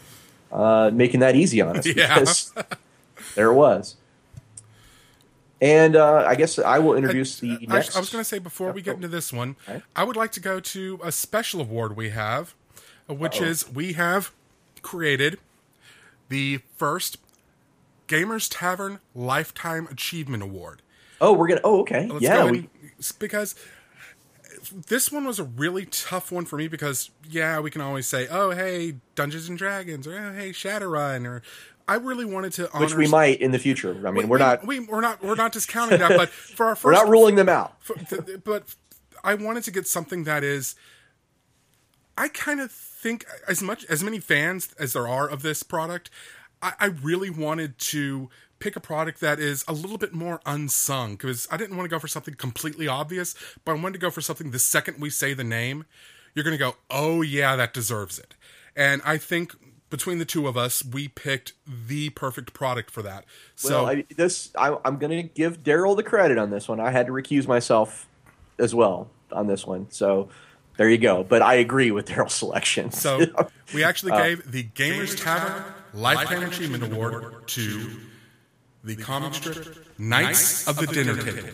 uh, 0.52 0.90
making 0.92 1.20
that 1.20 1.34
easy 1.34 1.60
on 1.60 1.78
us. 1.78 1.86
Yeah. 1.96 2.24
there 3.34 3.50
it 3.50 3.54
was. 3.54 3.96
And 5.60 5.96
uh, 5.96 6.24
I 6.26 6.34
guess 6.34 6.58
I 6.58 6.78
will 6.78 6.94
introduce 6.94 7.40
the 7.40 7.52
I, 7.52 7.74
next. 7.74 7.96
I 7.96 8.00
was 8.00 8.10
going 8.10 8.20
to 8.20 8.28
say 8.28 8.38
before 8.38 8.72
we 8.72 8.82
get 8.82 8.96
into 8.96 9.08
this 9.08 9.32
one, 9.32 9.56
okay. 9.66 9.82
I 9.96 10.04
would 10.04 10.16
like 10.16 10.30
to 10.32 10.40
go 10.40 10.60
to 10.60 11.00
a 11.02 11.10
special 11.10 11.60
award 11.60 11.96
we 11.96 12.10
have, 12.10 12.54
which 13.08 13.40
Uh-oh. 13.40 13.46
is 13.46 13.70
we 13.70 13.94
have 13.94 14.32
created 14.82 15.38
the 16.28 16.60
first 16.76 17.16
Gamers 18.08 18.48
Tavern 18.50 18.98
Lifetime 19.14 19.88
Achievement 19.90 20.42
Award. 20.42 20.82
Oh, 21.20 21.32
we're 21.32 21.48
gonna. 21.48 21.62
Oh, 21.64 21.80
okay. 21.80 22.08
Let's 22.08 22.22
yeah, 22.22 22.44
we... 22.44 22.68
because 23.18 23.54
this 24.70 25.10
one 25.10 25.24
was 25.24 25.38
a 25.38 25.44
really 25.44 25.86
tough 25.86 26.32
one 26.32 26.44
for 26.44 26.56
me 26.56 26.68
because 26.68 27.10
yeah, 27.28 27.60
we 27.60 27.70
can 27.70 27.80
always 27.80 28.06
say, 28.06 28.26
oh 28.30 28.50
hey, 28.50 28.96
Dungeons 29.14 29.48
and 29.48 29.58
Dragons, 29.58 30.06
or 30.06 30.16
oh, 30.16 30.32
hey, 30.34 30.50
Shadowrun, 30.50 31.26
or 31.26 31.42
I 31.86 31.96
really 31.96 32.24
wanted 32.24 32.52
to 32.54 32.70
honor 32.72 32.84
which 32.84 32.94
we 32.94 33.08
might 33.08 33.40
in 33.40 33.52
the 33.52 33.58
future. 33.58 34.06
I 34.06 34.10
mean, 34.10 34.28
we, 34.28 34.36
are 34.36 34.38
not 34.38 34.66
we, 34.66 34.80
we're 34.80 35.00
not 35.00 35.22
we're 35.22 35.34
not 35.34 35.52
discounting 35.52 35.98
that, 35.98 36.16
but 36.16 36.28
for 36.56 36.66
our 36.66 36.76
first, 36.76 36.84
we're 36.84 36.92
not 36.92 37.08
ruling 37.08 37.36
them 37.36 37.48
out. 37.48 37.82
For, 37.82 37.96
but 38.44 38.74
I 39.22 39.34
wanted 39.34 39.64
to 39.64 39.70
get 39.70 39.86
something 39.86 40.24
that 40.24 40.42
is 40.42 40.74
I 42.16 42.28
kind 42.28 42.60
of 42.60 42.70
think 42.70 43.26
as 43.48 43.62
much 43.62 43.84
as 43.86 44.02
many 44.02 44.20
fans 44.20 44.72
as 44.78 44.92
there 44.92 45.08
are 45.08 45.28
of 45.28 45.42
this 45.42 45.62
product, 45.62 46.10
I, 46.62 46.72
I 46.80 46.86
really 46.86 47.30
wanted 47.30 47.78
to 47.78 48.30
pick 48.64 48.76
a 48.76 48.80
product 48.80 49.20
that 49.20 49.38
is 49.38 49.62
a 49.68 49.74
little 49.74 49.98
bit 49.98 50.14
more 50.14 50.40
unsung 50.46 51.12
because 51.12 51.46
I 51.50 51.58
didn't 51.58 51.76
want 51.76 51.84
to 51.84 51.94
go 51.94 51.98
for 51.98 52.08
something 52.08 52.32
completely 52.32 52.88
obvious, 52.88 53.34
but 53.62 53.72
I 53.72 53.74
wanted 53.74 53.92
to 53.92 53.98
go 53.98 54.10
for 54.10 54.22
something 54.22 54.52
the 54.52 54.58
second 54.58 55.02
we 55.02 55.10
say 55.10 55.34
the 55.34 55.44
name, 55.44 55.84
you're 56.34 56.44
going 56.44 56.56
to 56.56 56.58
go, 56.58 56.76
oh 56.90 57.20
yeah, 57.20 57.56
that 57.56 57.74
deserves 57.74 58.18
it. 58.18 58.34
And 58.74 59.02
I 59.04 59.18
think 59.18 59.54
between 59.90 60.18
the 60.18 60.24
two 60.24 60.48
of 60.48 60.56
us, 60.56 60.82
we 60.82 61.08
picked 61.08 61.52
the 61.66 62.08
perfect 62.10 62.54
product 62.54 62.90
for 62.90 63.02
that. 63.02 63.26
So 63.54 63.84
well, 63.84 63.96
I, 63.96 64.04
this 64.16 64.50
I, 64.56 64.74
I'm 64.82 64.96
going 64.96 65.10
to 65.10 65.22
give 65.22 65.62
Daryl 65.62 65.94
the 65.94 66.02
credit 66.02 66.38
on 66.38 66.48
this 66.48 66.66
one. 66.66 66.80
I 66.80 66.90
had 66.90 67.04
to 67.06 67.12
recuse 67.12 67.46
myself 67.46 68.08
as 68.58 68.74
well 68.74 69.10
on 69.30 69.46
this 69.46 69.66
one, 69.66 69.90
so 69.90 70.30
there 70.78 70.88
you 70.88 70.96
go. 70.96 71.22
But 71.22 71.42
I 71.42 71.54
agree 71.56 71.90
with 71.90 72.08
Daryl's 72.08 72.32
selection. 72.42 72.92
So 72.92 73.26
we 73.74 73.84
actually 73.84 74.12
uh, 74.12 74.22
gave 74.22 74.50
the 74.50 74.64
Gamers 74.64 75.22
Tavern 75.22 75.64
Lifetime 75.92 76.44
Achievement 76.44 76.82
Award 76.82 77.46
to 77.48 77.90
the 78.84 78.96
comic 78.96 79.34
strip 79.34 79.98
Knights 79.98 80.68
of 80.68 80.76
the 80.76 80.86
Dinner 80.86 81.16
Table. 81.16 81.48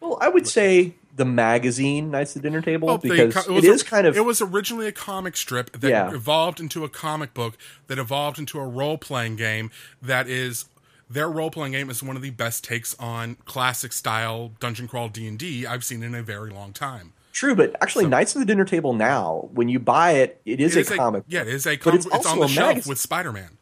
Well, 0.00 0.18
I 0.20 0.28
would 0.28 0.48
say 0.48 0.94
the 1.14 1.24
magazine 1.24 2.10
Knights 2.10 2.34
of 2.34 2.42
the 2.42 2.48
Dinner 2.48 2.62
Table 2.62 2.90
oh, 2.90 2.98
because 2.98 3.48
it, 3.48 3.56
it 3.58 3.64
is 3.64 3.82
a, 3.82 3.84
kind 3.84 4.06
of. 4.06 4.16
It 4.16 4.24
was 4.24 4.40
originally 4.40 4.88
a 4.88 4.92
comic 4.92 5.36
strip 5.36 5.72
that 5.72 5.88
yeah. 5.88 6.12
evolved 6.12 6.58
into 6.58 6.84
a 6.84 6.88
comic 6.88 7.34
book 7.34 7.56
that 7.86 7.98
evolved 7.98 8.38
into 8.38 8.58
a 8.58 8.66
role 8.66 8.98
playing 8.98 9.36
game 9.36 9.70
that 10.00 10.28
is 10.28 10.64
their 11.08 11.28
role 11.28 11.50
playing 11.50 11.72
game 11.72 11.90
is 11.90 12.02
one 12.02 12.16
of 12.16 12.22
the 12.22 12.30
best 12.30 12.64
takes 12.64 12.94
on 12.98 13.36
classic 13.44 13.92
style 13.92 14.52
dungeon 14.60 14.88
crawl 14.88 15.08
D 15.08 15.28
and 15.28 15.38
D 15.38 15.66
I've 15.66 15.84
seen 15.84 16.02
in 16.02 16.14
a 16.14 16.22
very 16.22 16.50
long 16.50 16.72
time. 16.72 17.12
True, 17.32 17.54
but 17.54 17.74
actually, 17.80 18.04
so, 18.04 18.08
Knights 18.10 18.34
of 18.34 18.40
the 18.40 18.46
Dinner 18.46 18.66
Table 18.66 18.92
now, 18.92 19.48
when 19.52 19.68
you 19.68 19.78
buy 19.78 20.12
it, 20.12 20.40
it 20.44 20.60
is, 20.60 20.76
it 20.76 20.80
is 20.80 20.90
a 20.90 20.96
comic. 20.96 21.24
yeah, 21.28 21.40
it 21.40 21.48
is 21.48 21.66
a 21.66 21.78
comic. 21.78 22.04
It's, 22.04 22.14
it's 22.14 22.26
on 22.26 22.40
the 22.40 22.48
shelf 22.48 22.68
magazine. 22.68 22.90
with 22.90 22.98
Spider 22.98 23.32
Man. 23.32 23.56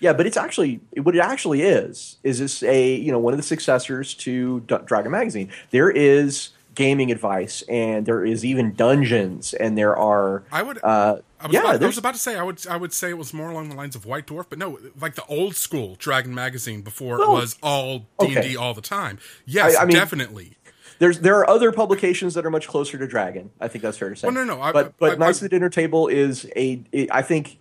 Yeah, 0.00 0.12
but 0.12 0.26
it's 0.26 0.36
actually 0.36 0.80
what 1.02 1.14
it 1.14 1.20
actually 1.20 1.62
is 1.62 2.16
is 2.22 2.38
this 2.38 2.62
a 2.62 2.94
you 2.94 3.12
know 3.12 3.18
one 3.18 3.32
of 3.32 3.38
the 3.38 3.42
successors 3.42 4.14
to 4.14 4.60
D- 4.60 4.76
Dragon 4.84 5.12
Magazine. 5.12 5.50
There 5.70 5.90
is 5.90 6.50
gaming 6.74 7.10
advice 7.10 7.62
and 7.68 8.04
there 8.04 8.24
is 8.24 8.44
even 8.44 8.74
dungeons 8.74 9.54
and 9.54 9.76
there 9.78 9.96
are 9.96 10.44
I 10.52 10.62
would 10.62 10.78
uh, 10.84 11.16
I 11.40 11.46
was, 11.46 11.54
yeah, 11.54 11.60
about, 11.60 11.82
I 11.82 11.86
was 11.86 11.98
about 11.98 12.14
to 12.14 12.20
say 12.20 12.36
I 12.36 12.42
would 12.42 12.64
I 12.66 12.76
would 12.76 12.92
say 12.92 13.10
it 13.10 13.18
was 13.18 13.34
more 13.34 13.50
along 13.50 13.70
the 13.70 13.74
lines 13.74 13.96
of 13.96 14.06
White 14.06 14.26
Dwarf, 14.26 14.46
but 14.48 14.58
no, 14.58 14.78
like 15.00 15.14
the 15.14 15.24
old 15.26 15.56
school 15.56 15.96
Dragon 15.98 16.34
magazine 16.34 16.82
before 16.82 17.18
well, 17.18 17.36
it 17.36 17.40
was 17.40 17.58
all 17.62 18.06
D 18.20 18.34
and 18.34 18.42
D 18.42 18.56
all 18.56 18.74
the 18.74 18.82
time. 18.82 19.18
Yes, 19.44 19.76
I, 19.76 19.82
I 19.82 19.84
mean, 19.86 19.96
definitely. 19.96 20.56
There's 20.98 21.20
there 21.20 21.36
are 21.36 21.48
other 21.48 21.72
publications 21.72 22.34
that 22.34 22.46
are 22.46 22.50
much 22.50 22.68
closer 22.68 22.96
to 22.98 23.06
Dragon. 23.06 23.50
I 23.60 23.68
think 23.68 23.82
that's 23.82 23.98
fair 23.98 24.10
to 24.10 24.16
say. 24.16 24.28
Well, 24.28 24.34
no, 24.34 24.44
no, 24.44 24.60
I, 24.60 24.72
but 24.72 24.96
but 24.98 25.18
Knights 25.18 25.38
of 25.38 25.42
the 25.42 25.48
Dinner 25.50 25.68
Table 25.68 26.08
is 26.08 26.46
a. 26.56 26.82
It, 26.92 27.10
I 27.12 27.22
think 27.22 27.58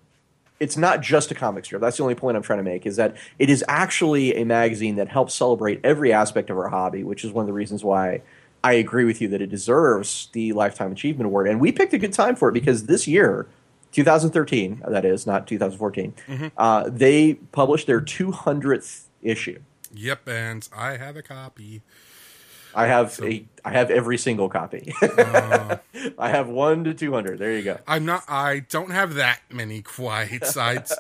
it's 0.60 0.78
not 0.78 1.02
just 1.02 1.32
a 1.32 1.36
comic 1.36 1.66
strip. 1.66 1.82
That's 1.82 1.98
the 1.98 2.04
only 2.04 2.16
point 2.16 2.38
I'm 2.38 2.44
trying 2.44 2.60
to 2.60 2.64
make 2.64 2.86
is 2.86 2.96
that 2.96 3.16
it 3.40 3.50
is 3.50 3.64
actually 3.68 4.36
a 4.36 4.46
magazine 4.46 4.96
that 4.96 5.10
helps 5.10 5.34
celebrate 5.34 5.82
every 5.84 6.14
aspect 6.14 6.50
of 6.50 6.58
our 6.58 6.70
hobby, 6.70 7.04
which 7.04 7.24
is 7.24 7.32
one 7.32 7.44
of 7.44 7.48
the 7.48 7.54
reasons 7.54 7.84
why 7.84 8.22
I 8.64 8.74
agree 8.74 9.06
with 9.06 9.22
you 9.22 9.28
that 9.30 9.42
it 9.42 9.50
deserves 9.50 10.30
the 10.32 10.54
Lifetime 10.54 10.92
Achievement 10.92 11.28
Award. 11.28 11.48
And 11.48 11.60
we 11.60 11.72
picked 11.72 11.94
a 11.94 11.98
good 11.98 12.14
time 12.14 12.36
for 12.36 12.50
it 12.50 12.54
because 12.54 12.86
this 12.86 13.08
year, 13.08 13.48
2013, 13.92 14.82
that 14.88 15.06
is, 15.06 15.28
not 15.28 15.46
2014, 15.46 16.14
mm-hmm. 16.28 16.48
uh, 16.58 16.90
they 16.90 17.36
published 17.52 17.86
their 17.86 18.02
200th 18.02 19.04
issue. 19.22 19.60
Yep, 19.94 20.28
and 20.28 20.68
I 20.76 20.98
have 20.98 21.16
a 21.16 21.22
copy. 21.22 21.82
I 22.76 22.88
have 22.88 23.12
so, 23.12 23.26
a 23.26 23.46
I 23.64 23.72
have 23.72 23.90
every 23.90 24.18
single 24.18 24.50
copy. 24.50 24.94
uh, 25.02 25.78
I 26.20 26.30
have 26.30 26.48
one 26.48 26.84
to 26.84 26.94
two 26.94 27.14
hundred. 27.14 27.40
There 27.40 27.54
you 27.54 27.64
go. 27.64 27.80
I'm 27.88 28.06
not. 28.06 28.24
I 28.28 28.60
don't 28.60 28.92
have 28.92 29.16
that 29.16 29.40
many 29.52 29.82
quite 29.82 30.46
sides, 30.46 30.96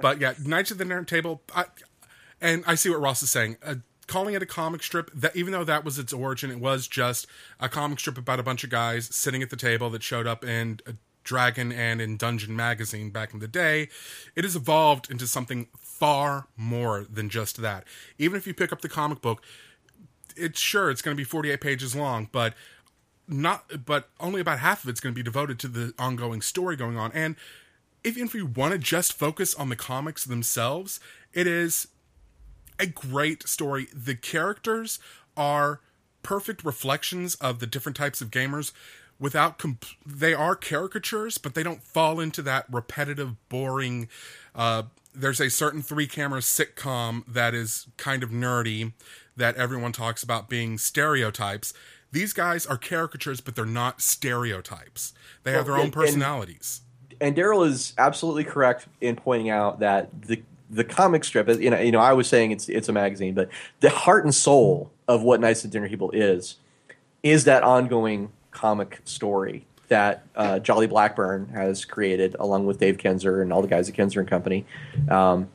but 0.00 0.20
yeah, 0.20 0.34
Knights 0.42 0.70
of 0.70 0.78
the 0.78 1.04
Table. 1.06 1.42
I, 1.54 1.66
and 2.40 2.64
I 2.66 2.74
see 2.74 2.88
what 2.88 3.00
Ross 3.00 3.22
is 3.22 3.30
saying. 3.30 3.56
Uh, 3.62 3.76
calling 4.06 4.34
it 4.34 4.42
a 4.42 4.46
comic 4.46 4.82
strip, 4.82 5.10
that 5.12 5.36
even 5.36 5.52
though 5.52 5.64
that 5.64 5.84
was 5.84 5.98
its 5.98 6.12
origin, 6.12 6.50
it 6.50 6.58
was 6.58 6.88
just 6.88 7.26
a 7.60 7.68
comic 7.68 8.00
strip 8.00 8.18
about 8.18 8.40
a 8.40 8.42
bunch 8.42 8.64
of 8.64 8.70
guys 8.70 9.14
sitting 9.14 9.42
at 9.42 9.50
the 9.50 9.56
table 9.56 9.88
that 9.90 10.02
showed 10.02 10.26
up 10.26 10.44
in 10.44 10.80
a 10.86 10.94
Dragon 11.22 11.70
and 11.70 12.00
in 12.00 12.16
Dungeon 12.16 12.56
magazine 12.56 13.10
back 13.10 13.32
in 13.32 13.40
the 13.40 13.48
day. 13.48 13.88
It 14.34 14.44
has 14.44 14.56
evolved 14.56 15.10
into 15.10 15.26
something 15.26 15.68
far 15.78 16.48
more 16.56 17.04
than 17.08 17.28
just 17.28 17.58
that. 17.58 17.84
Even 18.18 18.36
if 18.36 18.46
you 18.46 18.54
pick 18.54 18.72
up 18.72 18.80
the 18.80 18.88
comic 18.88 19.20
book 19.20 19.42
it's 20.40 20.60
sure 20.60 20.90
it's 20.90 21.02
going 21.02 21.16
to 21.16 21.20
be 21.20 21.24
48 21.24 21.60
pages 21.60 21.94
long, 21.94 22.28
but 22.32 22.54
not 23.28 23.84
but 23.86 24.08
only 24.18 24.40
about 24.40 24.58
half 24.58 24.82
of 24.82 24.90
it's 24.90 25.00
going 25.00 25.14
to 25.14 25.18
be 25.18 25.22
devoted 25.22 25.58
to 25.60 25.68
the 25.68 25.94
ongoing 25.98 26.42
story 26.42 26.76
going 26.76 26.96
on. 26.96 27.12
And 27.12 27.36
even 28.02 28.24
if 28.24 28.34
you 28.34 28.46
want 28.46 28.72
to 28.72 28.78
just 28.78 29.12
focus 29.12 29.54
on 29.54 29.68
the 29.68 29.76
comics 29.76 30.24
themselves, 30.24 31.00
it 31.32 31.46
is 31.46 31.88
a 32.78 32.86
great 32.86 33.46
story. 33.46 33.88
The 33.94 34.14
characters 34.14 34.98
are 35.36 35.80
perfect 36.22 36.64
reflections 36.64 37.34
of 37.36 37.60
the 37.60 37.66
different 37.66 37.96
types 37.96 38.20
of 38.20 38.30
gamers 38.30 38.72
without 39.18 39.58
comp- 39.58 39.84
they 40.04 40.34
are 40.34 40.54
caricatures 40.54 41.38
but 41.38 41.54
they 41.54 41.62
don't 41.62 41.82
fall 41.82 42.20
into 42.20 42.42
that 42.42 42.66
repetitive 42.70 43.36
boring 43.48 44.08
uh, 44.54 44.82
there's 45.14 45.40
a 45.40 45.50
certain 45.50 45.82
three 45.82 46.06
camera 46.06 46.40
sitcom 46.40 47.22
that 47.26 47.54
is 47.54 47.86
kind 47.96 48.22
of 48.22 48.30
nerdy 48.30 48.92
that 49.36 49.56
everyone 49.56 49.92
talks 49.92 50.22
about 50.22 50.48
being 50.48 50.78
stereotypes. 50.78 51.72
These 52.12 52.32
guys 52.32 52.66
are 52.66 52.76
caricatures, 52.76 53.40
but 53.40 53.54
they're 53.54 53.64
not 53.64 54.00
stereotypes. 54.00 55.12
They 55.44 55.52
have 55.52 55.66
well, 55.66 55.76
their 55.76 55.84
own 55.84 55.90
personalities. 55.90 56.82
And, 57.20 57.28
and 57.28 57.36
Daryl 57.36 57.66
is 57.66 57.94
absolutely 57.98 58.44
correct 58.44 58.86
in 59.00 59.16
pointing 59.16 59.50
out 59.50 59.80
that 59.80 60.22
the 60.22 60.42
the 60.72 60.84
comic 60.84 61.24
strip, 61.24 61.48
you 61.60 61.68
know, 61.68 61.80
you 61.80 61.90
know, 61.90 61.98
I 61.98 62.12
was 62.12 62.28
saying 62.28 62.52
it's 62.52 62.68
it's 62.68 62.88
a 62.88 62.92
magazine, 62.92 63.34
but 63.34 63.48
the 63.80 63.90
heart 63.90 64.24
and 64.24 64.34
soul 64.34 64.90
of 65.08 65.22
what 65.22 65.40
Knights 65.40 65.64
of 65.64 65.70
Dinner 65.70 65.88
Table 65.88 66.10
is 66.12 66.56
is 67.22 67.44
that 67.44 67.62
ongoing 67.62 68.30
comic 68.50 69.00
story 69.04 69.66
that 69.88 70.24
uh, 70.36 70.58
Jolly 70.60 70.86
Blackburn 70.86 71.48
has 71.48 71.84
created 71.84 72.36
along 72.38 72.66
with 72.66 72.78
Dave 72.78 72.96
Kenzer 72.96 73.42
and 73.42 73.52
all 73.52 73.60
the 73.60 73.68
guys 73.68 73.88
at 73.88 73.94
Kenzer 73.94 74.20
and 74.20 74.28
Company. 74.28 74.64
Um, 75.10 75.48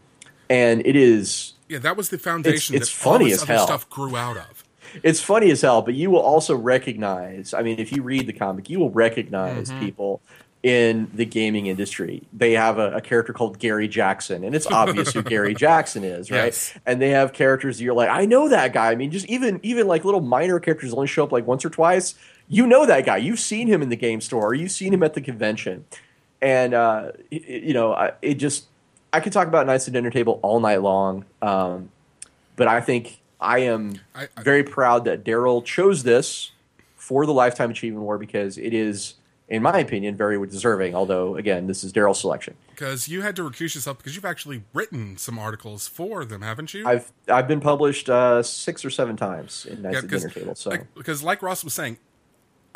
and 0.49 0.86
it 0.86 0.95
is 0.95 1.53
yeah, 1.68 1.80
that 1.80 1.97
was 1.97 2.09
the 2.09 2.18
foundation. 2.18 2.76
It's, 2.76 2.89
it's 2.89 2.91
funny 2.91 3.32
as 3.32 3.43
hell. 3.43 3.66
Stuff 3.66 3.89
grew 3.89 4.16
out 4.16 4.38
of. 4.38 4.63
It's 5.03 5.22
funny 5.22 5.51
as 5.51 5.61
hell, 5.61 5.82
but 5.82 5.93
you 5.93 6.09
will 6.09 6.20
also 6.20 6.55
recognize. 6.55 7.53
I 7.53 7.61
mean, 7.61 7.80
if 7.80 7.91
you 7.91 8.01
read 8.01 8.28
the 8.28 8.34
comic, 8.34 8.70
you 8.70 8.80
will 8.80 8.91
recognize 8.91 9.70
mm-hmm. 9.70 9.80
people 9.80 10.22
in 10.63 11.07
the 11.13 11.26
gaming 11.26 11.68
industry. 11.68 12.24
They 12.34 12.53
have 12.53 12.80
a, 12.80 12.93
a, 12.93 13.01
character 13.01 13.34
called 13.34 13.59
Gary 13.59 13.88
Jackson, 13.88 14.43
and 14.43 14.55
it's 14.55 14.66
obvious 14.66 15.13
who 15.13 15.22
Gary 15.22 15.53
Jackson 15.66 16.03
is, 16.03 16.32
right? 16.32 16.45
Yes. 16.45 16.74
And 16.88 16.99
they 16.99 17.09
have 17.09 17.34
characters 17.34 17.80
you're 17.80 17.93
like, 17.93 18.09
I 18.09 18.26
know 18.26 18.49
that 18.49 18.74
guy. 18.74 18.91
I 18.91 18.95
mean, 18.95 19.11
just 19.11 19.28
even 19.28 19.59
even 19.61 19.88
like 19.88 20.05
little 20.05 20.22
minor 20.22 20.59
characters 20.59 20.91
only 20.93 21.07
show 21.07 21.24
up 21.24 21.32
like 21.32 21.45
once 21.45 21.63
or 21.66 21.70
twice. 21.70 22.16
You 22.47 22.66
know 22.66 22.86
that 22.86 23.05
guy. 23.05 23.18
You've 23.18 23.39
seen 23.39 23.68
him 23.68 23.82
in 23.82 23.89
the 23.89 23.95
game 23.95 24.22
store. 24.22 24.47
Or 24.47 24.53
you've 24.53 24.72
seen 24.72 24.93
him 24.93 25.03
at 25.03 25.13
the 25.13 25.22
convention, 25.22 25.86
and 26.41 26.74
uh, 26.74 27.11
you 27.30 27.74
know 27.74 28.11
it 28.24 28.36
just 28.36 28.66
I 29.16 29.22
could 29.22 29.32
talk 29.32 29.47
about 29.47 29.66
Knights 29.66 29.88
at 29.88 29.93
Dinner 29.93 30.09
Table 30.09 30.41
all 30.43 30.59
night 30.59 30.82
long, 30.82 31.24
um, 31.41 31.89
but 32.57 32.68
I 32.68 32.82
think 32.82 33.22
I 33.39 33.59
am 33.59 34.01
I, 34.13 34.28
I, 34.36 34.43
very 34.43 34.61
proud 34.61 35.05
that 35.05 35.24
Daryl 35.24 35.63
chose 35.63 36.03
this 36.03 36.51
for 36.97 37.26
the 37.26 37.32
Lifetime 37.32 37.72
Achievement 37.72 38.01
Award 38.01 38.20
because 38.20 38.57
it 38.57 38.74
is, 38.74 39.13
in 39.47 39.61
my 39.61 39.80
opinion, 39.80 40.18
very 40.18 40.38
deserving. 40.45 40.95
Although, 40.95 41.38
again, 41.38 41.66
this 41.68 41.82
is 41.82 41.93
Daryl's 41.93 42.20
selection. 42.20 42.55
Because 42.72 43.07
you 43.07 43.22
had 43.22 43.38
to 43.38 43.43
recuse 43.49 43.74
yourself 43.74 43.99
because 43.99 44.18
you've 44.18 44.26
actually 44.26 44.63
written 44.74 45.16
some 45.16 45.39
articles 45.39 45.88
for 45.88 46.26
them, 46.26 46.41
haven't 46.41 46.74
you? 46.74 46.86
I've 46.86 47.13
I've 47.30 47.47
been 47.47 47.61
published 47.61 48.09
uh, 48.09 48.43
six 48.43 48.84
or 48.84 48.89
seven 48.89 49.16
times 49.16 49.66
in 49.66 49.82
Knights 49.82 49.93
yeah, 49.93 49.99
of 49.99 50.09
Dinner 50.09 50.30
Table. 50.30 50.55
So 50.55 50.78
because, 50.93 51.24
like 51.24 51.41
Ross 51.41 51.63
was 51.63 51.74
saying, 51.74 51.99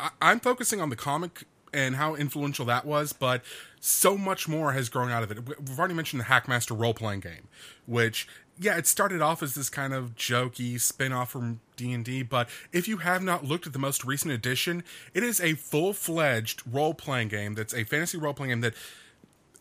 I, 0.00 0.08
I'm 0.22 0.40
focusing 0.40 0.80
on 0.80 0.88
the 0.88 0.96
comic 0.96 1.44
and 1.72 1.96
how 1.96 2.14
influential 2.14 2.64
that 2.66 2.84
was, 2.84 3.12
but 3.12 3.42
so 3.80 4.16
much 4.18 4.48
more 4.48 4.72
has 4.72 4.88
grown 4.88 5.10
out 5.10 5.22
of 5.22 5.30
it. 5.30 5.46
We've 5.46 5.78
already 5.78 5.94
mentioned 5.94 6.20
the 6.20 6.26
Hackmaster 6.26 6.78
role 6.78 6.94
playing 6.94 7.20
game, 7.20 7.48
which 7.86 8.28
yeah, 8.58 8.76
it 8.76 8.86
started 8.86 9.22
off 9.22 9.42
as 9.42 9.54
this 9.54 9.70
kind 9.70 9.94
of 9.94 10.14
jokey 10.14 10.78
spin-off 10.78 11.30
from 11.30 11.60
D&D, 11.76 12.24
but 12.24 12.48
if 12.72 12.86
you 12.86 12.98
have 12.98 13.22
not 13.22 13.42
looked 13.42 13.66
at 13.66 13.72
the 13.72 13.78
most 13.78 14.04
recent 14.04 14.32
edition, 14.32 14.84
it 15.14 15.22
is 15.22 15.40
a 15.40 15.54
full-fledged 15.54 16.62
role-playing 16.70 17.28
game 17.28 17.54
that's 17.54 17.72
a 17.72 17.84
fantasy 17.84 18.18
role-playing 18.18 18.50
game 18.50 18.60
that 18.60 18.74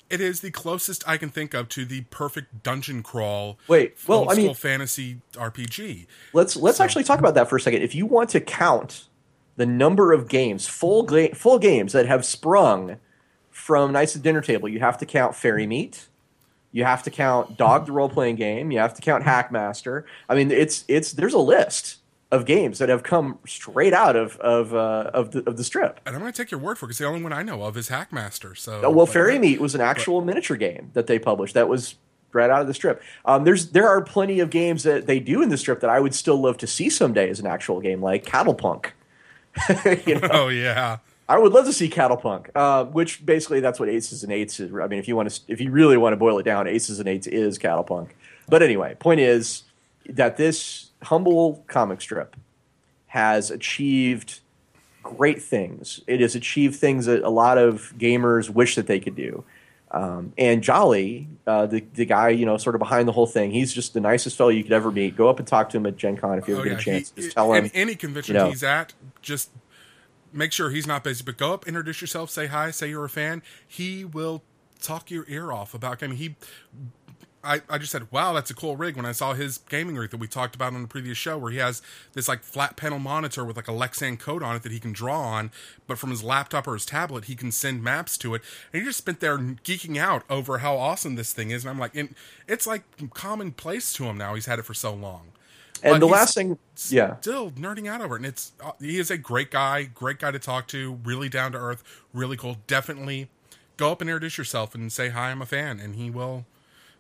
it 0.10 0.20
is 0.20 0.42
the 0.42 0.52
closest 0.52 1.08
I 1.08 1.16
can 1.16 1.30
think 1.30 1.54
of 1.54 1.70
to 1.70 1.86
the 1.86 2.02
perfect 2.10 2.62
dungeon 2.62 3.02
crawl. 3.02 3.58
Wait, 3.70 3.96
well, 4.06 4.30
I 4.30 4.36
mean, 4.36 4.54
fantasy 4.54 5.22
RPG. 5.34 6.08
Let's 6.34 6.56
let's 6.56 6.80
so, 6.80 6.84
actually 6.84 7.04
talk 7.04 7.20
about 7.20 7.36
that 7.36 7.48
for 7.48 7.56
a 7.56 7.62
second. 7.62 7.84
If 7.84 7.96
you 7.96 8.06
want 8.06 8.30
to 8.32 8.42
count 8.42 9.06
the 9.60 9.66
number 9.66 10.14
of 10.14 10.30
games, 10.30 10.68
full 10.68 11.04
ga- 11.04 11.34
full 11.34 11.60
games 11.60 11.92
that 11.92 12.06
have 12.06 12.24
sprung 12.24 12.96
from 13.52 13.92
Knights 13.92 14.16
of 14.16 14.22
Dinner 14.22 14.40
Table, 14.40 14.70
you 14.70 14.80
have 14.80 14.98
to 15.00 15.06
count 15.06 15.36
Fairy 15.36 15.68
Meat. 15.68 16.08
You 16.72 16.86
have 16.86 17.04
to 17.04 17.12
count 17.12 17.58
Dog 17.58 17.88
the 17.88 17.92
role 17.92 18.08
playing 18.08 18.38
game. 18.38 18.72
You 18.72 18.80
have 18.80 18.94
to 18.94 19.02
count 19.02 19.26
Hackmaster. 19.26 20.06
I 20.30 20.36
mean, 20.36 20.50
it's 20.50 20.86
it's 20.88 21.12
there's 21.12 21.34
a 21.34 21.40
list. 21.40 21.98
of 22.32 22.46
games 22.46 22.78
that 22.78 22.90
have 22.90 23.04
come 23.04 23.40
straight 23.46 23.94
out 23.94 24.16
of 24.16 24.38
of 24.38 24.74
uh, 24.74 25.12
of, 25.14 25.32
the, 25.32 25.48
of 25.50 25.58
the 25.58 25.64
strip. 25.64 26.00
And 26.06 26.16
I'm 26.16 26.22
going 26.22 26.32
to 26.32 26.38
take 26.38 26.52
your 26.52 26.60
word 26.60 26.78
for 26.78 26.86
it 26.86 26.90
because 26.90 27.00
the 27.00 27.06
only 27.06 27.24
one 27.24 27.34
I 27.34 27.44
know 27.44 27.64
of 27.64 27.76
is 27.76 27.90
Hackmaster. 27.90 28.58
So, 28.58 28.82
oh, 28.84 28.90
well, 28.92 29.06
Fairy 29.06 29.40
Meat 29.40 29.60
was 29.60 29.76
an 29.76 29.82
actual 29.82 30.22
but, 30.22 30.28
miniature 30.28 30.58
game 30.58 30.92
that 30.94 31.08
they 31.08 31.20
published 31.20 31.56
that 31.56 31.68
was 31.68 31.96
right 32.32 32.50
out 32.50 32.62
of 32.62 32.68
the 32.68 32.74
strip. 32.74 33.02
Um, 33.26 33.44
there's 33.44 33.72
there 33.72 33.88
are 33.88 34.02
plenty 34.02 34.40
of 34.40 34.50
games 34.52 34.84
that 34.84 35.08
they 35.08 35.20
do 35.20 35.42
in 35.42 35.50
the 35.50 35.58
strip 35.58 35.80
that 35.80 35.90
I 35.90 36.00
would 36.00 36.14
still 36.14 36.40
love 36.40 36.58
to 36.60 36.68
see 36.68 36.90
someday 36.90 37.30
as 37.30 37.40
an 37.40 37.48
actual 37.48 37.82
game, 37.82 38.02
like 38.02 38.26
Cattle 38.26 38.54
Punk. 38.54 38.94
you 40.06 40.20
know? 40.20 40.30
Oh 40.32 40.48
yeah. 40.50 40.98
I 41.28 41.38
would 41.38 41.54
love 41.54 41.66
to 41.66 41.74
see 41.74 41.90
Cattle 41.90 42.18
Punk, 42.18 42.50
uh, 42.56 42.86
which 42.86 43.24
basically 43.24 43.60
that's 43.60 43.80
what 43.80 43.88
Aces 43.88 44.24
and 44.24 44.32
Eights 44.32 44.60
is. 44.60 44.74
I 44.74 44.88
mean, 44.88 44.98
if 44.98 45.08
you 45.08 45.16
want 45.16 45.30
to, 45.30 45.42
if 45.48 45.62
you 45.62 45.70
really 45.70 45.96
want 45.96 46.14
to 46.14 46.18
boil 46.18 46.40
it 46.40 46.44
down, 46.44 46.68
Aces 46.68 47.00
and 47.00 47.08
Eights 47.08 47.28
is 47.28 47.60
Cattle 47.60 47.84
Punk. 47.84 48.16
But 48.48 48.64
anyway, 48.64 48.96
point 48.96 49.20
is 49.20 49.64
that 50.08 50.38
this 50.38 50.90
humble 51.04 51.64
comic 51.68 52.02
strip 52.02 52.36
has 53.08 53.52
achieved 53.52 54.40
great 55.04 55.42
things. 55.42 56.02
It 56.08 56.20
has 56.22 56.36
achieved 56.36 56.76
things 56.76 57.06
that 57.06 57.24
a 57.24 57.30
lot 57.30 57.58
of 57.58 57.94
gamers 57.98 58.50
wish 58.50 58.76
that 58.76 58.88
they 58.88 59.00
could 59.00 59.16
do. 59.16 59.44
Um, 59.92 60.34
and 60.38 60.62
Jolly, 60.62 61.28
uh, 61.48 61.66
the 61.66 61.84
the 61.94 62.06
guy 62.06 62.30
you 62.30 62.46
know, 62.46 62.58
sort 62.58 62.76
of 62.76 62.80
behind 62.80 63.08
the 63.08 63.12
whole 63.12 63.26
thing, 63.26 63.52
he's 63.52 63.74
just 63.74 63.94
the 63.94 64.00
nicest 64.00 64.38
fellow 64.38 64.50
you 64.50 64.64
could 64.64 64.74
ever 64.74 64.92
meet. 64.92 65.16
Go 65.16 65.30
up 65.30 65.40
and 65.40 65.48
talk 65.48 65.70
to 65.70 65.78
him 65.78 65.86
at 65.86 65.98
Gen 65.98 66.16
Con 66.16 66.38
if 66.38 66.48
you 66.48 66.56
ever 66.56 66.62
oh, 66.62 66.64
get 66.66 66.72
yeah. 66.74 66.78
a 66.78 66.82
chance. 66.82 67.14
He, 67.16 67.22
just 67.24 67.36
tell 67.36 67.52
him 67.54 67.72
any 67.74 67.96
convention 67.96 68.36
you 68.36 68.42
know, 68.42 68.50
he's 68.50 68.64
at, 68.64 68.94
just 69.22 69.50
make 70.32 70.52
sure 70.52 70.70
he's 70.70 70.86
not 70.86 71.04
busy. 71.04 71.24
But 71.24 71.38
go 71.38 71.54
up, 71.54 71.68
introduce 71.68 72.02
yourself, 72.02 72.30
say 72.30 72.48
hi, 72.48 72.72
say 72.72 72.90
you're 72.90 73.06
a 73.06 73.10
fan. 73.10 73.42
He 73.68 74.06
will 74.06 74.44
talk 74.80 75.10
your 75.10 75.26
ear 75.28 75.52
off 75.52 75.74
about. 75.74 76.04
I 76.04 76.08
mean, 76.08 76.18
he 76.18 76.36
I, 77.44 77.62
I 77.70 77.78
just 77.78 77.92
said, 77.92 78.12
wow, 78.12 78.34
that's 78.34 78.50
a 78.50 78.54
cool 78.54 78.76
rig 78.76 78.96
when 78.96 79.06
I 79.06 79.12
saw 79.12 79.34
his 79.34 79.60
gaming 79.60 79.96
rig 79.96 80.12
that 80.12 80.18
we 80.18 80.28
talked 80.28 80.56
about 80.56 80.74
on 80.74 80.82
the 80.82 80.88
previous 80.88 81.18
show, 81.18 81.38
where 81.38 81.52
he 81.52 81.58
has 81.58 81.82
this 82.14 82.28
like 82.28 82.44
flat 82.44 82.76
panel 82.76 83.00
monitor 83.00 83.46
with 83.46 83.56
like 83.56 83.68
a 83.68 83.74
Lexan 83.74 84.20
code 84.20 84.44
on 84.44 84.56
it 84.56 84.64
that 84.64 84.72
he 84.72 84.80
can 84.80 84.92
draw 84.92 85.20
on, 85.22 85.52
but 85.88 85.98
from 85.98 86.10
his 86.10 86.24
laptop 86.24 86.68
or 86.68 86.74
his 86.74 86.86
tablet, 86.86 87.26
he 87.26 87.36
can 87.36 87.52
send 87.52 87.84
maps 87.84 88.18
to 88.20 88.36
it. 88.36 88.42
And 88.74 88.82
he 88.82 88.88
just 88.88 88.98
spent 88.98 89.20
there 89.20 89.38
geeking 89.38 89.98
out 89.98 90.24
over 90.30 90.60
how 90.60 90.78
awesome 90.78 91.16
this 91.16 91.34
thing 91.34 91.52
is. 91.52 91.64
And 91.64 91.70
I'm 91.70 91.80
like, 91.80 91.96
and 91.96 92.14
it's 92.48 92.68
like 92.68 92.84
commonplace 93.14 93.94
to 93.94 94.06
him 94.06 94.18
now. 94.18 94.36
He's 94.36 94.46
had 94.46 94.60
it 94.60 94.66
for 94.66 94.74
so 94.74 94.94
long. 94.94 95.32
And 95.82 95.94
but 95.94 96.00
the 96.00 96.08
last 96.08 96.34
thing, 96.36 96.58
yeah, 96.90 97.18
still 97.22 97.52
nerding 97.52 97.88
out 97.88 98.02
over 98.02 98.16
it. 98.16 98.20
And 98.20 98.26
it's 98.26 98.52
uh, 98.62 98.72
he 98.82 99.00
is 99.00 99.10
a 99.10 99.18
great 99.18 99.50
guy, 99.50 99.84
great 99.84 100.20
guy 100.20 100.32
to 100.32 100.40
talk 100.40 100.68
to, 100.70 101.00
really 101.04 101.30
down 101.30 101.54
to 101.54 101.58
earth, 101.58 101.84
really 102.14 102.36
cool. 102.36 102.58
Definitely 102.68 103.30
go 103.78 103.92
up 103.92 104.02
and 104.02 104.10
introduce 104.10 104.38
yourself 104.38 104.76
and 104.76 104.92
say 104.92 105.10
hi, 105.10 105.32
I'm 105.32 105.42
a 105.42 105.46
fan, 105.46 105.80
and 105.80 105.96
he 105.96 106.10
will 106.10 106.46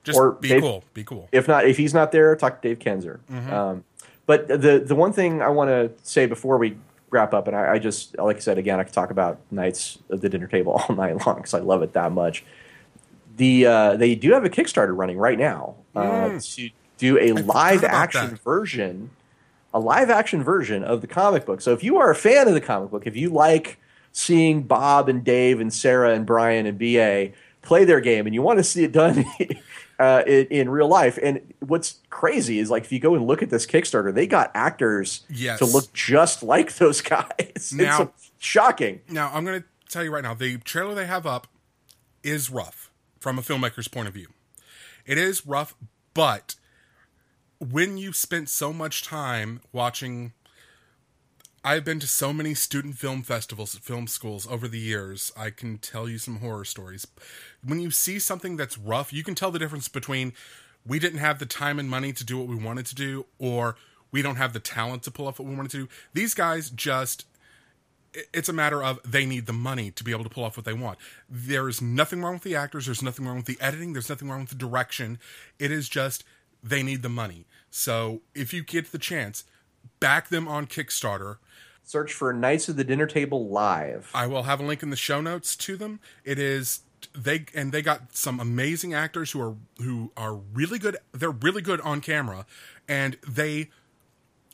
just 0.04 0.18
or 0.18 0.34
be 0.34 0.50
Dave, 0.50 0.62
cool. 0.62 0.84
Be 0.94 1.04
cool. 1.04 1.30
If 1.32 1.48
not, 1.48 1.66
if 1.66 1.78
he's 1.78 1.94
not 1.94 2.12
there, 2.12 2.36
talk 2.36 2.62
to 2.62 2.68
Dave 2.68 2.80
Kenzer. 2.80 3.20
Mm-hmm. 3.32 3.54
Um, 3.54 3.84
but 4.26 4.48
the 4.48 4.84
the 4.86 4.96
one 4.96 5.14
thing 5.14 5.42
I 5.42 5.50
want 5.50 5.70
to 5.70 5.92
say 6.04 6.26
before 6.26 6.58
we 6.58 6.78
wrap 7.10 7.34
up, 7.34 7.48
and 7.48 7.56
I, 7.56 7.74
I, 7.74 7.80
just 7.80 8.18
like 8.18 8.38
I 8.38 8.40
said 8.40 8.58
again, 8.58 8.80
I 8.80 8.84
could 8.84 8.94
talk 8.94 9.12
about 9.12 9.40
Knights 9.52 9.98
of 10.10 10.22
the 10.22 10.30
Dinner 10.30 10.48
Table 10.48 10.74
all 10.90 10.96
night 10.96 11.26
long 11.26 11.38
because 11.38 11.54
I 11.54 11.60
love 11.60 11.82
it 11.82 11.94
that 11.94 12.12
much. 12.12 12.44
The 13.38 13.66
uh, 13.66 13.96
they 13.96 14.16
do 14.16 14.34
have 14.34 14.46
a 14.46 14.50
Kickstarter 14.50 14.96
running 14.96 15.18
right 15.18 15.40
now 15.40 15.76
uh, 15.96 16.02
mm. 16.02 16.56
to 16.56 16.70
do 16.98 17.18
a 17.18 17.30
I 17.30 17.42
live 17.42 17.84
action 17.84 18.32
that. 18.32 18.44
version, 18.44 19.12
a 19.74 19.80
live 19.80 20.10
action 20.10 20.44
version 20.44 20.84
of 20.84 21.02
the 21.02 21.08
comic 21.08 21.46
book. 21.46 21.62
So 21.62 21.74
if 21.74 21.84
you 21.84 21.98
are 21.98 22.12
a 22.12 22.16
fan 22.16 22.48
of 22.48 22.54
the 22.54 22.62
comic 22.62 22.92
book, 22.92 23.08
if 23.08 23.16
you 23.16 23.30
like 23.30 23.80
seeing 24.12 24.64
Bob 24.64 25.08
and 25.10 25.24
Dave 25.24 25.60
and 25.60 25.74
Sarah 25.74 26.14
and 26.14 26.26
Brian 26.26 26.66
and 26.66 26.78
BA 26.78 27.32
play 27.62 27.86
their 27.86 28.02
game 28.02 28.26
and 28.26 28.34
you 28.34 28.42
want 28.42 28.58
to 28.58 28.64
see 28.64 28.84
it 28.84 28.92
done 28.92 29.26
uh, 30.00 30.24
in, 30.26 30.48
in, 30.48 30.70
real 30.70 30.88
life. 30.88 31.20
And 31.22 31.54
what's 31.60 32.00
crazy 32.10 32.60
is 32.60 32.70
like 32.70 32.84
if 32.84 32.92
you 32.92 33.00
go 33.00 33.16
and 33.16 33.28
look 33.28 33.44
at 33.44 33.50
this 33.50 33.66
Kickstarter, 33.66 34.14
they 34.14 34.28
got 34.28 34.50
actors 34.54 35.26
yes. 35.30 35.60
to 35.60 35.66
look 35.66 35.92
just 35.94 36.42
like 36.42 36.76
those 36.78 37.02
guys. 37.02 37.74
Now, 37.76 38.04
it's 38.04 38.32
shocking. 38.40 39.02
Now 39.10 39.30
I'm 39.34 39.44
going 39.44 39.62
to 39.62 39.68
tell 39.90 40.04
you 40.04 40.12
right 40.12 40.24
now, 40.24 40.34
the 40.34 40.58
trailer 40.60 40.96
they 40.96 41.06
have 41.06 41.26
up 41.28 41.48
is 42.24 42.50
rough 42.50 42.90
from 43.20 43.38
a 43.38 43.42
filmmaker's 43.42 43.88
point 43.88 44.08
of 44.08 44.14
view. 44.14 44.28
It 45.06 45.18
is 45.18 45.46
rough, 45.46 45.76
but 46.14 46.56
when 47.60 47.98
you 47.98 48.14
spent 48.14 48.48
so 48.48 48.72
much 48.72 49.04
time 49.04 49.62
watching 49.74 50.34
I've 51.64 51.84
been 51.84 52.00
to 52.00 52.08
so 52.08 52.32
many 52.32 52.54
student 52.54 52.96
film 52.96 53.22
festivals 53.22 53.76
at 53.76 53.82
film 53.82 54.08
schools 54.08 54.48
over 54.48 54.68
the 54.68 54.80
years. 54.80 55.32
I 55.36 55.50
can 55.50 55.78
tell 55.78 56.08
you 56.08 56.18
some 56.18 56.38
horror 56.38 56.64
stories. 56.64 57.06
When 57.64 57.82
you 57.82 57.92
see 57.92 58.18
something 58.18 58.56
that's 58.56 58.78
rough, 58.78 59.12
you 59.12 59.24
can 59.24 59.36
tell 59.36 59.52
the 59.52 59.60
difference 59.60 59.90
between 59.90 60.32
we 60.86 61.00
didn't 61.00 61.20
have 61.20 61.38
the 61.38 61.46
time 61.46 61.78
and 61.78 61.90
money 61.90 62.14
to 62.14 62.24
do 62.24 62.38
what 62.38 62.48
we 62.48 62.56
wanted 62.56 62.86
to 62.88 62.96
do, 62.96 63.26
or 63.40 63.76
we 64.10 64.22
don't 64.22 64.38
have 64.38 64.54
the 64.54 64.60
talent 64.62 65.04
to 65.04 65.12
pull 65.12 65.28
off 65.28 65.38
what 65.38 65.50
we 65.50 65.56
wanted 65.56 65.72
to 65.72 65.78
do. 65.86 65.90
These 66.14 66.34
guys 66.34 66.70
just 66.70 67.26
it's 68.34 68.50
a 68.50 68.54
matter 68.54 68.82
of 68.82 69.00
they 69.04 69.26
need 69.26 69.46
the 69.46 69.54
money 69.54 69.92
to 69.92 70.04
be 70.04 70.12
able 70.12 70.24
to 70.24 70.30
pull 70.30 70.44
off 70.44 70.58
what 70.58 70.66
they 70.66 70.74
want. 70.74 70.98
There's 71.30 71.82
nothing 71.82 72.22
wrong 72.22 72.34
with 72.34 72.44
the 72.44 72.56
actors, 72.56 72.86
there's 72.86 73.04
nothing 73.04 73.28
wrong 73.28 73.36
with 73.36 73.46
the 73.46 73.58
editing, 73.60 73.94
there's 73.94 74.10
nothing 74.10 74.30
wrong 74.30 74.42
with 74.42 74.50
the 74.50 74.56
direction. 74.56 75.20
It 75.60 75.72
is 75.72 75.90
just 75.90 76.24
they 76.64 76.84
need 76.84 77.04
the 77.04 77.10
money. 77.10 77.46
So 77.70 78.22
if 78.34 78.54
you 78.54 78.64
get 78.64 78.92
the 78.92 78.98
chance, 78.98 79.44
back 80.00 80.30
them 80.30 80.48
on 80.48 80.66
Kickstarter 80.66 81.38
search 81.90 82.14
for 82.14 82.32
Knights 82.32 82.70
of 82.70 82.76
the 82.76 82.84
Dinner 82.84 83.08
Table 83.08 83.50
Live. 83.50 84.12
I 84.14 84.28
will 84.28 84.44
have 84.44 84.60
a 84.60 84.64
link 84.64 84.84
in 84.84 84.92
the 84.92 84.96
show 84.96 85.22
notes 85.22 85.56
to 85.56 85.76
them. 85.76 86.00
It 86.24 86.38
is 86.38 86.82
they 87.18 87.46
and 87.56 87.72
they 87.72 87.82
got 87.82 88.16
some 88.16 88.40
amazing 88.40 88.94
actors 88.94 89.32
who 89.32 89.42
are 89.42 89.56
who 89.80 90.12
are 90.16 90.36
really 90.36 90.78
good. 90.78 90.98
They're 91.14 91.32
really 91.32 91.64
good 91.64 91.82
on 91.82 92.02
camera, 92.02 92.46
and 92.88 93.18
they. 93.28 93.72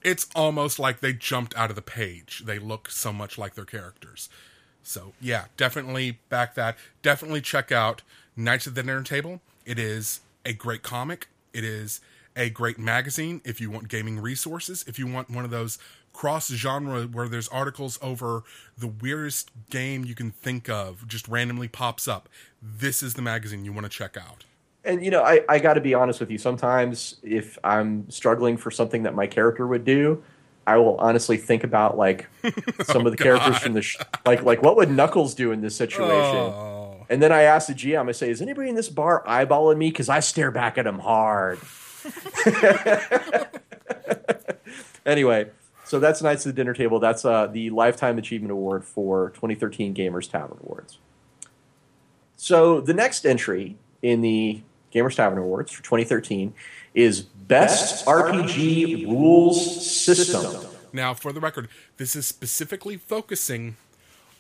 It's 0.02 0.28
almost 0.36 0.78
like 0.78 1.00
they 1.00 1.14
jumped 1.14 1.58
out 1.58 1.72
of 1.72 1.76
the 1.76 1.82
page. 1.82 2.44
They 2.46 2.60
look 2.60 2.92
so 2.92 3.12
much 3.12 3.40
like 3.40 3.56
their 3.56 3.66
characters. 3.66 4.30
So 4.84 5.14
yeah, 5.20 5.46
definitely 5.58 6.20
back 6.30 6.54
that. 6.56 6.78
Definitely 7.02 7.42
check 7.42 7.72
out 7.72 8.04
Knights 8.38 8.68
of 8.68 8.76
the 8.76 8.84
Dinner 8.84 9.02
Table. 9.02 9.42
It 9.66 9.80
is 9.80 10.22
a 10.46 10.54
great 10.54 10.84
comic. 10.84 11.28
It 11.54 11.64
is 11.64 12.02
a 12.36 12.50
great 12.50 12.78
magazine 12.78 13.42
if 13.44 13.60
you 13.60 13.72
want 13.72 13.88
gaming 13.88 14.20
resources. 14.20 14.86
If 14.88 15.00
you 15.00 15.08
want 15.08 15.30
one 15.30 15.44
of 15.44 15.52
those 15.52 15.80
cross 16.16 16.48
genre 16.48 17.04
where 17.04 17.28
there's 17.28 17.50
articles 17.50 18.00
over 18.02 18.44
the 18.78 18.88
weirdest 18.88 19.52
game 19.70 20.06
you 20.06 20.16
can 20.16 20.32
think 20.32 20.70
of 20.70 21.06
just 21.08 21.28
randomly 21.28 21.68
pops 21.68 22.08
up. 22.08 22.30
This 22.62 23.04
is 23.04 23.16
the 23.16 23.22
magazine 23.22 23.66
you 23.66 23.74
want 23.74 23.84
to 23.84 23.90
check 23.90 24.16
out. 24.16 24.46
And 24.86 25.04
you 25.04 25.12
know, 25.12 25.24
I, 25.24 25.42
I 25.50 25.60
got 25.60 25.74
to 25.74 25.82
be 25.82 25.94
honest 25.94 26.22
with 26.22 26.32
you. 26.32 26.38
Sometimes 26.38 27.18
if 27.22 27.58
I'm 27.66 28.10
struggling 28.10 28.56
for 28.56 28.72
something 28.72 29.04
that 29.04 29.14
my 29.14 29.28
character 29.28 29.68
would 29.68 29.84
do, 29.84 30.24
I 30.66 30.78
will 30.78 30.96
honestly 30.98 31.36
think 31.36 31.66
about 31.66 31.98
like 31.98 32.30
some 32.84 33.02
oh, 33.04 33.08
of 33.08 33.12
the 33.12 33.18
God. 33.18 33.24
characters 33.24 33.58
from 33.58 33.74
the 33.74 33.82
sh- 33.82 33.98
like 34.26 34.44
like 34.44 34.64
what 34.64 34.78
would 34.78 34.90
Knuckles 34.90 35.36
do 35.36 35.52
in 35.52 35.60
this 35.60 35.76
situation. 35.76 36.14
Oh. 36.16 37.06
And 37.10 37.22
then 37.22 37.34
I 37.34 37.42
ask 37.42 37.68
the 37.68 37.74
GM, 37.74 38.08
I 38.08 38.14
say, 38.14 38.30
"Is 38.30 38.42
anybody 38.42 38.70
in 38.70 38.76
this 38.76 38.90
bar 38.90 39.22
eyeballing 39.28 39.78
me? 39.78 39.90
Because 39.90 40.08
I 40.08 40.22
stare 40.22 40.50
back 40.50 40.78
at 40.78 40.88
him 40.88 41.00
hard." 41.00 41.60
anyway, 45.06 45.50
so 45.86 46.00
that's 46.00 46.22
Knights 46.22 46.46
of 46.46 46.56
the 46.56 46.60
Dinner 46.60 46.74
Table. 46.74 47.00
That's 47.00 47.24
uh, 47.24 47.48
the 47.48 47.70
Lifetime 47.70 48.18
Achievement 48.18 48.52
Award 48.52 48.84
for 48.84 49.30
2013 49.32 49.94
Gamers 49.94 50.30
Tavern 50.30 50.58
Awards. 50.64 50.98
So 52.38 52.82
the 52.82 52.94
next 52.94 53.26
entry 53.26 53.78
in 54.02 54.22
the 54.22 54.62
Gamers 54.94 55.16
Tavern 55.16 55.38
Awards 55.38 55.72
for 55.72 55.84
2013 55.84 56.54
is 56.96 57.22
Best, 57.22 58.06
Best 58.06 58.06
RPG, 58.06 59.06
RPG 59.06 59.08
Rules 59.08 59.86
System. 59.86 60.66
Now, 60.92 61.14
for 61.14 61.32
the 61.32 61.40
record, 61.40 61.68
this 61.98 62.16
is 62.16 62.26
specifically 62.26 62.98
focusing 62.98 63.78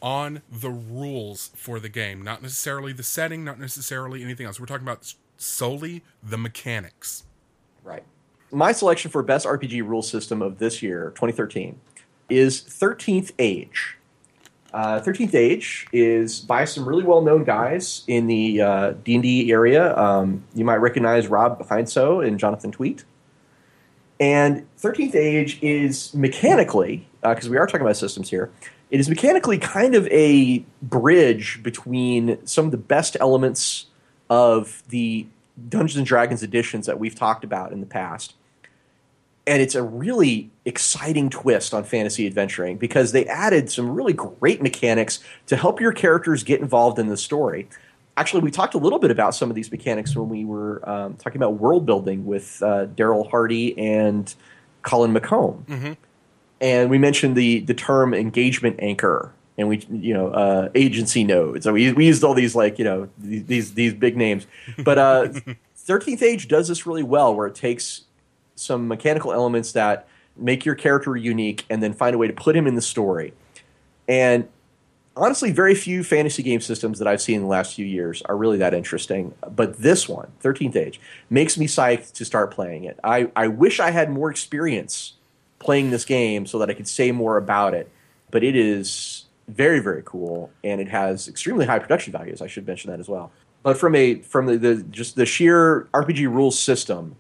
on 0.01 0.41
the 0.51 0.69
rules 0.69 1.51
for 1.55 1.79
the 1.79 1.89
game, 1.89 2.23
not 2.23 2.41
necessarily 2.41 2.91
the 2.91 3.03
setting, 3.03 3.43
not 3.43 3.59
necessarily 3.59 4.23
anything 4.23 4.45
else. 4.45 4.59
We're 4.59 4.65
talking 4.65 4.85
about 4.85 5.13
solely 5.37 6.03
the 6.23 6.37
mechanics. 6.37 7.23
Right 7.83 8.03
my 8.55 8.71
selection 8.71 9.11
for 9.11 9.21
best 9.21 9.45
RPG 9.45 9.85
rule 9.85 10.01
system 10.01 10.41
of 10.41 10.59
this 10.59 10.81
year, 10.81 11.11
2013, 11.15 11.79
is 12.29 12.61
13th 12.61 13.31
Age. 13.37 13.97
Uh, 14.73 14.99
13th 14.99 15.35
Age 15.35 15.87
is 15.91 16.39
by 16.39 16.65
some 16.65 16.87
really 16.87 17.03
well-known 17.03 17.43
guys 17.43 18.03
in 18.07 18.27
the 18.27 18.61
uh, 18.61 18.91
D&D 19.03 19.51
area. 19.51 19.95
Um, 19.97 20.43
you 20.53 20.65
might 20.65 20.77
recognize 20.77 21.27
Rob 21.27 21.59
Heinsoo 21.67 22.25
and 22.25 22.39
Jonathan 22.39 22.71
Tweet. 22.71 23.03
And 24.19 24.65
13th 24.79 25.15
Age 25.15 25.59
is 25.61 26.13
mechanically, 26.13 27.07
because 27.21 27.47
uh, 27.47 27.51
we 27.51 27.57
are 27.57 27.67
talking 27.67 27.81
about 27.81 27.97
systems 27.97 28.29
here, 28.29 28.51
it 28.89 28.99
is 28.99 29.09
mechanically 29.09 29.57
kind 29.57 29.95
of 29.95 30.07
a 30.07 30.59
bridge 30.81 31.61
between 31.61 32.45
some 32.45 32.65
of 32.65 32.71
the 32.71 32.77
best 32.77 33.17
elements 33.19 33.87
of 34.29 34.83
the 34.89 35.27
Dungeons 35.69 35.97
and 35.97 36.05
Dragons 36.05 36.43
editions 36.43 36.85
that 36.85 36.99
we've 36.99 37.15
talked 37.15 37.43
about 37.43 37.71
in 37.73 37.81
the 37.81 37.85
past. 37.85 38.35
And 39.47 39.61
it's 39.61 39.75
a 39.75 39.83
really 39.83 40.49
exciting 40.65 41.29
twist 41.29 41.73
on 41.73 41.83
fantasy 41.83 42.25
adventuring 42.25 42.77
because 42.77 43.11
they 43.11 43.25
added 43.27 43.69
some 43.69 43.91
really 43.91 44.13
great 44.13 44.61
mechanics 44.61 45.19
to 45.47 45.55
help 45.55 45.79
your 45.79 45.91
characters 45.91 46.43
get 46.43 46.61
involved 46.61 46.97
in 46.97 47.07
the 47.07 47.17
story. 47.17 47.67
Actually, 48.17 48.41
we 48.41 48.49
talked 48.49 48.73
a 48.73 48.77
little 48.77 48.97
bit 48.97 49.11
about 49.11 49.35
some 49.35 49.49
of 49.51 49.55
these 49.55 49.69
mechanics 49.71 50.15
when 50.15 50.29
we 50.29 50.45
were 50.45 50.87
um, 50.89 51.15
talking 51.15 51.37
about 51.37 51.55
world 51.59 51.85
building 51.85 52.25
with 52.25 52.63
uh, 52.63 52.87
Daryl 52.87 53.29
Hardy 53.29 53.77
and 53.77 54.33
Colin 54.81 55.13
McComb. 55.13 55.65
Mm-hmm. 55.65 55.93
and 56.61 56.89
we 56.89 56.97
mentioned 56.97 57.35
the 57.35 57.59
the 57.59 57.73
term 57.73 58.13
engagement 58.13 58.77
anchor, 58.79 59.33
and 59.57 59.67
we 59.67 59.85
you 59.91 60.13
know 60.13 60.29
uh, 60.29 60.69
agency 60.75 61.23
nodes. 61.23 61.65
So 61.65 61.73
we 61.73 61.91
we 61.91 62.07
used 62.07 62.23
all 62.23 62.33
these 62.33 62.55
like 62.55 62.79
you 62.79 62.85
know 62.85 63.09
these 63.17 63.73
these 63.73 63.93
big 63.93 64.15
names, 64.15 64.47
but 64.83 64.97
uh, 64.97 65.27
Thirteenth 65.75 66.23
Age 66.23 66.47
does 66.47 66.67
this 66.67 66.87
really 66.87 67.03
well, 67.03 67.35
where 67.35 67.47
it 67.47 67.55
takes 67.55 68.04
some 68.55 68.87
mechanical 68.87 69.31
elements 69.31 69.71
that 69.73 70.07
make 70.37 70.65
your 70.65 70.75
character 70.75 71.15
unique, 71.15 71.65
and 71.69 71.81
then 71.81 71.93
find 71.93 72.13
a 72.13 72.17
way 72.17 72.27
to 72.27 72.33
put 72.33 72.55
him 72.55 72.67
in 72.67 72.75
the 72.75 72.81
story. 72.81 73.33
And 74.07 74.47
honestly, 75.15 75.51
very 75.51 75.75
few 75.75 76.03
fantasy 76.03 76.43
game 76.43 76.61
systems 76.61 76.99
that 76.99 77.07
I've 77.07 77.21
seen 77.21 77.37
in 77.37 77.41
the 77.43 77.47
last 77.47 77.75
few 77.75 77.85
years 77.85 78.21
are 78.23 78.35
really 78.35 78.57
that 78.57 78.73
interesting. 78.73 79.33
But 79.49 79.77
this 79.77 80.09
one, 80.09 80.31
13th 80.43 80.75
Age, 80.75 80.99
makes 81.29 81.57
me 81.57 81.67
psyched 81.67 82.13
to 82.13 82.25
start 82.25 82.51
playing 82.51 82.83
it. 82.83 82.99
I, 83.03 83.31
I 83.35 83.47
wish 83.47 83.79
I 83.79 83.91
had 83.91 84.09
more 84.09 84.29
experience 84.29 85.13
playing 85.59 85.91
this 85.91 86.05
game 86.05 86.45
so 86.45 86.59
that 86.59 86.69
I 86.69 86.73
could 86.73 86.87
say 86.87 87.11
more 87.11 87.37
about 87.37 87.73
it. 87.73 87.89
But 88.31 88.43
it 88.43 88.55
is 88.55 89.25
very, 89.47 89.79
very 89.79 90.01
cool, 90.03 90.51
and 90.63 90.81
it 90.81 90.89
has 90.89 91.27
extremely 91.27 91.65
high 91.65 91.79
production 91.79 92.11
values. 92.11 92.41
I 92.41 92.47
should 92.47 92.67
mention 92.67 92.91
that 92.91 92.99
as 92.99 93.07
well. 93.07 93.31
But 93.63 93.77
from 93.77 93.95
a 93.95 94.19
from 94.21 94.45
the, 94.47 94.57
the 94.57 94.83
just 94.83 95.15
the 95.15 95.25
sheer 95.25 95.87
RPG 95.93 96.29
rules 96.29 96.59
system, 96.59 97.15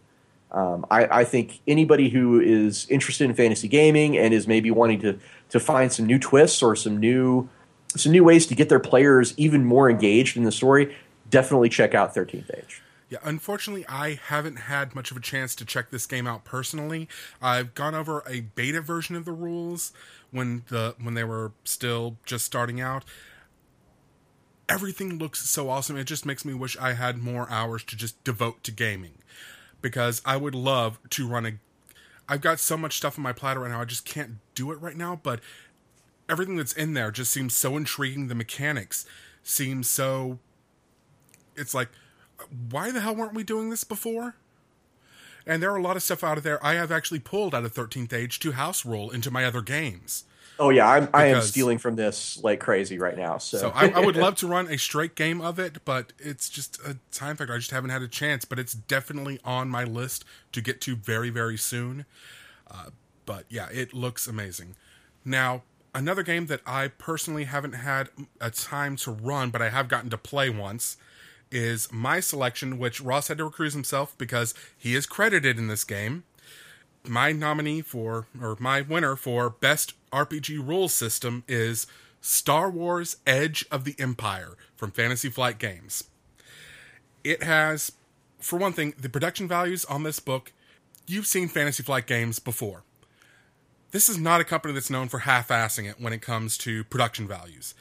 um, 0.55 0.85
I, 0.89 1.19
I, 1.19 1.23
think 1.25 1.59
anybody 1.67 2.07
who 2.07 2.39
is 2.39 2.87
interested 2.89 3.29
in 3.29 3.35
fantasy 3.35 3.67
gaming 3.67 4.17
and 4.17 4.33
is 4.33 4.47
maybe 4.47 4.71
wanting 4.71 5.01
to 5.01 5.19
to 5.49 5.59
find 5.59 5.91
some 5.91 6.05
new 6.05 6.17
twists 6.17 6.63
or 6.63 6.77
some 6.77 6.97
new 6.97 7.49
some 7.89 8.13
new 8.13 8.23
ways 8.23 8.45
to 8.47 8.55
get 8.55 8.69
their 8.69 8.79
players 8.79 9.33
even 9.37 9.65
more 9.65 9.89
engaged 9.89 10.37
in 10.37 10.45
the 10.45 10.51
story, 10.53 10.95
definitely 11.29 11.67
check 11.67 11.93
out 11.93 12.15
13th 12.15 12.57
Age. 12.57 12.81
Yeah, 13.09 13.19
unfortunately, 13.21 13.85
I 13.87 14.17
haven't 14.27 14.55
had 14.55 14.95
much 14.95 15.11
of 15.11 15.17
a 15.17 15.19
chance 15.19 15.55
to 15.55 15.65
check 15.65 15.91
this 15.91 16.05
game 16.05 16.25
out 16.25 16.45
personally. 16.45 17.07
I've 17.41 17.75
gone 17.75 17.93
over 17.93 18.23
a 18.27 18.41
beta 18.41 18.81
version 18.81 19.15
of 19.17 19.25
the 19.25 19.33
rules 19.33 19.91
when 20.31 20.63
the 20.69 20.95
when 21.01 21.15
they 21.15 21.25
were 21.25 21.51
still 21.65 22.15
just 22.25 22.45
starting 22.45 22.79
out. 22.79 23.03
Everything 24.69 25.19
looks 25.19 25.47
so 25.47 25.69
awesome. 25.69 25.97
It 25.97 26.05
just 26.05 26.25
makes 26.25 26.45
me 26.45 26.53
wish 26.53 26.77
I 26.77 26.93
had 26.93 27.17
more 27.17 27.49
hours 27.51 27.83
to 27.83 27.97
just 27.97 28.23
devote 28.23 28.63
to 28.63 28.71
gaming 28.71 29.14
because 29.85 30.19
I 30.25 30.35
would 30.35 30.55
love 30.55 30.97
to 31.11 31.27
run 31.27 31.45
a 31.45 31.51
I've 32.27 32.41
got 32.41 32.59
so 32.59 32.75
much 32.75 32.97
stuff 32.97 33.19
on 33.19 33.21
my 33.21 33.33
platter 33.33 33.59
right 33.59 33.69
now. 33.69 33.81
I 33.81 33.85
just 33.85 34.03
can't 34.03 34.37
do 34.55 34.71
it 34.71 34.81
right 34.81 34.97
now, 34.97 35.19
but 35.21 35.41
everything 36.27 36.55
that's 36.55 36.73
in 36.73 36.95
there 36.95 37.11
just 37.11 37.31
seems 37.31 37.53
so 37.53 37.77
intriguing. 37.77 38.27
The 38.27 38.33
mechanics 38.33 39.05
seem 39.43 39.83
so. 39.83 40.39
It's 41.55 41.75
like, 41.75 41.89
why 42.71 42.89
the 42.89 43.01
hell 43.01 43.15
weren't 43.15 43.35
we 43.35 43.43
doing 43.43 43.69
this 43.69 43.83
before? 43.83 44.37
And 45.45 45.61
there 45.61 45.71
are 45.71 45.77
a 45.77 45.83
lot 45.83 45.97
of 45.97 46.01
stuff 46.01 46.23
out 46.23 46.39
of 46.39 46.43
there 46.43 46.65
I 46.65 46.73
have 46.73 46.91
actually 46.91 47.19
pulled 47.19 47.53
out 47.53 47.63
of 47.63 47.75
13th 47.75 48.11
Age 48.11 48.39
to 48.39 48.53
house 48.53 48.85
rule 48.85 49.11
into 49.11 49.29
my 49.29 49.45
other 49.45 49.61
games. 49.61 50.23
Oh 50.59 50.69
yeah, 50.69 50.89
I'm, 50.89 51.09
I 51.13 51.25
am 51.27 51.41
stealing 51.41 51.77
from 51.77 51.95
this 51.95 52.41
like 52.43 52.59
crazy 52.59 52.97
right 52.97 53.17
now. 53.17 53.37
So, 53.37 53.57
so 53.57 53.71
I, 53.75 53.89
I, 53.89 53.99
would 53.99 54.15
love 54.15 54.35
to 54.37 54.47
run 54.47 54.67
a 54.67 54.77
straight 54.77 55.15
game 55.15 55.41
of 55.41 55.59
it, 55.59 55.83
but 55.83 56.13
it's 56.17 56.49
just 56.49 56.79
a 56.85 56.97
time 57.11 57.35
factor. 57.35 57.53
I 57.53 57.57
just 57.57 57.71
haven't 57.71 57.89
had 57.89 58.01
a 58.01 58.07
chance. 58.07 58.45
But 58.45 58.59
it's 58.59 58.73
definitely 58.73 59.39
on 59.43 59.69
my 59.69 59.83
list 59.83 60.23
to 60.53 60.61
get 60.61 60.81
to 60.81 60.95
very 60.95 61.29
very 61.29 61.57
soon. 61.57 62.05
Uh, 62.69 62.91
but 63.25 63.45
yeah, 63.49 63.67
it 63.71 63.93
looks 63.93 64.27
amazing. 64.27 64.75
Now 65.23 65.63
another 65.95 66.21
game 66.21 66.45
that 66.47 66.61
I 66.67 66.89
personally 66.89 67.45
haven't 67.45 67.73
had 67.73 68.09
a 68.41 68.51
time 68.51 68.97
to 68.97 69.11
run, 69.11 69.49
but 69.49 69.61
I 69.61 69.69
have 69.69 69.87
gotten 69.87 70.09
to 70.11 70.17
play 70.17 70.49
once, 70.49 70.97
is 71.49 71.91
my 71.91 72.19
selection, 72.19 72.77
which 72.77 73.01
Ross 73.01 73.29
had 73.29 73.37
to 73.37 73.45
recruit 73.45 73.73
himself 73.73 74.15
because 74.17 74.53
he 74.77 74.93
is 74.93 75.05
credited 75.05 75.57
in 75.57 75.67
this 75.69 75.85
game. 75.85 76.25
My 77.07 77.31
nominee 77.31 77.81
for, 77.81 78.27
or 78.39 78.57
my 78.59 78.81
winner 78.81 79.15
for 79.15 79.49
Best 79.49 79.93
RPG 80.15 80.65
rule 80.65 80.87
System 80.87 81.43
is 81.47 81.87
Star 82.21 82.69
Wars 82.69 83.17
Edge 83.27 83.65
of 83.69 83.83
the 83.83 83.95
Empire 83.99 84.57
from 84.75 84.91
Fantasy 84.91 85.29
Flight 85.29 85.59
Games. 85.59 86.05
It 87.23 87.43
has, 87.43 87.91
for 88.39 88.57
one 88.57 88.73
thing, 88.73 88.93
the 88.99 89.09
production 89.09 89.47
values 89.47 89.85
on 89.85 90.03
this 90.03 90.19
book. 90.19 90.53
You've 91.05 91.27
seen 91.27 91.47
Fantasy 91.49 91.83
Flight 91.83 92.07
Games 92.07 92.39
before 92.39 92.83
this 93.95 94.09
is 94.09 94.17
not 94.17 94.41
a 94.41 94.43
company 94.43 94.73
that's 94.73 94.89
known 94.89 95.07
for 95.07 95.19
half 95.19 95.47
assing 95.47 95.89
it 95.89 96.01
when 96.01 96.11
it 96.11 96.21
comes 96.21 96.57
to 96.57 96.83
production 96.83 97.29
values. 97.29 97.73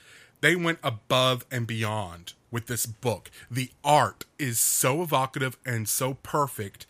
They 0.43 0.55
went 0.55 0.79
above 0.81 1.45
and 1.51 1.67
beyond 1.67 2.35
with 2.53 2.69
this 2.69 2.87
book. 2.87 3.33
The 3.51 3.71
art 3.83 4.25
is 4.39 4.61
so 4.61 5.03
evocative 5.03 5.57
and 5.67 5.89
so 5.89 6.15
perfect. 6.15 6.87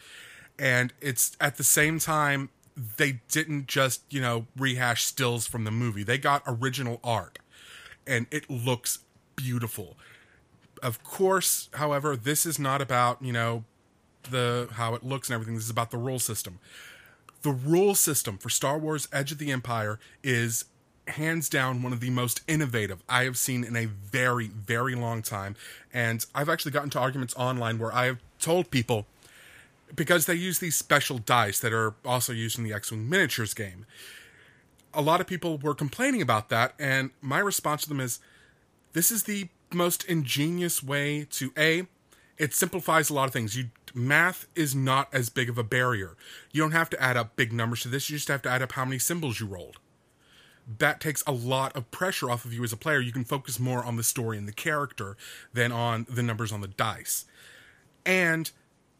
And 0.58 0.92
it's 1.00 1.38
at 1.40 1.56
the 1.56 1.64
same 1.64 1.98
time, 1.98 2.50
they 2.76 3.20
didn't 3.28 3.66
just, 3.66 4.02
you 4.10 4.20
know, 4.20 4.46
rehash 4.56 5.04
stills 5.04 5.46
from 5.46 5.64
the 5.64 5.70
movie. 5.70 6.02
They 6.02 6.18
got 6.18 6.42
original 6.46 7.00
art. 7.04 7.38
And 8.06 8.26
it 8.30 8.50
looks 8.50 9.00
beautiful. 9.36 9.96
Of 10.82 11.02
course, 11.02 11.68
however, 11.74 12.16
this 12.16 12.44
is 12.44 12.58
not 12.58 12.82
about, 12.82 13.22
you 13.22 13.32
know, 13.32 13.64
the 14.30 14.68
how 14.72 14.94
it 14.94 15.04
looks 15.04 15.28
and 15.28 15.34
everything. 15.34 15.54
This 15.54 15.64
is 15.64 15.70
about 15.70 15.90
the 15.90 15.98
rule 15.98 16.18
system 16.18 16.58
the 17.44 17.52
rule 17.52 17.94
system 17.94 18.38
for 18.38 18.48
Star 18.48 18.78
Wars 18.78 19.06
Edge 19.12 19.30
of 19.30 19.38
the 19.38 19.52
Empire 19.52 20.00
is 20.24 20.64
hands 21.06 21.50
down 21.50 21.82
one 21.82 21.92
of 21.92 22.00
the 22.00 22.08
most 22.08 22.40
innovative 22.48 23.02
I 23.06 23.24
have 23.24 23.36
seen 23.36 23.62
in 23.62 23.76
a 23.76 23.84
very, 23.84 24.48
very 24.48 24.94
long 24.94 25.20
time. 25.20 25.54
And 25.92 26.24
I've 26.34 26.48
actually 26.48 26.72
gotten 26.72 26.88
to 26.90 26.98
arguments 26.98 27.34
online 27.36 27.78
where 27.78 27.94
I 27.94 28.06
have 28.06 28.18
told 28.40 28.70
people 28.70 29.06
because 29.94 30.26
they 30.26 30.34
use 30.34 30.58
these 30.58 30.76
special 30.76 31.18
dice 31.18 31.58
that 31.60 31.72
are 31.72 31.94
also 32.04 32.32
used 32.32 32.58
in 32.58 32.64
the 32.64 32.72
X 32.72 32.90
Wing 32.90 33.08
miniatures 33.08 33.54
game. 33.54 33.86
A 34.92 35.02
lot 35.02 35.20
of 35.20 35.26
people 35.26 35.58
were 35.58 35.74
complaining 35.74 36.22
about 36.22 36.48
that, 36.50 36.74
and 36.78 37.10
my 37.20 37.38
response 37.38 37.82
to 37.82 37.88
them 37.88 38.00
is 38.00 38.20
this 38.92 39.10
is 39.10 39.24
the 39.24 39.48
most 39.72 40.04
ingenious 40.04 40.82
way 40.82 41.26
to 41.30 41.52
A, 41.58 41.86
it 42.38 42.54
simplifies 42.54 43.10
a 43.10 43.14
lot 43.14 43.26
of 43.26 43.32
things. 43.32 43.56
You 43.56 43.70
math 43.94 44.46
is 44.54 44.74
not 44.74 45.12
as 45.12 45.28
big 45.28 45.48
of 45.48 45.58
a 45.58 45.62
barrier. 45.62 46.16
You 46.52 46.62
don't 46.62 46.72
have 46.72 46.90
to 46.90 47.02
add 47.02 47.16
up 47.16 47.36
big 47.36 47.52
numbers 47.52 47.82
to 47.82 47.88
this. 47.88 48.10
You 48.10 48.16
just 48.16 48.28
have 48.28 48.42
to 48.42 48.50
add 48.50 48.62
up 48.62 48.72
how 48.72 48.84
many 48.84 48.98
symbols 48.98 49.38
you 49.38 49.46
rolled. 49.46 49.78
That 50.78 51.00
takes 51.00 51.22
a 51.26 51.32
lot 51.32 51.76
of 51.76 51.90
pressure 51.90 52.30
off 52.30 52.44
of 52.44 52.52
you 52.52 52.64
as 52.64 52.72
a 52.72 52.76
player. 52.76 52.98
You 52.98 53.12
can 53.12 53.24
focus 53.24 53.60
more 53.60 53.84
on 53.84 53.96
the 53.96 54.02
story 54.02 54.38
and 54.38 54.48
the 54.48 54.52
character 54.52 55.16
than 55.52 55.70
on 55.70 56.06
the 56.08 56.22
numbers 56.22 56.52
on 56.52 56.60
the 56.60 56.68
dice. 56.68 57.26
And 58.04 58.50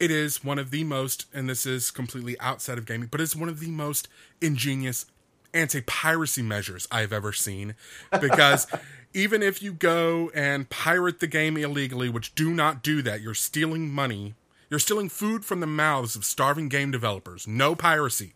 it 0.00 0.10
is 0.10 0.44
one 0.44 0.58
of 0.58 0.70
the 0.70 0.84
most, 0.84 1.26
and 1.32 1.48
this 1.48 1.66
is 1.66 1.90
completely 1.90 2.38
outside 2.40 2.78
of 2.78 2.86
gaming, 2.86 3.08
but 3.10 3.20
it's 3.20 3.36
one 3.36 3.48
of 3.48 3.60
the 3.60 3.70
most 3.70 4.08
ingenious 4.40 5.06
anti 5.52 5.80
piracy 5.82 6.42
measures 6.42 6.88
I've 6.90 7.12
ever 7.12 7.32
seen 7.32 7.74
because 8.20 8.66
even 9.14 9.42
if 9.42 9.62
you 9.62 9.72
go 9.72 10.30
and 10.34 10.68
pirate 10.68 11.20
the 11.20 11.26
game 11.26 11.56
illegally, 11.56 12.08
which 12.08 12.34
do 12.34 12.52
not 12.52 12.82
do 12.82 13.00
that, 13.02 13.20
you're 13.20 13.34
stealing 13.34 13.90
money. 13.90 14.34
You're 14.68 14.80
stealing 14.80 15.08
food 15.08 15.44
from 15.44 15.60
the 15.60 15.66
mouths 15.66 16.16
of 16.16 16.24
starving 16.24 16.68
game 16.68 16.90
developers. 16.90 17.46
No 17.46 17.76
piracy. 17.76 18.32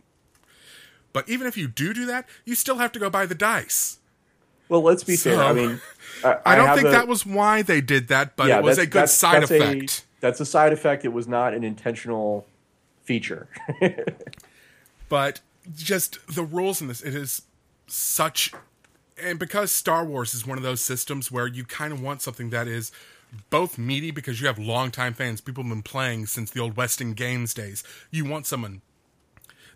But 1.13 1.29
even 1.29 1.47
if 1.47 1.57
you 1.57 1.67
do 1.67 1.93
do 1.93 2.07
that, 2.07 2.29
you 2.45 2.55
still 2.55 2.77
have 2.77 2.93
to 2.93 2.99
go 2.99 3.11
buy 3.11 3.27
the 3.27 3.35
dice. 3.35 3.99
Well, 4.69 4.83
let's 4.83 5.03
be 5.03 5.17
so, 5.17 5.35
fair. 5.35 5.43
I 5.43 5.53
mean, 5.53 5.81
I, 6.23 6.37
I 6.45 6.55
don't 6.55 6.75
think 6.77 6.89
a, 6.89 6.91
that 6.91 7.09
was 7.09 7.25
why 7.25 7.63
they 7.63 7.81
did 7.81 8.09
that, 8.09 8.37
but 8.37 8.49
yeah, 8.49 8.59
it 8.59 8.65
was 8.65 8.79
a 8.79 8.87
good 8.87 9.09
side 9.09 9.43
effect. 9.43 10.05
A, 10.05 10.08
that's 10.21 10.41
a 10.41 10.47
side 10.47 10.73
effect. 10.73 11.05
It 11.05 11.13
was 11.13 11.29
not 11.29 11.55
an 11.55 11.65
intentional 11.65 12.47
feature. 13.03 13.49
but 15.09 15.41
just 15.75 16.19
the 16.35 16.43
rules 16.43 16.81
in 16.81 16.89
this, 16.89 17.03
it 17.03 17.15
is 17.15 17.43
such 17.87 18.53
and 19.23 19.39
because 19.39 19.73
Star 19.73 20.05
Wars 20.05 20.35
is 20.35 20.47
one 20.47 20.59
of 20.59 20.65
those 20.65 20.81
systems 20.81 21.31
where 21.31 21.47
you 21.47 21.65
kind 21.65 21.93
of 21.93 22.01
want 22.01 22.23
something 22.23 22.51
that 22.51 22.69
is 22.69 22.93
both 23.51 23.79
meaty 23.79 24.11
because 24.11 24.41
you 24.41 24.47
have 24.47 24.59
longtime 24.59 25.15
fans, 25.15 25.41
people 25.41 25.65
have 25.65 25.71
been 25.71 25.83
playing 25.83 26.27
since 26.27 26.51
the 26.51 26.61
old 26.61 26.77
West 26.77 27.01
End 27.01 27.17
Games 27.17 27.53
days. 27.53 27.85
You 28.11 28.25
want 28.25 28.47
someone 28.47 28.81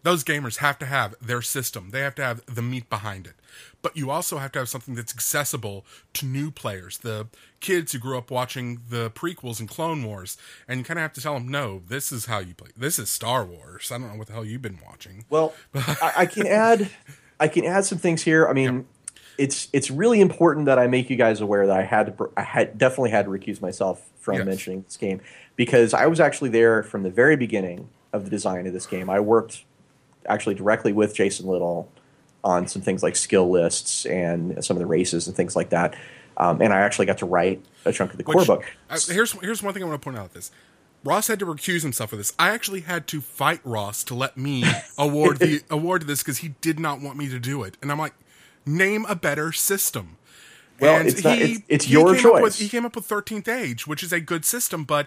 those 0.03 0.25
gamers 0.25 0.59
have 0.59 0.79
to 0.81 0.87
have 0.87 1.15
their 1.21 1.43
system. 1.43 1.91
They 1.91 2.01
have 2.01 2.15
to 2.17 2.23
have 2.23 2.45
the 2.47 2.63
meat 2.63 2.91
behind 2.91 3.27
it. 3.27 3.35
But 3.83 3.97
you 3.97 4.11
also 4.11 4.39
have 4.39 4.53
to 4.53 4.61
have 4.61 4.69
something 4.69 4.95
that's 4.95 5.15
accessible 5.15 5.85
to 6.15 6.27
new 6.27 6.51
players, 6.51 6.99
the 6.99 7.29
kids 7.61 7.93
who 7.93 7.99
grew 7.99 8.19
up 8.19 8.31
watching 8.31 8.81
the 8.89 9.11
prequels 9.11 9.61
and 9.61 9.69
Clone 9.69 10.03
Wars, 10.05 10.37
and 10.67 10.79
you 10.79 10.85
kind 10.85 10.99
of 10.99 11.03
have 11.03 11.13
to 11.15 11.21
tell 11.21 11.35
them, 11.35 11.49
no, 11.49 11.83
this 11.87 12.13
is 12.13 12.27
how 12.27 12.39
you 12.39 12.55
play. 12.55 12.71
This 12.77 12.99
is 12.99 13.11
Star 13.11 13.45
Wars. 13.45 13.91
I 13.93 13.99
don't 13.99 14.13
know 14.13 14.19
what 14.19 14.29
the 14.29 14.33
hell 14.33 14.45
you've 14.45 14.63
been 14.63 14.79
watching. 14.85 15.25
Well, 15.31 15.53
I, 15.75 16.13
I, 16.19 16.27
can 16.27 16.47
add, 16.47 16.91
I 17.39 17.49
can 17.49 17.65
add 17.65 17.85
some 17.85 17.99
things 17.99 18.23
here. 18.23 18.47
I 18.47 18.53
mean, 18.53 18.75
yep 18.75 18.85
it's 19.39 19.69
it's 19.73 19.91
really 19.91 20.21
important 20.21 20.67
that 20.67 20.79
I 20.79 20.87
make 20.87 21.09
you 21.09 21.17
guys 21.17 21.41
aware 21.41 21.67
that 21.67 21.77
I 21.77 21.83
had 21.85 22.19
to, 22.19 22.31
I 22.37 22.43
had 22.43 22.77
definitely 22.77 23.11
had 23.11 23.25
to 23.25 23.31
recuse 23.31 23.63
myself 23.63 24.11
from 24.19 24.37
yes. 24.37 24.47
mentioning 24.47 24.83
this 24.83 24.97
game 24.97 25.21
because 25.57 25.95
I 25.95 26.07
was 26.07 26.21
actually 26.21 26.51
there 26.51 26.83
from 26.83 27.03
the 27.03 27.11
very 27.11 27.37
beginning 27.37 27.89
of 28.13 28.25
the 28.25 28.31
design 28.31 28.67
of 28.67 28.73
this 28.73 28.87
game. 28.87 29.09
I 29.09 29.21
worked 29.21 29.65
actually 30.27 30.55
directly 30.55 30.93
with 30.93 31.15
Jason 31.15 31.47
Little 31.47 31.91
on 32.45 32.67
some 32.67 32.83
things 32.83 33.03
like 33.03 33.17
skill 33.17 33.51
lists 33.51 34.05
and 34.07 34.65
some 34.65 34.77
of 34.77 34.81
the 34.81 34.87
races 34.87 35.27
and 35.27 35.37
things 35.37 35.55
like 35.55 35.71
that. 35.71 35.95
Um, 36.37 36.61
and 36.61 36.73
I 36.73 36.81
actually 36.81 37.07
got 37.07 37.19
to 37.19 37.27
write 37.27 37.63
a 37.85 37.93
chunk 37.93 38.13
of 38.13 38.19
the 38.19 38.25
Which, 38.25 38.37
core 38.37 38.57
book. 38.57 38.65
Uh, 38.89 38.99
here's 39.09 39.33
here's 39.33 39.63
one 39.63 39.75
thing 39.75 39.83
I 39.83 39.87
want 39.87 40.01
to 40.01 40.05
point 40.05 40.19
out: 40.19 40.33
this 40.33 40.51
Ross 41.05 41.27
had 41.27 41.39
to 41.41 41.47
recuse 41.47 41.83
himself 41.83 42.11
for 42.11 42.17
this. 42.17 42.33
I 42.39 42.51
actually 42.51 42.81
had 42.83 43.07
to 43.09 43.21
fight 43.21 43.61
Ross 43.65 44.05
to 44.05 44.15
let 44.15 44.37
me 44.37 44.65
award 44.99 45.39
the 45.39 45.63
award 45.71 46.03
to 46.03 46.07
this 46.07 46.23
because 46.23 46.39
he 46.39 46.55
did 46.61 46.79
not 46.79 47.01
want 47.01 47.17
me 47.17 47.29
to 47.29 47.39
do 47.39 47.63
it. 47.63 47.77
And 47.83 47.91
I'm 47.91 47.99
like, 47.99 48.15
name 48.65 49.05
a 49.09 49.15
better 49.15 49.53
system. 49.53 50.17
Well, 50.81 50.99
and 50.99 51.09
it's, 51.09 51.23
not, 51.23 51.39
it's, 51.39 51.61
it's 51.69 51.89
your 51.89 52.17
choice. 52.17 52.43
With, 52.43 52.59
he 52.59 52.69
came 52.69 52.85
up 52.85 52.97
with 52.97 53.09
13th 53.09 53.47
Age, 53.47 53.87
which 53.87 54.03
is 54.03 54.13
a 54.13 54.21
good 54.21 54.45
system, 54.45 54.83
but 54.85 55.07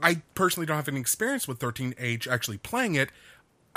I 0.00 0.22
personally 0.34 0.64
don't 0.66 0.76
have 0.76 0.88
any 0.88 1.00
experience 1.00 1.46
with 1.46 1.58
13th 1.58 1.94
Age 1.98 2.26
actually 2.28 2.58
playing 2.58 2.94
it. 2.94 3.10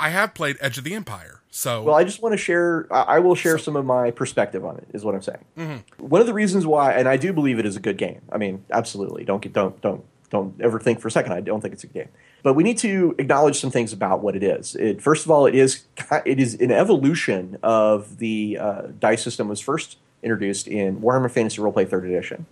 I 0.00 0.10
have 0.10 0.34
played 0.34 0.56
Edge 0.60 0.78
of 0.78 0.84
the 0.84 0.94
Empire, 0.94 1.42
so 1.50 1.82
well. 1.82 1.94
I 1.94 2.04
just 2.04 2.22
want 2.22 2.32
to 2.32 2.36
share. 2.36 2.86
I 2.90 3.18
will 3.18 3.34
share 3.34 3.58
so, 3.58 3.64
some 3.64 3.76
of 3.76 3.84
my 3.84 4.10
perspective 4.10 4.64
on 4.64 4.76
it. 4.76 4.86
Is 4.92 5.04
what 5.04 5.14
I'm 5.14 5.22
saying. 5.22 5.44
Mm-hmm. 5.56 6.06
One 6.06 6.20
of 6.20 6.26
the 6.26 6.34
reasons 6.34 6.66
why, 6.66 6.92
and 6.92 7.08
I 7.08 7.16
do 7.16 7.32
believe 7.32 7.58
it 7.58 7.66
is 7.66 7.76
a 7.76 7.80
good 7.80 7.98
game. 7.98 8.22
I 8.30 8.38
mean, 8.38 8.64
absolutely. 8.70 9.24
Don't 9.24 9.42
get 9.42 9.52
don't 9.52 9.80
don't 9.80 10.04
don't 10.30 10.60
ever 10.60 10.78
think 10.78 11.00
for 11.00 11.08
a 11.08 11.10
second 11.10 11.32
I 11.32 11.40
don't 11.40 11.60
think 11.60 11.74
it's 11.74 11.84
a 11.84 11.86
good 11.86 11.94
game. 11.94 12.08
But 12.42 12.54
we 12.54 12.62
need 12.62 12.78
to 12.78 13.14
acknowledge 13.18 13.58
some 13.58 13.70
things 13.70 13.92
about 13.92 14.20
what 14.20 14.36
it 14.36 14.42
is. 14.42 14.76
It, 14.76 15.02
first 15.02 15.24
of 15.24 15.30
all, 15.30 15.46
it 15.46 15.54
is 15.54 15.84
it 16.24 16.38
is 16.38 16.54
an 16.54 16.70
evolution 16.70 17.58
of 17.62 18.18
the 18.18 18.58
uh, 18.60 18.82
dice 18.98 19.22
system 19.22 19.48
was 19.48 19.60
first 19.60 19.98
introduced 20.22 20.68
in 20.68 21.00
Warhammer 21.00 21.30
Fantasy 21.30 21.60
Roleplay 21.60 21.88
Third 21.88 22.04
Edition. 22.04 22.46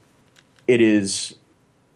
It 0.67 0.81
is 0.81 1.37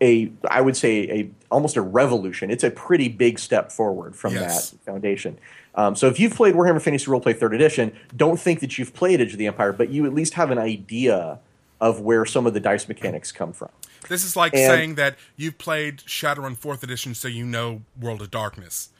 a 0.00 0.30
I 0.48 0.60
would 0.60 0.76
say 0.76 1.10
a 1.10 1.30
almost 1.50 1.76
a 1.76 1.82
revolution. 1.82 2.50
It's 2.50 2.64
a 2.64 2.70
pretty 2.70 3.08
big 3.08 3.38
step 3.38 3.70
forward 3.70 4.16
from 4.16 4.34
yes. 4.34 4.70
that 4.70 4.80
foundation. 4.80 5.38
Um, 5.74 5.94
so 5.94 6.08
if 6.08 6.18
you've 6.18 6.34
played 6.34 6.54
Warhammer 6.54 6.82
Fantasy 6.82 7.06
Roleplay 7.06 7.38
Third 7.38 7.54
Edition, 7.54 7.92
don't 8.16 8.40
think 8.40 8.60
that 8.60 8.78
you've 8.78 8.92
played 8.94 9.20
Edge 9.20 9.32
of 9.32 9.38
the 9.38 9.46
Empire, 9.46 9.72
but 9.72 9.90
you 9.90 10.04
at 10.04 10.12
least 10.12 10.34
have 10.34 10.50
an 10.50 10.58
idea 10.58 11.38
of 11.80 12.00
where 12.00 12.24
some 12.26 12.46
of 12.46 12.54
the 12.54 12.60
dice 12.60 12.88
mechanics 12.88 13.32
come 13.32 13.52
from. 13.52 13.70
This 14.08 14.24
is 14.24 14.36
like 14.36 14.52
and, 14.52 14.62
saying 14.62 14.94
that 14.96 15.16
you've 15.36 15.58
played 15.58 15.98
Shadowrun 15.98 16.56
Fourth 16.56 16.82
Edition, 16.82 17.14
so 17.14 17.28
you 17.28 17.44
know 17.44 17.82
World 17.98 18.20
of 18.20 18.30
Darkness. 18.30 18.90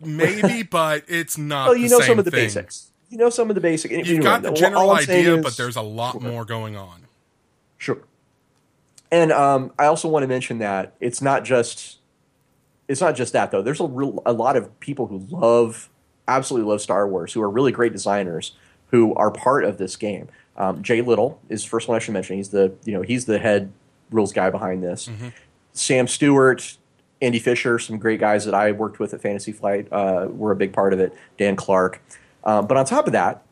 Maybe, 0.00 0.62
but 0.70 1.04
it's 1.08 1.38
not. 1.38 1.68
Well, 1.68 1.76
you 1.76 1.88
know 1.88 2.00
some 2.00 2.18
of 2.18 2.24
the 2.24 2.30
thing. 2.30 2.44
basics. 2.44 2.90
You 3.08 3.18
know 3.18 3.30
some 3.30 3.48
of 3.50 3.54
the 3.54 3.60
basics. 3.60 4.08
You've 4.08 4.22
got 4.22 4.42
the 4.42 4.52
general 4.52 4.90
idea, 4.90 5.36
is, 5.36 5.44
but 5.44 5.56
there's 5.56 5.76
a 5.76 5.82
lot 5.82 6.20
more 6.20 6.44
going 6.44 6.76
on. 6.76 7.06
Sure. 7.78 7.98
And 9.10 9.32
um, 9.32 9.72
I 9.78 9.86
also 9.86 10.08
want 10.08 10.22
to 10.24 10.26
mention 10.26 10.58
that 10.58 10.94
it's 11.00 11.22
not 11.22 11.44
just 11.44 11.98
it's 12.88 13.00
not 13.00 13.16
just 13.16 13.32
that 13.32 13.50
though. 13.50 13.62
There's 13.62 13.80
a 13.80 13.86
real 13.86 14.22
a 14.26 14.32
lot 14.32 14.56
of 14.56 14.78
people 14.80 15.06
who 15.06 15.26
love 15.30 15.88
absolutely 16.28 16.68
love 16.68 16.80
Star 16.80 17.06
Wars 17.08 17.32
who 17.32 17.42
are 17.42 17.50
really 17.50 17.72
great 17.72 17.92
designers 17.92 18.52
who 18.90 19.14
are 19.14 19.30
part 19.30 19.64
of 19.64 19.78
this 19.78 19.96
game. 19.96 20.28
Um, 20.56 20.82
Jay 20.82 21.02
Little 21.02 21.40
is 21.48 21.62
the 21.62 21.68
first 21.68 21.88
one 21.88 21.96
I 21.96 21.98
should 21.98 22.14
mention. 22.14 22.36
He's 22.36 22.50
the 22.50 22.74
you 22.84 22.92
know 22.92 23.02
he's 23.02 23.26
the 23.26 23.38
head 23.38 23.72
rules 24.10 24.32
guy 24.32 24.50
behind 24.50 24.82
this. 24.82 25.08
Mm-hmm. 25.08 25.28
Sam 25.72 26.08
Stewart, 26.08 26.76
Andy 27.20 27.38
Fisher, 27.38 27.78
some 27.78 27.98
great 27.98 28.20
guys 28.20 28.44
that 28.44 28.54
I 28.54 28.72
worked 28.72 28.98
with 28.98 29.12
at 29.14 29.20
Fantasy 29.20 29.52
Flight 29.52 29.88
uh, 29.92 30.28
were 30.30 30.52
a 30.52 30.56
big 30.56 30.72
part 30.72 30.92
of 30.92 31.00
it. 31.00 31.12
Dan 31.38 31.56
Clark. 31.56 32.00
Um, 32.44 32.66
but 32.66 32.76
on 32.76 32.86
top 32.86 33.06
of 33.06 33.12
that, 33.12 33.42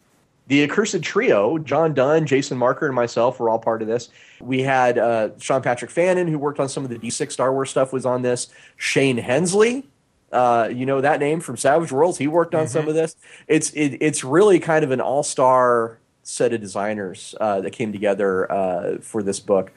the 0.47 0.63
accursed 0.63 1.03
trio, 1.03 1.59
John 1.59 1.95
Dunn, 1.95 2.27
Jason 2.27 2.59
Marker, 2.59 2.87
and 2.87 2.95
myself 2.95 3.41
were 3.41 3.49
all 3.49 3.59
part 3.59 3.81
of 3.81 3.89
this. 3.89 4.11
We 4.41 4.63
had 4.63 4.99
uh, 4.99 5.31
Sean 5.39 5.63
Patrick 5.63 5.91
Fannon, 5.91 6.29
who 6.29 6.39
worked 6.39 6.61
on 6.61 6.69
some 6.69 6.85
of 6.85 6.91
the 6.91 6.99
D6 6.99 7.33
Star 7.33 7.53
Wars 7.53 7.71
stuff, 7.71 7.93
was 7.93 8.05
on 8.05 8.23
this. 8.23 8.49
Shane 8.77 9.17
Hensley, 9.17 9.87
uh, 10.33 10.69
you 10.71 10.85
know 10.85 11.01
that 11.01 11.21
name 11.21 11.41
from 11.41 11.57
Savage 11.57 11.93
Worlds. 11.93 12.19
He 12.19 12.27
worked 12.27 12.55
on 12.55 12.65
mm-hmm. 12.65 12.73
some 12.73 12.89
of 12.89 12.95
this. 12.95 13.17
It's 13.47 13.71
it, 13.71 13.97
it's 14.01 14.25
really 14.25 14.59
kind 14.59 14.85
of 14.85 14.91
an 14.91 15.01
all 15.01 15.23
star 15.23 15.99
set 16.25 16.53
of 16.53 16.61
designers 16.61 17.35
uh, 17.41 17.61
that 17.61 17.71
came 17.71 17.93
together 17.93 18.51
uh, 18.51 18.99
for 19.01 19.23
this 19.23 19.41
book, 19.41 19.73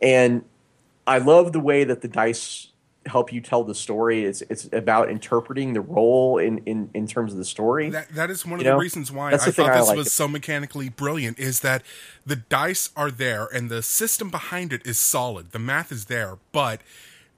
and 0.00 0.44
I 1.06 1.18
love 1.18 1.52
the 1.52 1.60
way 1.60 1.84
that 1.84 2.02
the 2.02 2.08
dice 2.08 2.67
help 3.08 3.32
you 3.32 3.40
tell 3.40 3.64
the 3.64 3.74
story. 3.74 4.24
It's 4.24 4.42
it's 4.42 4.68
about 4.72 5.10
interpreting 5.10 5.72
the 5.72 5.80
role 5.80 6.38
in, 6.38 6.58
in, 6.58 6.90
in 6.94 7.06
terms 7.06 7.32
of 7.32 7.38
the 7.38 7.44
story. 7.44 7.90
That 7.90 8.08
that 8.10 8.30
is 8.30 8.44
one 8.44 8.54
of 8.54 8.60
you 8.60 8.64
the 8.64 8.70
know? 8.70 8.78
reasons 8.78 9.10
why 9.10 9.32
I 9.32 9.36
thought 9.36 9.56
this 9.56 9.58
I 9.58 9.80
like 9.80 9.96
was 9.96 10.06
it. 10.08 10.10
so 10.10 10.28
mechanically 10.28 10.88
brilliant 10.88 11.38
is 11.38 11.60
that 11.60 11.82
the 12.24 12.36
dice 12.36 12.90
are 12.96 13.10
there 13.10 13.46
and 13.46 13.70
the 13.70 13.82
system 13.82 14.30
behind 14.30 14.72
it 14.72 14.86
is 14.86 14.98
solid. 14.98 15.52
The 15.52 15.58
math 15.58 15.90
is 15.90 16.06
there, 16.06 16.38
but 16.52 16.80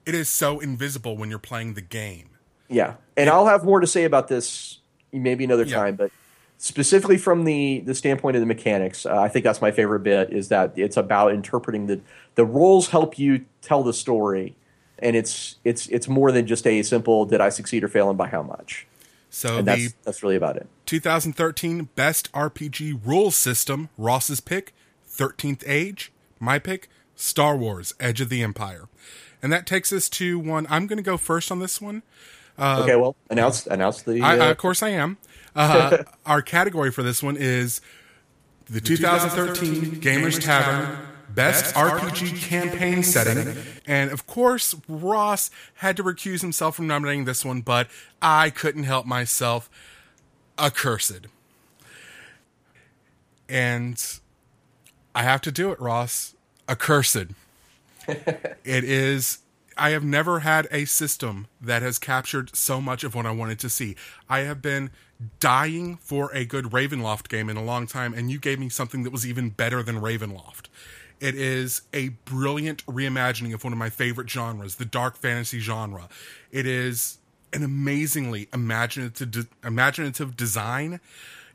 it 0.05 0.15
is 0.15 0.29
so 0.29 0.61
invisible 0.61 1.17
when 1.17 1.31
you're 1.31 1.39
playing 1.39 1.75
the 1.75 1.83
game. 1.83 2.31
Yeah. 2.69 2.95
And 3.17 3.29
I'll 3.29 3.47
have 3.47 3.65
more 3.65 3.81
to 3.81 3.87
say 3.87 4.05
about 4.05 4.29
this 4.29 4.79
maybe 5.13 5.45
another 5.45 5.65
yeah. 5.65 5.77
time, 5.77 5.97
but 5.97 6.11
specifically 6.59 7.17
from 7.17 7.45
the 7.45 7.81
the 7.81 7.95
standpoint 7.95 8.37
of 8.37 8.41
the 8.41 8.47
mechanics, 8.47 9.07
uh, 9.07 9.19
I 9.19 9.29
think 9.29 9.45
that's 9.45 9.61
my 9.61 9.71
favorite 9.71 10.01
bit 10.01 10.33
is 10.33 10.49
that 10.49 10.73
it's 10.77 10.97
about 10.97 11.33
interpreting 11.33 11.87
the 11.87 12.01
the 12.35 12.45
roles 12.45 12.89
help 12.89 13.19
you 13.19 13.45
tell 13.63 13.83
the 13.83 13.93
story 13.93 14.55
and 15.01 15.17
it's 15.17 15.57
it's 15.65 15.87
it's 15.89 16.09
more 16.09 16.33
than 16.33 16.47
just 16.47 16.67
a 16.67 16.83
simple 16.83 17.25
did 17.25 17.41
I 17.41 17.49
succeed 17.49 17.85
or 17.85 17.89
fail 17.89 18.09
and 18.09 18.19
by 18.19 18.29
how 18.29 18.43
much. 18.43 18.87
So 19.31 19.59
and 19.59 19.67
that's 19.67 19.95
that's 20.05 20.23
really 20.23 20.37
about 20.37 20.57
it. 20.57 20.69
2013 20.87 21.89
best 21.95 22.31
RPG 22.33 23.01
rules 23.05 23.37
system, 23.37 23.89
Ross's 23.97 24.41
pick, 24.41 24.75
13th 25.09 25.63
Age, 25.67 26.13
my 26.39 26.59
pick, 26.59 26.89
Star 27.15 27.57
Wars: 27.57 27.95
Edge 28.01 28.21
of 28.21 28.29
the 28.29 28.43
Empire, 28.43 28.89
and 29.43 29.53
that 29.53 29.67
takes 29.67 29.93
us 29.93 30.09
to 30.11 30.39
one. 30.39 30.67
I'm 30.69 30.87
going 30.87 30.97
to 30.97 31.03
go 31.03 31.17
first 31.17 31.53
on 31.53 31.61
this 31.61 31.81
one. 31.81 32.03
Uh, 32.59 32.81
okay, 32.83 32.97
well, 32.97 33.17
announce 33.31 33.67
announce 33.67 34.03
the. 34.03 34.21
I, 34.21 34.39
uh, 34.39 34.51
of 34.51 34.59
course, 34.59 34.83
I 34.83 34.91
am. 34.91 35.19
Uh, 35.55 35.99
our 36.27 36.43
category 36.43 36.91
for 36.91 37.03
this 37.03 37.23
one 37.23 37.37
is 37.37 37.81
the 38.67 38.81
2013 38.81 39.75
Gamers, 39.75 40.01
Gamers 40.01 40.41
Tavern 40.41 40.99
Best, 41.35 41.75
RPG, 41.75 42.43
campaign, 42.43 43.03
setting. 43.03 43.57
And 43.87 44.11
of 44.11 44.27
course, 44.27 44.75
Ross 44.89 45.51
had 45.75 45.97
to 45.97 46.05
recuse 46.05 46.41
himself 46.41 46.77
from 46.77 46.87
nominating 46.87 47.25
this 47.25 47.45
one, 47.45 47.61
but 47.61 47.89
I 48.21 48.51
couldn't 48.51 48.85
help 48.85 49.07
myself. 49.07 49.71
Accursed. 50.59 51.27
And 53.49 54.21
I 55.15 55.23
have 55.23 55.41
to 55.43 55.53
do 55.53 55.73
it, 55.73 55.81
Ross. 55.81 56.35
Accursed. 56.69 57.17
it 58.07 58.85
is. 58.85 59.39
I 59.77 59.91
have 59.91 60.05
never 60.05 60.41
had 60.41 60.69
a 60.71 60.85
system 60.85 61.47
that 61.61 61.81
has 61.81 61.99
captured 61.99 62.55
so 62.55 62.81
much 62.81 63.03
of 63.03 63.15
what 63.15 63.25
I 63.25 63.31
wanted 63.31 63.59
to 63.61 63.71
see. 63.71 63.97
I 64.29 64.41
have 64.41 64.61
been 64.61 64.91
dying 65.39 65.97
for 65.97 66.31
a 66.35 66.45
good 66.45 66.67
Ravenloft 66.67 67.29
game 67.29 67.49
in 67.49 67.57
a 67.57 67.65
long 67.65 67.87
time, 67.87 68.13
and 68.13 68.31
you 68.31 68.39
gave 68.39 68.59
me 68.59 68.69
something 68.69 69.03
that 69.05 69.11
was 69.11 69.27
even 69.27 69.51
better 69.51 69.83
than 69.83 69.97
Ravenloft. 69.97 70.67
It 71.21 71.35
is 71.35 71.83
a 71.93 72.09
brilliant 72.25 72.85
reimagining 72.87 73.53
of 73.55 73.63
one 73.63 73.73
of 73.73 73.79
my 73.79 73.91
favorite 73.91 74.29
genres, 74.31 74.77
the 74.77 74.85
dark 74.85 75.17
fantasy 75.17 75.61
genre. 75.61 76.09
It 76.51 76.67
is 76.67 77.19
an 77.53 77.63
amazingly 77.63 78.49
imaginative 78.53 79.31
de- 79.31 79.47
imaginative 79.65 80.37
design. 80.37 81.01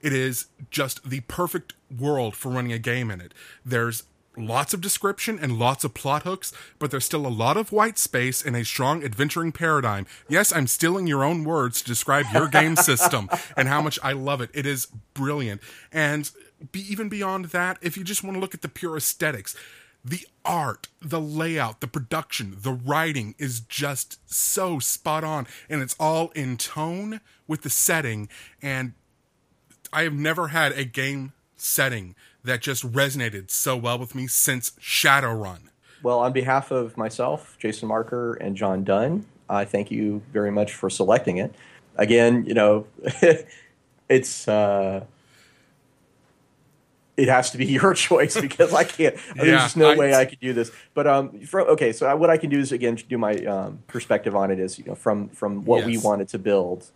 It 0.02 0.14
is 0.14 0.48
just 0.70 1.10
the 1.10 1.22
perfect 1.22 1.74
world 2.00 2.36
for 2.36 2.50
running 2.52 2.74
a 2.74 2.80
game 2.80 3.10
in 3.10 3.22
it. 3.22 3.34
There's 3.66 4.04
lots 4.38 4.74
of 4.74 4.82
description 4.82 5.40
and 5.40 5.58
lots 5.58 5.84
of 5.84 5.94
plot 5.94 6.24
hooks, 6.24 6.52
but 6.78 6.92
there's 6.92 7.06
still 7.06 7.26
a 7.26 7.30
lot 7.30 7.58
of 7.58 7.72
white 7.72 7.98
space 7.98 8.46
and 8.46 8.56
a 8.56 8.66
strong 8.66 9.04
adventuring 9.04 9.52
paradigm. 9.52 10.06
Yes, 10.28 10.54
I'm 10.54 10.68
stealing 10.68 11.08
your 11.08 11.24
own 11.24 11.44
words 11.44 11.82
to 11.82 11.88
describe 11.88 12.26
your 12.34 12.48
game 12.48 12.76
system 12.76 13.30
and 13.56 13.68
how 13.68 13.82
much 13.82 13.98
I 14.04 14.12
love 14.12 14.42
it. 14.42 14.50
It 14.54 14.66
is 14.66 14.88
brilliant. 15.14 15.62
And 15.92 16.30
be, 16.72 16.80
even 16.92 17.10
beyond 17.10 17.46
that, 17.46 17.78
if 17.82 17.98
you 17.98 18.04
just 18.04 18.24
want 18.24 18.36
to 18.36 18.40
look 18.40 18.54
at 18.54 18.62
the 18.62 18.70
pure 18.70 18.98
aesthetics, 18.98 19.56
the 20.04 20.26
art, 20.44 20.88
the 21.02 21.20
layout, 21.20 21.82
the 21.82 21.88
production, 21.88 22.58
the 22.60 22.72
writing 22.72 23.34
is 23.40 23.60
just 23.60 24.20
so 24.32 24.78
spot 24.80 25.24
on, 25.24 25.48
and 25.70 25.82
it's 25.82 25.96
all 26.00 26.30
in 26.30 26.58
tone 26.58 27.22
with 27.48 27.64
the 27.64 27.70
setting. 27.70 28.30
And 28.62 28.94
I 29.92 30.04
have 30.04 30.14
never 30.14 30.50
had 30.50 30.74
a 30.74 30.86
game 30.86 31.34
setting 31.58 32.16
that 32.44 32.62
just 32.62 32.90
resonated 32.92 33.50
so 33.50 33.76
well 33.76 33.98
with 33.98 34.14
me 34.14 34.28
since 34.28 34.72
Shadowrun. 34.80 35.70
Well, 36.04 36.20
on 36.20 36.34
behalf 36.34 36.70
of 36.70 36.98
myself, 36.98 37.58
Jason 37.58 37.88
Marker, 37.88 38.36
and 38.36 38.56
John 38.56 38.84
Dunn, 38.84 39.26
I 39.50 39.66
thank 39.66 39.90
you 39.90 40.22
very 40.32 40.52
much 40.52 40.74
for 40.74 40.90
selecting 40.90 41.38
it. 41.38 41.56
Again, 41.96 42.46
you 42.46 42.54
know, 42.54 42.86
it's. 44.10 44.48
Uh, 44.48 45.06
it 47.18 47.28
has 47.28 47.52
to 47.52 47.58
be 47.58 47.66
your 47.80 47.94
choice 47.94 48.40
because 48.40 48.74
I 48.74 48.84
can't. 48.84 49.16
yeah, 49.16 49.34
there's 49.44 49.62
just 49.62 49.78
no 49.78 49.92
I, 49.92 49.96
way 49.96 50.14
I 50.14 50.26
could 50.26 50.40
do 50.40 50.54
this. 50.54 50.72
But 50.94 51.08
um, 51.08 51.40
from, 51.42 51.68
okay, 51.70 51.94
so 51.94 52.16
what 52.16 52.30
I 52.30 52.38
can 52.38 52.50
do 52.50 52.60
is 52.60 52.72
again 52.72 52.96
do 52.96 53.18
my 53.18 53.36
um, 53.46 53.80
perspective 53.88 54.36
on 54.36 54.52
it 54.52 54.60
is 54.60 54.78
you 54.78 54.86
know 54.86 54.96
from 54.96 55.30
from 55.30 55.66
what 55.66 55.80
yes. 55.80 55.88
we 55.88 55.98
wanted 55.98 56.28
to 56.30 56.40
build, 56.40 56.90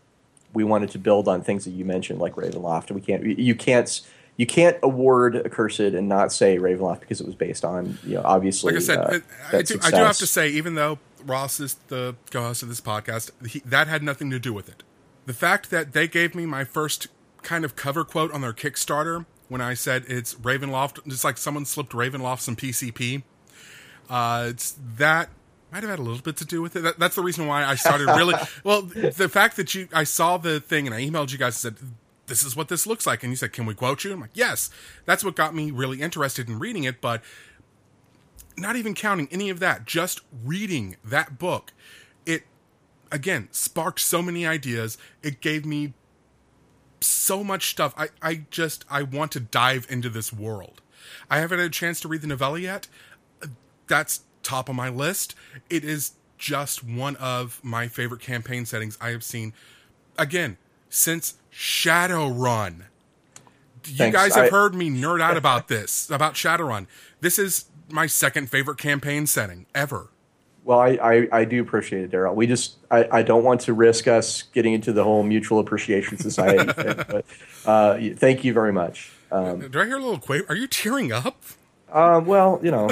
we 0.53 0.63
wanted 0.63 0.89
to 0.91 0.99
build 0.99 1.27
on 1.27 1.41
things 1.41 1.65
that 1.65 1.71
you 1.71 1.85
mentioned 1.85 2.19
like 2.19 2.35
Ravenloft. 2.35 2.87
And 2.87 2.95
we 2.95 3.01
can't 3.01 3.25
you 3.25 3.55
can't 3.55 4.01
you 4.37 4.45
can't 4.45 4.77
award 4.83 5.35
Accursed 5.35 5.79
and 5.79 6.07
not 6.07 6.31
say 6.31 6.57
Ravenloft 6.57 7.01
because 7.01 7.19
it 7.19 7.25
was 7.25 7.35
based 7.35 7.65
on 7.65 7.97
you 8.03 8.15
know 8.15 8.21
obviously. 8.23 8.73
Like 8.73 8.81
I 8.81 8.85
said, 8.85 8.97
uh, 8.97 9.19
I, 9.51 9.61
do, 9.61 9.79
I, 9.83 9.89
do, 9.91 9.97
have 9.97 10.17
to 10.17 10.27
say 10.27 10.49
even 10.49 10.75
though 10.75 10.99
Ross 11.25 11.59
is 11.59 11.75
the 11.87 12.15
co-host 12.31 12.63
of 12.63 12.69
this 12.69 12.81
podcast, 12.81 13.31
he, 13.47 13.59
that 13.65 13.87
had 13.87 14.03
nothing 14.03 14.29
to 14.31 14.39
do 14.39 14.53
with 14.53 14.69
it. 14.69 14.83
The 15.25 15.33
fact 15.33 15.69
that 15.69 15.93
they 15.93 16.07
gave 16.07 16.33
me 16.33 16.45
my 16.45 16.63
first 16.63 17.07
kind 17.41 17.63
of 17.63 17.75
cover 17.75 18.03
quote 18.03 18.31
on 18.31 18.41
their 18.41 18.53
Kickstarter 18.53 19.25
when 19.49 19.61
I 19.61 19.73
said 19.73 20.05
it's 20.07 20.35
Ravenloft, 20.35 21.05
just 21.07 21.23
like 21.23 21.37
someone 21.37 21.65
slipped 21.65 21.91
Ravenloft 21.91 22.39
some 22.39 22.55
PCP. 22.55 23.23
Uh, 24.09 24.47
it's 24.49 24.75
that 24.97 25.29
might 25.71 25.83
have 25.83 25.89
had 25.89 25.99
a 25.99 26.03
little 26.03 26.21
bit 26.21 26.37
to 26.37 26.45
do 26.45 26.61
with 26.61 26.75
it. 26.75 26.81
That, 26.81 26.99
that's 26.99 27.15
the 27.15 27.21
reason 27.21 27.47
why 27.47 27.65
I 27.65 27.75
started 27.75 28.05
really. 28.17 28.35
well, 28.63 28.83
the 28.83 29.29
fact 29.29 29.57
that 29.57 29.75
you, 29.75 29.87
I 29.93 30.03
saw 30.03 30.37
the 30.37 30.59
thing 30.59 30.87
and 30.87 30.95
I 30.95 31.01
emailed 31.01 31.31
you 31.31 31.37
guys 31.37 31.63
and 31.63 31.75
said, 31.77 31.89
"This 32.27 32.43
is 32.43 32.55
what 32.55 32.69
this 32.69 32.87
looks 32.87 33.05
like," 33.05 33.23
and 33.23 33.31
you 33.31 33.35
said, 33.35 33.53
"Can 33.53 33.65
we 33.65 33.73
quote 33.73 34.03
you?" 34.03 34.13
I'm 34.13 34.21
like, 34.21 34.31
"Yes." 34.33 34.69
That's 35.05 35.23
what 35.23 35.35
got 35.35 35.53
me 35.53 35.71
really 35.71 36.01
interested 36.01 36.47
in 36.47 36.59
reading 36.59 36.83
it. 36.85 37.01
But 37.01 37.21
not 38.57 38.75
even 38.75 38.93
counting 38.93 39.27
any 39.31 39.49
of 39.49 39.59
that, 39.59 39.85
just 39.85 40.21
reading 40.43 40.97
that 41.03 41.37
book, 41.37 41.71
it 42.25 42.43
again 43.11 43.47
sparked 43.51 43.99
so 43.99 44.21
many 44.21 44.45
ideas. 44.45 44.97
It 45.21 45.41
gave 45.41 45.65
me 45.65 45.93
so 47.01 47.43
much 47.43 47.69
stuff. 47.69 47.93
I, 47.97 48.09
I 48.21 48.41
just 48.51 48.85
I 48.89 49.03
want 49.03 49.31
to 49.33 49.39
dive 49.39 49.85
into 49.89 50.09
this 50.09 50.33
world. 50.33 50.81
I 51.29 51.39
haven't 51.39 51.59
had 51.59 51.67
a 51.67 51.71
chance 51.71 51.99
to 52.01 52.07
read 52.07 52.21
the 52.21 52.27
novella 52.27 52.59
yet. 52.59 52.87
That's 53.87 54.21
top 54.43 54.69
of 54.69 54.75
my 54.75 54.89
list. 54.89 55.35
It 55.69 55.83
is 55.83 56.13
just 56.37 56.83
one 56.83 57.15
of 57.17 57.59
my 57.63 57.87
favorite 57.87 58.21
campaign 58.21 58.65
settings 58.65 58.97
I 59.01 59.09
have 59.09 59.23
seen. 59.23 59.53
Again, 60.17 60.57
since 60.89 61.35
Shadowrun. 61.53 62.83
You 63.85 63.95
Thanks. 63.95 64.15
guys 64.15 64.35
have 64.35 64.45
I, 64.45 64.49
heard 64.49 64.75
me 64.75 64.89
nerd 64.89 65.21
out 65.21 65.37
about 65.43 65.67
this, 65.67 66.09
about 66.09 66.33
Shadowrun. 66.33 66.87
This 67.21 67.39
is 67.39 67.65
my 67.89 68.07
second 68.07 68.49
favorite 68.49 68.77
campaign 68.77 69.27
setting 69.27 69.65
ever. 69.73 70.09
Well, 70.63 70.79
I, 70.79 70.89
I, 71.01 71.27
I 71.31 71.45
do 71.45 71.61
appreciate 71.61 72.03
it, 72.03 72.11
Daryl. 72.11 72.35
We 72.35 72.45
just 72.45 72.77
I, 72.91 73.07
I 73.11 73.21
don't 73.21 73.43
want 73.43 73.61
to 73.61 73.73
risk 73.73 74.07
us 74.07 74.43
getting 74.53 74.73
into 74.73 74.93
the 74.93 75.03
whole 75.03 75.23
mutual 75.23 75.59
appreciation 75.59 76.17
society. 76.17 76.71
but 76.75 77.25
uh, 77.65 77.99
thank 78.15 78.43
you 78.43 78.53
very 78.53 78.73
much. 78.73 79.11
Um, 79.31 79.67
Do 79.69 79.79
I 79.79 79.85
hear 79.85 79.97
a 79.97 80.01
little 80.01 80.19
quaver? 80.19 80.45
Are 80.49 80.55
you 80.55 80.67
tearing 80.67 81.11
up? 81.11 81.43
Um, 81.91 82.25
well, 82.25 82.59
you 82.61 82.69
know, 82.69 82.89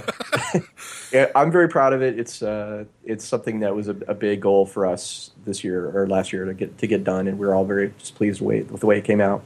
I'm 1.35 1.51
very 1.51 1.69
proud 1.69 1.93
of 1.93 2.01
it. 2.01 2.17
It's 2.17 2.41
uh, 2.41 2.85
it's 3.05 3.25
something 3.25 3.59
that 3.59 3.75
was 3.75 3.87
a, 3.87 3.95
a, 4.07 4.15
big 4.15 4.41
goal 4.41 4.65
for 4.65 4.87
us 4.87 5.31
this 5.45 5.63
year 5.63 5.91
or 5.95 6.07
last 6.07 6.33
year 6.33 6.45
to 6.45 6.53
get 6.53 6.79
to 6.79 6.87
get 6.87 7.03
done, 7.03 7.27
and 7.27 7.37
we're 7.37 7.53
all 7.53 7.65
very 7.65 7.93
just 7.99 8.15
pleased 8.15 8.41
with 8.41 8.79
the 8.79 8.85
way 8.87 8.97
it 8.97 9.03
came 9.03 9.21
out. 9.21 9.43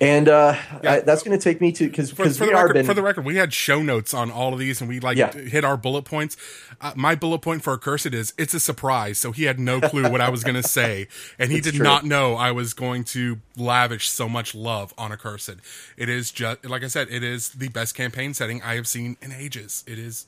And 0.00 0.28
uh, 0.28 0.56
yeah. 0.82 0.92
I, 0.92 1.00
that's 1.00 1.22
going 1.22 1.38
to 1.38 1.42
take 1.42 1.60
me 1.60 1.70
to 1.72 1.88
because 1.88 2.12
are 2.18 2.72
been, 2.72 2.84
for 2.84 2.94
the 2.94 3.02
record, 3.02 3.24
we 3.24 3.36
had 3.36 3.52
show 3.52 3.80
notes 3.80 4.12
on 4.12 4.30
all 4.30 4.52
of 4.52 4.58
these, 4.58 4.80
and 4.80 4.88
we 4.88 4.98
like 4.98 5.16
yeah. 5.16 5.32
hit 5.32 5.64
our 5.64 5.76
bullet 5.76 6.02
points. 6.02 6.36
Uh, 6.80 6.92
my 6.96 7.14
bullet 7.14 7.38
point 7.38 7.62
for 7.62 7.74
Accursed 7.74 8.06
is 8.06 8.34
it's 8.36 8.54
a 8.54 8.60
surprise, 8.60 9.18
so 9.18 9.30
he 9.30 9.44
had 9.44 9.60
no 9.60 9.80
clue 9.80 10.10
what 10.10 10.20
I 10.20 10.30
was 10.30 10.42
going 10.42 10.60
to 10.60 10.68
say, 10.68 11.06
and 11.38 11.52
he 11.52 11.60
did 11.60 11.74
true. 11.74 11.84
not 11.84 12.04
know 12.04 12.34
I 12.34 12.50
was 12.50 12.74
going 12.74 13.04
to 13.04 13.40
lavish 13.56 14.08
so 14.08 14.28
much 14.28 14.54
love 14.54 14.92
on 14.98 15.12
Accursed. 15.12 15.56
It 15.96 16.08
is 16.08 16.32
just 16.32 16.64
like 16.64 16.82
I 16.82 16.88
said, 16.88 17.08
it 17.10 17.22
is 17.22 17.50
the 17.50 17.68
best 17.68 17.94
campaign 17.94 18.34
setting 18.34 18.62
I 18.62 18.74
have 18.74 18.88
seen 18.88 19.16
in 19.22 19.30
ages. 19.32 19.84
It 19.86 19.98
is. 19.98 20.26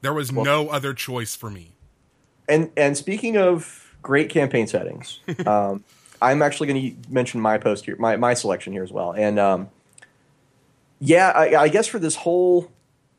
There 0.00 0.12
was 0.12 0.32
well, 0.32 0.44
no 0.44 0.68
other 0.68 0.92
choice 0.92 1.36
for 1.36 1.50
me. 1.50 1.72
And 2.48 2.72
and 2.76 2.96
speaking 2.96 3.36
of 3.36 3.84
great 4.02 4.28
campaign 4.28 4.68
settings. 4.68 5.20
Um, 5.46 5.84
I'm 6.24 6.42
actually 6.42 6.68
going 6.68 7.02
to 7.02 7.12
mention 7.12 7.40
my 7.40 7.58
post 7.58 7.84
here, 7.84 7.96
my, 7.98 8.16
my 8.16 8.34
selection 8.34 8.72
here 8.72 8.82
as 8.82 8.92
well. 8.92 9.12
And 9.12 9.38
um, 9.38 9.68
yeah, 11.00 11.30
I, 11.30 11.62
I, 11.62 11.68
guess 11.68 11.86
for 11.86 11.98
this 11.98 12.16
whole 12.16 12.70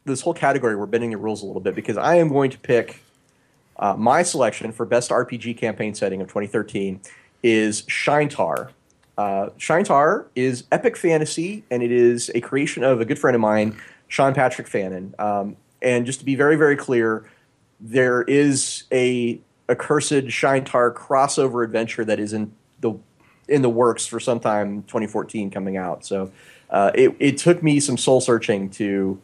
this 0.06 0.22
whole 0.22 0.34
category, 0.34 0.76
we're 0.76 0.86
bending 0.86 1.12
the 1.12 1.18
rules 1.18 1.42
a 1.42 1.46
little 1.46 1.62
bit 1.62 1.76
because 1.76 1.98
I 1.98 2.16
am 2.16 2.30
going 2.30 2.52
to 2.52 2.60
pick 2.60 3.02
uh, 3.78 3.96
my 3.96 4.24
selection 4.24 4.72
for 4.72 4.86
best 4.86 5.10
RPG 5.10 5.58
campaign 5.58 5.94
setting 5.96 6.22
of 6.22 6.28
2013 6.28 7.02
is 7.44 7.84
Shaintar. 7.84 8.70
Uh, 9.18 9.50
Shaintar 9.58 10.26
is 10.36 10.66
epic 10.72 10.98
fantasy, 10.98 11.64
and 11.72 11.82
it 11.82 11.92
is 11.92 12.30
a 12.36 12.42
creation 12.42 12.84
of 12.84 13.02
a 13.02 13.06
good 13.06 13.20
friend 13.20 13.36
of 13.36 13.42
mine, 13.42 13.80
Sean 14.08 14.34
Patrick 14.34 14.68
Fannon. 14.68 15.16
Um, 15.20 15.56
and 15.82 16.06
just 16.06 16.20
to 16.20 16.26
be 16.26 16.36
very, 16.36 16.56
very 16.56 16.76
clear, 16.76 17.30
there 17.80 18.24
is 18.24 18.84
a 18.92 19.40
accursed 19.70 20.28
Shaintar 20.28 20.94
crossover 20.94 21.64
adventure 21.64 22.06
that 22.06 22.20
is 22.20 22.34
in 22.34 22.52
the 22.82 22.94
in 23.48 23.62
the 23.62 23.70
works 23.70 24.06
for 24.06 24.20
sometime 24.20 24.84
2014 24.84 25.52
coming 25.52 25.78
out. 25.78 26.06
So 26.06 26.32
uh, 26.70 26.92
it 26.94 27.16
it 27.20 27.38
took 27.38 27.62
me 27.62 27.80
some 27.80 27.98
soul 27.98 28.22
searching 28.22 28.70
to 28.72 29.22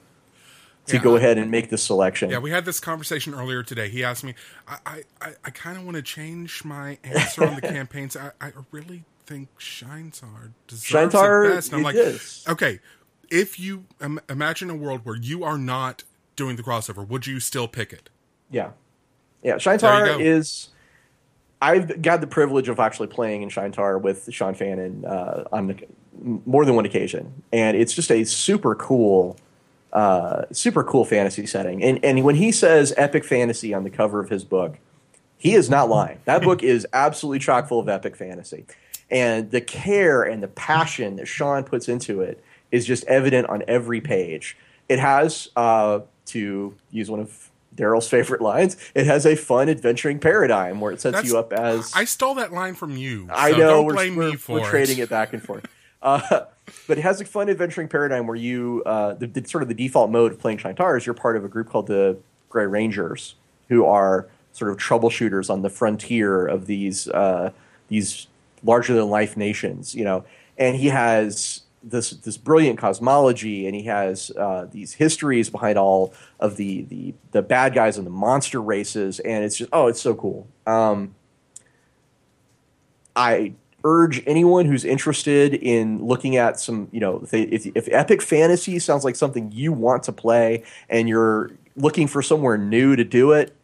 to 0.88 0.98
yeah, 0.98 1.04
go 1.04 1.16
ahead 1.16 1.38
and 1.38 1.52
make 1.52 1.70
this 1.70 1.84
selection. 1.84 2.30
Yeah, 2.30 2.40
we 2.40 2.52
had 2.52 2.66
this 2.66 2.80
conversation 2.80 3.34
earlier 3.34 3.64
today. 3.64 3.90
He 3.90 4.04
asked 4.04 4.24
me, 4.24 4.36
I 4.68 5.04
I, 5.22 5.34
I 5.44 5.50
kind 5.52 5.78
of 5.78 5.86
want 5.86 5.96
to 5.96 6.04
change 6.04 6.64
my 6.64 6.98
answer 7.04 7.46
on 7.46 7.56
the 7.56 7.62
campaigns. 7.62 8.16
I, 8.16 8.32
I 8.40 8.52
really 8.72 9.04
think 9.26 9.50
Shaintar 9.60 10.52
deserves 10.68 11.14
Shaintar 11.14 11.46
it 11.46 11.56
best. 11.56 11.72
And 11.72 11.78
I'm 11.78 11.84
like, 11.84 11.96
is. 11.96 12.46
okay, 12.48 12.80
if 13.30 13.60
you 13.60 13.86
um, 14.02 14.20
imagine 14.30 14.70
a 14.70 14.76
world 14.76 15.02
where 15.04 15.16
you 15.16 15.44
are 15.44 15.58
not 15.58 16.04
doing 16.36 16.56
the 16.56 16.64
crossover, 16.64 17.08
would 17.08 17.28
you 17.28 17.40
still 17.40 17.68
pick 17.68 17.94
it? 17.94 18.10
Yeah, 18.50 18.72
yeah. 19.44 19.56
Shaintar 19.56 20.20
is 20.20 20.70
I've 21.62 22.02
got 22.02 22.22
the 22.22 22.28
privilege 22.28 22.70
of 22.70 22.80
actually 22.80 23.08
playing 23.08 23.44
in 23.44 23.50
Shaintar 23.50 24.02
with 24.02 24.32
Sean 24.32 24.56
Fannon 24.56 25.06
uh, 25.06 25.44
on 25.52 25.80
more 26.46 26.66
than 26.66 26.76
one 26.76 26.86
occasion, 26.86 27.44
and 27.54 27.78
it's 27.78 27.94
just 27.94 28.12
a 28.12 28.24
super 28.24 28.74
cool, 28.76 29.38
uh, 29.94 30.46
super 30.52 30.84
cool 30.84 31.06
fantasy 31.06 31.46
setting. 31.46 31.84
And 31.84 32.04
and 32.04 32.24
when 32.24 32.36
he 32.36 32.52
says 32.52 32.94
epic 32.98 33.24
fantasy 33.24 33.74
on 33.74 33.84
the 33.84 33.92
cover 33.92 34.20
of 34.20 34.30
his 34.30 34.44
book, 34.44 34.80
he 35.38 35.54
is 35.54 35.70
not 35.70 35.88
lying. 35.88 36.20
That 36.26 36.42
book 36.42 36.64
is 36.64 36.88
absolutely 36.94 37.40
chock 37.40 37.68
full 37.68 37.80
of 37.80 37.88
epic 37.88 38.16
fantasy, 38.16 38.66
and 39.12 39.52
the 39.52 39.62
care 39.62 40.24
and 40.24 40.42
the 40.42 40.48
passion 40.48 41.18
that 41.18 41.28
Sean 41.28 41.64
puts 41.64 41.88
into 41.88 42.22
it 42.22 42.44
is 42.72 42.86
just 42.88 43.04
evident 43.06 43.48
on 43.50 43.64
every 43.68 44.02
page. 44.02 44.58
It 44.90 45.00
has, 45.00 45.50
uh, 45.56 46.00
to 46.28 46.74
use 46.90 47.12
one 47.12 47.20
of 47.20 47.51
Daryl's 47.82 48.08
favorite 48.08 48.42
lines. 48.42 48.78
It 48.94 49.06
has 49.08 49.26
a 49.26 49.36
fun 49.36 49.70
adventuring 49.70 50.20
paradigm 50.20 50.80
where 50.80 50.92
it 50.92 51.02
sets 51.02 51.18
That's, 51.18 51.28
you 51.28 51.38
up 51.38 51.52
as. 51.52 51.92
I 51.96 52.06
stole 52.06 52.36
that 52.36 52.54
line 52.54 52.76
from 52.76 52.96
you. 52.96 53.26
So 53.28 53.34
I 53.34 53.52
know. 53.52 53.58
Don't 53.58 53.86
we're, 53.86 53.94
blame 53.94 54.16
we're, 54.16 54.32
me 54.32 54.36
for 54.36 54.60
we're 54.60 54.70
trading 54.70 55.00
it 55.00 55.10
back 55.10 55.34
and 55.34 55.42
forth. 55.42 55.66
Uh, 56.04 56.46
but 56.88 56.98
it 56.98 57.02
has 57.02 57.22
a 57.22 57.26
fun 57.26 57.48
adventuring 57.48 57.88
paradigm 57.88 58.26
where 58.26 58.36
you, 58.36 58.82
uh, 58.88 59.14
the, 59.14 59.28
the, 59.28 59.48
sort 59.48 59.62
of 59.62 59.70
the 59.70 59.76
default 59.76 60.10
mode 60.10 60.32
of 60.32 60.40
playing 60.40 60.58
Shaintar 60.58 60.98
is 60.98 61.06
you're 61.06 61.14
part 61.14 61.38
of 61.38 61.46
a 61.46 61.48
group 61.48 61.70
called 61.70 61.86
the 61.86 62.18
Grey 62.50 62.66
Rangers, 62.66 63.36
who 63.70 63.86
are 63.86 64.28
sort 64.52 64.72
of 64.72 64.78
troubleshooters 64.78 65.52
on 65.52 65.62
the 65.62 65.70
frontier 65.70 66.48
of 66.48 66.66
these 66.66 67.08
uh, 67.10 67.52
these 67.90 68.26
larger 68.64 68.96
than 68.96 69.12
life 69.12 69.38
nations. 69.38 69.94
You 69.94 70.04
know, 70.04 70.26
and 70.58 70.76
he 70.76 70.88
has 70.88 71.62
this 71.84 72.12
this 72.12 72.38
brilliant 72.38 72.78
cosmology, 72.78 73.66
and 73.66 73.76
he 73.76 73.84
has 73.84 74.32
uh, 74.38 74.68
these 74.72 74.94
histories 74.94 75.50
behind 75.50 75.78
all 75.78 76.14
of 76.40 76.58
the, 76.58 76.84
the 76.84 77.14
the 77.32 77.42
bad 77.42 77.74
guys 77.74 77.98
and 77.98 78.06
the 78.06 78.12
monster 78.12 78.62
races, 78.62 79.20
and 79.20 79.44
it's 79.44 79.58
just 79.58 79.70
oh, 79.74 79.88
it's 79.88 80.02
so 80.02 80.14
cool. 80.16 80.48
Um, 80.68 81.16
I 83.16 83.54
urge 83.84 84.24
anyone 84.28 84.66
who's 84.66 84.86
interested 84.86 85.54
in 85.56 86.06
looking 86.06 86.36
at 86.36 86.60
some, 86.60 86.88
you 86.92 87.00
know, 87.00 87.26
if, 87.32 87.66
if, 87.66 87.90
epic 87.92 88.22
fantasy 88.22 88.78
sounds 88.78 89.04
like 89.04 89.16
something 89.16 89.52
you 89.52 89.74
want 89.74 90.04
to 90.04 90.12
play, 90.12 90.64
and 90.90 91.10
you're 91.10 91.52
looking 91.76 92.08
for 92.08 92.22
somewhere 92.22 92.58
new 92.58 92.96
to 92.96 93.04
do 93.04 93.32
it, 93.32 93.56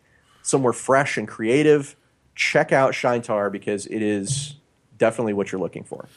somewhere 0.42 0.74
fresh 0.74 1.18
and 1.18 1.28
creative, 1.28 1.96
check 2.36 2.72
out 2.72 2.94
Shaintar 2.94 3.52
because 3.52 3.86
it 3.86 4.02
is 4.02 4.56
definitely 4.98 5.34
what 5.34 5.52
you're 5.52 5.62
looking 5.62 5.84
for. 5.84 6.08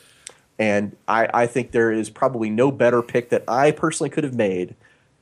And 0.61 0.95
I, 1.09 1.27
I 1.33 1.47
think 1.47 1.71
there 1.71 1.91
is 1.91 2.11
probably 2.11 2.51
no 2.51 2.71
better 2.71 3.01
pick 3.01 3.31
that 3.31 3.45
I 3.49 3.71
personally 3.71 4.11
could 4.11 4.25
have 4.25 4.35
made 4.35 4.75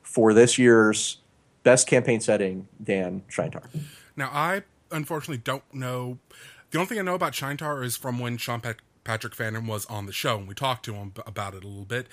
for 0.03 0.33
this 0.33 0.57
year's 0.57 1.19
best 1.63 1.87
campaign 1.87 2.19
setting 2.19 2.67
than 2.77 3.23
Shaintar. 3.31 3.63
Now, 4.17 4.29
I 4.33 4.63
unfortunately 4.91 5.37
don't 5.37 5.63
know. 5.73 6.19
The 6.71 6.77
only 6.77 6.89
thing 6.89 6.99
I 6.99 7.03
know 7.03 7.15
about 7.15 7.31
Shaintar 7.31 7.85
is 7.85 7.95
from 7.95 8.19
when 8.19 8.35
Sean 8.35 8.59
Pat- 8.59 8.81
Patrick 9.05 9.33
Fannon 9.33 9.65
was 9.65 9.85
on 9.85 10.07
the 10.07 10.11
show 10.11 10.37
and 10.37 10.47
we 10.47 10.53
talked 10.53 10.83
to 10.85 10.93
him 10.93 11.13
about 11.25 11.53
it 11.53 11.63
a 11.63 11.67
little 11.67 11.85
bit. 11.85 12.07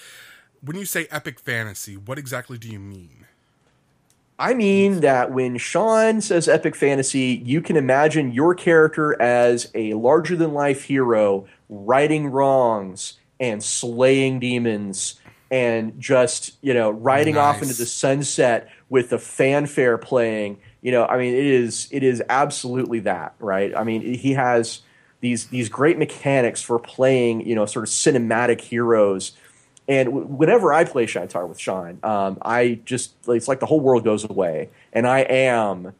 When 0.61 0.77
you 0.77 0.85
say 0.85 1.09
epic 1.11 1.40
fantasy, 1.40 1.97
what 1.97 2.19
exactly 2.20 2.59
do 2.59 2.69
you 2.69 2.78
mean? 2.78 3.27
I 4.38 4.52
mean 4.54 5.00
that 5.00 5.32
when 5.32 5.56
Sean 5.56 6.20
says 6.20 6.46
epic 6.46 6.76
fantasy, 6.76 7.42
you 7.44 7.62
can 7.62 7.76
imagine 7.76 8.32
your 8.32 8.54
character 8.54 9.20
as 9.20 9.70
a 9.74 9.94
larger 9.94 10.36
than 10.36 10.52
life 10.52 10.84
hero 10.84 11.46
righting 11.68 12.26
wrongs 12.28 13.14
and 13.40 13.62
slaying 13.62 14.38
demons 14.38 15.18
and 15.50 15.98
just, 15.98 16.56
you 16.60 16.74
know, 16.74 16.90
riding 16.90 17.36
nice. 17.36 17.56
off 17.56 17.62
into 17.62 17.74
the 17.74 17.86
sunset 17.86 18.68
with 18.90 19.10
the 19.10 19.18
fanfare 19.18 19.96
playing. 19.96 20.58
You 20.82 20.92
know, 20.92 21.06
I 21.06 21.18
mean, 21.18 21.34
it 21.34 21.46
is 21.46 21.88
it 21.90 22.02
is 22.02 22.22
absolutely 22.28 23.00
that, 23.00 23.34
right? 23.38 23.74
I 23.74 23.84
mean, 23.84 24.02
he 24.02 24.32
has 24.32 24.82
these 25.20 25.46
these 25.46 25.68
great 25.68 25.98
mechanics 25.98 26.60
for 26.60 26.78
playing, 26.78 27.46
you 27.46 27.54
know, 27.54 27.64
sort 27.64 27.84
of 27.84 27.90
cinematic 27.90 28.60
heroes 28.60 29.32
and 29.88 30.06
w- 30.06 30.26
whenever 30.26 30.72
I 30.72 30.84
play 30.84 31.06
Shaintar 31.06 31.48
with 31.48 31.58
Sean, 31.58 31.98
um, 32.02 32.38
I 32.42 32.80
just 32.84 33.14
it's 33.28 33.48
like 33.48 33.60
the 33.60 33.66
whole 33.66 33.80
world 33.80 34.04
goes 34.04 34.24
away, 34.24 34.70
and 34.92 35.06
I 35.06 35.20
am 35.20 35.94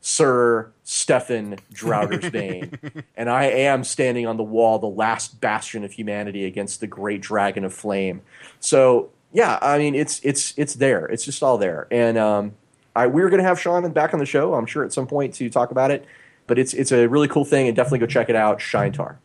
Sir 0.00 0.70
Stefan 0.84 1.56
Drowdersbane, 1.72 3.04
and 3.16 3.30
I 3.30 3.44
am 3.44 3.84
standing 3.84 4.26
on 4.26 4.36
the 4.36 4.42
wall, 4.42 4.78
the 4.78 4.86
last 4.86 5.40
bastion 5.40 5.84
of 5.84 5.92
humanity 5.92 6.44
against 6.44 6.80
the 6.80 6.86
great 6.86 7.20
dragon 7.20 7.64
of 7.64 7.72
flame. 7.72 8.22
So 8.60 9.10
yeah, 9.32 9.58
I 9.62 9.78
mean 9.78 9.94
it's 9.94 10.20
it's 10.22 10.54
it's 10.56 10.74
there. 10.74 11.06
It's 11.06 11.24
just 11.24 11.42
all 11.42 11.58
there, 11.58 11.88
and 11.90 12.18
um, 12.18 12.52
I, 12.94 13.06
we're 13.06 13.30
going 13.30 13.42
to 13.42 13.48
have 13.48 13.60
Sean 13.60 13.90
back 13.92 14.12
on 14.12 14.20
the 14.20 14.26
show, 14.26 14.54
I'm 14.54 14.66
sure, 14.66 14.84
at 14.84 14.92
some 14.92 15.06
point 15.06 15.34
to 15.34 15.48
talk 15.48 15.70
about 15.70 15.90
it. 15.90 16.04
But 16.46 16.58
it's 16.58 16.74
it's 16.74 16.92
a 16.92 17.06
really 17.08 17.28
cool 17.28 17.44
thing, 17.44 17.66
and 17.66 17.76
definitely 17.76 18.00
go 18.00 18.06
check 18.06 18.28
it 18.28 18.36
out. 18.36 18.58
Shaintar. 18.58 19.16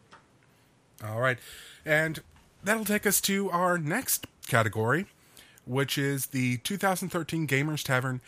All 1.04 1.20
right, 1.20 1.38
and 1.86 2.20
that'll 2.68 2.84
take 2.84 3.08
us 3.08 3.22
to 3.22 3.50
our 3.50 3.78
next 3.78 4.28
category, 4.46 5.06
which 5.66 5.98
is 5.98 6.28
the 6.28 6.58
2013 6.58 7.48
Gamers 7.48 7.82
Tavern 7.82 8.20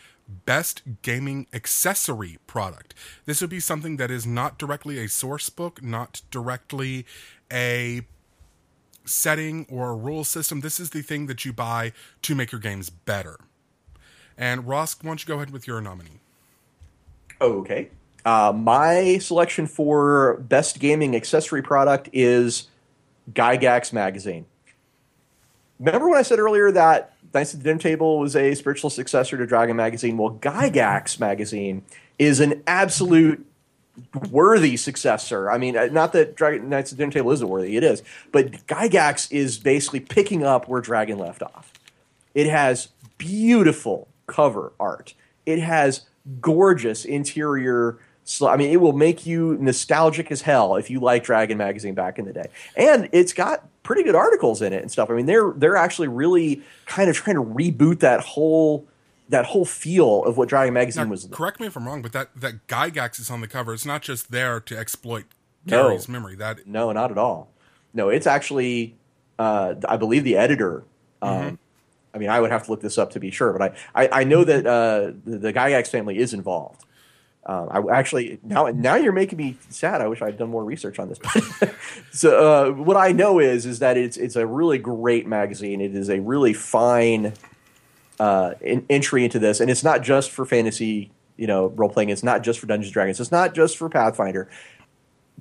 Best 0.46 0.82
Gaming 1.02 1.46
Accessory 1.52 2.38
Product. 2.46 2.94
This 3.26 3.42
would 3.42 3.50
be 3.50 3.60
something 3.60 3.98
that 3.98 4.10
is 4.10 4.26
not 4.26 4.58
directly 4.58 4.98
a 4.98 5.08
source 5.08 5.50
book, 5.50 5.82
not 5.82 6.22
directly 6.30 7.04
a 7.52 8.00
setting 9.04 9.66
or 9.68 9.90
a 9.90 9.94
rule 9.94 10.24
system. 10.24 10.60
This 10.60 10.80
is 10.80 10.90
the 10.90 11.02
thing 11.02 11.26
that 11.26 11.44
you 11.44 11.52
buy 11.52 11.92
to 12.22 12.34
make 12.34 12.50
your 12.50 12.62
games 12.62 12.88
better. 12.88 13.38
And 14.38 14.66
Ross, 14.66 14.96
why 15.02 15.08
don't 15.08 15.22
you 15.22 15.28
go 15.28 15.34
ahead 15.34 15.50
with 15.50 15.66
your 15.66 15.82
nominee? 15.82 16.20
Okay. 17.42 17.90
Uh, 18.24 18.54
my 18.56 19.18
selection 19.18 19.66
for 19.66 20.38
best 20.48 20.78
gaming 20.78 21.14
accessory 21.14 21.62
product 21.62 22.08
is 22.14 22.68
Gygax 23.32 23.92
magazine. 23.92 24.46
Remember 25.78 26.08
when 26.08 26.18
I 26.18 26.22
said 26.22 26.38
earlier 26.38 26.70
that 26.72 27.14
Knights 27.32 27.54
of 27.54 27.60
the 27.60 27.64
Dinner 27.64 27.78
Table 27.78 28.18
was 28.18 28.36
a 28.36 28.54
spiritual 28.54 28.90
successor 28.90 29.36
to 29.38 29.46
Dragon 29.46 29.76
magazine? 29.76 30.16
Well, 30.16 30.38
Gygax 30.40 31.18
magazine 31.18 31.82
is 32.18 32.40
an 32.40 32.62
absolute 32.66 33.46
worthy 34.30 34.76
successor. 34.76 35.50
I 35.50 35.58
mean, 35.58 35.76
uh, 35.76 35.86
not 35.86 36.12
that 36.12 36.34
Dragon 36.34 36.68
Knights 36.68 36.92
of 36.92 36.98
the 36.98 37.02
Dinner 37.02 37.12
Table 37.12 37.30
isn't 37.32 37.48
worthy, 37.48 37.76
it 37.76 37.84
is, 37.84 38.02
but 38.32 38.66
Gygax 38.66 39.30
is 39.30 39.58
basically 39.58 40.00
picking 40.00 40.44
up 40.44 40.68
where 40.68 40.80
Dragon 40.80 41.18
left 41.18 41.42
off. 41.42 41.72
It 42.34 42.46
has 42.46 42.88
beautiful 43.18 44.08
cover 44.26 44.72
art. 44.78 45.14
It 45.46 45.60
has 45.60 46.02
gorgeous 46.40 47.04
interior. 47.04 47.98
I 48.42 48.56
mean, 48.56 48.70
it 48.70 48.80
will 48.80 48.92
make 48.92 49.26
you 49.26 49.56
nostalgic 49.60 50.30
as 50.30 50.42
hell 50.42 50.76
if 50.76 50.90
you 50.90 51.00
like 51.00 51.24
Dragon 51.24 51.58
magazine 51.58 51.94
back 51.94 52.18
in 52.18 52.26
the 52.26 52.32
day, 52.32 52.48
and 52.76 53.08
it's 53.12 53.32
got 53.32 53.66
pretty 53.82 54.02
good 54.02 54.14
articles 54.14 54.62
in 54.62 54.72
it 54.72 54.82
and 54.82 54.90
stuff. 54.90 55.10
I 55.10 55.14
mean, 55.14 55.26
they're 55.26 55.52
they're 55.56 55.76
actually 55.76 56.08
really 56.08 56.62
kind 56.86 57.10
of 57.10 57.16
trying 57.16 57.36
to 57.36 57.42
reboot 57.42 58.00
that 58.00 58.20
whole 58.20 58.86
that 59.28 59.46
whole 59.46 59.64
feel 59.64 60.24
of 60.24 60.36
what 60.36 60.48
Dragon 60.48 60.74
Magazine 60.74 61.04
now, 61.04 61.10
was. 61.10 61.28
Correct 61.30 61.60
me 61.60 61.66
if 61.66 61.76
I'm 61.76 61.86
wrong, 61.86 62.02
but 62.02 62.12
that 62.12 62.28
that 62.36 62.66
Gygax 62.66 63.18
is 63.18 63.30
on 63.30 63.40
the 63.40 63.48
cover. 63.48 63.72
It's 63.72 63.86
not 63.86 64.02
just 64.02 64.30
there 64.30 64.60
to 64.60 64.78
exploit 64.78 65.24
Gary's 65.66 66.08
no, 66.08 66.12
memory. 66.12 66.36
That 66.36 66.66
no, 66.66 66.92
not 66.92 67.10
at 67.10 67.18
all. 67.18 67.48
No, 67.92 68.08
it's 68.08 68.26
actually, 68.26 68.94
uh, 69.38 69.74
I 69.88 69.96
believe 69.96 70.22
the 70.22 70.36
editor. 70.36 70.84
Um, 71.22 71.36
mm-hmm. 71.36 71.54
I 72.14 72.18
mean, 72.18 72.28
I 72.28 72.40
would 72.40 72.50
have 72.50 72.64
to 72.64 72.70
look 72.70 72.80
this 72.80 72.98
up 72.98 73.10
to 73.12 73.20
be 73.20 73.30
sure, 73.30 73.52
but 73.52 73.74
I 73.94 74.04
I, 74.04 74.20
I 74.20 74.24
know 74.24 74.44
that 74.44 74.66
uh, 74.66 75.12
the, 75.24 75.38
the 75.38 75.52
Gygax 75.52 75.88
family 75.88 76.18
is 76.18 76.32
involved. 76.32 76.84
Um, 77.46 77.68
I 77.70 77.98
actually 77.98 78.38
now 78.42 78.66
now 78.66 78.96
you're 78.96 79.12
making 79.12 79.38
me 79.38 79.56
sad. 79.70 80.02
I 80.02 80.08
wish 80.08 80.20
I 80.20 80.26
had 80.26 80.36
done 80.36 80.50
more 80.50 80.62
research 80.62 80.98
on 80.98 81.08
this. 81.08 81.18
so 82.12 82.38
uh, 82.38 82.70
what 82.72 82.98
I 82.98 83.12
know 83.12 83.38
is 83.38 83.64
is 83.64 83.78
that 83.78 83.96
it's 83.96 84.18
it's 84.18 84.36
a 84.36 84.46
really 84.46 84.76
great 84.76 85.26
magazine. 85.26 85.80
It 85.80 85.94
is 85.94 86.10
a 86.10 86.20
really 86.20 86.52
fine 86.52 87.32
uh, 88.18 88.54
in, 88.60 88.84
entry 88.90 89.24
into 89.24 89.38
this, 89.38 89.60
and 89.60 89.70
it's 89.70 89.82
not 89.82 90.02
just 90.02 90.30
for 90.30 90.44
fantasy, 90.44 91.10
you 91.38 91.46
know, 91.46 91.68
role 91.68 91.88
playing. 91.88 92.10
It's 92.10 92.22
not 92.22 92.42
just 92.42 92.58
for 92.58 92.66
Dungeons 92.66 92.88
and 92.88 92.92
Dragons. 92.92 93.18
It's 93.18 93.32
not 93.32 93.54
just 93.54 93.78
for 93.78 93.88
Pathfinder. 93.88 94.48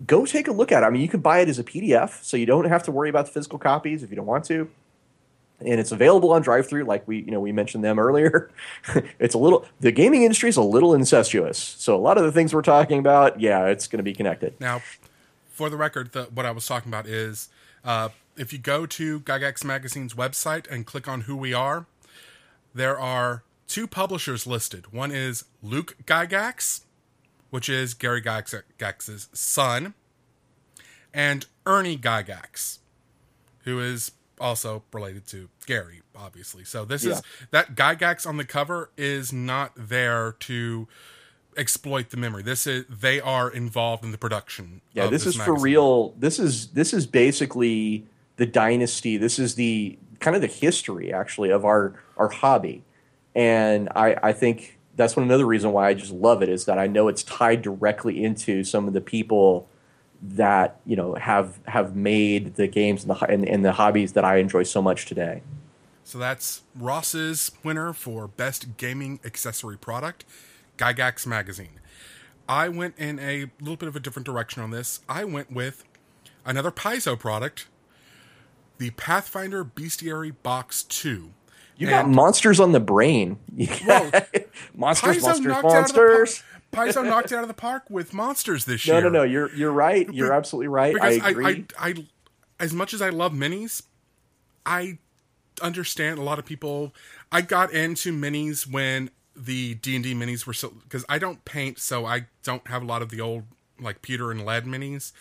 Go 0.07 0.25
take 0.25 0.47
a 0.47 0.53
look 0.53 0.71
at 0.71 0.83
it. 0.83 0.85
I 0.85 0.89
mean, 0.89 1.01
you 1.01 1.09
can 1.09 1.19
buy 1.19 1.39
it 1.39 1.49
as 1.49 1.59
a 1.59 1.63
PDF, 1.65 2.23
so 2.23 2.37
you 2.37 2.45
don't 2.45 2.65
have 2.65 2.83
to 2.83 2.91
worry 2.91 3.09
about 3.09 3.25
the 3.25 3.33
physical 3.33 3.59
copies 3.59 4.03
if 4.03 4.09
you 4.09 4.15
don't 4.15 4.25
want 4.25 4.45
to. 4.45 4.69
And 5.59 5.79
it's 5.79 5.91
available 5.91 6.31
on 6.31 6.41
drive-through, 6.41 6.85
like 6.85 7.07
we, 7.07 7.19
you 7.19 7.31
know, 7.31 7.39
we 7.39 7.51
mentioned 7.51 7.83
them 7.83 7.99
earlier. 7.99 8.49
it's 9.19 9.35
a 9.35 9.37
little. 9.37 9.65
The 9.81 9.91
gaming 9.91 10.23
industry 10.23 10.49
is 10.49 10.57
a 10.57 10.61
little 10.61 10.93
incestuous, 10.93 11.57
so 11.57 11.95
a 11.95 11.99
lot 11.99 12.17
of 12.17 12.23
the 12.23 12.31
things 12.31 12.53
we're 12.53 12.61
talking 12.61 12.99
about, 12.99 13.41
yeah, 13.41 13.65
it's 13.65 13.87
going 13.87 13.97
to 13.97 14.03
be 14.03 14.13
connected. 14.13 14.53
Now, 14.59 14.81
for 15.49 15.69
the 15.69 15.75
record, 15.75 16.13
the, 16.13 16.23
what 16.25 16.45
I 16.45 16.51
was 16.51 16.65
talking 16.65 16.89
about 16.89 17.05
is 17.05 17.49
uh, 17.83 18.09
if 18.37 18.53
you 18.53 18.59
go 18.59 18.85
to 18.85 19.19
Gygax 19.19 19.65
Magazine's 19.65 20.13
website 20.13 20.69
and 20.71 20.85
click 20.85 21.07
on 21.07 21.21
who 21.21 21.35
we 21.35 21.53
are, 21.53 21.85
there 22.73 22.97
are 22.97 23.43
two 23.67 23.85
publishers 23.85 24.47
listed. 24.47 24.93
One 24.93 25.11
is 25.11 25.45
Luke 25.61 25.97
Gygax, 26.05 26.81
which 27.49 27.67
is 27.67 27.93
Gary 27.93 28.21
Gygax's 28.21 29.27
son, 29.33 29.93
and 31.13 31.45
Ernie 31.65 31.97
Gygax, 31.97 32.79
who 33.63 33.79
is 33.79 34.11
also 34.39 34.83
related 34.93 35.27
to 35.27 35.49
Gary, 35.65 36.01
obviously. 36.15 36.63
So 36.63 36.85
this 36.85 37.03
yeah. 37.03 37.13
is 37.13 37.21
that 37.51 37.75
Gygax 37.75 38.27
on 38.27 38.37
the 38.37 38.45
cover 38.45 38.91
is 38.97 39.33
not 39.33 39.73
there 39.75 40.33
to 40.39 40.87
exploit 41.57 42.09
the 42.09 42.17
memory. 42.17 42.43
This 42.43 42.65
is 42.65 42.85
they 42.89 43.19
are 43.19 43.49
involved 43.49 44.03
in 44.03 44.11
the 44.11 44.17
production. 44.17 44.81
Yeah, 44.93 45.07
this, 45.07 45.23
this, 45.23 45.33
is 45.33 45.37
magazine. 45.37 45.55
for 45.55 45.61
real. 45.61 46.09
This 46.17 46.39
is 46.39 46.67
this 46.67 46.93
is 46.93 47.05
basically 47.05 48.05
the 48.37 48.45
dynasty. 48.45 49.17
This 49.17 49.39
is 49.39 49.55
the 49.55 49.97
kind 50.19 50.35
of 50.35 50.41
the 50.41 50.47
history 50.47 51.13
actually 51.13 51.49
of 51.49 51.65
our 51.65 52.01
our 52.17 52.29
hobby, 52.29 52.83
and 53.35 53.89
I, 53.95 54.15
I 54.21 54.33
think 54.33 54.79
that's 54.95 55.15
one 55.15 55.25
another 55.25 55.45
reason 55.45 55.71
why 55.71 55.87
I 55.87 55.93
just 55.93 56.11
love 56.11 56.43
it 56.43 56.49
is 56.49 56.65
that 56.65 56.77
I 56.77 56.87
know 56.87 57.07
it's 57.07 57.23
tied 57.23 57.61
directly 57.61 58.21
into 58.23 58.63
some 58.63 58.87
of 58.87 58.93
the 58.93 59.01
people 59.01 59.69
that 60.21 60.79
you 60.85 60.95
know 60.95 61.15
have 61.15 61.59
have 61.65 61.95
made 61.95 62.55
the 62.55 62.67
games 62.67 63.03
and 63.03 63.11
the 63.11 63.25
and, 63.25 63.47
and 63.47 63.63
the 63.63 63.73
hobbies 63.73 64.13
that 64.13 64.25
I 64.25 64.37
enjoy 64.37 64.63
so 64.63 64.81
much 64.81 65.05
today. 65.05 65.41
So 66.03 66.17
that's 66.17 66.63
Ross's 66.75 67.51
winner 67.63 67.93
for 67.93 68.27
best 68.27 68.77
gaming 68.77 69.19
accessory 69.23 69.77
product, 69.77 70.25
Gygax 70.77 71.27
magazine. 71.27 71.79
I 72.47 72.67
went 72.67 72.97
in 72.97 73.19
a 73.19 73.51
little 73.59 73.77
bit 73.77 73.87
of 73.87 73.95
a 73.95 73.99
different 73.99 74.25
direction 74.25 74.63
on 74.63 74.71
this. 74.71 75.01
I 75.07 75.23
went 75.23 75.51
with 75.51 75.85
another 76.43 76.71
Paizo 76.71 77.17
product, 77.17 77.67
the 78.79 78.89
Pathfinder 78.91 79.63
Bestiary 79.63 80.33
Box 80.41 80.81
2. 80.81 81.31
You 81.77 81.87
and, 81.87 81.89
got 81.89 82.09
monsters 82.09 82.59
on 82.59 82.71
the 82.71 82.79
brain. 82.79 83.37
Well, 83.85 84.11
monsters, 84.75 85.17
Paizo 85.17 85.45
monsters, 85.45 85.63
monsters. 85.63 86.43
Paizo 86.71 87.03
knocked 87.05 87.31
it 87.31 87.35
out 87.35 87.41
of 87.41 87.47
the 87.47 87.53
park 87.53 87.83
with 87.89 88.13
monsters 88.13 88.65
this 88.65 88.85
year. 88.85 89.01
No, 89.01 89.09
no, 89.09 89.19
no. 89.19 89.23
You're 89.23 89.53
you're 89.55 89.71
right. 89.71 90.11
You're 90.13 90.33
absolutely 90.33 90.67
right. 90.67 90.95
I 91.01 91.11
agree. 91.29 91.65
I, 91.77 91.87
I, 91.87 91.89
I, 91.89 92.05
as 92.59 92.73
much 92.73 92.93
as 92.93 93.01
I 93.01 93.09
love 93.09 93.33
minis, 93.33 93.83
I 94.65 94.99
understand 95.61 96.19
a 96.19 96.21
lot 96.21 96.39
of 96.39 96.45
people. 96.45 96.93
I 97.31 97.41
got 97.41 97.71
into 97.73 98.13
minis 98.13 98.69
when 98.71 99.09
the 99.35 99.75
D 99.75 99.95
and 99.95 100.03
D 100.03 100.13
minis 100.13 100.45
were 100.45 100.53
so 100.53 100.69
because 100.69 101.05
I 101.09 101.17
don't 101.17 101.43
paint, 101.45 101.79
so 101.79 102.05
I 102.05 102.27
don't 102.43 102.67
have 102.67 102.83
a 102.83 102.85
lot 102.85 103.01
of 103.01 103.09
the 103.09 103.21
old 103.21 103.43
like 103.79 104.01
pewter 104.01 104.31
and 104.31 104.45
lead 104.45 104.65
minis. 104.65 105.11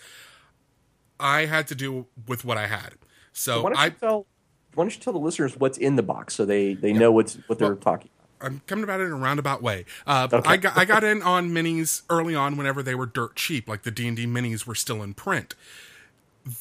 I 1.21 1.47
had 1.47 1.67
to 1.69 1.75
do 1.75 2.07
with 2.27 2.45
what 2.45 2.59
I 2.59 2.67
had. 2.67 2.95
So, 3.33 3.63
why 3.63 3.71
don't 3.71 3.79
I 3.79 3.89
tell 3.91 4.27
why 4.75 4.85
don't 4.85 4.95
you 4.95 5.01
tell 5.01 5.13
the 5.13 5.19
listeners 5.19 5.57
what's 5.57 5.79
in 5.79 5.97
the 5.97 6.03
box 6.03 6.35
so 6.35 6.45
they 6.45 6.75
they 6.75 6.91
yeah. 6.93 6.99
know 6.99 7.13
what's 7.13 7.37
what 7.47 7.59
they're 7.59 7.69
well, 7.69 7.77
talking. 7.77 8.11
I'm 8.41 8.63
coming 8.67 8.85
about 8.85 9.01
it 9.01 9.05
in 9.05 9.13
a 9.13 9.17
roundabout 9.17 9.63
way. 9.63 9.85
Uh, 10.07 10.29
okay. 10.33 10.49
I 10.49 10.57
got 10.57 10.77
I 10.77 10.85
got 10.85 11.05
in 11.05 11.23
on 11.23 11.51
minis 11.51 12.03
early 12.09 12.35
on 12.35 12.57
whenever 12.57 12.83
they 12.83 12.95
were 12.95 13.07
dirt 13.07 13.37
cheap, 13.37 13.69
like 13.69 13.83
the 13.83 13.91
D 13.91 14.07
and 14.07 14.17
D 14.17 14.27
minis 14.27 14.67
were 14.67 14.75
still 14.75 15.03
in 15.03 15.15
print. 15.15 15.55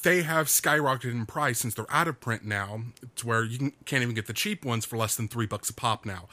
They 0.03 0.23
have 0.23 0.47
skyrocketed 0.47 1.11
in 1.11 1.25
price 1.25 1.59
since 1.59 1.73
they're 1.73 1.85
out 1.89 2.07
of 2.09 2.19
print 2.19 2.43
now, 2.43 2.81
It's 3.01 3.23
where 3.23 3.43
you 3.43 3.57
can, 3.57 3.73
can't 3.85 4.03
even 4.03 4.15
get 4.15 4.27
the 4.27 4.33
cheap 4.33 4.65
ones 4.65 4.85
for 4.85 4.97
less 4.97 5.15
than 5.15 5.29
three 5.29 5.45
bucks 5.45 5.69
a 5.69 5.73
pop 5.73 6.05
now 6.05 6.27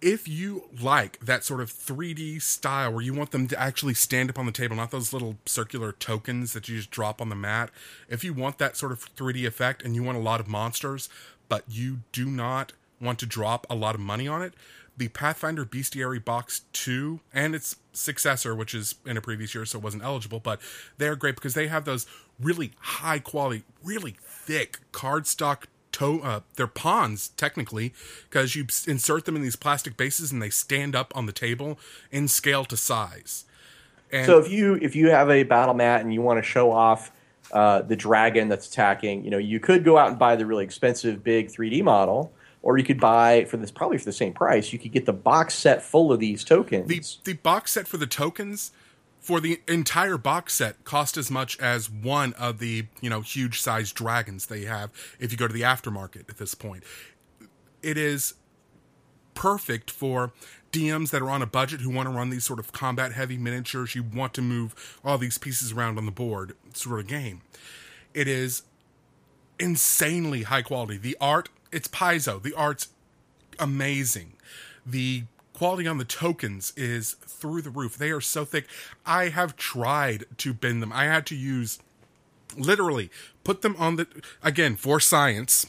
if 0.00 0.28
you 0.28 0.68
like 0.80 1.18
that 1.20 1.44
sort 1.44 1.60
of 1.60 1.72
3D 1.72 2.40
style 2.40 2.92
where 2.92 3.02
you 3.02 3.12
want 3.12 3.30
them 3.30 3.48
to 3.48 3.60
actually 3.60 3.94
stand 3.94 4.30
up 4.30 4.38
on 4.38 4.46
the 4.46 4.52
table, 4.52 4.76
not 4.76 4.90
those 4.90 5.12
little 5.12 5.36
circular 5.44 5.92
tokens 5.92 6.52
that 6.52 6.68
you 6.68 6.76
just 6.76 6.90
drop 6.90 7.20
on 7.20 7.28
the 7.28 7.34
mat, 7.34 7.70
if 8.08 8.22
you 8.22 8.32
want 8.32 8.58
that 8.58 8.76
sort 8.76 8.92
of 8.92 9.14
3D 9.16 9.46
effect 9.46 9.82
and 9.82 9.94
you 9.94 10.02
want 10.02 10.16
a 10.16 10.20
lot 10.20 10.40
of 10.40 10.48
monsters, 10.48 11.08
but 11.48 11.64
you 11.68 11.98
do 12.12 12.26
not 12.26 12.72
want 13.00 13.18
to 13.20 13.26
drop 13.26 13.66
a 13.70 13.74
lot 13.74 13.94
of 13.94 14.00
money 14.00 14.26
on 14.28 14.42
it, 14.42 14.54
the 14.96 15.08
Pathfinder 15.08 15.64
Bestiary 15.64 16.22
Box 16.22 16.62
2 16.72 17.20
and 17.32 17.54
its 17.54 17.76
successor, 17.92 18.54
which 18.54 18.74
is 18.74 18.96
in 19.06 19.16
a 19.16 19.20
previous 19.20 19.54
year, 19.54 19.64
so 19.64 19.78
it 19.78 19.84
wasn't 19.84 20.02
eligible, 20.02 20.40
but 20.40 20.60
they're 20.98 21.16
great 21.16 21.36
because 21.36 21.54
they 21.54 21.68
have 21.68 21.84
those 21.84 22.06
really 22.40 22.72
high 22.80 23.18
quality, 23.18 23.62
really 23.82 24.16
thick 24.20 24.78
cardstock 24.92 25.64
to- 25.92 26.22
uh, 26.22 26.40
they're 26.56 26.66
pawns 26.66 27.28
technically 27.30 27.92
because 28.30 28.54
you 28.54 28.66
insert 28.86 29.24
them 29.24 29.36
in 29.36 29.42
these 29.42 29.56
plastic 29.56 29.96
bases 29.96 30.30
and 30.30 30.40
they 30.40 30.50
stand 30.50 30.94
up 30.94 31.12
on 31.16 31.26
the 31.26 31.32
table 31.32 31.78
in 32.10 32.28
scale 32.28 32.64
to 32.64 32.76
size. 32.76 33.44
And 34.12 34.26
so 34.26 34.38
if 34.38 34.50
you 34.50 34.78
if 34.80 34.96
you 34.96 35.10
have 35.10 35.28
a 35.28 35.42
battle 35.42 35.74
mat 35.74 36.00
and 36.00 36.14
you 36.14 36.22
want 36.22 36.38
to 36.38 36.42
show 36.42 36.70
off 36.70 37.10
uh, 37.52 37.82
the 37.82 37.96
dragon 37.96 38.48
that's 38.48 38.66
attacking, 38.68 39.24
you 39.24 39.30
know 39.30 39.38
you 39.38 39.60
could 39.60 39.84
go 39.84 39.98
out 39.98 40.08
and 40.08 40.18
buy 40.18 40.36
the 40.36 40.46
really 40.46 40.64
expensive 40.64 41.22
big 41.22 41.50
3D 41.50 41.82
model, 41.82 42.32
or 42.62 42.78
you 42.78 42.84
could 42.84 43.00
buy 43.00 43.44
for 43.44 43.56
this 43.56 43.70
probably 43.70 43.98
for 43.98 44.04
the 44.04 44.12
same 44.12 44.32
price. 44.32 44.72
You 44.72 44.78
could 44.78 44.92
get 44.92 45.06
the 45.06 45.12
box 45.12 45.54
set 45.54 45.82
full 45.82 46.12
of 46.12 46.20
these 46.20 46.44
tokens. 46.44 46.88
The 46.88 47.32
the 47.32 47.38
box 47.38 47.72
set 47.72 47.88
for 47.88 47.96
the 47.96 48.06
tokens 48.06 48.72
for 49.20 49.40
the 49.40 49.60
entire 49.66 50.16
box 50.16 50.54
set 50.54 50.84
cost 50.84 51.16
as 51.16 51.30
much 51.30 51.58
as 51.58 51.90
one 51.90 52.32
of 52.34 52.58
the 52.58 52.86
you 53.00 53.10
know 53.10 53.20
huge 53.20 53.60
sized 53.60 53.94
dragons 53.94 54.46
they 54.46 54.64
have 54.64 54.90
if 55.18 55.32
you 55.32 55.38
go 55.38 55.46
to 55.46 55.54
the 55.54 55.62
aftermarket 55.62 56.28
at 56.30 56.38
this 56.38 56.54
point 56.54 56.84
it 57.82 57.98
is 57.98 58.34
perfect 59.34 59.90
for 59.90 60.32
DMs 60.72 61.10
that 61.10 61.22
are 61.22 61.30
on 61.30 61.42
a 61.42 61.46
budget 61.46 61.80
who 61.80 61.90
want 61.90 62.08
to 62.08 62.14
run 62.14 62.30
these 62.30 62.44
sort 62.44 62.58
of 62.58 62.72
combat 62.72 63.12
heavy 63.12 63.38
miniatures. 63.38 63.94
You 63.94 64.02
want 64.02 64.34
to 64.34 64.42
move 64.42 64.98
all 65.04 65.16
these 65.16 65.38
pieces 65.38 65.72
around 65.72 65.96
on 65.96 66.06
the 66.06 66.12
board 66.12 66.54
sort 66.74 67.00
of 67.00 67.06
game. 67.06 67.42
It 68.14 68.28
is 68.28 68.62
insanely 69.58 70.42
high 70.42 70.62
quality. 70.62 70.98
The 70.98 71.16
art, 71.20 71.48
it's 71.72 71.88
Paizo. 71.88 72.42
The 72.42 72.54
art's 72.54 72.88
amazing. 73.58 74.34
The 74.86 75.24
quality 75.52 75.86
on 75.86 75.98
the 75.98 76.04
tokens 76.04 76.72
is 76.76 77.14
through 77.14 77.62
the 77.62 77.70
roof. 77.70 77.96
They 77.96 78.10
are 78.10 78.20
so 78.20 78.44
thick. 78.44 78.66
I 79.04 79.28
have 79.28 79.56
tried 79.56 80.24
to 80.38 80.54
bend 80.54 80.82
them. 80.82 80.92
I 80.92 81.04
had 81.04 81.26
to 81.26 81.36
use 81.36 81.78
literally 82.56 83.10
put 83.44 83.62
them 83.62 83.76
on 83.78 83.96
the 83.96 84.06
again 84.42 84.76
for 84.76 84.98
science 84.98 85.66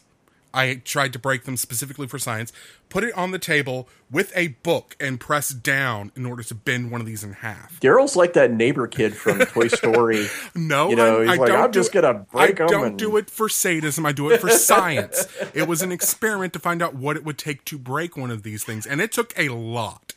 I 0.54 0.76
tried 0.76 1.14
to 1.14 1.20
break 1.20 1.44
them 1.44 1.58
specifically 1.58 2.08
for 2.08 2.18
science, 2.18 2.52
put 2.90 3.04
it 3.04 3.16
on 3.16 3.32
the 3.32 3.40
table 3.40 3.88
with 4.10 4.32
a 4.36 4.50
book 4.50 4.96
and 5.00 5.20
press 5.20 5.50
down 5.50 6.12
in 6.16 6.26
order 6.26 6.44
to 6.44 6.56
bend 6.56 6.92
one 6.92 7.02
of 7.02 7.08
these 7.08 7.24
in 7.24 7.34
half. 7.34 7.80
Daryl's 7.80 8.16
like 8.16 8.34
that 8.34 8.52
neighbor 8.52 8.88
kid 8.88 9.16
from 9.16 9.40
Toy 9.40 9.68
Story. 9.68 10.28
no, 10.56 10.90
you 10.90 10.96
know, 10.96 11.20
I, 11.20 11.24
he's 11.24 11.32
I 11.32 11.36
like, 11.36 11.52
I'm 11.52 11.72
just 11.72 11.92
gonna 11.92 12.14
break 12.14 12.62
I 12.62 12.66
them. 12.66 12.68
don't 12.68 12.88
and... 12.88 13.00
do 13.00 13.18
it 13.18 13.30
for 13.30 13.48
sadism. 13.50 14.06
I 14.06 14.12
do 14.12 14.30
it 14.32 14.42
for 14.42 14.50
science. 14.50 15.28
it 15.54 15.68
was 15.68 15.82
an 15.82 15.92
experiment 15.92 16.54
to 16.54 16.60
find 16.60 16.82
out 16.82 16.96
what 16.96 17.16
it 17.16 17.24
would 17.24 17.38
take 17.38 17.66
to 17.66 17.78
break 17.78 18.18
one 18.18 18.32
of 18.32 18.44
these 18.44 18.64
things, 18.64 18.86
and 18.86 19.02
it 19.02 19.12
took 19.12 19.38
a 19.38 19.50
lot 19.50 20.14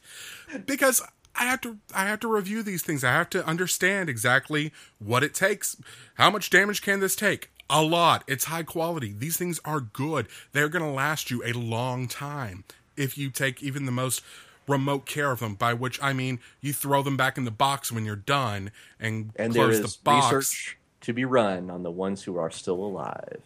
because 0.67 1.03
I 1.35 1.45
have 1.45 1.61
to 1.63 1.79
I 1.95 2.07
have 2.07 2.21
to 2.21 2.29
review 2.29 2.63
these 2.63 2.83
things. 2.83 3.05
I 3.05 3.13
have 3.13 3.31
to 3.31 3.47
understand 3.47 4.09
exactly 4.09 4.73
what 4.99 5.23
it 5.23 5.35
takes. 5.35 5.77
How 6.15 6.31
much 6.31 6.51
damage 6.51 6.83
can 6.83 7.01
this 7.01 7.17
take? 7.17 7.51
A 7.69 7.83
lot. 7.83 8.25
It's 8.27 8.45
high 8.45 8.63
quality. 8.63 9.15
These 9.17 9.37
things 9.37 9.61
are 9.65 9.81
good. 9.81 10.29
They're 10.53 10.69
going 10.69 10.85
to 10.85 10.91
last 10.91 11.31
you 11.31 11.43
a 11.45 11.53
long 11.53 12.09
time 12.09 12.65
if 12.97 13.17
you 13.17 13.31
take 13.31 13.63
even 13.63 13.87
the 13.87 13.93
most 13.93 14.23
remote 14.69 15.07
care 15.07 15.31
of 15.31 15.41
them. 15.41 15.55
By 15.55 15.75
which 15.75 16.03
I 16.03 16.13
mean 16.13 16.41
you 16.61 16.73
throw 16.73 17.03
them 17.03 17.17
back 17.17 17.37
in 17.37 17.45
the 17.45 17.51
box 17.51 17.91
when 17.91 18.05
you're 18.05 18.17
done 18.17 18.71
and, 19.01 19.33
and 19.37 19.53
close 19.55 19.79
there 19.79 19.85
is 19.85 19.97
the 19.97 19.99
box. 20.05 20.33
Research 20.33 20.79
to 21.03 21.13
be 21.13 21.25
run 21.25 21.71
on 21.71 21.83
the 21.83 21.91
ones 21.91 22.23
who 22.25 22.37
are 22.37 22.51
still 22.51 22.77
alive. 22.77 23.43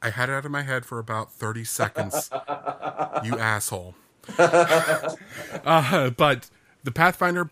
I 0.00 0.10
had 0.10 0.28
it 0.28 0.32
out 0.32 0.44
of 0.44 0.50
my 0.50 0.62
head 0.62 0.84
for 0.84 0.98
about 0.98 1.32
thirty 1.32 1.64
seconds. 1.64 2.30
you 3.24 3.38
asshole. 3.38 3.94
uh, 4.38 6.10
but 6.10 6.50
the 6.84 6.92
Pathfinder 6.92 7.50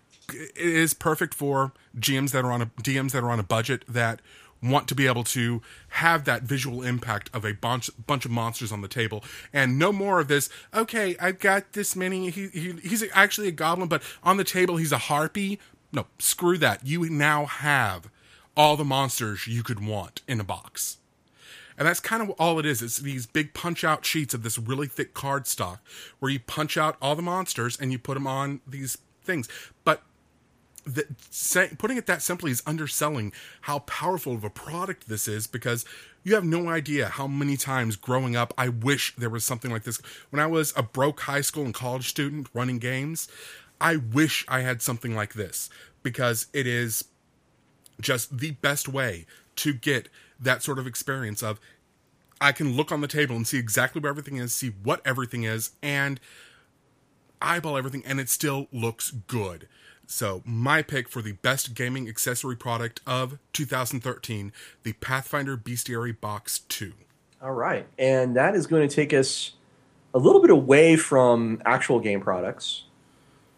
is 0.54 0.94
perfect 0.94 1.34
for 1.34 1.72
GMs 1.98 2.32
that 2.32 2.44
are 2.44 2.52
on 2.52 2.62
a 2.62 2.66
DMs 2.66 3.12
that 3.12 3.22
are 3.22 3.30
on 3.30 3.40
a 3.40 3.44
budget 3.44 3.84
that 3.88 4.20
want 4.62 4.88
to 4.88 4.94
be 4.94 5.06
able 5.06 5.24
to 5.24 5.62
have 5.88 6.24
that 6.24 6.42
visual 6.42 6.82
impact 6.82 7.30
of 7.32 7.44
a 7.44 7.52
bunch 7.52 7.90
bunch 8.06 8.24
of 8.24 8.30
monsters 8.30 8.72
on 8.72 8.80
the 8.80 8.88
table 8.88 9.22
and 9.52 9.78
no 9.78 9.92
more 9.92 10.20
of 10.20 10.28
this 10.28 10.48
okay 10.74 11.16
i've 11.20 11.38
got 11.38 11.72
this 11.72 11.94
many 11.94 12.30
he, 12.30 12.48
he 12.48 12.72
he's 12.82 13.04
actually 13.12 13.48
a 13.48 13.52
goblin 13.52 13.88
but 13.88 14.02
on 14.22 14.36
the 14.36 14.44
table 14.44 14.76
he's 14.76 14.92
a 14.92 14.98
harpy 14.98 15.58
no 15.92 16.06
screw 16.18 16.58
that 16.58 16.84
you 16.86 17.08
now 17.10 17.44
have 17.44 18.08
all 18.56 18.76
the 18.76 18.84
monsters 18.84 19.46
you 19.46 19.62
could 19.62 19.84
want 19.84 20.22
in 20.26 20.40
a 20.40 20.44
box 20.44 20.98
and 21.78 21.86
that's 21.86 22.00
kind 22.00 22.22
of 22.22 22.30
all 22.38 22.58
it 22.58 22.66
is. 22.66 22.82
It's 22.82 22.98
these 22.98 23.26
big 23.26 23.52
punch 23.52 23.84
out 23.84 24.04
sheets 24.04 24.34
of 24.34 24.42
this 24.42 24.58
really 24.58 24.86
thick 24.86 25.14
card 25.14 25.46
stock 25.46 25.80
where 26.18 26.30
you 26.30 26.40
punch 26.40 26.76
out 26.76 26.96
all 27.02 27.14
the 27.14 27.22
monsters 27.22 27.78
and 27.78 27.92
you 27.92 27.98
put 27.98 28.14
them 28.14 28.26
on 28.26 28.60
these 28.66 28.98
things. 29.22 29.48
But 29.84 30.02
that 30.86 31.06
say, 31.30 31.70
putting 31.78 31.96
it 31.96 32.06
that 32.06 32.22
simply 32.22 32.50
is 32.50 32.62
underselling 32.66 33.32
how 33.62 33.80
powerful 33.80 34.34
of 34.34 34.44
a 34.44 34.50
product 34.50 35.08
this 35.08 35.26
is 35.26 35.46
because 35.46 35.84
you 36.22 36.34
have 36.34 36.44
no 36.44 36.68
idea 36.68 37.08
how 37.08 37.26
many 37.26 37.56
times 37.56 37.96
growing 37.96 38.36
up 38.36 38.54
I 38.56 38.68
wish 38.68 39.14
there 39.16 39.30
was 39.30 39.44
something 39.44 39.70
like 39.70 39.82
this. 39.82 40.00
When 40.30 40.40
I 40.40 40.46
was 40.46 40.72
a 40.76 40.82
broke 40.82 41.20
high 41.20 41.40
school 41.40 41.64
and 41.64 41.74
college 41.74 42.08
student 42.08 42.48
running 42.54 42.78
games, 42.78 43.28
I 43.80 43.96
wish 43.96 44.44
I 44.48 44.60
had 44.60 44.80
something 44.80 45.14
like 45.14 45.34
this 45.34 45.68
because 46.02 46.46
it 46.52 46.66
is 46.66 47.04
just 48.00 48.38
the 48.38 48.52
best 48.52 48.88
way 48.88 49.26
to 49.56 49.72
get 49.72 50.08
that 50.38 50.62
sort 50.62 50.78
of 50.78 50.86
experience 50.86 51.42
of 51.42 51.60
I 52.40 52.52
can 52.52 52.76
look 52.76 52.92
on 52.92 53.00
the 53.00 53.08
table 53.08 53.34
and 53.34 53.46
see 53.46 53.58
exactly 53.58 54.00
where 54.00 54.10
everything 54.10 54.36
is, 54.36 54.54
see 54.54 54.72
what 54.82 55.00
everything 55.04 55.44
is, 55.44 55.70
and 55.82 56.20
eyeball 57.40 57.76
everything, 57.76 58.02
and 58.06 58.20
it 58.20 58.28
still 58.28 58.68
looks 58.72 59.10
good. 59.10 59.68
So, 60.06 60.42
my 60.44 60.82
pick 60.82 61.08
for 61.08 61.20
the 61.20 61.32
best 61.32 61.74
gaming 61.74 62.08
accessory 62.08 62.56
product 62.56 63.00
of 63.06 63.38
2013, 63.52 64.52
the 64.84 64.92
Pathfinder 64.94 65.56
Bestiary 65.56 66.18
Box 66.18 66.60
2. 66.68 66.92
All 67.42 67.52
right. 67.52 67.86
And 67.98 68.36
that 68.36 68.54
is 68.54 68.66
going 68.66 68.88
to 68.88 68.94
take 68.94 69.12
us 69.12 69.52
a 70.14 70.18
little 70.18 70.40
bit 70.40 70.50
away 70.50 70.96
from 70.96 71.60
actual 71.66 72.00
game 72.00 72.20
products. 72.20 72.84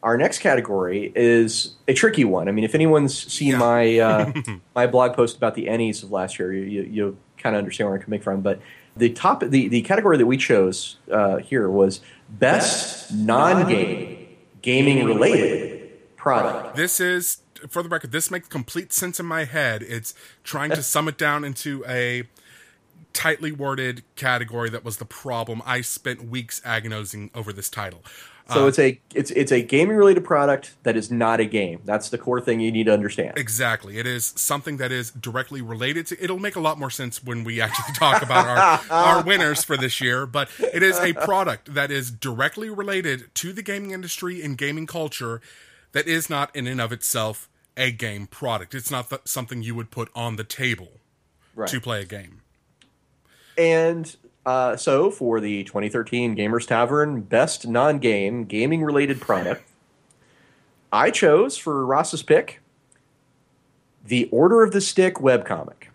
Our 0.03 0.17
next 0.17 0.39
category 0.39 1.13
is 1.15 1.75
a 1.87 1.93
tricky 1.93 2.25
one. 2.25 2.49
I 2.49 2.53
mean, 2.53 2.65
if 2.65 2.75
anyone's 2.75 3.17
seen 3.17 3.53
yeah. 3.53 3.59
my 3.59 3.99
uh, 3.99 4.33
my 4.75 4.87
blog 4.87 5.15
post 5.15 5.37
about 5.37 5.55
the 5.55 5.67
Ennies 5.67 6.03
of 6.03 6.11
last 6.11 6.39
year, 6.39 6.53
you, 6.53 6.63
you, 6.63 6.83
you 6.83 7.17
kind 7.37 7.55
of 7.57 7.59
understand 7.59 7.89
where 7.89 7.99
I'm 7.99 8.03
coming 8.03 8.21
from. 8.21 8.41
But 8.41 8.61
the 8.97 9.11
top 9.11 9.41
the, 9.41 9.69
the 9.69 9.83
category 9.83 10.17
that 10.17 10.27
we 10.27 10.37
chose 10.37 10.97
uh, 11.11 11.39
here 11.39 11.69
was 11.69 12.01
best, 12.29 13.09
best 13.09 13.13
non-game 13.13 14.37
gaming 14.63 15.05
related 15.05 15.68
product. 16.29 16.77
This 16.77 17.01
is, 17.01 17.39
for 17.69 17.83
the 17.83 17.89
record, 17.89 18.13
this 18.13 18.31
makes 18.31 18.49
complete 18.49 18.93
sense 18.93 19.19
in 19.19 19.27
my 19.27 19.45
head. 19.45 19.83
It's 19.83 20.15
trying 20.45 20.71
to 20.71 20.83
sum 20.95 21.09
it 21.09 21.19
down 21.19 21.45
into 21.45 21.85
a 21.87 22.25
tightly 23.13 23.51
worded 23.51 24.03
category 24.17 24.71
that 24.71 24.85
was 24.85 24.99
the 24.99 25.05
problem. 25.05 25.63
I 25.65 25.81
spent 25.81 26.29
weeks 26.29 26.61
agonizing 26.65 27.31
over 27.35 27.53
this 27.53 27.69
title. 27.69 28.03
So 28.51 28.65
uh, 28.65 28.69
it's 28.69 28.79
a 28.79 28.99
it's 29.15 29.31
it's 29.33 29.53
a 29.53 29.61
gaming 29.61 29.97
related 29.97 30.25
product 30.25 30.75
that 30.83 30.97
is 30.97 31.11
not 31.11 31.39
a 31.39 31.45
game. 31.45 31.81
That's 31.85 32.09
the 32.09 32.17
core 32.17 32.41
thing 32.41 32.61
you 32.61 32.73
need 32.73 32.85
to 32.85 32.95
understand. 32.95 33.37
Exactly. 33.37 33.99
It 33.99 34.07
is 34.07 34.33
something 34.37 34.79
that 34.79 34.91
is 34.91 35.11
directly 35.11 35.61
related 35.61 36.07
to 36.07 36.25
it'll 36.25 36.39
make 36.39 36.57
a 36.57 36.61
lot 36.61 36.79
more 36.79 36.89
sense 36.89 37.23
when 37.23 37.45
we 37.45 37.61
actually 37.61 37.93
talk 37.95 38.23
about 38.23 38.47
our 38.47 39.17
our 39.19 39.23
winners 39.23 39.65
for 39.65 39.77
this 39.77 40.01
year, 40.01 40.25
but 40.25 40.49
it 40.73 40.83
is 40.83 40.99
a 40.99 41.13
product 41.13 41.75
that 41.75 41.91
is 41.91 42.11
directly 42.11 42.71
related 42.71 43.35
to 43.35 43.53
the 43.53 43.63
gaming 43.63 43.91
industry 43.91 44.43
and 44.43 44.57
gaming 44.57 44.87
culture 44.87 45.43
that 45.99 46.07
is 46.07 46.31
not 46.31 46.55
in 46.55 46.69
and 46.69 46.81
of 46.81 46.93
itself 46.93 47.49
a 47.77 47.91
game 47.91 48.29
product. 48.29 48.73
It's 48.73 48.89
not 48.89 49.11
th- 49.11 49.23
something 49.25 49.65
you 49.65 49.75
would 49.75 49.91
put 49.91 50.11
on 50.15 50.37
the 50.37 50.45
table 50.45 51.01
right. 51.57 51.69
to 51.69 51.81
play 51.81 52.03
a 52.03 52.05
game. 52.05 52.43
And 53.57 54.15
uh, 54.47 54.77
so, 54.77 55.11
for 55.11 55.41
the 55.41 55.65
2013 55.65 56.37
Gamers 56.37 56.69
Tavern 56.69 57.23
Best 57.23 57.67
Non 57.67 57.99
Game 57.99 58.45
Gaming 58.45 58.85
Related 58.85 59.21
Product, 59.21 59.69
I 60.93 61.11
chose 61.11 61.57
for 61.57 61.85
Ross's 61.85 62.23
pick 62.23 62.61
the 64.05 64.29
Order 64.31 64.63
of 64.63 64.71
the 64.71 64.81
Stick 64.81 65.17
webcomic. 65.17 65.89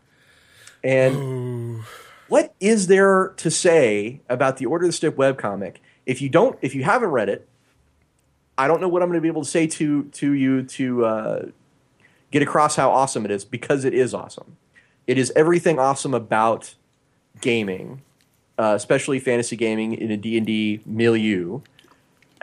And 0.84 1.16
Ooh. 1.16 1.84
what 2.28 2.54
is 2.60 2.88
there 2.88 3.30
to 3.38 3.50
say 3.50 4.20
about 4.28 4.58
the 4.58 4.66
Order 4.66 4.84
of 4.84 4.90
the 4.90 4.98
Stick 4.98 5.16
webcomic? 5.16 5.78
If 6.06 6.22
you 6.22 6.28
don't, 6.28 6.60
if 6.62 6.76
you 6.76 6.84
haven't 6.84 7.12
read 7.12 7.30
it, 7.30 7.48
I 8.58 8.68
don't 8.68 8.82
know 8.82 8.88
what 8.88 9.02
I'm 9.02 9.10
going 9.10 9.18
to 9.18 9.22
be 9.22 9.28
able 9.28 9.44
to 9.44 9.50
say 9.50 9.68
to 9.68 10.04
to 10.04 10.32
you 10.32 10.64
to 10.64 11.06
uh, 11.06 11.46
get 12.32 12.42
across 12.42 12.76
how 12.76 12.92
awesome 12.92 13.26
it 13.26 13.32
is 13.32 13.46
because 13.46 13.86
it 13.86 13.94
is 13.94 14.14
awesome. 14.14 14.58
It 15.08 15.18
is 15.18 15.32
everything 15.36 15.80
awesome 15.80 16.14
about 16.14 16.76
gaming, 17.42 18.02
uh, 18.58 18.74
especially 18.76 19.20
fantasy 19.20 19.56
gaming 19.56 19.94
in 19.94 20.12
a 20.12 20.18
D 20.18 20.38
and 20.38 20.46
D 20.46 20.82
milieu, 20.86 21.62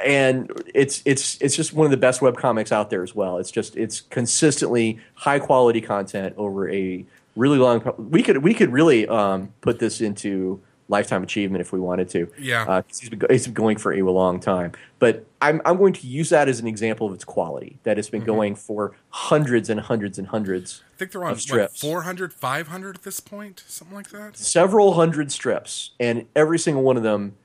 and 0.04 0.50
it's 0.74 1.02
it's 1.04 1.40
it's 1.40 1.56
just 1.56 1.72
one 1.72 1.86
of 1.86 1.90
the 1.90 1.96
best 1.96 2.20
web 2.20 2.36
comics 2.36 2.72
out 2.72 2.90
there 2.90 3.02
as 3.02 3.14
well. 3.14 3.38
It's 3.38 3.50
just 3.50 3.76
it's 3.76 4.00
consistently 4.00 4.98
high 5.14 5.38
quality 5.38 5.80
content 5.80 6.34
over 6.36 6.68
a 6.70 7.04
really 7.36 7.58
long. 7.58 7.82
We 7.98 8.22
could 8.22 8.38
we 8.38 8.52
could 8.52 8.72
really 8.72 9.06
um, 9.06 9.52
put 9.60 9.78
this 9.78 10.00
into 10.00 10.60
lifetime 10.90 11.22
achievement 11.22 11.62
if 11.62 11.72
we 11.72 11.80
wanted 11.80 12.10
to. 12.10 12.28
Yeah, 12.38 12.64
uh, 12.68 12.82
he's, 12.88 13.08
been, 13.08 13.22
he's 13.30 13.46
been 13.46 13.54
going 13.54 13.78
for 13.78 13.92
a 13.92 14.02
long 14.02 14.40
time. 14.40 14.72
But 14.98 15.24
I'm 15.40 15.62
I'm 15.64 15.78
going 15.78 15.94
to 15.94 16.06
use 16.06 16.28
that 16.28 16.48
as 16.48 16.60
an 16.60 16.66
example 16.66 17.06
of 17.06 17.14
its 17.14 17.24
quality 17.24 17.78
that 17.84 17.98
it's 17.98 18.10
been 18.10 18.20
mm-hmm. 18.20 18.30
going 18.30 18.54
for 18.56 18.94
hundreds 19.08 19.70
and 19.70 19.80
hundreds 19.80 20.18
and 20.18 20.28
hundreds. 20.28 20.82
I 20.94 20.98
think 20.98 21.12
they're 21.12 21.24
on 21.24 21.36
strips. 21.36 21.80
400, 21.80 22.34
500 22.34 22.96
at 22.96 23.02
this 23.02 23.20
point, 23.20 23.64
something 23.66 23.96
like 23.96 24.10
that. 24.10 24.36
Several 24.36 24.94
hundred 24.94 25.32
strips, 25.32 25.92
and 25.98 26.26
every 26.36 26.58
single 26.58 26.82
one 26.82 26.96
of 26.96 27.02
them 27.02 27.36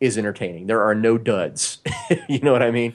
is 0.00 0.16
entertaining. 0.16 0.66
There 0.66 0.82
are 0.82 0.94
no 0.94 1.18
duds. 1.18 1.78
you 2.28 2.38
know 2.40 2.52
what 2.52 2.62
I 2.62 2.70
mean? 2.70 2.94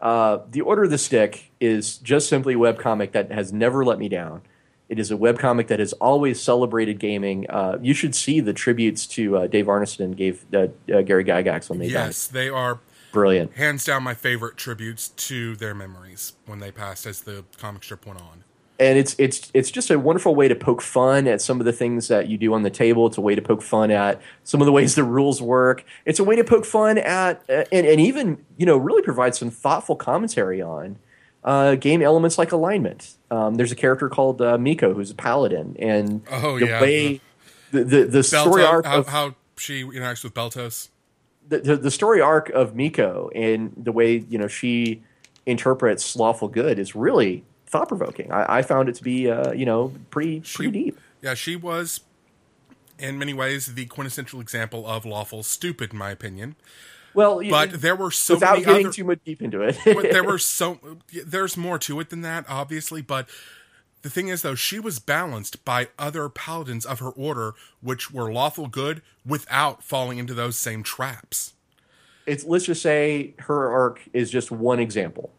Uh, 0.00 0.38
the 0.50 0.62
Order 0.62 0.84
of 0.84 0.90
the 0.90 0.98
Stick 0.98 1.50
is 1.60 1.98
just 1.98 2.28
simply 2.28 2.54
a 2.54 2.56
webcomic 2.56 3.12
that 3.12 3.30
has 3.30 3.52
never 3.52 3.84
let 3.84 3.98
me 3.98 4.08
down. 4.08 4.42
It 4.90 4.98
is 4.98 5.12
a 5.12 5.16
webcomic 5.16 5.68
that 5.68 5.78
has 5.78 5.92
always 5.94 6.42
celebrated 6.42 6.98
gaming. 6.98 7.48
Uh, 7.48 7.78
you 7.80 7.94
should 7.94 8.12
see 8.12 8.40
the 8.40 8.52
tributes 8.52 9.06
to 9.06 9.36
uh, 9.36 9.46
Dave 9.46 9.66
Arneson 9.66 10.16
gave 10.16 10.44
uh, 10.52 10.66
uh, 10.92 11.02
Gary 11.02 11.24
Gygax 11.24 11.70
when 11.70 11.78
they 11.78 11.86
yes, 11.86 11.94
died. 11.94 12.06
Yes, 12.06 12.26
they 12.26 12.48
are 12.48 12.80
brilliant. 13.12 13.54
Hands 13.54 13.82
down, 13.84 14.02
my 14.02 14.14
favorite 14.14 14.56
tributes 14.56 15.08
to 15.08 15.54
their 15.54 15.74
memories 15.74 16.32
when 16.44 16.58
they 16.58 16.72
passed 16.72 17.06
as 17.06 17.20
the 17.20 17.44
comic 17.56 17.84
strip 17.84 18.04
went 18.04 18.20
on. 18.20 18.42
and 18.80 18.98
it's 18.98 19.14
it's 19.18 19.50
it's 19.54 19.70
just 19.70 19.90
a 19.90 19.98
wonderful 19.98 20.34
way 20.34 20.48
to 20.48 20.56
poke 20.56 20.80
fun 20.82 21.28
at 21.28 21.40
some 21.40 21.60
of 21.60 21.66
the 21.66 21.72
things 21.72 22.08
that 22.08 22.28
you 22.28 22.38
do 22.38 22.52
on 22.54 22.62
the 22.62 22.70
table. 22.70 23.06
It's 23.06 23.18
a 23.18 23.20
way 23.20 23.34
to 23.34 23.42
poke 23.42 23.62
fun 23.62 23.90
at 23.90 24.20
some 24.42 24.60
of 24.60 24.66
the 24.66 24.72
ways 24.72 24.94
the 24.96 25.04
rules 25.04 25.40
work. 25.40 25.84
It's 26.06 26.18
a 26.18 26.24
way 26.24 26.34
to 26.34 26.42
poke 26.42 26.64
fun 26.64 26.98
at 26.98 27.42
uh, 27.48 27.64
and, 27.70 27.86
and 27.86 28.00
even 28.00 28.44
you 28.56 28.66
know 28.66 28.76
really 28.76 29.02
provide 29.02 29.36
some 29.36 29.50
thoughtful 29.50 29.94
commentary 29.94 30.62
on 30.62 30.98
uh, 31.44 31.74
game 31.76 32.02
elements 32.02 32.38
like 32.38 32.52
alignment. 32.52 33.14
Um, 33.30 33.54
there's 33.54 33.72
a 33.72 33.76
character 33.76 34.08
called 34.08 34.42
uh, 34.42 34.58
Miko 34.58 34.94
who's 34.94 35.10
a 35.10 35.14
paladin, 35.14 35.76
and 35.78 36.22
oh 36.30 36.58
the 36.58 36.66
yeah, 36.66 36.80
way 36.80 37.20
the 37.70 37.84
the, 37.84 38.04
the 38.04 38.22
story 38.22 38.64
arc 38.64 38.84
how, 38.86 38.98
of 38.98 39.08
how 39.08 39.34
she 39.56 39.84
interacts 39.84 40.24
with 40.24 40.34
Beltos. 40.34 40.88
the, 41.48 41.58
the 41.58 41.76
the 41.76 41.90
story 41.90 42.20
arc 42.20 42.48
of 42.50 42.74
Miko 42.74 43.30
and 43.34 43.72
the 43.76 43.92
way 43.92 44.24
you 44.28 44.38
know 44.38 44.48
she 44.48 45.02
interprets 45.46 46.14
lawful 46.16 46.48
good 46.48 46.78
is 46.78 46.94
really 46.94 47.44
thought 47.66 47.88
provoking. 47.88 48.30
I, 48.32 48.58
I 48.58 48.62
found 48.62 48.88
it 48.88 48.94
to 48.96 49.02
be 49.04 49.30
uh, 49.30 49.52
you 49.52 49.64
know 49.64 49.92
pretty 50.10 50.40
pretty 50.40 50.70
She- 50.72 50.84
deep. 50.84 51.00
Yeah, 51.22 51.34
she 51.34 51.54
was, 51.54 52.00
in 52.98 53.18
many 53.18 53.34
ways, 53.34 53.74
the 53.74 53.84
quintessential 53.86 54.40
example 54.40 54.86
of 54.86 55.04
lawful 55.04 55.42
stupid, 55.42 55.92
in 55.92 55.98
my 55.98 56.10
opinion. 56.10 56.56
Well, 57.14 57.42
you- 57.42 57.50
But 57.50 57.80
there 57.80 57.96
were 57.96 58.10
so 58.10 58.34
without 58.34 58.52
many 58.54 58.64
getting 58.64 58.86
other. 58.86 58.92
too 58.94 59.04
much 59.04 59.18
deep 59.24 59.42
into 59.42 59.62
it, 59.62 59.76
there 59.84 60.24
were 60.30 60.38
so 60.38 60.78
there's 61.24 61.56
more 61.56 61.78
to 61.80 61.98
it 62.00 62.10
than 62.10 62.20
that, 62.22 62.44
obviously. 62.48 63.02
But 63.02 63.28
the 64.02 64.10
thing 64.10 64.28
is, 64.28 64.42
though, 64.42 64.54
she 64.54 64.78
was 64.80 64.98
balanced 64.98 65.64
by 65.64 65.88
other 65.98 66.28
paladins 66.28 66.86
of 66.86 67.00
her 67.00 67.10
order, 67.10 67.54
which 67.82 68.10
were 68.10 68.32
lawful 68.32 68.66
good, 68.68 69.02
without 69.26 69.82
falling 69.82 70.18
into 70.18 70.34
those 70.34 70.56
same 70.56 70.82
traps. 70.82 71.54
it's 72.26 72.44
let's 72.44 72.64
just 72.66 72.82
say 72.82 73.34
her 73.40 73.68
arc 73.70 74.00
is 74.12 74.30
just 74.30 74.50
one 74.52 74.78
example 74.78 75.30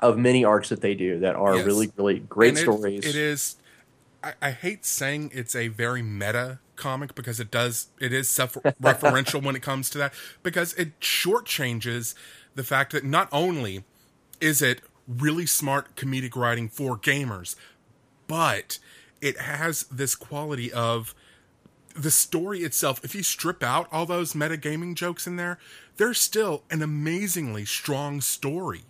of 0.00 0.16
many 0.18 0.44
arcs 0.44 0.68
that 0.68 0.80
they 0.80 0.94
do 0.94 1.18
that 1.20 1.34
are 1.34 1.56
Yes. 1.56 1.66
really 1.66 1.90
really 1.96 2.18
great 2.20 2.54
it- 2.54 2.58
stories. 2.60 3.04
It 3.04 3.16
is. 3.16 3.56
I, 4.24 4.34
I 4.40 4.50
hate 4.52 4.86
saying 4.86 5.30
it's 5.34 5.54
a 5.54 5.68
very 5.68 6.02
meta 6.02 6.58
comic 6.76 7.14
because 7.14 7.38
it 7.38 7.50
does. 7.50 7.88
It 8.00 8.12
is 8.12 8.28
self-referential 8.28 9.42
when 9.44 9.54
it 9.54 9.62
comes 9.62 9.90
to 9.90 9.98
that 9.98 10.14
because 10.42 10.72
it 10.74 10.98
shortchanges 11.00 12.14
the 12.54 12.64
fact 12.64 12.92
that 12.92 13.04
not 13.04 13.28
only 13.30 13.84
is 14.40 14.62
it 14.62 14.80
really 15.06 15.46
smart 15.46 15.94
comedic 15.96 16.34
writing 16.34 16.68
for 16.68 16.96
gamers, 16.96 17.54
but 18.26 18.78
it 19.20 19.38
has 19.38 19.84
this 19.84 20.14
quality 20.14 20.72
of 20.72 21.14
the 21.94 22.10
story 22.10 22.60
itself. 22.60 23.04
If 23.04 23.14
you 23.14 23.22
strip 23.22 23.62
out 23.62 23.88
all 23.92 24.06
those 24.06 24.32
metagaming 24.32 24.94
jokes 24.94 25.26
in 25.26 25.36
there, 25.36 25.58
there's 25.96 26.18
still 26.18 26.64
an 26.70 26.82
amazingly 26.82 27.64
strong 27.64 28.20
story. 28.20 28.84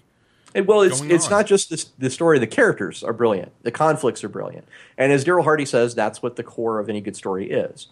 And 0.54 0.66
well, 0.66 0.82
it's 0.82 1.00
it's 1.02 1.24
on. 1.24 1.30
not 1.30 1.46
just 1.46 1.70
the, 1.70 1.84
the 1.98 2.10
story. 2.10 2.38
The 2.38 2.46
characters 2.46 3.02
are 3.02 3.12
brilliant. 3.12 3.52
The 3.62 3.72
conflicts 3.72 4.22
are 4.22 4.28
brilliant. 4.28 4.66
And 4.96 5.12
as 5.12 5.24
Daryl 5.24 5.42
Hardy 5.42 5.64
says, 5.64 5.94
that's 5.94 6.22
what 6.22 6.36
the 6.36 6.44
core 6.44 6.78
of 6.78 6.88
any 6.88 7.00
good 7.00 7.16
story 7.16 7.50
is. 7.50 7.88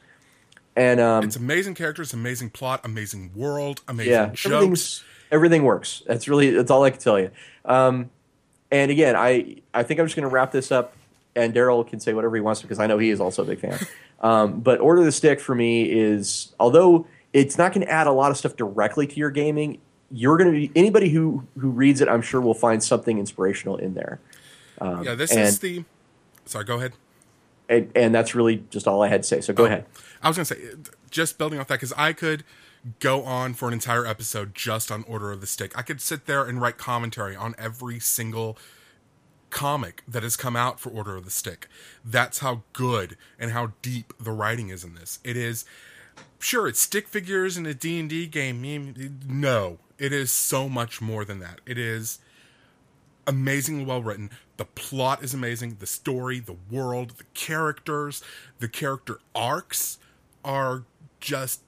And 0.77 1.01
um, 1.01 1.25
It's 1.25 1.37
amazing 1.37 1.75
characters, 1.75 2.13
amazing 2.13 2.51
plot, 2.51 2.81
amazing 2.85 3.33
world, 3.35 3.83
amazing 3.89 4.13
yeah, 4.13 4.31
jokes. 4.33 5.05
everything 5.31 5.65
works. 5.65 6.03
That's 6.07 6.29
really 6.29 6.51
that's 6.51 6.71
all 6.71 6.85
I 6.85 6.91
can 6.91 7.01
tell 7.01 7.19
you. 7.19 7.31
Um, 7.65 8.11
and 8.71 8.91
again, 8.91 9.17
I 9.17 9.57
I 9.75 9.83
think 9.83 10.01
I'm 10.01 10.07
just 10.07 10.17
going 10.17 10.29
to 10.29 10.33
wrap 10.33 10.53
this 10.53 10.73
up, 10.73 10.95
and 11.35 11.53
Daryl 11.53 11.87
can 11.87 12.01
say 12.01 12.15
whatever 12.15 12.37
he 12.37 12.41
wants 12.41 12.63
because 12.63 12.79
I 12.79 12.87
know 12.87 12.99
he 12.99 13.11
is 13.11 13.21
also 13.21 13.43
a 13.43 13.45
big 13.45 13.61
fan. 13.61 13.79
um, 14.21 14.61
but 14.61 14.81
Order 14.81 15.01
of 15.01 15.07
the 15.07 15.13
Stick 15.13 15.41
for 15.41 15.55
me 15.55 15.83
is 15.83 16.55
although 16.59 17.07
it's 17.33 17.59
not 17.59 17.73
going 17.73 17.87
to 17.87 17.93
add 17.93 18.07
a 18.07 18.13
lot 18.13 18.31
of 18.31 18.37
stuff 18.37 18.57
directly 18.57 19.07
to 19.07 19.17
your 19.17 19.31
gaming, 19.31 19.79
you're 20.13 20.37
going 20.37 20.53
to 20.53 20.59
be 20.59 20.71
anybody 20.77 21.09
who 21.09 21.47
who 21.59 21.71
reads 21.71 22.01
it, 22.01 22.09
I'm 22.09 22.23
sure 22.23 22.41
will 22.41 22.55
find 22.55 22.83
something 22.83 23.19
inspirational 23.19 23.77
in 23.77 23.95
there. 23.95 24.21
Um, 24.81 25.05
Yeah, 25.05 25.15
this 25.15 25.33
and, 25.33 25.41
is 25.41 25.59
the. 25.59 25.85
Sorry, 26.45 26.65
go 26.65 26.77
ahead. 26.77 26.93
and, 27.69 27.91
and 27.95 28.15
that's 28.15 28.35
really 28.35 28.65
just 28.71 28.87
all 28.87 29.03
I 29.03 29.09
had 29.09 29.23
to 29.23 29.29
say. 29.29 29.41
So 29.41 29.53
go 29.53 29.65
ahead. 29.65 29.87
I 30.23 30.29
was 30.29 30.37
going 30.37 30.47
to 30.47 30.55
say, 30.55 30.91
just 31.11 31.39
building 31.39 31.59
off 31.59 31.69
that, 31.69 31.77
because 31.77 31.93
I 31.97 32.13
could 32.13 32.45
go 32.99 33.23
on 33.23 33.55
for 33.55 33.69
an 33.69 33.75
entire 33.75 34.05
episode 34.07 34.55
just 34.55 34.91
on 34.91 35.05
Order 35.05 35.31
of 35.31 35.41
the 35.41 35.47
Stick. 35.47 35.77
I 35.79 35.83
could 35.83 36.01
sit 36.01 36.27
there 36.27 36.45
and 36.45 36.61
write 36.61 36.79
commentary 36.79 37.37
on 37.37 37.55
every 37.59 38.01
single 38.01 38.59
comic 39.51 40.03
that 40.09 40.23
has 40.23 40.37
come 40.37 40.57
out 40.57 40.81
for 40.81 40.91
Order 40.91 41.17
of 41.17 41.25
the 41.25 41.31
Stick. 41.31 41.69
That's 42.05 42.41
how 42.41 42.63
good 42.73 43.17
and 43.39 43.53
how 43.53 43.73
deep 43.83 44.13
the 44.19 44.33
writing 44.33 44.69
is 44.71 44.83
in 44.83 44.95
this. 44.95 45.21
It 45.23 45.37
is 45.37 45.65
sure 46.41 46.67
it's 46.67 46.81
stick 46.81 47.07
figures 47.07 47.57
in 47.57 47.67
a 47.67 47.75
D&D 47.75 48.27
game. 48.27 49.21
No, 49.29 49.79
it 49.99 50.13
is 50.13 50.31
so 50.31 50.69
much 50.69 51.01
more 51.01 51.25
than 51.25 51.39
that. 51.41 51.61
It 51.67 51.79
is 51.79 52.19
amazingly 53.27 53.85
well 53.85 54.03
written. 54.03 54.31
The 54.57 54.65
plot 54.65 55.23
is 55.23 55.35
amazing. 55.35 55.77
The 55.79 55.87
story, 55.87 56.39
the 56.41 56.57
world, 56.71 57.11
the 57.19 57.25
characters, 57.35 58.23
the 58.59 58.69
character 58.69 59.19
arcs 59.35 59.99
are 60.45 60.85
just. 61.21 61.63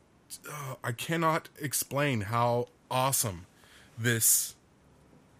Uh, 0.51 0.75
I 0.83 0.93
cannot 0.93 1.49
explain 1.61 2.23
how 2.23 2.67
awesome 2.91 3.47
this 3.97 4.57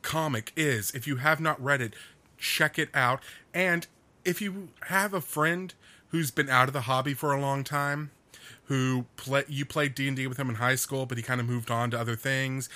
comic 0.03 0.53
is. 0.57 0.93
If 0.93 1.07
you 1.07 1.17
have 1.17 1.41
not 1.41 1.63
read 1.63 1.81
it, 1.81 1.95
check 2.39 2.79
it 2.79 2.91
out. 2.95 3.21
And 3.53 3.87
if 4.25 4.41
you 4.41 4.69
have 4.89 5.13
a 5.13 5.21
friend 5.21 5.75
who's 6.09 6.31
been 6.31 6.49
out 6.49 6.69
of 6.69 6.75
the 6.75 6.83
hobby 6.83 7.15
for 7.15 7.33
a 7.33 7.41
long 7.41 7.65
time, 7.65 8.13
who 8.67 9.07
play 9.17 9.45
you 9.49 9.65
played 9.65 9.95
D 9.95 10.09
and 10.09 10.17
D 10.17 10.27
with 10.27 10.39
him 10.39 10.49
in 10.49 10.57
high 10.57 10.75
school, 10.77 11.07
but 11.07 11.19
he 11.19 11.23
kind 11.23 11.41
of 11.41 11.47
moved 11.47 11.71
on 11.71 11.91
to 11.91 12.01
other 12.01 12.17
things. 12.17 12.69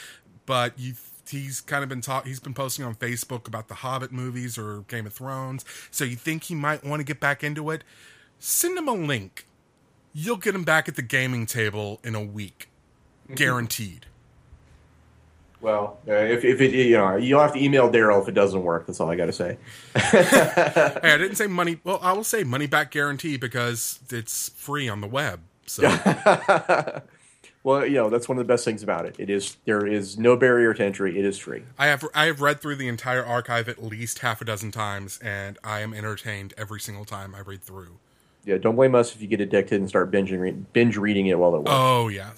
But 0.46 0.78
you, 0.78 0.94
he's 1.28 1.60
kind 1.60 1.82
of 1.82 1.88
been 1.88 2.00
talk. 2.00 2.26
He's 2.26 2.40
been 2.40 2.54
posting 2.54 2.84
on 2.84 2.94
Facebook 2.94 3.46
about 3.46 3.68
the 3.68 3.74
Hobbit 3.74 4.12
movies 4.12 4.58
or 4.58 4.80
Game 4.88 5.06
of 5.06 5.12
Thrones. 5.12 5.64
So 5.90 6.04
you 6.04 6.16
think 6.16 6.44
he 6.44 6.54
might 6.54 6.84
want 6.84 7.00
to 7.00 7.04
get 7.04 7.20
back 7.20 7.44
into 7.44 7.70
it? 7.70 7.84
Send 8.38 8.78
him 8.78 8.88
a 8.88 8.92
link. 8.92 9.46
You'll 10.12 10.36
get 10.36 10.54
him 10.54 10.64
back 10.64 10.88
at 10.88 10.96
the 10.96 11.02
gaming 11.02 11.46
table 11.46 12.00
in 12.02 12.14
a 12.14 12.22
week, 12.22 12.68
guaranteed. 13.34 14.06
Well, 15.60 15.98
uh, 16.06 16.12
if, 16.12 16.44
if 16.44 16.60
it 16.60 16.72
you 16.72 16.96
know 16.96 17.16
you'll 17.16 17.40
have 17.40 17.52
to 17.54 17.62
email 17.62 17.90
Daryl 17.90 18.22
if 18.22 18.28
it 18.28 18.34
doesn't 18.34 18.62
work. 18.62 18.86
That's 18.86 19.00
all 19.00 19.10
I 19.10 19.16
got 19.16 19.26
to 19.26 19.32
say. 19.32 19.58
hey, 19.94 21.00
I 21.02 21.18
didn't 21.18 21.34
say 21.34 21.48
money. 21.48 21.80
Well, 21.82 21.98
I 22.00 22.12
will 22.12 22.24
say 22.24 22.44
money 22.44 22.66
back 22.66 22.90
guarantee 22.92 23.36
because 23.36 23.98
it's 24.10 24.50
free 24.50 24.88
on 24.88 25.00
the 25.00 25.08
web. 25.08 25.40
So 25.68 25.88
Well, 27.64 27.84
you 27.84 27.94
know 27.96 28.08
that's 28.08 28.28
one 28.28 28.38
of 28.38 28.46
the 28.46 28.50
best 28.50 28.64
things 28.64 28.82
about 28.82 29.04
it. 29.04 29.16
It 29.18 29.28
is 29.28 29.56
there 29.64 29.86
is 29.86 30.16
no 30.16 30.36
barrier 30.36 30.72
to 30.74 30.84
entry. 30.84 31.18
It 31.18 31.24
is 31.24 31.38
free. 31.38 31.64
I 31.78 31.88
have 31.88 32.04
I 32.14 32.26
have 32.26 32.40
read 32.40 32.60
through 32.60 32.76
the 32.76 32.88
entire 32.88 33.24
archive 33.24 33.68
at 33.68 33.82
least 33.82 34.20
half 34.20 34.40
a 34.40 34.44
dozen 34.44 34.70
times, 34.70 35.18
and 35.22 35.58
I 35.64 35.80
am 35.80 35.92
entertained 35.92 36.54
every 36.56 36.80
single 36.80 37.04
time 37.04 37.34
I 37.34 37.40
read 37.40 37.62
through. 37.62 37.98
Yeah, 38.44 38.58
don't 38.58 38.76
blame 38.76 38.94
us 38.94 39.14
if 39.14 39.20
you 39.20 39.28
get 39.28 39.40
addicted 39.40 39.80
and 39.80 39.88
start 39.88 40.10
binging 40.10 40.40
re- 40.40 40.52
binge 40.52 40.96
reading 40.96 41.26
it 41.26 41.38
while 41.38 41.54
at 41.56 41.58
work. 41.58 41.68
Oh 41.68 42.08
yeah. 42.08 42.30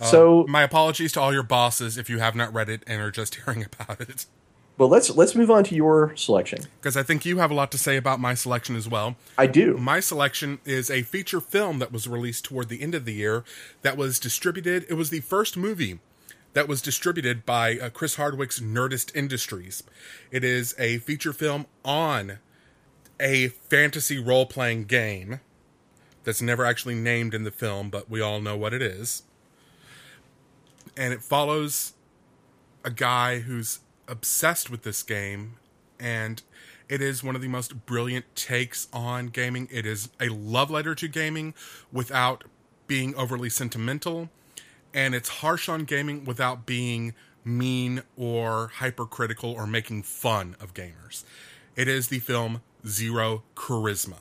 so, 0.00 0.42
uh, 0.42 0.46
My 0.46 0.62
apologies 0.62 1.12
to 1.12 1.20
all 1.20 1.32
your 1.32 1.44
bosses 1.44 1.96
if 1.96 2.10
you 2.10 2.18
have 2.18 2.34
not 2.34 2.52
read 2.52 2.68
it 2.68 2.82
and 2.86 3.00
are 3.00 3.12
just 3.12 3.34
hearing 3.44 3.64
about 3.64 4.00
it, 4.00 4.26
but 4.76 4.86
let's 4.86 5.10
let's 5.10 5.34
move 5.34 5.50
on 5.50 5.64
to 5.64 5.74
your 5.74 6.14
selection. 6.16 6.60
because 6.80 6.96
I 6.96 7.02
think 7.02 7.24
you 7.24 7.38
have 7.38 7.50
a 7.50 7.54
lot 7.54 7.70
to 7.72 7.78
say 7.78 7.96
about 7.96 8.20
my 8.20 8.34
selection 8.34 8.76
as 8.76 8.88
well. 8.88 9.16
I 9.38 9.46
do. 9.46 9.76
My 9.76 10.00
selection 10.00 10.58
is 10.64 10.90
a 10.90 11.02
feature 11.02 11.40
film 11.40 11.78
that 11.78 11.92
was 11.92 12.08
released 12.08 12.44
toward 12.44 12.68
the 12.68 12.82
end 12.82 12.94
of 12.94 13.04
the 13.04 13.14
year 13.14 13.44
that 13.82 13.96
was 13.96 14.18
distributed. 14.18 14.84
It 14.88 14.94
was 14.94 15.10
the 15.10 15.20
first 15.20 15.56
movie 15.56 16.00
that 16.54 16.68
was 16.68 16.80
distributed 16.80 17.44
by 17.44 17.78
uh, 17.78 17.90
Chris 17.90 18.16
Hardwick's 18.16 18.60
Nerdist 18.60 19.14
Industries. 19.14 19.82
It 20.30 20.44
is 20.44 20.74
a 20.78 20.98
feature 20.98 21.32
film 21.32 21.66
on 21.84 22.38
a 23.20 23.48
fantasy 23.48 24.18
role 24.18 24.46
playing 24.46 24.84
game 24.84 25.40
that's 26.24 26.40
never 26.40 26.64
actually 26.64 26.94
named 26.94 27.34
in 27.34 27.44
the 27.44 27.50
film, 27.50 27.90
but 27.90 28.08
we 28.08 28.20
all 28.20 28.40
know 28.40 28.56
what 28.56 28.72
it 28.72 28.82
is. 28.82 29.24
And 30.96 31.12
it 31.12 31.22
follows 31.22 31.94
a 32.84 32.90
guy 32.90 33.40
who's 33.40 33.80
obsessed 34.08 34.70
with 34.70 34.82
this 34.82 35.02
game 35.02 35.56
and 35.98 36.42
it 36.88 37.00
is 37.00 37.24
one 37.24 37.34
of 37.34 37.42
the 37.42 37.48
most 37.48 37.86
brilliant 37.86 38.26
takes 38.36 38.88
on 38.92 39.28
gaming. 39.28 39.68
It 39.70 39.86
is 39.86 40.10
a 40.20 40.28
love 40.28 40.70
letter 40.70 40.94
to 40.94 41.08
gaming 41.08 41.54
without 41.90 42.44
being 42.86 43.14
overly 43.14 43.48
sentimental, 43.48 44.28
and 44.92 45.14
it's 45.14 45.28
harsh 45.28 45.68
on 45.68 45.84
gaming 45.84 46.24
without 46.24 46.66
being 46.66 47.14
mean 47.44 48.02
or 48.16 48.70
hypercritical 48.76 49.50
or 49.50 49.66
making 49.66 50.02
fun 50.02 50.56
of 50.60 50.74
gamers. 50.74 51.24
It 51.74 51.88
is 51.88 52.08
the 52.08 52.18
film 52.18 52.60
Zero 52.86 53.42
Charisma. 53.54 54.18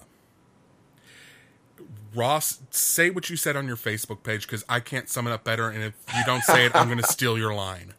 Ross, 2.16 2.60
say 2.70 3.10
what 3.10 3.30
you 3.30 3.36
said 3.36 3.58
on 3.58 3.68
your 3.68 3.76
Facebook 3.76 4.24
page 4.24 4.46
because 4.46 4.64
I 4.70 4.80
can't 4.80 5.10
sum 5.10 5.28
it 5.28 5.32
up 5.32 5.44
better, 5.44 5.70
and 5.70 5.84
if 5.84 5.94
you 6.16 6.24
don't 6.26 6.44
say 6.44 6.66
it, 6.66 6.76
I'm 6.76 6.88
going 6.88 6.98
to 7.02 7.08
steal 7.08 7.38
your 7.38 7.54
line. 7.54 7.94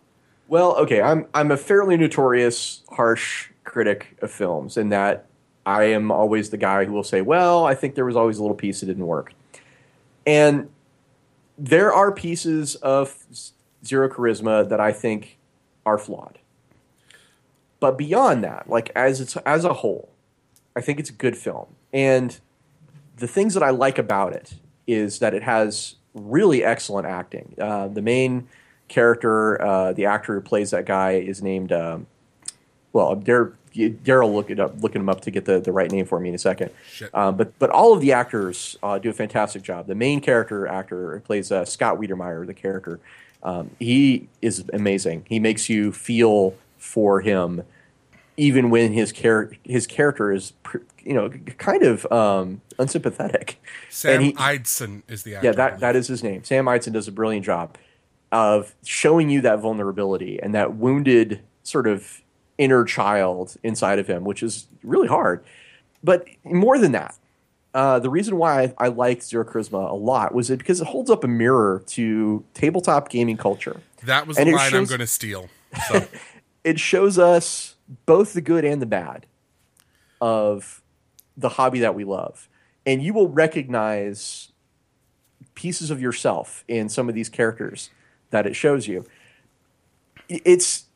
Well, 0.54 0.76
okay, 0.76 1.02
I'm 1.02 1.26
I'm 1.34 1.50
a 1.50 1.56
fairly 1.56 1.96
notorious 1.96 2.84
harsh 2.90 3.50
critic 3.64 4.16
of 4.22 4.30
films 4.30 4.76
in 4.76 4.90
that 4.90 5.26
I 5.66 5.86
am 5.86 6.12
always 6.12 6.50
the 6.50 6.56
guy 6.56 6.84
who 6.84 6.92
will 6.92 7.02
say, 7.02 7.22
"Well, 7.22 7.64
I 7.64 7.74
think 7.74 7.96
there 7.96 8.04
was 8.04 8.14
always 8.14 8.38
a 8.38 8.42
little 8.42 8.56
piece 8.56 8.78
that 8.78 8.86
didn't 8.86 9.08
work." 9.08 9.32
And 10.24 10.70
there 11.58 11.92
are 11.92 12.12
pieces 12.12 12.76
of 12.76 13.16
Zero 13.84 14.08
Charisma 14.08 14.68
that 14.68 14.78
I 14.78 14.92
think 14.92 15.38
are 15.84 15.98
flawed. 15.98 16.38
But 17.80 17.98
beyond 17.98 18.44
that, 18.44 18.70
like 18.70 18.92
as 18.94 19.20
it's 19.20 19.36
as 19.38 19.64
a 19.64 19.72
whole, 19.72 20.08
I 20.76 20.80
think 20.82 21.00
it's 21.00 21.10
a 21.10 21.14
good 21.14 21.36
film. 21.36 21.74
And 21.92 22.38
the 23.16 23.26
things 23.26 23.54
that 23.54 23.64
I 23.64 23.70
like 23.70 23.98
about 23.98 24.32
it 24.32 24.54
is 24.86 25.18
that 25.18 25.34
it 25.34 25.42
has 25.42 25.96
really 26.14 26.62
excellent 26.62 27.08
acting. 27.08 27.56
Uh, 27.60 27.88
the 27.88 28.02
main 28.02 28.46
character, 28.88 29.60
uh, 29.60 29.92
the 29.92 30.06
actor 30.06 30.34
who 30.34 30.40
plays 30.40 30.70
that 30.70 30.86
guy, 30.86 31.12
is 31.12 31.42
named. 31.42 31.72
Um, 31.72 32.06
well, 32.92 33.16
Daryl 33.16 34.32
look 34.32 34.50
it 34.50 34.60
up, 34.60 34.80
looking 34.80 35.00
him 35.00 35.08
up 35.08 35.20
to 35.22 35.30
get 35.30 35.46
the, 35.46 35.58
the 35.58 35.72
right 35.72 35.90
name 35.90 36.06
for 36.06 36.20
me 36.20 36.28
in 36.28 36.34
a 36.34 36.38
second. 36.38 36.70
Um, 37.12 37.36
but 37.36 37.58
but 37.58 37.70
all 37.70 37.92
of 37.92 38.00
the 38.00 38.12
actors 38.12 38.78
uh, 38.82 38.98
do 38.98 39.10
a 39.10 39.12
fantastic 39.12 39.62
job. 39.62 39.86
The 39.86 39.94
main 39.94 40.20
character 40.20 40.66
actor 40.66 41.20
plays 41.24 41.50
uh, 41.50 41.64
Scott 41.64 41.98
Weidemeyer, 41.98 42.46
the 42.46 42.54
character. 42.54 43.00
Um, 43.42 43.70
he 43.78 44.28
is 44.40 44.64
amazing. 44.72 45.26
He 45.28 45.38
makes 45.38 45.68
you 45.68 45.92
feel 45.92 46.54
for 46.78 47.20
him, 47.20 47.64
even 48.36 48.70
when 48.70 48.92
his 48.92 49.12
char- 49.12 49.50
his 49.64 49.86
character 49.86 50.32
is 50.32 50.52
you 51.02 51.14
know 51.14 51.30
kind 51.58 51.82
of 51.82 52.10
um, 52.12 52.60
unsympathetic. 52.78 53.60
Sam 53.90 54.22
he, 54.22 54.32
Eidson 54.34 55.02
is 55.08 55.24
the 55.24 55.34
actor. 55.34 55.46
Yeah, 55.48 55.52
that 55.52 55.80
that 55.80 55.96
is 55.96 56.06
his 56.06 56.22
name. 56.22 56.44
Sam 56.44 56.66
Eidson 56.66 56.92
does 56.92 57.08
a 57.08 57.12
brilliant 57.12 57.44
job 57.44 57.76
of 58.34 58.74
showing 58.84 59.30
you 59.30 59.40
that 59.40 59.60
vulnerability 59.60 60.40
and 60.42 60.52
that 60.56 60.74
wounded 60.74 61.40
sort 61.62 61.86
of 61.86 62.20
inner 62.58 62.84
child 62.84 63.56
inside 63.62 64.00
of 64.00 64.08
him, 64.08 64.24
which 64.24 64.42
is 64.42 64.66
really 64.82 65.06
hard. 65.06 65.44
But 66.02 66.26
more 66.42 66.76
than 66.76 66.90
that, 66.92 67.16
uh, 67.74 68.00
the 68.00 68.10
reason 68.10 68.36
why 68.36 68.62
I, 68.62 68.74
I 68.78 68.88
liked 68.88 69.22
Zero 69.22 69.44
Charisma 69.44 69.88
a 69.88 69.94
lot 69.94 70.34
was 70.34 70.50
it 70.50 70.58
because 70.58 70.80
it 70.80 70.88
holds 70.88 71.10
up 71.10 71.22
a 71.22 71.28
mirror 71.28 71.84
to 71.86 72.44
tabletop 72.54 73.08
gaming 73.08 73.36
culture. 73.36 73.80
That 74.02 74.26
was 74.26 74.36
and 74.36 74.48
the 74.48 74.52
line 74.52 74.68
shows, 74.68 74.90
I'm 74.90 74.98
going 74.98 75.06
to 75.06 75.06
steal. 75.06 75.48
So. 75.88 76.06
it 76.64 76.80
shows 76.80 77.20
us 77.20 77.76
both 78.04 78.32
the 78.32 78.40
good 78.40 78.64
and 78.64 78.82
the 78.82 78.86
bad 78.86 79.26
of 80.20 80.82
the 81.36 81.50
hobby 81.50 81.78
that 81.80 81.94
we 81.94 82.02
love, 82.02 82.48
and 82.84 83.00
you 83.00 83.14
will 83.14 83.28
recognize 83.28 84.50
pieces 85.54 85.92
of 85.92 86.00
yourself 86.00 86.64
in 86.66 86.88
some 86.88 87.08
of 87.08 87.14
these 87.14 87.28
characters 87.28 87.90
that 88.34 88.46
it 88.46 88.56
shows 88.56 88.88
you. 88.88 89.06
It's 90.28 90.86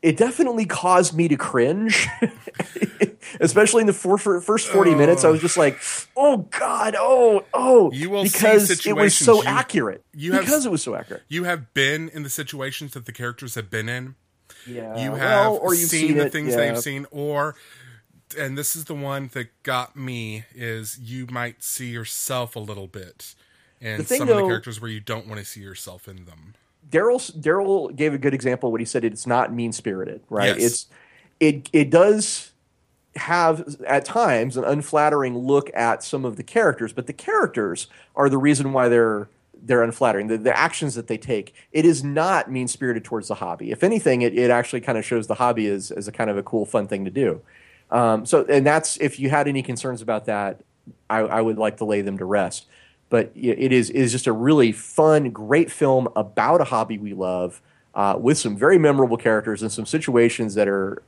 it 0.00 0.16
definitely 0.16 0.64
caused 0.64 1.14
me 1.14 1.28
to 1.28 1.36
cringe, 1.36 2.06
especially 3.40 3.82
in 3.82 3.86
the 3.86 3.92
four, 3.92 4.16
first 4.16 4.68
forty 4.68 4.92
oh. 4.92 4.96
minutes. 4.96 5.22
I 5.22 5.28
was 5.28 5.40
just 5.40 5.58
like, 5.58 5.78
"Oh 6.16 6.48
God, 6.58 6.96
oh 6.98 7.44
oh," 7.52 7.92
you 7.92 8.08
will 8.08 8.22
because 8.22 8.86
it 8.86 8.96
was 8.96 9.14
so 9.14 9.42
you, 9.42 9.48
accurate. 9.48 10.02
You 10.14 10.32
have, 10.32 10.44
because 10.44 10.64
it 10.64 10.70
was 10.70 10.82
so 10.82 10.94
accurate. 10.94 11.24
You 11.28 11.44
have 11.44 11.74
been 11.74 12.08
in 12.08 12.22
the 12.22 12.30
situations 12.30 12.94
that 12.94 13.04
the 13.04 13.12
characters 13.12 13.54
have 13.54 13.68
been 13.70 13.88
in. 13.88 14.14
Yeah, 14.66 14.96
you 14.98 15.14
have 15.14 15.52
well, 15.52 15.56
or 15.56 15.74
you've 15.74 15.90
seen, 15.90 16.08
seen 16.08 16.16
the 16.16 16.30
things 16.30 16.50
yeah. 16.50 16.56
they've 16.56 16.78
seen, 16.78 17.06
or 17.10 17.54
and 18.38 18.56
this 18.56 18.76
is 18.76 18.86
the 18.86 18.94
one 18.94 19.28
that 19.34 19.48
got 19.62 19.94
me 19.94 20.44
is 20.54 20.98
you 20.98 21.26
might 21.30 21.62
see 21.62 21.90
yourself 21.90 22.56
a 22.56 22.60
little 22.60 22.86
bit 22.86 23.34
in 23.80 24.04
some 24.06 24.26
though, 24.26 24.38
of 24.38 24.42
the 24.42 24.48
characters 24.48 24.80
where 24.80 24.90
you 24.90 25.00
don't 25.00 25.26
want 25.26 25.38
to 25.38 25.44
see 25.44 25.60
yourself 25.60 26.08
in 26.08 26.24
them. 26.24 26.54
Daryl 26.90 27.32
Daryl 27.40 27.94
gave 27.94 28.14
a 28.14 28.18
good 28.18 28.34
example 28.34 28.72
when 28.72 28.80
he 28.80 28.84
said 28.84 29.04
it's 29.04 29.26
not 29.26 29.52
mean 29.52 29.72
spirited, 29.72 30.22
right? 30.30 30.58
Yes. 30.58 30.64
It's 30.64 30.86
it 31.40 31.70
it 31.72 31.90
does 31.90 32.52
have 33.16 33.76
at 33.86 34.04
times 34.04 34.56
an 34.56 34.64
unflattering 34.64 35.36
look 35.36 35.70
at 35.74 36.02
some 36.02 36.24
of 36.24 36.36
the 36.36 36.42
characters, 36.42 36.92
but 36.92 37.06
the 37.06 37.12
characters 37.12 37.88
are 38.14 38.28
the 38.28 38.38
reason 38.38 38.72
why 38.72 38.88
they're 38.88 39.28
they're 39.60 39.82
unflattering. 39.82 40.28
The, 40.28 40.38
the 40.38 40.56
actions 40.56 40.94
that 40.94 41.08
they 41.08 41.18
take, 41.18 41.54
it 41.72 41.84
is 41.84 42.04
not 42.04 42.50
mean 42.50 42.68
spirited 42.68 43.04
towards 43.04 43.28
the 43.28 43.34
hobby. 43.34 43.70
If 43.70 43.82
anything, 43.82 44.22
it, 44.22 44.38
it 44.38 44.50
actually 44.50 44.80
kind 44.80 44.96
of 44.96 45.04
shows 45.04 45.26
the 45.26 45.34
hobby 45.34 45.66
as, 45.66 45.90
as 45.90 46.06
a 46.06 46.12
kind 46.12 46.30
of 46.30 46.36
a 46.36 46.42
cool, 46.42 46.64
fun 46.64 46.86
thing 46.86 47.04
to 47.04 47.10
do. 47.10 47.40
Um, 47.90 48.24
so, 48.24 48.44
and 48.48 48.64
that's 48.64 48.98
if 48.98 49.18
you 49.18 49.30
had 49.30 49.48
any 49.48 49.62
concerns 49.62 50.00
about 50.00 50.26
that, 50.26 50.60
I, 51.10 51.18
I 51.18 51.40
would 51.40 51.58
like 51.58 51.78
to 51.78 51.84
lay 51.84 52.02
them 52.02 52.18
to 52.18 52.24
rest 52.24 52.66
but 53.10 53.32
it 53.34 53.72
is, 53.72 53.90
it 53.90 53.96
is 53.96 54.12
just 54.12 54.26
a 54.26 54.32
really 54.32 54.72
fun, 54.72 55.30
great 55.30 55.70
film 55.70 56.08
about 56.14 56.60
a 56.60 56.64
hobby 56.64 56.98
we 56.98 57.14
love 57.14 57.60
uh, 57.94 58.16
with 58.18 58.38
some 58.38 58.56
very 58.56 58.78
memorable 58.78 59.16
characters 59.16 59.62
and 59.62 59.72
some 59.72 59.86
situations 59.86 60.54
that 60.54 60.68
are 60.68 61.02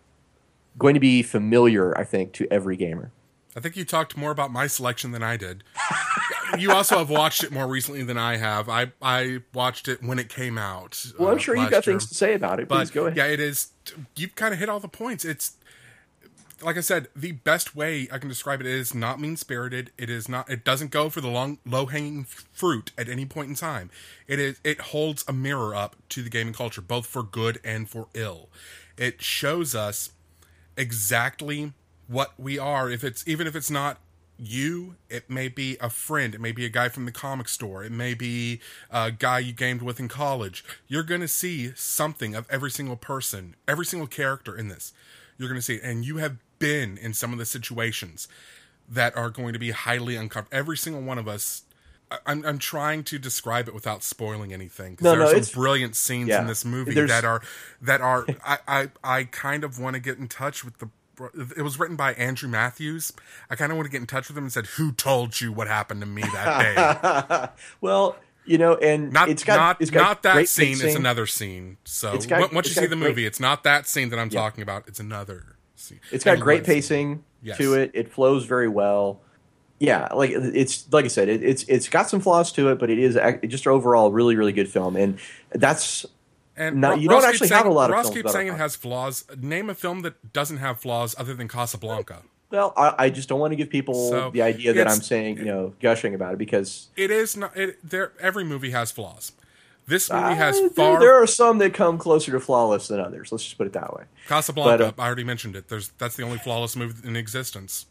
going 0.78 0.94
to 0.94 1.01
be 1.01 1.22
familiar, 1.22 1.97
I 1.97 2.05
think, 2.05 2.32
to 2.32 2.48
every 2.51 2.77
gamer. 2.77 3.12
I 3.56 3.60
think 3.60 3.77
you 3.77 3.85
talked 3.85 4.16
more 4.16 4.31
about 4.31 4.52
my 4.52 4.66
selection 4.66 5.10
than 5.10 5.22
I 5.22 5.36
did. 5.36 5.64
you 6.59 6.70
also 6.70 6.98
have 6.98 7.10
watched 7.10 7.43
it 7.43 7.51
more 7.51 7.66
recently 7.66 8.02
than 8.02 8.16
I 8.16 8.36
have. 8.36 8.68
I 8.68 8.93
I 9.02 9.40
watched 9.52 9.89
it 9.89 10.02
when 10.02 10.18
it 10.18 10.28
came 10.28 10.56
out. 10.56 11.05
Well, 11.18 11.31
I'm 11.31 11.36
uh, 11.36 11.39
sure 11.39 11.56
you've 11.56 11.70
got 11.70 11.85
year. 11.86 11.94
things 11.94 12.06
to 12.06 12.14
say 12.14 12.35
about 12.35 12.60
it. 12.60 12.68
But 12.68 12.77
Please 12.77 12.90
go 12.90 13.06
ahead. 13.06 13.16
Yeah, 13.16 13.27
it 13.27 13.40
is. 13.40 13.72
You've 14.16 14.36
kind 14.36 14.55
of 14.55 14.60
hit 14.60 14.68
all 14.68 14.78
the 14.78 14.89
points. 14.89 15.24
It's 15.24 15.56
like 16.62 16.77
I 16.77 16.81
said, 16.81 17.09
the 17.15 17.32
best 17.32 17.74
way 17.74 18.09
I 18.12 18.19
can 18.19 18.28
describe 18.28 18.61
it 18.61 18.66
is 18.66 18.95
not 18.95 19.20
mean 19.20 19.37
spirited. 19.37 19.91
It 19.99 20.11
is 20.11 20.28
not. 20.28 20.51
It 20.51 20.65
doesn't 20.65 20.91
go 20.91 21.11
for 21.11 21.20
the 21.20 21.28
long, 21.28 21.59
low 21.65 21.87
hanging 21.87 22.24
fruit 22.24 22.93
at 22.99 23.09
any 23.09 23.27
point 23.27 23.49
in 23.49 23.55
time. 23.55 23.91
It 24.27 24.39
is. 24.39 24.61
It 24.65 24.81
holds 24.81 25.24
a 25.27 25.32
mirror 25.32 25.74
up 25.74 25.97
to 26.11 26.23
the 26.23 26.31
gaming 26.31 26.55
culture, 26.55 26.81
both 26.81 27.07
for 27.07 27.23
good 27.23 27.61
and 27.65 27.89
for 27.89 28.09
ill. 28.15 28.49
It 28.97 29.23
shows 29.23 29.74
us 29.74 30.11
exactly 30.77 31.73
what 32.07 32.39
we 32.39 32.59
are. 32.59 32.91
If 32.91 33.05
it's 33.05 33.27
even 33.27 33.47
if 33.47 33.55
it's 33.55 33.70
not 33.70 33.99
you, 34.41 34.97
it 35.09 35.28
may 35.28 35.49
be 35.49 35.77
a 35.81 35.91
friend. 35.91 36.35
It 36.35 36.41
may 36.41 36.53
be 36.53 36.65
a 36.65 36.70
guy 36.70 36.89
from 36.89 37.05
the 37.05 37.12
comic 37.12 37.49
store. 37.49 37.85
It 37.85 37.93
may 37.93 38.15
be 38.15 38.61
a 38.91 39.11
guy 39.11 39.41
you 39.41 39.53
gamed 39.53 39.82
with 39.82 40.01
in 40.01 40.09
college. 40.09 40.65
You're 40.89 41.03
going 41.03 41.20
to 41.20 41.28
see 41.28 41.73
something 41.74 42.35
of 42.35 42.47
every 42.51 42.70
single 42.70 42.97
person, 42.97 43.55
every 43.69 43.85
single 43.85 44.07
character 44.07 44.57
in 44.57 44.69
this. 44.69 44.93
You're 45.37 45.49
going 45.49 45.59
to 45.59 45.62
see, 45.62 45.81
and 45.82 46.05
you 46.05 46.19
have 46.19 46.37
been 46.61 46.97
in 46.97 47.12
some 47.12 47.32
of 47.32 47.41
the 47.41 47.45
situations 47.45 48.28
that 48.89 49.16
are 49.16 49.31
going 49.31 49.53
to 49.53 49.59
be 49.59 49.73
highly 49.73 50.15
uncomfortable. 50.15 50.57
Every 50.57 50.77
single 50.77 51.03
one 51.03 51.19
of 51.19 51.27
us. 51.27 51.62
I'm, 52.27 52.45
I'm 52.45 52.59
trying 52.59 53.05
to 53.05 53.20
describe 53.20 53.69
it 53.69 53.74
without 53.74 54.03
spoiling 54.03 54.53
anything 54.53 54.95
because 54.95 55.05
no, 55.05 55.11
there 55.11 55.20
no, 55.20 55.31
are 55.31 55.43
some 55.45 55.61
brilliant 55.61 55.95
scenes 55.95 56.31
yeah, 56.31 56.41
in 56.41 56.49
this 56.49 56.65
movie 56.65 56.93
that 56.95 57.24
are 57.24 57.41
that 57.81 58.01
are 58.01 58.27
I, 58.45 58.59
I 58.66 58.91
I 59.05 59.24
kind 59.24 59.62
of 59.62 59.78
want 59.78 59.95
to 59.95 60.01
get 60.01 60.19
in 60.19 60.27
touch 60.27 60.65
with 60.65 60.78
the 60.78 60.89
it 61.57 61.62
was 61.62 61.78
written 61.78 61.97
by 61.97 62.15
Andrew 62.15 62.49
Matthews. 62.49 63.12
I 63.49 63.55
kind 63.55 63.70
of 63.70 63.77
want 63.77 63.87
to 63.87 63.93
get 63.93 64.01
in 64.01 64.07
touch 64.07 64.28
with 64.28 64.37
him 64.37 64.45
and 64.45 64.53
said, 64.53 64.66
"Who 64.66 64.91
told 64.91 65.41
you 65.41 65.53
what 65.53 65.69
happened 65.69 66.01
to 66.01 66.07
me 66.07 66.23
that 66.23 67.53
day?" 67.53 67.62
well, 67.81 68.16
you 68.45 68.59
know, 68.59 68.74
and 68.77 69.12
not 69.12 69.28
it's 69.28 69.45
got, 69.45 69.57
not, 69.57 69.81
it's 69.81 69.91
got 69.91 70.01
not 70.01 70.23
that 70.23 70.49
scene. 70.49 70.78
It's 70.81 70.97
another 70.97 71.27
scene. 71.27 71.77
So 71.85 72.19
got, 72.19 72.53
once 72.53 72.69
you 72.69 72.74
see 72.74 72.87
the 72.87 72.97
movie, 72.97 73.15
great, 73.15 73.27
it's 73.27 73.41
not 73.41 73.65
that 73.65 73.87
scene 73.87 74.09
that 74.09 74.19
I'm 74.19 74.31
yeah. 74.31 74.41
talking 74.41 74.62
about. 74.62 74.89
It's 74.89 74.99
another 74.99 75.57
scene. 75.81 76.01
It's 76.12 76.24
got 76.24 76.40
great 76.40 76.65
pacing 76.65 77.24
yes. 77.43 77.59
to 77.59 77.74
it. 77.74 77.90
It 77.94 78.12
flows 78.12 78.44
very 78.44 78.69
well. 78.69 79.20
Yeah, 79.78 80.09
like 80.15 80.31
it's 80.31 80.93
like 80.93 81.07
I 81.07 81.09
said, 81.09 81.28
it, 81.28 81.43
it's 81.43 81.65
it's 81.65 81.89
got 81.89 82.11
some 82.11 82.20
flaws 82.20 82.52
to 82.52 82.69
it, 82.69 82.78
but 82.78 82.90
it 82.90 82.98
is 82.98 83.19
just 83.48 83.66
overall 83.66 84.12
really 84.12 84.36
really 84.36 84.52
good 84.52 84.69
film, 84.69 84.94
and 84.94 85.19
that's 85.52 86.05
and 86.61 86.81
not, 86.81 87.01
you 87.01 87.09
don't 87.09 87.24
actually 87.24 87.48
saying, 87.48 87.62
have 87.62 87.66
a 87.66 87.74
lot 87.74 87.89
of. 87.89 87.94
Ross 87.94 88.11
keeps 88.11 88.32
saying 88.32 88.48
it 88.48 88.57
has 88.59 88.77
flaws. 88.77 89.24
Name 89.39 89.70
a 89.70 89.74
film 89.74 90.02
that 90.02 90.35
doesn't 90.35 90.59
have 90.59 90.78
flaws 90.78 91.15
other 91.19 91.32
than 91.32 91.48
Casablanca. 91.48 92.23
Well, 92.51 92.74
I, 92.77 92.94
I 92.98 93.11
just 93.11 93.28
don't 93.28 93.40
want 93.40 93.52
to 93.52 93.57
give 93.57 93.70
people 93.70 94.11
so 94.11 94.31
the 94.31 94.43
idea 94.43 94.73
that 94.74 94.89
I'm 94.89 95.01
saying, 95.01 95.39
you 95.39 95.44
know, 95.44 95.73
gushing 95.81 96.15
about 96.15 96.35
it 96.35 96.39
because 96.39 96.89
it 96.97 97.11
is 97.11 97.36
not. 97.36 97.57
It, 97.57 97.78
there, 97.82 98.12
every 98.20 98.44
movie 98.44 98.70
has 98.70 98.90
flaws. 98.90 99.32
This 99.91 100.09
movie 100.09 100.37
has 100.37 100.57
uh, 100.57 100.69
far. 100.69 101.01
There, 101.01 101.21
are 101.21 101.27
some 101.27 101.59
that 101.59 101.75
come 101.75 101.99
closer 101.99 102.31
to 102.31 102.39
flawless 102.39 102.87
than 102.87 103.01
others. 103.01 103.33
Let's 103.33 103.43
just 103.43 103.59
put 103.59 103.67
it 103.67 103.73
that 103.73 103.93
way. 103.93 104.05
Casablanca. 104.29 104.93
But, 104.97 104.99
uh, 104.99 105.03
I 105.03 105.07
already 105.07 105.25
mentioned 105.25 105.57
it. 105.57 105.67
There's 105.69 105.89
that's 105.99 106.15
the 106.15 106.23
only 106.23 106.39
flawless 106.39 106.77
movie 106.77 107.07
in 107.07 107.17
existence. 107.17 107.87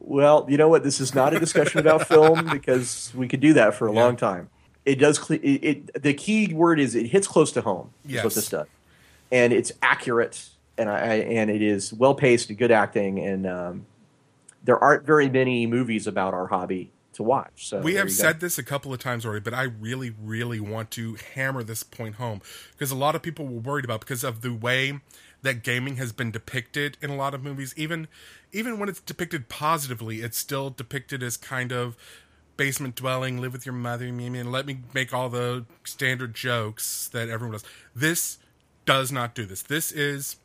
Well, 0.00 0.44
you 0.48 0.56
know 0.56 0.68
what? 0.68 0.82
This 0.82 1.00
is 1.00 1.14
not 1.14 1.32
a 1.34 1.38
discussion 1.38 1.78
about 1.78 2.08
film 2.08 2.50
because 2.50 3.12
we 3.14 3.28
could 3.28 3.38
do 3.38 3.52
that 3.52 3.74
for 3.74 3.86
a 3.86 3.94
yeah. 3.94 4.04
long 4.04 4.16
time. 4.16 4.50
It 4.84 4.96
does. 4.96 5.30
It, 5.30 5.38
it, 5.38 6.02
the 6.02 6.14
key 6.14 6.52
word 6.52 6.80
is 6.80 6.96
it 6.96 7.06
hits 7.06 7.28
close 7.28 7.52
to 7.52 7.60
home. 7.60 7.90
Yes. 8.04 8.18
Is 8.18 8.24
what 8.24 8.34
this 8.34 8.48
does, 8.48 8.66
and 9.30 9.52
it's 9.52 9.70
accurate, 9.82 10.48
and 10.76 10.90
I 10.90 11.14
and 11.14 11.48
it 11.48 11.62
is 11.62 11.92
well 11.92 12.16
paced, 12.16 12.48
and 12.48 12.58
good 12.58 12.72
acting, 12.72 13.20
and 13.20 13.46
um, 13.46 13.86
there 14.64 14.82
aren't 14.82 15.04
very 15.04 15.28
many 15.28 15.68
movies 15.68 16.08
about 16.08 16.34
our 16.34 16.48
hobby 16.48 16.90
to 17.16 17.22
watch. 17.22 17.68
So 17.68 17.80
we 17.80 17.94
have 17.94 18.12
said 18.12 18.40
this 18.40 18.58
a 18.58 18.62
couple 18.62 18.92
of 18.92 19.00
times 19.00 19.26
already, 19.26 19.40
but 19.40 19.54
I 19.54 19.64
really, 19.64 20.14
really 20.22 20.60
want 20.60 20.90
to 20.92 21.16
hammer 21.34 21.62
this 21.62 21.82
point 21.82 22.16
home 22.16 22.40
because 22.72 22.90
a 22.90 22.96
lot 22.96 23.14
of 23.14 23.22
people 23.22 23.46
were 23.46 23.60
worried 23.60 23.84
about 23.84 24.00
because 24.00 24.22
of 24.22 24.42
the 24.42 24.52
way 24.52 25.00
that 25.42 25.62
gaming 25.62 25.96
has 25.96 26.12
been 26.12 26.30
depicted 26.30 26.96
in 27.00 27.10
a 27.10 27.16
lot 27.16 27.34
of 27.34 27.42
movies. 27.42 27.74
Even 27.76 28.08
even 28.52 28.78
when 28.78 28.88
it's 28.88 29.00
depicted 29.00 29.48
positively, 29.48 30.20
it's 30.20 30.38
still 30.38 30.70
depicted 30.70 31.22
as 31.22 31.36
kind 31.36 31.72
of 31.72 31.96
basement 32.56 32.94
dwelling, 32.94 33.38
live 33.38 33.52
with 33.52 33.66
your 33.66 33.74
mother, 33.74 34.06
and 34.06 34.52
let 34.52 34.66
me 34.66 34.78
make 34.94 35.12
all 35.12 35.28
the 35.28 35.64
standard 35.84 36.34
jokes 36.34 37.08
that 37.08 37.28
everyone 37.28 37.52
does. 37.52 37.64
This 37.94 38.38
does 38.84 39.10
not 39.10 39.34
do 39.34 39.44
this. 39.46 39.62
This 39.62 39.90
is 39.90 40.36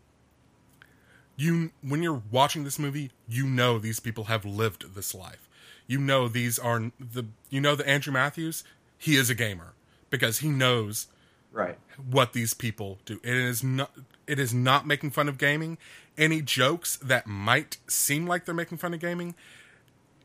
you 1.36 1.72
when 1.82 2.02
you're 2.02 2.22
watching 2.32 2.64
this 2.64 2.80
movie, 2.80 3.12
you 3.28 3.46
know 3.46 3.78
these 3.78 4.00
people 4.00 4.26
have 4.26 4.46
lived 4.46 4.96
this 4.96 5.14
life 5.14 5.50
you 5.92 6.00
know 6.00 6.30
these 6.30 6.58
are 6.58 6.92
the 7.00 7.26
you 7.50 7.60
know 7.60 7.76
the 7.76 7.88
Andrew 7.88 8.14
Matthews 8.14 8.64
he 8.98 9.18
is 9.18 9.30
a 9.30 9.36
gamer 9.36 9.74
because 10.10 10.40
he 10.40 10.48
knows 10.48 11.08
right 11.52 11.78
what 12.10 12.34
these 12.34 12.54
people 12.54 13.00
do. 13.06 13.20
It 13.24 13.36
is 13.36 13.64
not 13.64 13.92
it 14.26 14.40
is 14.40 14.54
not 14.54 14.88
making 14.88 15.12
fun 15.12 15.28
of 15.28 15.38
gaming. 15.38 15.78
Any 16.18 16.42
jokes 16.42 16.98
that 16.98 17.28
might 17.28 17.78
seem 17.88 18.26
like 18.26 18.46
they're 18.46 18.56
making 18.56 18.78
fun 18.78 18.94
of 18.94 19.00
gaming, 19.00 19.36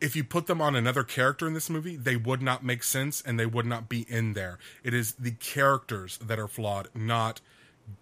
if 0.01 0.15
you 0.15 0.23
put 0.23 0.47
them 0.47 0.61
on 0.61 0.77
another 0.77 1.03
character 1.03 1.47
in 1.47 1.55
this 1.55 1.69
movie, 1.69 1.97
they 1.97 2.17
would 2.17 2.43
not 2.43 2.65
make 2.65 2.83
sense 2.83 3.23
and 3.23 3.41
they 3.41 3.47
would 3.47 3.67
not 3.67 3.89
be 3.89 4.07
in 4.09 4.35
there. 4.35 4.59
It 4.85 4.95
is 4.95 5.13
the 5.13 5.33
characters 5.33 6.19
that 6.19 6.39
are 6.39 6.49
flawed, 6.49 6.89
not 6.95 7.41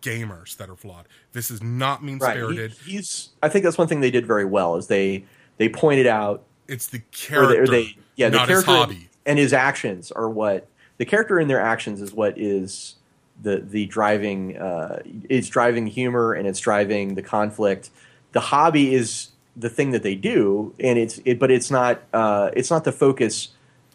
gamers 0.03 0.57
that 0.57 0.69
are 0.69 0.77
flawed. 0.77 1.07
This 1.32 1.51
is 1.51 1.62
not 1.62 2.03
mean 2.03 2.20
spirited. 2.20 2.73
Right. 2.73 2.81
He, 2.81 2.93
he's. 2.93 3.31
I 3.43 3.49
think 3.49 3.65
that's 3.65 3.78
one 3.78 3.86
thing 3.86 4.01
they 4.01 4.11
did 4.11 4.27
very 4.27 4.45
well 4.45 4.77
is 4.77 4.89
they 4.89 5.24
they 5.57 5.69
pointed 5.69 6.07
out 6.07 6.45
it's 6.69 6.86
the 6.86 7.01
character, 7.11 7.62
or 7.62 7.66
they, 7.66 7.81
or 7.81 7.85
they 7.85 7.97
yeah, 8.16 8.28
the 8.28 8.39
character 8.39 8.55
his 8.57 8.65
hobby 8.65 9.09
and 9.27 9.39
his 9.39 9.53
actions 9.53 10.11
are 10.12 10.28
what 10.28 10.69
the 10.99 11.05
character 11.05 11.39
and 11.39 11.51
their 11.51 11.61
actions 11.61 12.01
is 12.01 12.12
what 12.12 12.39
is 12.39 12.97
the 13.43 13.59
the 13.59 13.86
driving 13.86 14.57
uh, 14.57 15.03
it's 15.28 15.49
driving 15.49 15.86
humor 15.86 16.32
and 16.32 16.47
it's 16.47 16.61
driving 16.61 17.15
the 17.15 17.23
conflict. 17.23 17.91
The 18.32 18.41
hobby 18.41 18.95
is 18.95 19.31
the 19.57 19.69
thing 19.69 19.93
that 19.93 20.03
they 20.03 20.15
do, 20.15 20.74
and 20.81 20.99
it's 20.99 21.20
it, 21.24 21.39
but 21.39 21.51
it's 21.51 21.70
not 21.70 22.03
uh, 22.12 22.51
it's 22.55 22.70
not 22.70 22.85
the 22.85 22.93
focus 22.93 23.49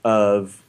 of 0.03 0.63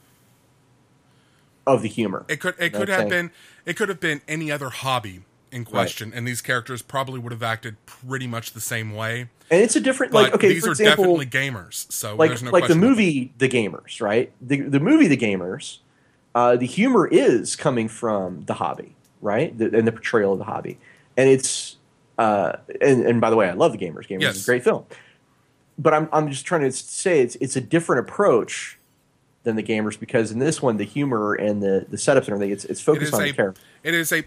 of 1.67 1.83
the 1.83 1.89
humor. 1.89 2.25
It 2.29 2.41
could 2.41 2.55
it 2.59 2.73
could 2.73 2.89
have 2.89 3.01
saying. 3.01 3.11
been 3.11 3.31
it 3.67 3.77
could 3.77 3.89
have 3.89 4.01
been 4.01 4.23
any 4.29 4.51
other 4.51 4.71
hobby 4.71 5.23
in 5.53 5.65
question, 5.65 6.11
right. 6.11 6.19
and 6.19 6.27
these 6.29 6.41
characters 6.41 6.83
probably 6.83 7.19
would 7.19 7.33
have 7.33 7.43
acted 7.43 7.77
pretty 7.87 8.27
much 8.27 8.53
the 8.53 8.61
same 8.61 8.95
way. 8.95 9.29
And 9.51 9.61
it's 9.63 9.77
a 9.77 9.81
different 9.81 10.13
but 10.13 10.25
like 10.25 10.35
okay, 10.35 10.49
these 10.49 10.67
are 10.67 10.71
example, 10.71 11.05
definitely 11.05 11.27
gamers. 11.27 11.91
So 11.93 12.15
like 12.15 12.41
no 12.43 12.51
like 12.51 12.69
the 12.69 12.77
movie 12.77 13.33
The 13.39 13.49
Gamers, 13.49 14.01
right? 14.01 14.33
The 14.41 14.61
the 14.61 14.81
movie 14.81 15.09
The 15.09 15.17
Gamers 15.17 15.79
uh, 16.35 16.57
the 16.57 16.67
humor 16.67 17.07
is 17.07 17.57
coming 17.57 17.89
from 17.89 18.43
the 18.43 18.55
hobby, 18.55 18.95
right? 19.21 19.57
The, 19.57 19.77
and 19.77 19.87
the 19.87 19.93
portrayal 19.93 20.33
of 20.33 20.39
the 20.39 20.45
hobby. 20.45 20.79
And 21.17 21.29
it's, 21.29 21.77
uh, 22.19 22.57
and, 22.81 23.05
and 23.05 23.21
by 23.21 23.31
the 23.31 23.37
way, 23.37 23.49
I 23.49 23.53
love 23.53 23.73
the 23.73 23.79
Gamers. 23.79 24.07
Gamers 24.09 24.23
yes. 24.23 24.37
is 24.37 24.43
a 24.45 24.47
great 24.47 24.63
film. 24.63 24.85
But 25.79 25.95
I'm, 25.95 26.09
I'm 26.13 26.29
just 26.29 26.45
trying 26.45 26.63
to 26.63 26.73
say 26.73 27.21
it's, 27.21 27.37
it's 27.37 27.57
a 27.57 27.61
different 27.61 28.09
approach 28.09 28.79
than 29.43 29.57
the 29.57 29.63
Gamers 29.63 29.99
because 29.99 30.31
in 30.31 30.39
this 30.39 30.61
one, 30.63 30.77
the 30.77 30.85
humor 30.85 31.35
and 31.35 31.63
the, 31.63 31.87
the 31.89 31.97
setups 31.97 32.27
and 32.27 32.31
everything, 32.31 32.51
it's, 32.51 32.65
it's 32.67 32.81
focused 32.81 33.13
it 33.13 33.17
on 33.17 33.23
a, 33.23 33.27
the 33.27 33.33
character. 33.33 33.61
It 33.83 33.95
is 33.95 34.13
a 34.13 34.25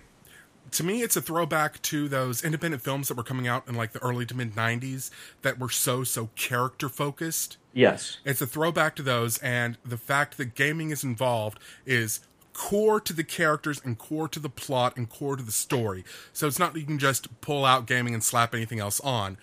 to 0.74 0.84
me, 0.84 1.02
it's 1.02 1.16
a 1.16 1.22
throwback 1.22 1.82
to 1.84 2.08
those 2.08 2.44
independent 2.44 2.82
films 2.82 3.08
that 3.08 3.18
were 3.18 3.24
coming 3.24 3.48
out 3.48 3.68
in 3.68 3.76
like 3.76 3.91
the 3.91 4.02
early 4.02 4.26
to 4.26 4.36
mid 4.36 4.56
90s 4.56 5.10
that 5.41 5.60
were 5.60 5.70
so, 5.70 6.04
so 6.04 6.30
character 6.36 6.90
focused. 6.90 7.58
Yes. 7.74 8.18
It's 8.26 8.41
a 8.41 8.48
throwback 8.48 8.95
to 8.98 9.04
those, 9.04 9.38
and 9.40 9.78
the 9.86 9.98
fact 9.98 10.38
that 10.38 10.56
gaming 10.56 10.91
is 10.91 11.04
involved 11.04 11.60
is 11.86 12.22
core 12.54 13.00
to 13.02 13.14
the 13.14 13.24
characters 13.24 13.82
and 13.84 13.98
core 13.98 14.28
to 14.28 14.40
the 14.40 14.50
plot 14.50 14.95
and 14.95 15.10
core 15.10 15.36
to 15.36 15.44
the 15.44 15.52
story. 15.52 16.04
So 16.34 16.48
it's 16.48 16.60
not 16.60 16.76
you 16.76 16.86
can 16.86 17.00
just 17.00 17.41
pull 17.41 17.66
out 17.66 17.88
gaming 17.88 18.14
and 18.14 18.24
slap 18.24 18.54
anything 18.54 18.80
else 18.80 19.00
on. 19.02 19.38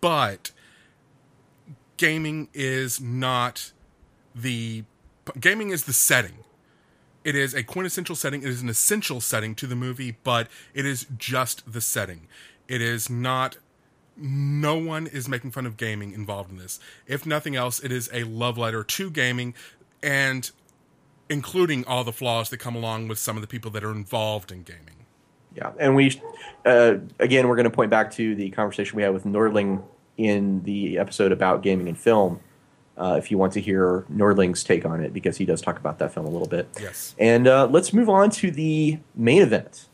But 0.00 0.50
gaming 1.96 2.48
is 2.52 3.00
not 3.00 3.72
the 4.34 4.84
gaming 5.40 5.70
is 5.70 5.84
the 5.84 5.92
setting 5.92 6.44
it 7.24 7.34
is 7.34 7.54
a 7.54 7.62
quintessential 7.62 8.14
setting. 8.14 8.42
It 8.42 8.50
is 8.50 8.62
an 8.62 8.68
essential 8.68 9.20
setting 9.20 9.54
to 9.56 9.66
the 9.66 9.74
movie, 9.74 10.16
but 10.22 10.48
it 10.74 10.84
is 10.84 11.06
just 11.16 11.70
the 11.70 11.80
setting. 11.80 12.28
It 12.68 12.82
is 12.82 13.10
not. 13.10 13.56
No 14.16 14.78
one 14.78 15.08
is 15.08 15.28
making 15.28 15.50
fun 15.50 15.66
of 15.66 15.76
gaming 15.76 16.12
involved 16.12 16.50
in 16.50 16.58
this. 16.58 16.78
If 17.06 17.26
nothing 17.26 17.56
else, 17.56 17.82
it 17.82 17.90
is 17.90 18.08
a 18.12 18.22
love 18.22 18.56
letter 18.56 18.84
to 18.84 19.10
gaming 19.10 19.54
and 20.02 20.50
including 21.28 21.84
all 21.86 22.04
the 22.04 22.12
flaws 22.12 22.50
that 22.50 22.58
come 22.58 22.76
along 22.76 23.08
with 23.08 23.18
some 23.18 23.36
of 23.36 23.40
the 23.40 23.48
people 23.48 23.70
that 23.72 23.82
are 23.82 23.90
involved 23.90 24.52
in 24.52 24.62
gaming. 24.62 25.06
Yeah, 25.56 25.72
and 25.78 25.96
we 25.96 26.20
uh, 26.64 26.96
again 27.18 27.48
we're 27.48 27.56
going 27.56 27.64
to 27.64 27.70
point 27.70 27.90
back 27.90 28.10
to 28.12 28.34
the 28.34 28.50
conversation 28.50 28.96
we 28.96 29.02
had 29.02 29.12
with 29.14 29.24
Nordling 29.24 29.82
in 30.16 30.62
the 30.62 30.98
episode 30.98 31.32
about 31.32 31.62
gaming 31.62 31.88
and 31.88 31.98
film 31.98 32.40
uh, 32.96 33.16
if 33.18 33.30
you 33.30 33.38
want 33.38 33.52
to 33.54 33.60
hear 33.60 34.04
Nordling's 34.12 34.64
take 34.64 34.84
on 34.84 35.02
it, 35.02 35.12
because 35.12 35.36
he 35.36 35.44
does 35.44 35.60
talk 35.60 35.78
about 35.78 35.98
that 35.98 36.12
film 36.14 36.26
a 36.26 36.30
little 36.30 36.48
bit. 36.48 36.68
Yes. 36.80 37.14
And 37.18 37.46
uh, 37.48 37.66
let's 37.66 37.92
move 37.92 38.08
on 38.08 38.30
to 38.30 38.50
the 38.50 38.98
main 39.14 39.42
event 39.42 39.88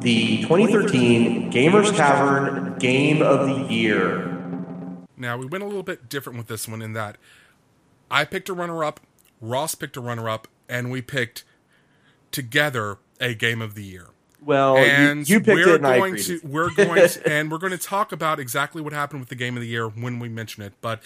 the 0.00 0.38
2013 0.42 1.52
Gamers 1.52 1.94
Tavern 1.94 2.78
Game 2.78 3.20
of 3.22 3.46
the 3.46 3.74
Year. 3.74 4.26
Now, 5.16 5.36
we 5.36 5.44
went 5.44 5.62
a 5.62 5.66
little 5.66 5.82
bit 5.82 6.08
different 6.08 6.38
with 6.38 6.46
this 6.46 6.66
one 6.66 6.80
in 6.80 6.94
that 6.94 7.18
I 8.10 8.24
picked 8.24 8.48
a 8.48 8.54
runner 8.54 8.82
up, 8.82 9.00
Ross 9.40 9.74
picked 9.74 9.96
a 9.96 10.00
runner 10.00 10.28
up, 10.28 10.48
and 10.68 10.90
we 10.90 11.02
picked 11.02 11.44
together 12.32 12.98
a 13.20 13.34
Game 13.34 13.60
of 13.60 13.74
the 13.74 13.84
Year. 13.84 14.08
Well, 14.42 14.78
and 14.78 15.28
you, 15.28 15.34
you 15.34 15.40
picked 15.40 15.54
we're 15.54 15.74
it, 15.74 15.82
going 15.82 16.16
to 16.16 16.40
we're 16.44 16.70
going 16.70 17.08
to, 17.08 17.30
and 17.30 17.50
we're 17.50 17.58
going 17.58 17.72
to 17.72 17.78
talk 17.78 18.10
about 18.10 18.40
exactly 18.40 18.80
what 18.80 18.94
happened 18.94 19.20
with 19.20 19.28
the 19.28 19.34
game 19.34 19.56
of 19.56 19.60
the 19.60 19.68
year 19.68 19.86
when 19.86 20.18
we 20.18 20.30
mention 20.30 20.62
it. 20.62 20.72
But 20.80 21.02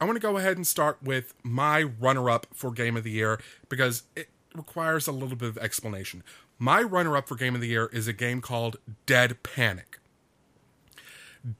I 0.00 0.04
want 0.04 0.16
to 0.16 0.20
go 0.20 0.36
ahead 0.36 0.56
and 0.56 0.66
start 0.66 1.02
with 1.02 1.34
my 1.42 1.82
runner 1.82 2.28
up 2.28 2.46
for 2.52 2.70
Game 2.70 2.96
of 2.96 3.04
the 3.04 3.10
Year 3.10 3.40
because 3.68 4.02
it 4.14 4.28
requires 4.54 5.06
a 5.06 5.12
little 5.12 5.36
bit 5.36 5.48
of 5.48 5.58
explanation. 5.58 6.22
My 6.58 6.82
runner 6.82 7.16
up 7.16 7.28
for 7.28 7.34
Game 7.34 7.54
of 7.54 7.60
the 7.60 7.68
Year 7.68 7.88
is 7.92 8.06
a 8.06 8.12
game 8.12 8.40
called 8.40 8.76
Dead 9.06 9.42
Panic. 9.42 9.98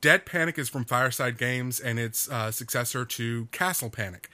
Dead 0.01 0.27
Panic 0.27 0.59
is 0.59 0.69
from 0.69 0.85
Fireside 0.85 1.39
Games 1.39 1.81
and 1.81 1.99
it's 1.99 2.29
a 2.29 2.53
successor 2.53 3.05
to 3.05 3.47
Castle 3.53 3.91
Panic. 3.91 4.31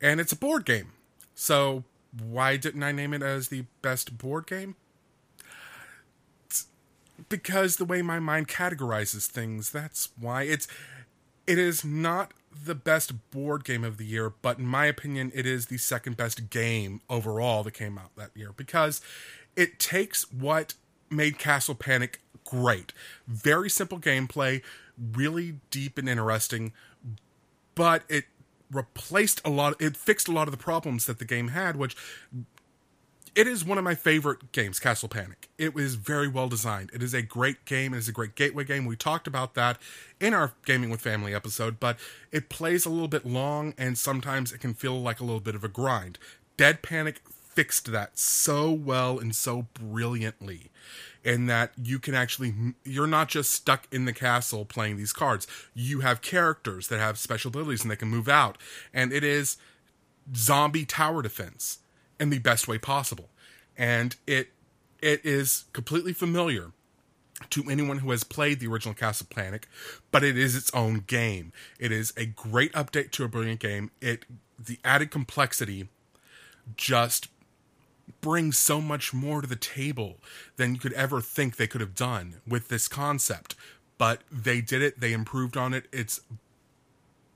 And 0.00 0.20
it's 0.20 0.32
a 0.32 0.36
board 0.36 0.64
game. 0.64 0.92
So 1.34 1.84
why 2.22 2.56
didn't 2.56 2.82
I 2.82 2.92
name 2.92 3.14
it 3.14 3.22
as 3.22 3.48
the 3.48 3.64
best 3.82 4.18
board 4.18 4.46
game? 4.46 4.76
It's 6.46 6.66
because 7.28 7.76
the 7.76 7.84
way 7.84 8.02
my 8.02 8.20
mind 8.20 8.46
categorizes 8.46 9.26
things, 9.26 9.70
that's 9.70 10.10
why 10.20 10.42
it's 10.42 10.68
it 11.46 11.58
is 11.58 11.84
not 11.84 12.32
the 12.64 12.74
best 12.74 13.30
board 13.30 13.64
game 13.64 13.84
of 13.84 13.96
the 13.96 14.04
year, 14.04 14.32
but 14.42 14.58
in 14.58 14.66
my 14.66 14.86
opinion, 14.86 15.32
it 15.34 15.46
is 15.46 15.66
the 15.66 15.78
second 15.78 16.16
best 16.16 16.50
game 16.50 17.00
overall 17.08 17.62
that 17.62 17.72
came 17.72 17.98
out 17.98 18.14
that 18.16 18.30
year 18.34 18.52
because 18.56 19.00
it 19.56 19.78
takes 19.78 20.30
what 20.32 20.74
made 21.10 21.38
Castle 21.38 21.74
Panic 21.74 22.20
great. 22.44 22.92
Very 23.26 23.70
simple 23.70 23.98
gameplay, 23.98 24.62
really 25.12 25.56
deep 25.70 25.98
and 25.98 26.08
interesting, 26.08 26.72
but 27.74 28.02
it 28.08 28.24
replaced 28.70 29.40
a 29.44 29.50
lot, 29.50 29.80
it 29.80 29.96
fixed 29.96 30.28
a 30.28 30.32
lot 30.32 30.48
of 30.48 30.52
the 30.52 30.58
problems 30.58 31.06
that 31.06 31.18
the 31.18 31.24
game 31.24 31.48
had, 31.48 31.76
which 31.76 31.96
it 33.34 33.46
is 33.46 33.64
one 33.64 33.78
of 33.78 33.84
my 33.84 33.94
favorite 33.94 34.52
games, 34.52 34.78
Castle 34.78 35.08
Panic. 35.08 35.48
It 35.58 35.74
was 35.74 35.96
very 35.96 36.28
well 36.28 36.48
designed. 36.48 36.90
It 36.92 37.02
is 37.02 37.14
a 37.14 37.22
great 37.22 37.64
game. 37.64 37.92
It 37.92 37.98
is 37.98 38.08
a 38.08 38.12
great 38.12 38.36
gateway 38.36 38.64
game. 38.64 38.86
We 38.86 38.96
talked 38.96 39.26
about 39.26 39.54
that 39.54 39.78
in 40.20 40.34
our 40.34 40.52
Gaming 40.64 40.90
with 40.90 41.00
Family 41.00 41.34
episode, 41.34 41.80
but 41.80 41.98
it 42.30 42.48
plays 42.48 42.86
a 42.86 42.90
little 42.90 43.08
bit 43.08 43.26
long 43.26 43.74
and 43.76 43.98
sometimes 43.98 44.52
it 44.52 44.58
can 44.58 44.74
feel 44.74 45.00
like 45.00 45.20
a 45.20 45.24
little 45.24 45.40
bit 45.40 45.56
of 45.56 45.64
a 45.64 45.68
grind. 45.68 46.18
Dead 46.56 46.82
Panic 46.82 47.22
fixed 47.26 47.90
that 47.92 48.18
so 48.18 48.70
well 48.70 49.18
and 49.18 49.34
so 49.34 49.66
brilliantly 49.74 50.70
in 51.24 51.46
that 51.46 51.72
you 51.80 51.98
can 51.98 52.14
actually 52.14 52.52
you're 52.84 53.06
not 53.06 53.28
just 53.28 53.50
stuck 53.50 53.86
in 53.92 54.04
the 54.04 54.12
castle 54.12 54.64
playing 54.64 54.96
these 54.96 55.12
cards 55.12 55.46
you 55.72 56.00
have 56.00 56.20
characters 56.20 56.88
that 56.88 56.98
have 56.98 57.16
special 57.16 57.48
abilities 57.48 57.82
and 57.82 57.90
they 57.90 57.96
can 57.96 58.08
move 58.08 58.28
out 58.28 58.58
and 58.92 59.12
it 59.12 59.22
is 59.22 59.56
zombie 60.34 60.84
tower 60.84 61.22
defense 61.22 61.78
in 62.24 62.30
the 62.30 62.38
best 62.38 62.66
way 62.66 62.78
possible. 62.78 63.28
And 63.76 64.16
it 64.26 64.48
it 65.00 65.24
is 65.24 65.64
completely 65.72 66.14
familiar 66.14 66.72
to 67.50 67.68
anyone 67.68 67.98
who 67.98 68.10
has 68.10 68.24
played 68.24 68.58
the 68.58 68.66
original 68.66 68.94
Castle 68.94 69.26
Panic, 69.28 69.68
but 70.10 70.24
it 70.24 70.38
is 70.38 70.56
its 70.56 70.72
own 70.72 71.04
game. 71.06 71.52
It 71.78 71.92
is 71.92 72.12
a 72.16 72.24
great 72.24 72.72
update 72.72 73.10
to 73.12 73.24
a 73.24 73.28
brilliant 73.28 73.60
game. 73.60 73.90
It 74.00 74.24
the 74.58 74.78
added 74.82 75.10
complexity 75.10 75.88
just 76.76 77.28
brings 78.20 78.56
so 78.56 78.80
much 78.80 79.12
more 79.12 79.42
to 79.42 79.46
the 79.46 79.56
table 79.56 80.16
than 80.56 80.74
you 80.74 80.80
could 80.80 80.92
ever 80.94 81.20
think 81.20 81.56
they 81.56 81.66
could 81.66 81.80
have 81.80 81.94
done 81.94 82.36
with 82.46 82.68
this 82.68 82.88
concept. 82.88 83.54
But 83.98 84.22
they 84.32 84.60
did 84.60 84.82
it, 84.82 85.00
they 85.00 85.12
improved 85.12 85.56
on 85.56 85.74
it. 85.74 85.86
It's 85.92 86.20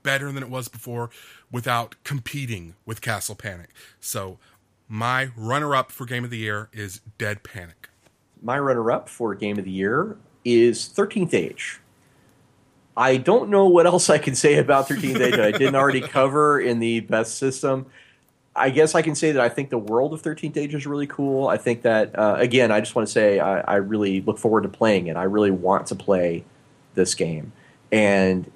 better 0.03 0.31
than 0.31 0.43
it 0.43 0.49
was 0.49 0.67
before 0.67 1.09
without 1.51 1.95
competing 2.03 2.75
with 2.85 3.01
Castle 3.01 3.35
Panic. 3.35 3.69
So 3.99 4.39
my 4.89 5.29
runner 5.37 5.75
up 5.75 5.91
for 5.91 6.05
Game 6.05 6.23
of 6.23 6.31
the 6.31 6.37
Year 6.37 6.67
is 6.73 7.01
Dead 7.19 7.43
Panic. 7.43 7.89
My 8.41 8.57
runner 8.57 8.91
up 8.91 9.07
for 9.07 9.35
Game 9.35 9.59
of 9.59 9.63
the 9.63 9.71
Year 9.71 10.17
is 10.43 10.89
13th 10.89 11.33
Age. 11.33 11.79
I 12.97 13.17
don't 13.17 13.49
know 13.49 13.67
what 13.67 13.85
else 13.85 14.09
I 14.09 14.17
can 14.17 14.35
say 14.35 14.57
about 14.57 14.89
13th 14.89 15.21
Age 15.21 15.31
that 15.35 15.41
I 15.41 15.51
didn't 15.51 15.75
already 15.75 16.01
cover 16.07 16.59
in 16.59 16.79
the 16.79 17.01
best 17.01 17.37
system. 17.37 17.85
I 18.55 18.71
guess 18.71 18.95
I 18.95 19.03
can 19.03 19.13
say 19.13 19.31
that 19.31 19.41
I 19.41 19.47
think 19.47 19.69
the 19.69 19.77
world 19.77 20.11
of 20.11 20.23
13th 20.23 20.57
Age 20.57 20.73
is 20.73 20.87
really 20.87 21.07
cool. 21.07 21.47
I 21.47 21.57
think 21.57 21.83
that, 21.83 22.17
uh, 22.17 22.35
again, 22.39 22.71
I 22.71 22.79
just 22.79 22.95
want 22.95 23.07
to 23.07 23.11
say 23.11 23.39
I, 23.39 23.59
I, 23.61 23.75
really 23.75 24.21
look 24.21 24.39
forward 24.39 24.63
to 24.63 24.69
playing 24.69 25.07
it. 25.07 25.15
I 25.15 25.23
really 25.23 25.51
want 25.51 25.85
to 25.87 25.95
play 25.95 26.43
this 26.95 27.13
game. 27.13 27.53
And 27.91 28.51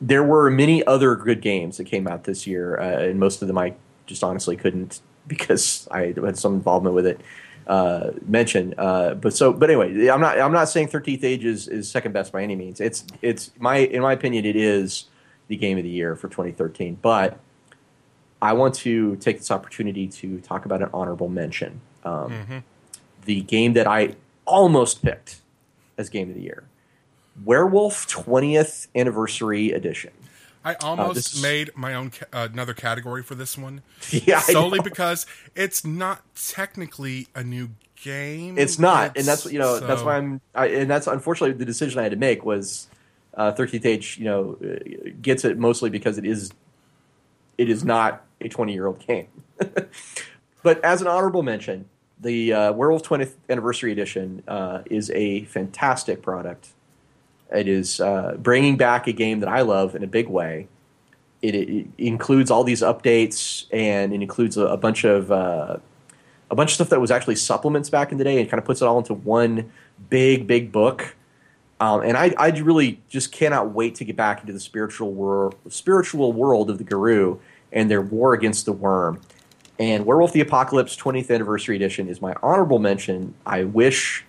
there 0.00 0.24
were 0.24 0.50
many 0.50 0.84
other 0.84 1.14
good 1.14 1.40
games 1.40 1.76
that 1.76 1.84
came 1.84 2.08
out 2.08 2.24
this 2.24 2.46
year, 2.46 2.78
uh, 2.78 3.04
and 3.04 3.20
most 3.20 3.40
of 3.40 3.48
them 3.48 3.56
I 3.56 3.74
just 4.06 4.24
honestly 4.24 4.56
couldn't 4.56 5.00
because 5.26 5.88
I 5.90 6.14
had 6.14 6.38
some 6.38 6.54
involvement 6.54 6.94
with 6.94 7.06
it. 7.06 7.20
Uh, 7.66 8.10
mention, 8.26 8.74
uh, 8.78 9.14
but 9.14 9.32
so, 9.32 9.52
but 9.52 9.70
anyway, 9.70 10.08
I'm 10.08 10.20
not. 10.20 10.40
I'm 10.40 10.52
not 10.52 10.68
saying 10.68 10.88
Thirteenth 10.88 11.22
Age 11.22 11.44
is, 11.44 11.68
is 11.68 11.88
second 11.88 12.12
best 12.12 12.32
by 12.32 12.42
any 12.42 12.56
means. 12.56 12.80
It's 12.80 13.04
it's 13.22 13.52
my 13.58 13.76
in 13.76 14.02
my 14.02 14.12
opinion, 14.12 14.44
it 14.44 14.56
is 14.56 15.04
the 15.46 15.56
game 15.56 15.76
of 15.76 15.84
the 15.84 15.90
year 15.90 16.16
for 16.16 16.28
2013. 16.28 16.98
But 17.00 17.38
I 18.40 18.54
want 18.54 18.74
to 18.76 19.16
take 19.16 19.38
this 19.38 19.50
opportunity 19.50 20.08
to 20.08 20.40
talk 20.40 20.64
about 20.64 20.82
an 20.82 20.88
honorable 20.94 21.28
mention. 21.28 21.80
Um, 22.04 22.30
mm-hmm. 22.30 22.58
The 23.24 23.42
game 23.42 23.74
that 23.74 23.86
I 23.86 24.14
almost 24.46 25.02
picked 25.02 25.42
as 25.98 26.08
game 26.08 26.30
of 26.30 26.34
the 26.34 26.42
year, 26.42 26.64
Werewolf 27.44 28.08
20th 28.08 28.88
Anniversary 28.94 29.72
Edition. 29.72 30.12
I 30.64 30.74
uh, 30.74 30.78
almost 30.82 31.38
uh, 31.38 31.42
made 31.42 31.70
my 31.74 31.94
own 31.94 32.10
ca- 32.10 32.26
uh, 32.32 32.48
another 32.52 32.74
category 32.74 33.22
for 33.22 33.34
this 33.34 33.56
one. 33.56 33.82
Yeah, 34.10 34.40
solely 34.40 34.80
because 34.80 35.26
it's 35.54 35.84
not 35.84 36.22
technically 36.34 37.28
a 37.34 37.44
new 37.44 37.70
game. 38.02 38.58
It's 38.58 38.78
not, 38.78 39.10
it's, 39.10 39.20
and 39.20 39.26
that's 39.26 39.52
you 39.52 39.58
know 39.58 39.78
so. 39.78 39.86
that's 39.86 40.02
why 40.02 40.16
I'm. 40.16 40.40
I, 40.54 40.66
and 40.66 40.90
that's 40.90 41.06
unfortunately 41.06 41.56
the 41.56 41.64
decision 41.64 42.00
I 42.00 42.02
had 42.04 42.12
to 42.12 42.18
make 42.18 42.44
was 42.44 42.88
uh, 43.34 43.52
13th 43.52 43.86
Age. 43.86 44.18
You 44.18 44.24
know, 44.24 44.58
uh, 44.62 45.10
gets 45.22 45.44
it 45.44 45.58
mostly 45.58 45.90
because 45.90 46.18
it 46.18 46.24
is 46.24 46.50
it 47.56 47.68
is 47.68 47.84
not 47.84 48.24
a 48.40 48.48
20 48.48 48.72
year 48.72 48.86
old 48.86 49.06
game. 49.06 49.28
but 50.62 50.82
as 50.84 51.00
an 51.00 51.06
honorable 51.06 51.42
mention, 51.42 51.88
the 52.18 52.52
uh, 52.52 52.72
Werewolf 52.72 53.02
20th 53.02 53.34
Anniversary 53.48 53.92
Edition 53.92 54.42
uh, 54.48 54.82
is 54.86 55.10
a 55.10 55.44
fantastic 55.44 56.22
product. 56.22 56.68
It 57.52 57.68
is 57.68 58.00
uh, 58.00 58.36
bringing 58.38 58.76
back 58.76 59.06
a 59.06 59.12
game 59.12 59.40
that 59.40 59.48
I 59.48 59.62
love 59.62 59.94
in 59.94 60.04
a 60.04 60.06
big 60.06 60.28
way. 60.28 60.68
It, 61.42 61.54
it 61.54 61.86
includes 61.98 62.50
all 62.50 62.64
these 62.64 62.82
updates, 62.82 63.66
and 63.72 64.12
it 64.12 64.22
includes 64.22 64.56
a, 64.56 64.66
a 64.66 64.76
bunch 64.76 65.04
of 65.04 65.32
uh, 65.32 65.78
a 66.50 66.54
bunch 66.54 66.70
of 66.70 66.74
stuff 66.74 66.90
that 66.90 67.00
was 67.00 67.10
actually 67.10 67.36
supplements 67.36 67.88
back 67.90 68.12
in 68.12 68.18
the 68.18 68.24
day, 68.24 68.40
and 68.40 68.48
kind 68.50 68.58
of 68.58 68.64
puts 68.64 68.82
it 68.82 68.84
all 68.84 68.98
into 68.98 69.14
one 69.14 69.72
big, 70.08 70.46
big 70.46 70.70
book. 70.72 71.16
Um, 71.80 72.02
and 72.02 72.16
I, 72.16 72.34
I 72.36 72.50
really 72.50 73.00
just 73.08 73.32
cannot 73.32 73.72
wait 73.72 73.94
to 73.96 74.04
get 74.04 74.14
back 74.14 74.40
into 74.40 74.52
the 74.52 74.60
spiritual 74.60 75.12
world, 75.12 75.56
spiritual 75.70 76.32
world 76.32 76.68
of 76.68 76.76
the 76.76 76.84
Garou 76.84 77.40
and 77.72 77.90
their 77.90 78.02
war 78.02 78.34
against 78.34 78.66
the 78.66 78.74
Wyrm. 78.74 79.22
And 79.78 80.04
Werewolf 80.04 80.34
the 80.34 80.42
Apocalypse 80.42 80.94
20th 80.94 81.34
Anniversary 81.34 81.76
Edition 81.76 82.08
is 82.08 82.20
my 82.20 82.34
honorable 82.42 82.78
mention. 82.78 83.34
I 83.46 83.64
wish 83.64 84.26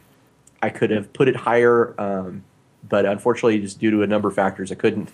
I 0.61 0.69
could 0.69 0.91
have 0.91 1.11
put 1.11 1.27
it 1.27 1.35
higher, 1.35 1.93
um, 1.99 2.45
but 2.88 3.06
unfortunately, 3.06 3.60
just 3.60 3.80
due 3.80 3.91
to 3.91 4.03
a 4.03 4.08
number 4.08 4.28
of 4.28 4.36
factors, 4.36 4.72
I 4.72 4.76
couldn't. 4.76 5.10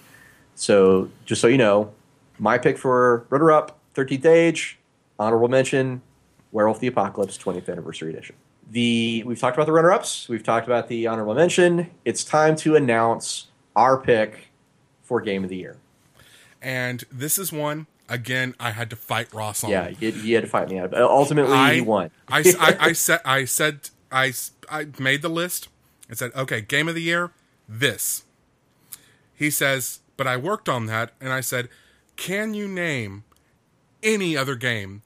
So, 0.55 1.09
just 1.25 1.41
so 1.41 1.47
you 1.47 1.57
know, 1.57 1.93
my 2.39 2.57
pick 2.57 2.77
for 2.77 3.25
runner 3.29 3.51
up 3.51 3.79
13th 3.95 4.25
Age, 4.25 4.79
honorable 5.19 5.47
mention, 5.47 6.01
Werewolf 6.51 6.79
the 6.79 6.87
Apocalypse 6.87 7.37
20th 7.37 7.69
Anniversary 7.69 8.11
Edition. 8.11 8.35
The 8.69 9.23
we've 9.25 9.39
talked 9.39 9.55
about 9.55 9.65
the 9.65 9.71
runner 9.71 9.91
ups, 9.91 10.27
we've 10.27 10.43
talked 10.43 10.67
about 10.67 10.87
the 10.89 11.07
honorable 11.07 11.35
mention. 11.35 11.89
It's 12.03 12.23
time 12.23 12.55
to 12.57 12.75
announce 12.75 13.47
our 13.75 13.97
pick 13.97 14.49
for 15.03 15.21
Game 15.21 15.43
of 15.43 15.49
the 15.49 15.55
Year. 15.55 15.77
And 16.61 17.03
this 17.11 17.37
is 17.37 17.51
one 17.51 17.87
again, 18.09 18.55
I 18.59 18.71
had 18.71 18.89
to 18.89 18.95
fight 18.95 19.33
Ross 19.33 19.63
on. 19.63 19.69
Yeah, 19.69 19.89
he, 19.89 20.11
he 20.11 20.33
had 20.33 20.43
to 20.43 20.49
fight 20.49 20.69
me 20.69 20.79
out. 20.79 20.93
Ultimately, 20.93 21.53
I, 21.53 21.75
he 21.75 21.81
won. 21.81 22.11
I, 22.27 22.39
I, 22.59 22.77
I, 22.79 22.93
said, 22.93 23.21
I 23.25 23.45
said, 23.45 23.89
I, 24.11 24.33
I 24.69 24.87
made 24.99 25.21
the 25.21 25.29
list. 25.29 25.69
I 26.09 26.13
said, 26.13 26.31
okay, 26.35 26.61
game 26.61 26.87
of 26.87 26.95
the 26.95 27.01
year, 27.01 27.31
this. 27.67 28.23
He 29.33 29.49
says, 29.49 29.99
but 30.15 30.27
I 30.27 30.37
worked 30.37 30.67
on 30.67 30.85
that, 30.87 31.11
and 31.21 31.31
I 31.31 31.41
said, 31.41 31.69
can 32.15 32.53
you 32.53 32.67
name 32.67 33.23
any 34.01 34.35
other 34.35 34.55
game 34.55 35.03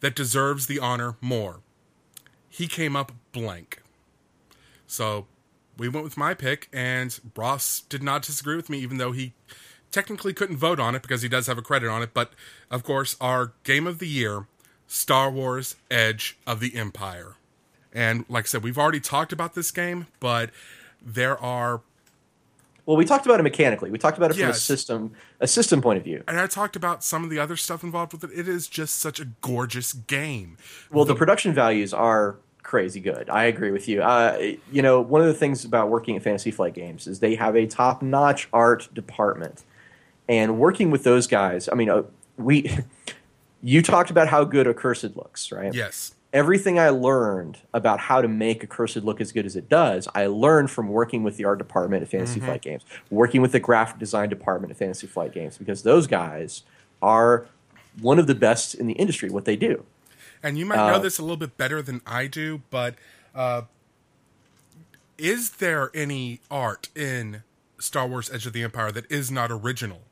that 0.00 0.14
deserves 0.14 0.66
the 0.66 0.78
honor 0.78 1.16
more? 1.20 1.60
He 2.48 2.66
came 2.66 2.94
up 2.96 3.12
blank. 3.32 3.82
So 4.86 5.26
we 5.78 5.88
went 5.88 6.04
with 6.04 6.16
my 6.16 6.34
pick, 6.34 6.68
and 6.72 7.18
Ross 7.34 7.80
did 7.80 8.02
not 8.02 8.22
disagree 8.22 8.56
with 8.56 8.68
me, 8.68 8.78
even 8.80 8.98
though 8.98 9.12
he 9.12 9.32
technically 9.90 10.32
couldn't 10.32 10.56
vote 10.56 10.78
on 10.78 10.94
it 10.94 11.02
because 11.02 11.22
he 11.22 11.28
does 11.28 11.46
have 11.46 11.58
a 11.58 11.62
credit 11.62 11.88
on 11.88 12.02
it, 12.02 12.14
but 12.14 12.32
of 12.70 12.84
course, 12.84 13.16
our 13.20 13.52
game 13.64 13.86
of 13.86 13.98
the 13.98 14.06
year, 14.06 14.46
Star 14.86 15.30
Wars 15.30 15.76
Edge 15.90 16.38
of 16.46 16.60
the 16.60 16.76
Empire. 16.76 17.34
And 17.92 18.24
like 18.28 18.44
I 18.44 18.46
said, 18.46 18.62
we've 18.62 18.78
already 18.78 19.00
talked 19.00 19.32
about 19.32 19.54
this 19.54 19.70
game, 19.70 20.06
but 20.20 20.50
there 21.02 21.38
are 21.38 21.80
well, 22.90 22.96
we 22.96 23.04
talked 23.04 23.24
about 23.24 23.38
it 23.38 23.44
mechanically. 23.44 23.88
We 23.88 23.98
talked 23.98 24.18
about 24.18 24.32
it 24.32 24.34
from 24.34 24.50
a 24.50 24.52
system 24.52 25.12
a 25.38 25.46
system 25.46 25.80
point 25.80 25.98
of 25.98 26.02
view. 26.02 26.24
And 26.26 26.40
I 26.40 26.48
talked 26.48 26.74
about 26.74 27.04
some 27.04 27.22
of 27.22 27.30
the 27.30 27.38
other 27.38 27.56
stuff 27.56 27.84
involved 27.84 28.12
with 28.12 28.24
it. 28.24 28.30
It 28.36 28.48
is 28.48 28.66
just 28.66 28.98
such 28.98 29.20
a 29.20 29.26
gorgeous 29.42 29.92
game. 29.92 30.56
Well, 30.90 31.04
the, 31.04 31.12
the 31.12 31.18
production 31.18 31.54
values 31.54 31.94
are 31.94 32.38
crazy 32.64 32.98
good. 32.98 33.30
I 33.30 33.44
agree 33.44 33.70
with 33.70 33.86
you. 33.86 34.02
Uh, 34.02 34.54
you 34.72 34.82
know, 34.82 35.00
one 35.00 35.20
of 35.20 35.28
the 35.28 35.34
things 35.34 35.64
about 35.64 35.88
working 35.88 36.16
at 36.16 36.24
Fantasy 36.24 36.50
Flight 36.50 36.74
Games 36.74 37.06
is 37.06 37.20
they 37.20 37.36
have 37.36 37.54
a 37.54 37.64
top 37.64 38.02
notch 38.02 38.48
art 38.52 38.88
department 38.92 39.62
and 40.28 40.58
working 40.58 40.90
with 40.90 41.04
those 41.04 41.28
guys, 41.28 41.68
I 41.70 41.76
mean, 41.76 41.90
uh, 41.90 42.02
we, 42.36 42.76
you 43.62 43.82
talked 43.82 44.10
about 44.10 44.26
how 44.26 44.42
good 44.42 44.66
Accursed 44.66 45.14
looks, 45.16 45.52
right? 45.52 45.72
Yes. 45.72 46.16
Everything 46.32 46.78
I 46.78 46.90
learned 46.90 47.58
about 47.74 47.98
how 47.98 48.22
to 48.22 48.28
make 48.28 48.62
Accursed 48.62 48.98
look 48.98 49.20
as 49.20 49.32
good 49.32 49.46
as 49.46 49.56
it 49.56 49.68
does, 49.68 50.08
I 50.14 50.26
learned 50.26 50.70
from 50.70 50.88
working 50.88 51.22
with 51.22 51.36
the 51.36 51.44
art 51.44 51.58
department 51.58 52.02
at 52.02 52.08
Fantasy 52.08 52.38
mm-hmm. 52.38 52.46
Flight 52.46 52.62
Games, 52.62 52.84
working 53.10 53.42
with 53.42 53.52
the 53.52 53.60
graphic 53.60 53.98
design 53.98 54.28
department 54.28 54.70
at 54.70 54.76
Fantasy 54.76 55.06
Flight 55.06 55.32
Games, 55.32 55.58
because 55.58 55.82
those 55.82 56.06
guys 56.06 56.62
are 57.02 57.46
one 58.00 58.18
of 58.18 58.26
the 58.26 58.34
best 58.34 58.74
in 58.74 58.86
the 58.86 58.94
industry, 58.94 59.28
what 59.28 59.44
they 59.44 59.56
do. 59.56 59.84
And 60.42 60.56
you 60.56 60.64
might 60.64 60.76
know 60.76 60.94
uh, 60.94 60.98
this 60.98 61.18
a 61.18 61.22
little 61.22 61.36
bit 61.36 61.56
better 61.56 61.82
than 61.82 62.00
I 62.06 62.28
do, 62.28 62.62
but 62.70 62.94
uh, 63.34 63.62
is 65.18 65.50
there 65.50 65.90
any 65.94 66.40
art 66.50 66.88
in 66.94 67.42
Star 67.78 68.06
Wars 68.06 68.30
Edge 68.32 68.46
of 68.46 68.52
the 68.52 68.62
Empire 68.62 68.92
that 68.92 69.10
is 69.10 69.30
not 69.30 69.50
original? 69.50 70.02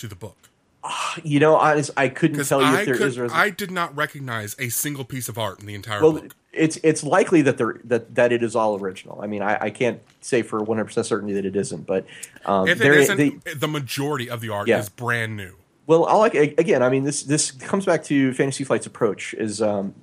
to 0.00 0.08
the 0.08 0.16
book? 0.16 0.49
You 1.24 1.40
know, 1.40 1.56
honest, 1.56 1.90
I 1.96 2.08
couldn't 2.08 2.44
tell 2.44 2.60
you 2.60 2.66
I 2.66 2.80
if 2.80 2.86
there 2.86 2.96
could, 2.96 3.08
is. 3.08 3.32
I 3.32 3.50
did 3.50 3.70
not 3.70 3.94
recognize 3.96 4.54
a 4.58 4.68
single 4.68 5.04
piece 5.04 5.28
of 5.28 5.38
art 5.38 5.60
in 5.60 5.66
the 5.66 5.74
entire 5.74 6.00
well, 6.00 6.12
book. 6.12 6.36
It's 6.52 6.78
it's 6.84 7.02
likely 7.02 7.42
that 7.42 7.58
there 7.58 7.80
that 7.84 8.14
that 8.14 8.32
it 8.32 8.42
is 8.42 8.54
all 8.54 8.78
original. 8.78 9.20
I 9.20 9.26
mean, 9.26 9.42
I, 9.42 9.58
I 9.60 9.70
can't 9.70 10.00
say 10.20 10.42
for 10.42 10.60
one 10.60 10.78
hundred 10.78 10.86
percent 10.86 11.06
certainty 11.06 11.34
that 11.34 11.44
it 11.44 11.56
isn't, 11.56 11.86
but 11.86 12.06
um, 12.46 12.68
if 12.68 12.80
it 12.80 12.92
isn't, 12.92 13.16
they, 13.16 13.54
the 13.54 13.68
majority 13.68 14.30
of 14.30 14.40
the 14.40 14.50
art 14.50 14.68
yeah. 14.68 14.78
is 14.78 14.88
brand 14.88 15.36
new. 15.36 15.56
Well, 15.86 16.06
I 16.06 16.14
like 16.14 16.34
again. 16.34 16.82
I 16.82 16.88
mean, 16.88 17.02
this 17.02 17.24
this 17.24 17.50
comes 17.50 17.84
back 17.84 18.04
to 18.04 18.32
Fantasy 18.34 18.62
Flight's 18.64 18.86
approach. 18.86 19.34
Is 19.34 19.60
um, 19.60 19.94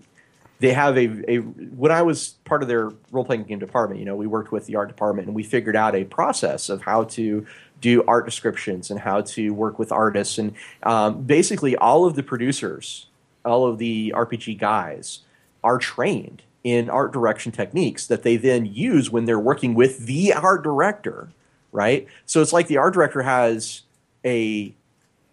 they 0.59 0.73
have 0.73 0.97
a, 0.97 1.31
a 1.31 1.37
when 1.37 1.91
I 1.91 2.01
was 2.01 2.35
part 2.45 2.61
of 2.61 2.67
their 2.67 2.91
role 3.11 3.23
playing 3.23 3.43
game 3.43 3.59
department, 3.59 3.99
you 3.99 4.05
know, 4.05 4.15
we 4.15 4.27
worked 4.27 4.51
with 4.51 4.65
the 4.65 4.75
art 4.75 4.87
department 4.87 5.27
and 5.27 5.35
we 5.35 5.43
figured 5.43 5.75
out 5.75 5.95
a 5.95 6.03
process 6.05 6.69
of 6.69 6.81
how 6.81 7.03
to 7.05 7.45
do 7.81 8.03
art 8.07 8.25
descriptions 8.25 8.89
and 8.89 8.99
how 8.99 9.21
to 9.21 9.51
work 9.51 9.77
with 9.79 9.91
artists. 9.91 10.37
And 10.37 10.53
um, 10.83 11.23
basically, 11.23 11.75
all 11.75 12.05
of 12.05 12.15
the 12.15 12.23
producers, 12.23 13.07
all 13.45 13.67
of 13.67 13.77
the 13.77 14.13
RPG 14.15 14.57
guys 14.59 15.19
are 15.63 15.77
trained 15.77 16.43
in 16.63 16.89
art 16.89 17.13
direction 17.13 17.51
techniques 17.51 18.07
that 18.07 18.23
they 18.23 18.35
then 18.35 18.65
use 18.65 19.09
when 19.09 19.25
they're 19.25 19.39
working 19.39 19.73
with 19.73 20.05
the 20.05 20.33
art 20.33 20.63
director, 20.63 21.29
right? 21.71 22.07
So 22.25 22.41
it's 22.41 22.53
like 22.53 22.67
the 22.67 22.77
art 22.77 22.93
director 22.93 23.21
has 23.21 23.83
a 24.25 24.73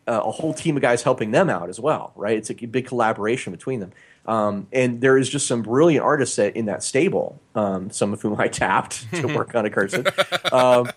a 0.06 0.30
whole 0.30 0.52
team 0.52 0.76
of 0.76 0.82
guys 0.82 1.02
helping 1.02 1.30
them 1.30 1.48
out 1.48 1.70
as 1.70 1.80
well, 1.80 2.12
right? 2.14 2.36
It's 2.36 2.50
a 2.50 2.54
big 2.54 2.86
collaboration 2.86 3.52
between 3.52 3.80
them. 3.80 3.92
Um, 4.26 4.68
and 4.72 5.00
there 5.00 5.18
is 5.18 5.28
just 5.28 5.46
some 5.46 5.62
brilliant 5.62 6.04
artists 6.04 6.38
in 6.38 6.66
that 6.66 6.82
stable, 6.82 7.40
um, 7.54 7.90
some 7.90 8.12
of 8.12 8.22
whom 8.22 8.38
I 8.40 8.48
tapped 8.62 9.10
to 9.12 9.26
work 9.34 9.54
on 9.54 9.66
Accursed. 9.66 10.06
Um, 10.52 10.90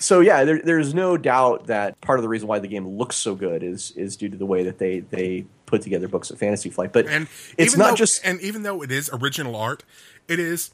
so 0.00 0.20
yeah, 0.20 0.44
there, 0.44 0.60
there's 0.62 0.94
no 0.94 1.16
doubt 1.16 1.66
that 1.66 2.00
part 2.00 2.18
of 2.18 2.22
the 2.22 2.28
reason 2.28 2.48
why 2.48 2.58
the 2.58 2.68
game 2.68 2.88
looks 2.88 3.16
so 3.16 3.34
good 3.34 3.62
is 3.62 3.92
is 3.92 4.16
due 4.16 4.28
to 4.28 4.36
the 4.36 4.46
way 4.46 4.64
that 4.64 4.78
they 4.78 5.00
they 5.00 5.44
put 5.66 5.82
together 5.82 6.08
books 6.08 6.30
of 6.30 6.38
Fantasy 6.38 6.70
Flight. 6.70 6.92
But 6.92 7.06
and 7.06 7.28
it's 7.58 7.76
not 7.76 7.90
though, 7.90 7.96
just 7.96 8.24
and 8.24 8.40
even 8.40 8.62
though 8.62 8.82
it 8.82 8.90
is 8.90 9.10
original 9.12 9.54
art, 9.54 9.84
it 10.26 10.38
is 10.38 10.72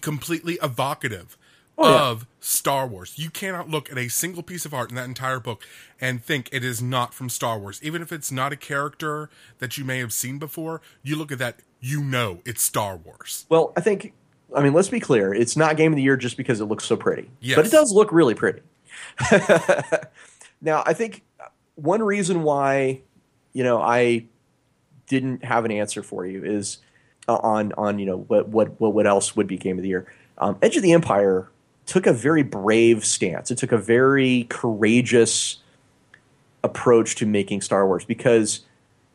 completely 0.00 0.58
evocative 0.62 1.36
oh, 1.76 2.10
of 2.10 2.20
yeah. 2.20 2.26
Star 2.40 2.86
Wars. 2.86 3.14
You 3.16 3.30
cannot 3.30 3.68
look 3.68 3.90
at 3.90 3.98
a 3.98 4.08
single 4.08 4.44
piece 4.44 4.64
of 4.64 4.72
art 4.72 4.90
in 4.90 4.96
that 4.96 5.06
entire 5.06 5.40
book 5.40 5.66
and 6.00 6.22
think 6.22 6.48
it 6.52 6.64
is 6.64 6.80
not 6.80 7.12
from 7.12 7.28
Star 7.28 7.58
Wars. 7.58 7.80
Even 7.82 8.00
if 8.00 8.12
it's 8.12 8.30
not 8.30 8.52
a 8.52 8.56
character 8.56 9.28
that 9.58 9.76
you 9.76 9.84
may 9.84 9.98
have 9.98 10.12
seen 10.12 10.38
before, 10.38 10.80
you 11.02 11.16
look 11.16 11.32
at 11.32 11.38
that, 11.38 11.56
you 11.80 12.02
know 12.02 12.40
it's 12.44 12.62
Star 12.62 12.96
Wars. 12.96 13.44
Well, 13.48 13.72
I 13.76 13.80
think 13.80 14.14
I 14.54 14.62
mean, 14.62 14.72
let's 14.72 14.88
be 14.88 15.00
clear. 15.00 15.32
It's 15.32 15.56
not 15.56 15.76
game 15.76 15.92
of 15.92 15.96
the 15.96 16.02
year 16.02 16.16
just 16.16 16.36
because 16.36 16.60
it 16.60 16.66
looks 16.66 16.84
so 16.84 16.96
pretty. 16.96 17.30
Yes. 17.40 17.56
But 17.56 17.66
it 17.66 17.72
does 17.72 17.92
look 17.92 18.12
really 18.12 18.34
pretty. 18.34 18.62
now, 20.60 20.82
I 20.86 20.92
think 20.92 21.22
one 21.74 22.02
reason 22.02 22.42
why, 22.42 23.00
you 23.52 23.64
know, 23.64 23.80
I 23.80 24.26
didn't 25.06 25.44
have 25.44 25.64
an 25.64 25.70
answer 25.70 26.02
for 26.02 26.26
you 26.26 26.44
is 26.44 26.78
uh, 27.28 27.36
on 27.36 27.72
on 27.76 27.98
you 27.98 28.06
know 28.06 28.18
what 28.18 28.48
what 28.48 28.80
what 28.80 29.06
else 29.06 29.36
would 29.36 29.46
be 29.46 29.56
game 29.56 29.78
of 29.78 29.82
the 29.82 29.88
year. 29.88 30.12
Um, 30.38 30.56
Edge 30.62 30.76
of 30.76 30.82
the 30.82 30.92
Empire 30.92 31.48
took 31.86 32.06
a 32.06 32.12
very 32.12 32.42
brave 32.42 33.04
stance. 33.04 33.50
It 33.50 33.58
took 33.58 33.72
a 33.72 33.78
very 33.78 34.46
courageous 34.48 35.58
approach 36.64 37.16
to 37.16 37.26
making 37.26 37.60
Star 37.60 37.86
Wars 37.86 38.04
because 38.04 38.60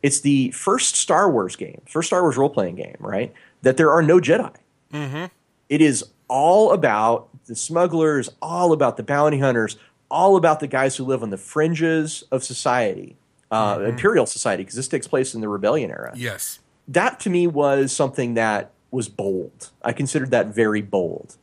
it's 0.03 0.21
the 0.21 0.51
first 0.51 0.95
Star 0.95 1.29
Wars 1.31 1.55
game, 1.55 1.81
first 1.87 2.07
Star 2.07 2.21
Wars 2.21 2.37
role 2.37 2.49
playing 2.49 2.75
game, 2.75 2.97
right? 2.99 3.33
That 3.61 3.77
there 3.77 3.91
are 3.91 4.01
no 4.01 4.19
Jedi. 4.19 4.53
Mm-hmm. 4.93 5.25
It 5.69 5.81
is 5.81 6.05
all 6.27 6.71
about 6.71 7.29
the 7.45 7.55
smugglers, 7.55 8.29
all 8.41 8.73
about 8.73 8.97
the 8.97 9.03
bounty 9.03 9.39
hunters, 9.39 9.77
all 10.09 10.35
about 10.35 10.59
the 10.59 10.67
guys 10.67 10.95
who 10.95 11.03
live 11.03 11.23
on 11.23 11.29
the 11.29 11.37
fringes 11.37 12.23
of 12.31 12.43
society, 12.43 13.15
uh, 13.51 13.77
Mm-hmm. 13.77 13.89
Imperial 13.89 14.25
society, 14.25 14.63
because 14.63 14.75
this 14.75 14.87
takes 14.87 15.07
place 15.07 15.33
in 15.33 15.41
the 15.41 15.49
Rebellion 15.49 15.89
era. 15.89 16.13
Yes. 16.15 16.59
That 16.87 17.19
to 17.21 17.29
me 17.29 17.47
was 17.47 17.91
something 17.91 18.35
that 18.35 18.71
was 18.91 19.09
bold. 19.09 19.69
I 19.83 19.93
considered 19.93 20.31
that 20.31 20.47
very 20.47 20.81
bold. 20.81 21.35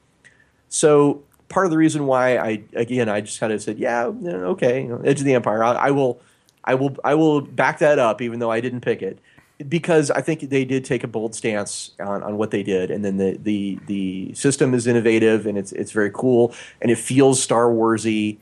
So 0.69 1.23
part 1.49 1.67
of 1.67 1.71
the 1.71 1.77
reason 1.77 2.07
why 2.07 2.37
I 2.37 2.63
again 2.75 3.09
I 3.09 3.21
just 3.21 3.39
kind 3.39 3.53
of 3.53 3.63
said, 3.63 3.79
yeah, 3.79 4.07
okay, 4.07 4.83
you 4.83 4.89
know, 4.89 5.01
Edge 5.05 5.21
of 5.21 5.27
the 5.27 5.35
Empire. 5.35 5.63
I, 5.63 5.73
I 5.73 5.91
will, 5.91 6.21
I 6.65 6.75
will, 6.75 6.97
I 7.05 7.15
will 7.15 7.43
back 7.43 7.79
that 7.79 7.99
up, 7.99 8.23
even 8.23 8.39
though 8.39 8.51
I 8.51 8.61
didn't 8.61 8.81
pick 8.81 9.03
it, 9.03 9.19
because 9.69 10.11
I 10.11 10.21
think 10.21 10.41
they 10.41 10.65
did 10.65 10.85
take 10.85 11.05
a 11.05 11.09
bold 11.09 11.35
stance 11.35 11.93
on, 12.01 12.23
on 12.23 12.37
what 12.37 12.51
they 12.51 12.63
did, 12.63 12.91
and 12.91 13.05
then 13.05 13.19
the 13.19 13.39
the 13.41 13.79
the 13.87 14.35
system 14.35 14.75
is 14.75 14.87
innovative 14.87 15.47
and 15.47 15.57
it's 15.57 15.73
it's 15.73 15.93
very 15.93 16.11
cool 16.11 16.55
and 16.83 16.91
it 16.91 16.99
feels 16.99 17.43
Star 17.43 17.67
Warsy, 17.67 18.39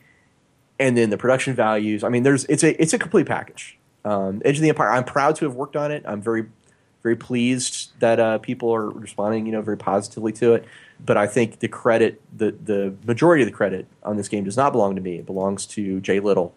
and 0.79 0.97
then 0.97 1.11
the 1.11 1.19
production 1.19 1.55
values. 1.55 2.03
I 2.03 2.09
mean, 2.09 2.23
there's 2.23 2.45
it's 2.47 2.65
a 2.65 2.81
it's 2.81 2.93
a 2.93 2.99
complete 2.99 3.27
package. 3.27 3.79
Um, 4.05 4.43
Edge 4.45 4.57
of 4.57 4.63
the 4.63 4.69
Empire. 4.69 4.91
I'm 4.91 5.05
proud 5.05 5.37
to 5.37 5.45
have 5.45 5.55
worked 5.55 5.77
on 5.77 5.93
it. 5.93 6.03
I'm 6.07 6.21
very 6.21 6.47
very 7.03 7.17
pleased 7.17 7.91
that 7.99 8.21
uh, 8.21 8.39
people 8.39 8.73
are 8.73 8.89
responding, 8.89 9.45
you 9.45 9.53
know, 9.53 9.61
very 9.61 9.77
positively 9.77 10.33
to 10.33 10.55
it. 10.55 10.65
But 11.05 11.17
I 11.17 11.27
think 11.27 11.59
the 11.59 11.69
credit, 11.69 12.23
the 12.37 12.53
the 12.53 12.95
majority 13.05 13.43
of 13.43 13.49
the 13.49 13.55
credit 13.55 13.87
on 14.03 14.17
this 14.17 14.29
game 14.29 14.45
does 14.45 14.57
not 14.57 14.73
belong 14.73 14.95
to 14.97 15.03
me. 15.03 15.17
It 15.17 15.27
belongs 15.27 15.67
to 15.67 16.01
Jay 16.01 16.21
Little 16.21 16.55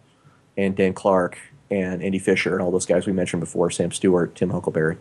and 0.56 0.76
Dan 0.76 0.94
Clark 0.94 1.40
and 1.72 2.04
Andy 2.04 2.20
Fischer 2.20 2.54
and 2.54 2.62
all 2.62 2.72
those 2.72 2.86
guys 2.86 3.06
we 3.06 3.14
mentioned 3.14 3.40
before, 3.40 3.70
Sam 3.72 3.92
Stewart, 3.92 4.36
Tim 4.36 4.52
Huckelbery, 4.52 4.98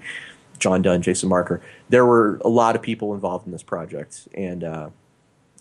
John 0.59 0.83
Dunn, 0.83 1.03
Jason 1.03 1.29
Marker. 1.29 1.61
There 1.89 2.07
were 2.07 2.41
a 2.45 2.49
lot 2.49 2.77
of 2.77 2.83
people 2.83 3.15
involved 3.15 3.47
in 3.47 3.53
this 3.53 3.63
project, 3.63 4.29
and 4.35 4.65
uh, 4.65 4.91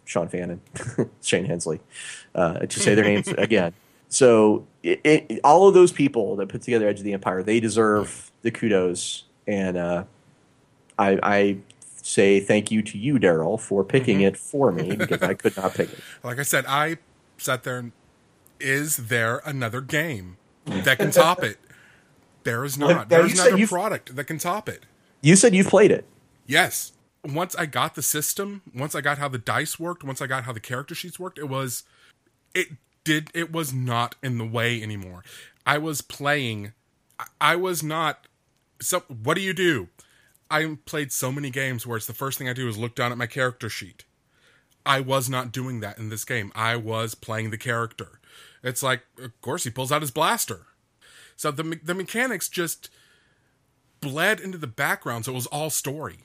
Sean 0.05 0.27
Fannin, 0.27 0.61
Shane 1.21 1.45
Hensley, 1.45 1.81
uh, 2.35 2.59
to 2.59 2.79
say 2.79 2.95
their 2.95 3.05
names 3.05 3.27
again. 3.37 3.73
So 4.09 4.67
it, 4.83 5.01
it, 5.03 5.39
all 5.43 5.67
of 5.67 5.73
those 5.73 5.91
people 5.91 6.35
that 6.35 6.49
put 6.49 6.61
together 6.61 6.87
Edge 6.87 6.99
of 6.99 7.03
the 7.03 7.13
Empire, 7.13 7.41
they 7.41 7.59
deserve 7.59 8.31
the 8.43 8.51
kudos, 8.51 9.23
and 9.47 9.75
uh, 9.75 10.03
I, 10.99 11.19
I 11.23 11.57
say 12.03 12.39
thank 12.39 12.69
you 12.69 12.81
to 12.83 12.97
you, 12.97 13.17
Daryl, 13.17 13.59
for 13.59 13.83
picking 13.83 14.21
it 14.21 14.37
for 14.37 14.71
me 14.71 14.95
because 14.95 15.21
I 15.21 15.33
could 15.33 15.57
not 15.57 15.73
pick 15.73 15.91
it. 15.91 15.99
Like 16.23 16.39
I 16.39 16.43
said, 16.43 16.65
I 16.67 16.97
sat 17.37 17.63
there 17.63 17.79
and 17.79 17.91
is 18.59 18.97
there 18.97 19.41
another 19.45 19.81
game 19.81 20.37
that 20.65 20.97
can 20.97 21.11
top 21.11 21.43
it? 21.43 21.57
There 22.43 22.65
is 22.65 22.77
not. 22.77 23.09
you 23.09 23.29
said 23.29 23.53
another 23.53 23.67
product 23.67 24.15
that 24.15 24.25
can 24.25 24.37
top 24.37 24.67
it. 24.67 24.85
You 25.21 25.35
said 25.35 25.55
you've 25.55 25.67
played 25.69 25.91
it. 25.91 26.05
Yes. 26.45 26.91
Once 27.25 27.55
I 27.55 27.65
got 27.65 27.95
the 27.95 28.01
system, 28.01 28.61
once 28.75 28.95
I 28.95 29.01
got 29.01 29.17
how 29.17 29.29
the 29.29 29.37
dice 29.37 29.79
worked, 29.79 30.03
once 30.03 30.21
I 30.21 30.27
got 30.27 30.43
how 30.43 30.51
the 30.51 30.59
character 30.59 30.93
sheets 30.93 31.17
worked, 31.17 31.37
it 31.37 31.47
was 31.47 31.83
it 32.53 32.67
did 33.05 33.29
it 33.33 33.51
was 33.51 33.73
not 33.73 34.15
in 34.21 34.37
the 34.37 34.45
way 34.45 34.81
anymore. 34.83 35.23
I 35.65 35.77
was 35.77 36.01
playing 36.01 36.73
I 37.39 37.55
was 37.55 37.81
not 37.81 38.27
so 38.81 39.03
what 39.23 39.35
do 39.35 39.41
you 39.41 39.53
do? 39.53 39.87
I 40.51 40.77
played 40.85 41.11
so 41.11 41.31
many 41.31 41.49
games 41.49 41.87
where 41.87 41.97
it's 41.97 42.07
the 42.07 42.13
first 42.13 42.37
thing 42.37 42.49
I 42.49 42.53
do 42.53 42.67
is 42.67 42.77
look 42.77 42.95
down 42.95 43.11
at 43.11 43.17
my 43.17 43.25
character 43.25 43.69
sheet. 43.69 44.03
I 44.85 44.99
was 44.99 45.29
not 45.29 45.51
doing 45.53 45.79
that 45.79 45.97
in 45.97 46.09
this 46.09 46.25
game. 46.25 46.51
I 46.53 46.75
was 46.75 47.15
playing 47.15 47.51
the 47.51 47.57
character. 47.57 48.19
It's 48.63 48.81
like, 48.81 49.03
of 49.19 49.39
course, 49.41 49.65
he 49.65 49.69
pulls 49.69 49.91
out 49.91 50.01
his 50.01 50.11
blaster. 50.11 50.67
So 51.35 51.51
the 51.51 51.79
the 51.83 51.93
mechanics 51.93 52.47
just 52.47 52.89
bled 53.99 54.39
into 54.39 54.57
the 54.57 54.67
background, 54.67 55.25
so 55.25 55.31
it 55.31 55.35
was 55.35 55.47
all 55.47 55.69
story. 55.69 56.19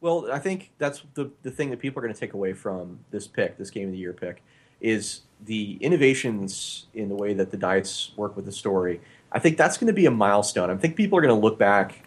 Well, 0.00 0.30
I 0.30 0.38
think 0.38 0.72
that's 0.78 1.02
the 1.14 1.30
the 1.42 1.50
thing 1.50 1.70
that 1.70 1.80
people 1.80 1.98
are 2.00 2.02
going 2.02 2.14
to 2.14 2.20
take 2.20 2.34
away 2.34 2.52
from 2.52 3.00
this 3.10 3.26
pick, 3.26 3.56
this 3.56 3.70
game 3.70 3.86
of 3.86 3.92
the 3.92 3.98
year 3.98 4.12
pick, 4.12 4.42
is 4.80 5.22
the 5.44 5.78
innovations 5.80 6.86
in 6.94 7.08
the 7.08 7.14
way 7.14 7.34
that 7.34 7.50
the 7.50 7.56
dice 7.56 8.12
work 8.16 8.36
with 8.36 8.44
the 8.44 8.52
story. 8.52 9.00
I 9.30 9.38
think 9.38 9.56
that's 9.56 9.76
going 9.76 9.88
to 9.88 9.92
be 9.92 10.06
a 10.06 10.10
milestone. 10.10 10.70
I 10.70 10.76
think 10.76 10.96
people 10.96 11.18
are 11.18 11.22
going 11.22 11.34
to 11.34 11.40
look 11.40 11.58
back, 11.58 12.04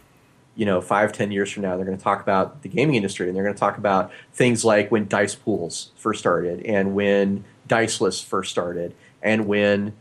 you 0.55 0.65
know, 0.65 0.81
five, 0.81 1.11
ten 1.11 1.31
years 1.31 1.51
from 1.51 1.63
now. 1.63 1.75
They're 1.75 1.85
going 1.85 1.97
to 1.97 2.03
talk 2.03 2.21
about 2.21 2.63
the 2.63 2.69
gaming 2.69 2.95
industry, 2.95 3.27
and 3.27 3.35
they're 3.35 3.43
going 3.43 3.55
to 3.55 3.59
talk 3.59 3.77
about 3.77 4.11
things 4.33 4.65
like 4.65 4.91
when 4.91 5.07
dice 5.07 5.35
pools 5.35 5.91
first 5.95 6.19
started, 6.19 6.65
and 6.65 6.93
when 6.93 7.45
diceless 7.67 8.21
first 8.21 8.51
started, 8.51 8.93
and 9.21 9.45
when 9.47 9.93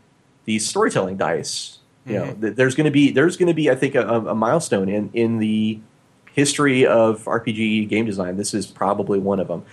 these 0.45 0.67
storytelling 0.67 1.17
dice. 1.17 1.77
You 2.05 2.13
know, 2.13 2.33
th- 2.33 2.55
there's 2.55 2.73
going 2.73 2.85
to 2.85 2.91
be 2.91 3.11
there's 3.11 3.37
going 3.37 3.47
to 3.47 3.53
be 3.53 3.69
I 3.69 3.75
think 3.75 3.93
a, 3.93 4.07
a 4.07 4.33
milestone 4.33 4.89
in 4.89 5.11
in 5.13 5.37
the 5.37 5.79
history 6.33 6.85
of 6.85 7.25
RPG 7.25 7.89
game 7.89 8.05
design. 8.05 8.37
This 8.37 8.53
is 8.53 8.65
probably 8.65 9.19
one 9.19 9.39
of 9.39 9.47
them. 9.47 9.63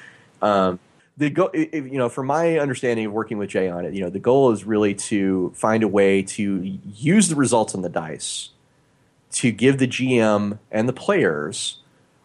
Um, 0.42 0.78
the 1.16 1.30
go, 1.30 1.50
if, 1.52 1.72
you 1.72 1.98
know, 1.98 2.08
from 2.08 2.26
my 2.26 2.58
understanding 2.58 3.06
of 3.06 3.12
working 3.12 3.38
with 3.38 3.50
Jay 3.50 3.68
on 3.68 3.84
it, 3.84 3.94
you 3.94 4.02
know, 4.02 4.10
the 4.10 4.20
goal 4.20 4.52
is 4.52 4.64
really 4.64 4.94
to 4.94 5.52
find 5.56 5.82
a 5.82 5.88
way 5.88 6.22
to 6.22 6.78
use 6.94 7.28
the 7.28 7.34
results 7.34 7.74
on 7.74 7.82
the 7.82 7.88
dice 7.88 8.50
to 9.30 9.50
give 9.50 9.78
the 9.78 9.88
GM 9.88 10.58
and 10.70 10.88
the 10.88 10.92
players 10.92 11.78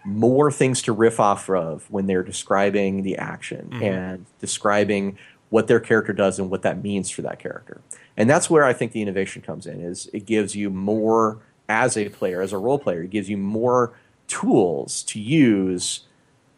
more 0.05 0.51
things 0.51 0.81
to 0.83 0.91
riff 0.91 1.19
off 1.19 1.49
of 1.49 1.89
when 1.89 2.07
they're 2.07 2.23
describing 2.23 3.03
the 3.03 3.17
action 3.17 3.69
and 3.81 4.25
describing 4.39 5.17
what 5.53 5.67
their 5.67 5.79
character 5.79 6.13
does 6.13 6.39
and 6.39 6.49
what 6.49 6.63
that 6.63 6.81
means 6.81 7.11
for 7.11 7.21
that 7.21 7.37
character. 7.37 7.79
And 8.17 8.27
that's 8.27 8.49
where 8.49 8.63
I 8.63 8.73
think 8.73 8.91
the 8.91 9.03
innovation 9.03 9.43
comes 9.43 9.67
in 9.67 9.81
is 9.81 10.09
it 10.11 10.25
gives 10.25 10.55
you 10.55 10.71
more 10.71 11.41
as 11.69 11.95
a 11.95 12.09
player, 12.09 12.41
as 12.41 12.51
a 12.51 12.57
role 12.57 12.79
player, 12.79 13.03
it 13.03 13.11
gives 13.11 13.29
you 13.29 13.37
more 13.37 13.93
tools 14.27 15.03
to 15.03 15.19
use 15.19 16.07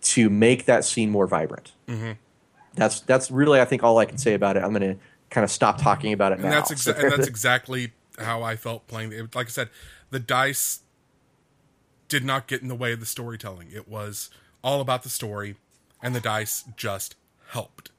to 0.02 0.30
make 0.30 0.64
that 0.64 0.86
scene 0.86 1.10
more 1.10 1.28
vibrant. 1.28 1.74
Mm-hmm. 1.90 2.14
That's 2.76 3.02
that's 3.02 3.30
really 3.30 3.60
I 3.60 3.66
think 3.66 3.84
all 3.84 3.98
I 3.98 4.06
can 4.06 4.18
say 4.18 4.34
about 4.34 4.56
it. 4.56 4.64
I'm 4.64 4.72
going 4.72 4.96
to 4.96 4.98
kind 5.30 5.44
of 5.44 5.52
stop 5.52 5.78
talking 5.78 6.14
about 6.14 6.32
it 6.32 6.36
and 6.36 6.46
now. 6.46 6.52
that's 6.52 6.72
exa- 6.72 6.98
and 6.98 7.12
that's 7.12 7.28
exactly 7.36 7.92
how 8.18 8.44
I 8.44 8.56
felt 8.56 8.88
playing. 8.88 9.12
It, 9.12 9.36
like 9.36 9.48
I 9.48 9.50
said, 9.50 9.70
the 10.10 10.22
dice 10.22 10.80
did 12.08 12.24
not 12.24 12.48
get 12.48 12.62
in 12.62 12.70
the 12.70 12.76
way 12.76 12.94
of 12.94 13.02
the 13.02 13.06
storytelling. 13.06 13.72
It 13.74 13.90
was 13.90 14.30
all 14.64 14.80
about 14.80 15.04
the 15.04 15.10
story, 15.10 15.58
and 16.02 16.16
the 16.16 16.22
dice 16.22 16.64
just 16.78 17.18
helped. 17.50 17.92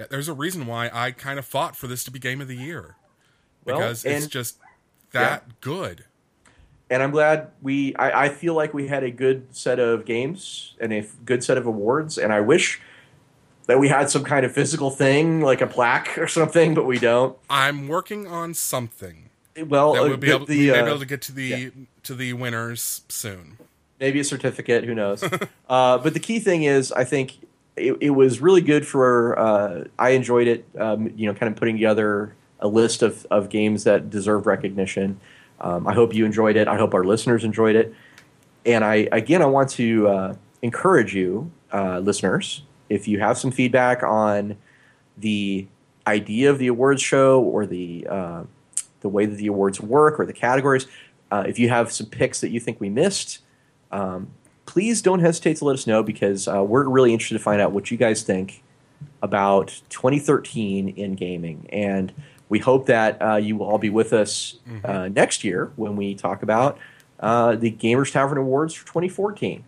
Yeah, 0.00 0.06
there's 0.08 0.28
a 0.28 0.32
reason 0.32 0.66
why 0.66 0.88
I 0.90 1.10
kind 1.10 1.38
of 1.38 1.44
fought 1.44 1.76
for 1.76 1.86
this 1.86 2.04
to 2.04 2.10
be 2.10 2.18
game 2.18 2.40
of 2.40 2.48
the 2.48 2.56
year 2.56 2.96
Well, 3.66 3.76
because 3.76 4.02
it's 4.06 4.26
just 4.28 4.56
that 5.12 5.60
good. 5.60 6.06
and 6.88 7.02
I'm 7.02 7.10
glad 7.10 7.48
we. 7.60 7.94
I, 7.96 8.24
I 8.24 8.28
feel 8.30 8.54
like 8.54 8.72
we 8.72 8.88
had 8.88 9.04
a 9.04 9.10
good 9.10 9.54
set 9.54 9.78
of 9.78 10.06
games 10.06 10.74
and 10.80 10.90
a 10.90 11.06
good 11.26 11.44
set 11.44 11.58
of 11.58 11.66
awards, 11.66 12.16
and 12.16 12.32
I 12.32 12.40
wish 12.40 12.80
that 13.66 13.78
we 13.78 13.88
had 13.88 14.08
some 14.08 14.24
kind 14.24 14.46
of 14.46 14.52
physical 14.52 14.88
thing 14.90 15.42
like 15.42 15.60
a 15.60 15.66
plaque 15.66 16.16
or 16.16 16.26
something, 16.26 16.72
but 16.72 16.86
we 16.86 16.98
don't. 16.98 17.36
I'm 17.50 17.86
working 17.86 18.26
on 18.26 18.54
something 18.54 19.28
Well, 19.66 19.92
that 19.92 20.00
uh, 20.02 20.08
we'll 20.08 20.16
be 20.16 20.30
able, 20.30 20.46
the, 20.46 20.58
we 20.58 20.72
may 20.72 20.78
uh, 20.80 20.84
be 20.84 20.88
able 20.88 20.98
to 21.00 21.06
get 21.06 21.20
to 21.22 21.32
the 21.32 21.44
yeah. 21.44 21.68
to 22.04 22.14
the 22.14 22.32
winners 22.32 23.02
soon. 23.10 23.58
maybe 24.00 24.18
a 24.18 24.24
certificate. 24.24 24.84
Who 24.84 24.94
knows? 24.94 25.22
uh, 25.68 25.98
but 25.98 26.14
the 26.14 26.20
key 26.20 26.38
thing 26.38 26.62
is, 26.62 26.90
I 26.90 27.04
think 27.04 27.34
it, 27.76 27.96
it 28.00 28.10
was 28.10 28.40
really 28.40 28.60
good 28.60 28.86
for. 28.86 29.38
Uh, 29.38 29.84
I 29.98 30.10
enjoyed 30.10 30.46
it. 30.46 30.66
Um, 30.78 31.12
you 31.16 31.26
know, 31.26 31.34
kind 31.34 31.52
of 31.52 31.58
putting 31.58 31.76
together 31.76 32.34
a 32.60 32.68
list 32.68 33.02
of, 33.02 33.26
of 33.30 33.48
games 33.48 33.84
that 33.84 34.10
deserve 34.10 34.46
recognition. 34.46 35.18
Um, 35.60 35.86
I 35.86 35.94
hope 35.94 36.14
you 36.14 36.24
enjoyed 36.24 36.56
it. 36.56 36.68
I 36.68 36.76
hope 36.76 36.94
our 36.94 37.04
listeners 37.04 37.44
enjoyed 37.44 37.76
it. 37.76 37.94
And 38.64 38.84
I 38.84 39.08
again, 39.12 39.42
I 39.42 39.46
want 39.46 39.70
to 39.70 40.08
uh, 40.08 40.34
encourage 40.62 41.14
you, 41.14 41.50
uh, 41.72 41.98
listeners, 41.98 42.62
if 42.88 43.08
you 43.08 43.20
have 43.20 43.38
some 43.38 43.50
feedback 43.50 44.02
on 44.02 44.56
the 45.16 45.66
idea 46.06 46.50
of 46.50 46.58
the 46.58 46.66
awards 46.66 47.02
show 47.02 47.40
or 47.40 47.66
the 47.66 48.06
uh, 48.08 48.44
the 49.00 49.08
way 49.08 49.26
that 49.26 49.36
the 49.36 49.46
awards 49.46 49.80
work 49.80 50.20
or 50.20 50.26
the 50.26 50.32
categories, 50.32 50.86
uh, 51.30 51.44
if 51.46 51.58
you 51.58 51.68
have 51.68 51.90
some 51.92 52.06
picks 52.06 52.40
that 52.40 52.50
you 52.50 52.60
think 52.60 52.80
we 52.80 52.90
missed, 52.90 53.40
um, 53.92 54.30
please 54.70 55.02
don't 55.02 55.18
hesitate 55.18 55.56
to 55.56 55.64
let 55.64 55.74
us 55.74 55.84
know 55.84 56.00
because 56.00 56.46
uh, 56.46 56.62
we're 56.62 56.88
really 56.88 57.12
interested 57.12 57.36
to 57.36 57.42
find 57.42 57.60
out 57.60 57.72
what 57.72 57.90
you 57.90 57.96
guys 57.96 58.22
think 58.22 58.62
about 59.20 59.82
2013 59.88 60.90
in 60.90 61.16
gaming. 61.16 61.66
And 61.72 62.12
we 62.48 62.60
hope 62.60 62.86
that 62.86 63.20
uh, 63.20 63.34
you 63.34 63.56
will 63.56 63.66
all 63.66 63.78
be 63.78 63.90
with 63.90 64.12
us 64.12 64.60
uh, 64.84 65.08
next 65.08 65.42
year 65.42 65.72
when 65.74 65.96
we 65.96 66.14
talk 66.14 66.44
about 66.44 66.78
uh, 67.18 67.56
the 67.56 67.72
Gamers 67.72 68.12
Tavern 68.12 68.38
Awards 68.38 68.72
for 68.72 68.86
2014. 68.86 69.64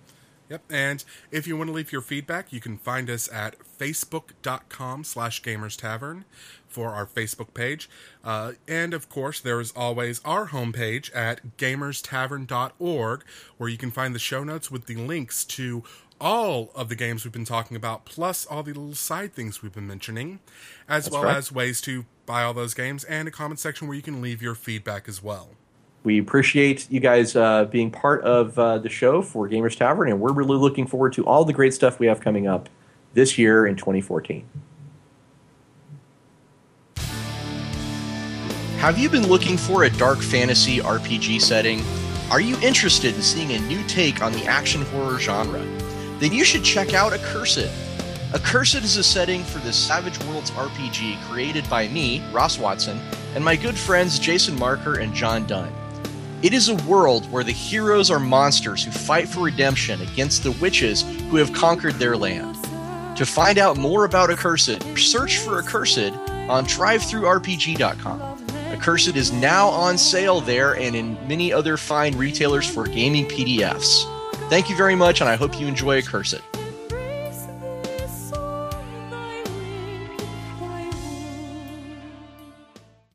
Yep. 0.53 0.65
And 0.71 1.05
if 1.31 1.47
you 1.47 1.57
want 1.57 1.69
to 1.69 1.73
leave 1.73 1.93
your 1.93 2.03
feedback, 2.03 2.53
you 2.53 2.61
can 2.61 2.77
find 2.77 3.09
us 3.09 3.27
at 3.33 3.57
facebook.com 3.79 5.03
slash 5.03 5.41
gamers 5.41 5.81
tavern 5.81 6.27
for 6.69 6.91
our 6.91 7.07
Facebook 7.07 7.55
page. 7.55 7.89
Uh, 8.23 8.53
and 8.69 8.93
of 8.93 9.09
course, 9.09 9.41
there 9.41 9.61
is 9.61 9.73
always 9.75 10.21
our 10.27 10.49
homepage 10.49 11.11
at 11.17 11.57
gamerstavern.org 11.57 13.25
where 13.57 13.71
you 13.71 13.79
can 13.79 13.91
find 13.91 14.15
the 14.15 14.19
show 14.19 14.45
notes 14.45 14.71
with 14.71 14.85
the 14.85 14.97
links 14.97 15.43
to 15.45 15.85
all 16.21 16.71
of 16.75 16.91
the 16.91 16.97
games 16.97 17.25
we've 17.25 17.33
been 17.33 17.47
talking 17.47 17.75
about, 17.75 18.05
plus 18.05 18.45
all 18.45 18.63
the 18.63 18.75
little 18.75 18.95
side 18.95 19.33
things 19.33 19.63
we've 19.63 19.73
been 19.73 19.87
mentioning, 19.87 20.39
as 20.87 21.11
well 21.11 21.25
right. 21.25 21.37
as 21.39 21.51
ways 21.51 21.81
to 21.81 22.05
buy 22.27 22.43
all 22.43 22.53
those 22.53 22.75
games 22.75 23.05
and 23.05 23.27
a 23.27 23.31
comment 23.31 23.59
section 23.59 23.89
where 23.89 23.97
you 23.97 24.03
can 24.03 24.21
leave 24.21 24.43
your 24.43 24.55
feedback 24.55 25.09
as 25.09 25.23
well. 25.23 25.49
We 26.05 26.19
appreciate 26.19 26.91
you 26.91 26.99
guys 26.99 27.37
uh, 27.37 27.67
being 27.67 27.91
part 27.91 28.23
of 28.23 28.59
uh, 28.59 28.79
the 28.79 28.89
show 28.89 29.23
for 29.23 29.49
Gamers 29.49 29.77
Tavern, 29.77 30.09
and 30.09 30.21
we're 30.21 30.33
really 30.33 30.57
looking 30.57 30.87
forward 30.87 31.13
to 31.13 31.25
all 31.25 31.45
the 31.45 31.53
great 31.53 31.75
stuff 31.75 32.01
we 32.01 32.07
have 32.07 32.21
coming 32.21 32.49
up 32.49 32.69
this 33.15 33.39
year 33.39 33.67
in 33.67 33.77
2014. 33.77 34.45
Have 38.79 38.99
you 38.99 39.09
been 39.09 39.29
looking 39.29 39.57
for 39.57 39.85
a 39.85 39.91
dark 39.91 40.19
fantasy 40.19 40.79
RPG 40.79 41.41
setting? 41.41 41.83
Are 42.33 42.41
you 42.41 42.59
interested 42.63 43.15
in 43.15 43.23
seeing 43.23 43.53
a 43.53 43.61
new 43.69 43.81
take 43.87 44.23
on 44.23 44.33
the 44.33 44.45
action 44.47 44.83
horror 44.87 45.21
genre? 45.21 45.65
Then 46.19 46.33
you 46.33 46.45
should 46.45 46.65
check 46.65 46.95
out 46.95 47.13
Accursed. 47.13 47.71
Accursed 48.35 48.83
is 48.83 48.97
a 48.97 49.05
setting 49.05 49.45
for 49.45 49.61
the 49.61 49.73
Savage 49.73 50.19
Worlds 50.25 50.51
RPG 50.53 51.23
created 51.29 51.69
by 51.71 51.87
me, 51.89 52.25
Ross 52.33 52.59
Watson, 52.59 52.99
and 53.37 53.45
my 53.45 53.55
good 53.55 53.79
friends 53.79 54.19
Jason 54.19 54.59
Marker 54.59 54.99
and 54.99 55.15
John 55.15 55.47
Dunn. 55.47 55.73
It 56.43 56.53
is 56.53 56.69
a 56.69 56.75
world 56.75 57.31
where 57.31 57.45
the 57.45 57.53
heroes 57.53 58.11
are 58.11 58.19
monsters 58.19 58.83
who 58.83 58.91
fight 58.91 59.29
for 59.29 59.45
redemption 59.45 60.01
against 60.03 60.43
the 60.43 60.51
witches 60.51 61.03
who 61.31 61.37
have 61.37 61.53
conquered 61.53 61.95
their 61.95 62.17
land. 62.17 62.57
To 63.17 63.25
find 63.25 63.59
out 63.59 63.77
more 63.77 64.05
about 64.05 64.29
Accursed, 64.29 64.83
search 64.99 65.39
for 65.39 65.61
Accursed 65.61 66.13
on 66.49 66.67
drivethrurpg.com. 66.67 68.21
Accursed 68.73 69.15
is 69.15 69.31
now 69.31 69.69
on 69.69 69.97
sale 69.97 70.41
there 70.41 70.75
and 70.75 70.97
in 70.97 71.17
many 71.29 71.53
other 71.53 71.77
fine 71.77 72.17
retailers 72.17 72.69
for 72.69 72.89
gaming 72.89 73.27
PDFs. 73.27 74.03
Thank 74.49 74.69
you 74.69 74.77
very 74.77 74.97
much, 74.97 75.21
and 75.21 75.31
I 75.31 75.37
hope 75.37 75.61
you 75.61 75.69
enjoy 75.69 75.99
Accursed. 75.99 76.43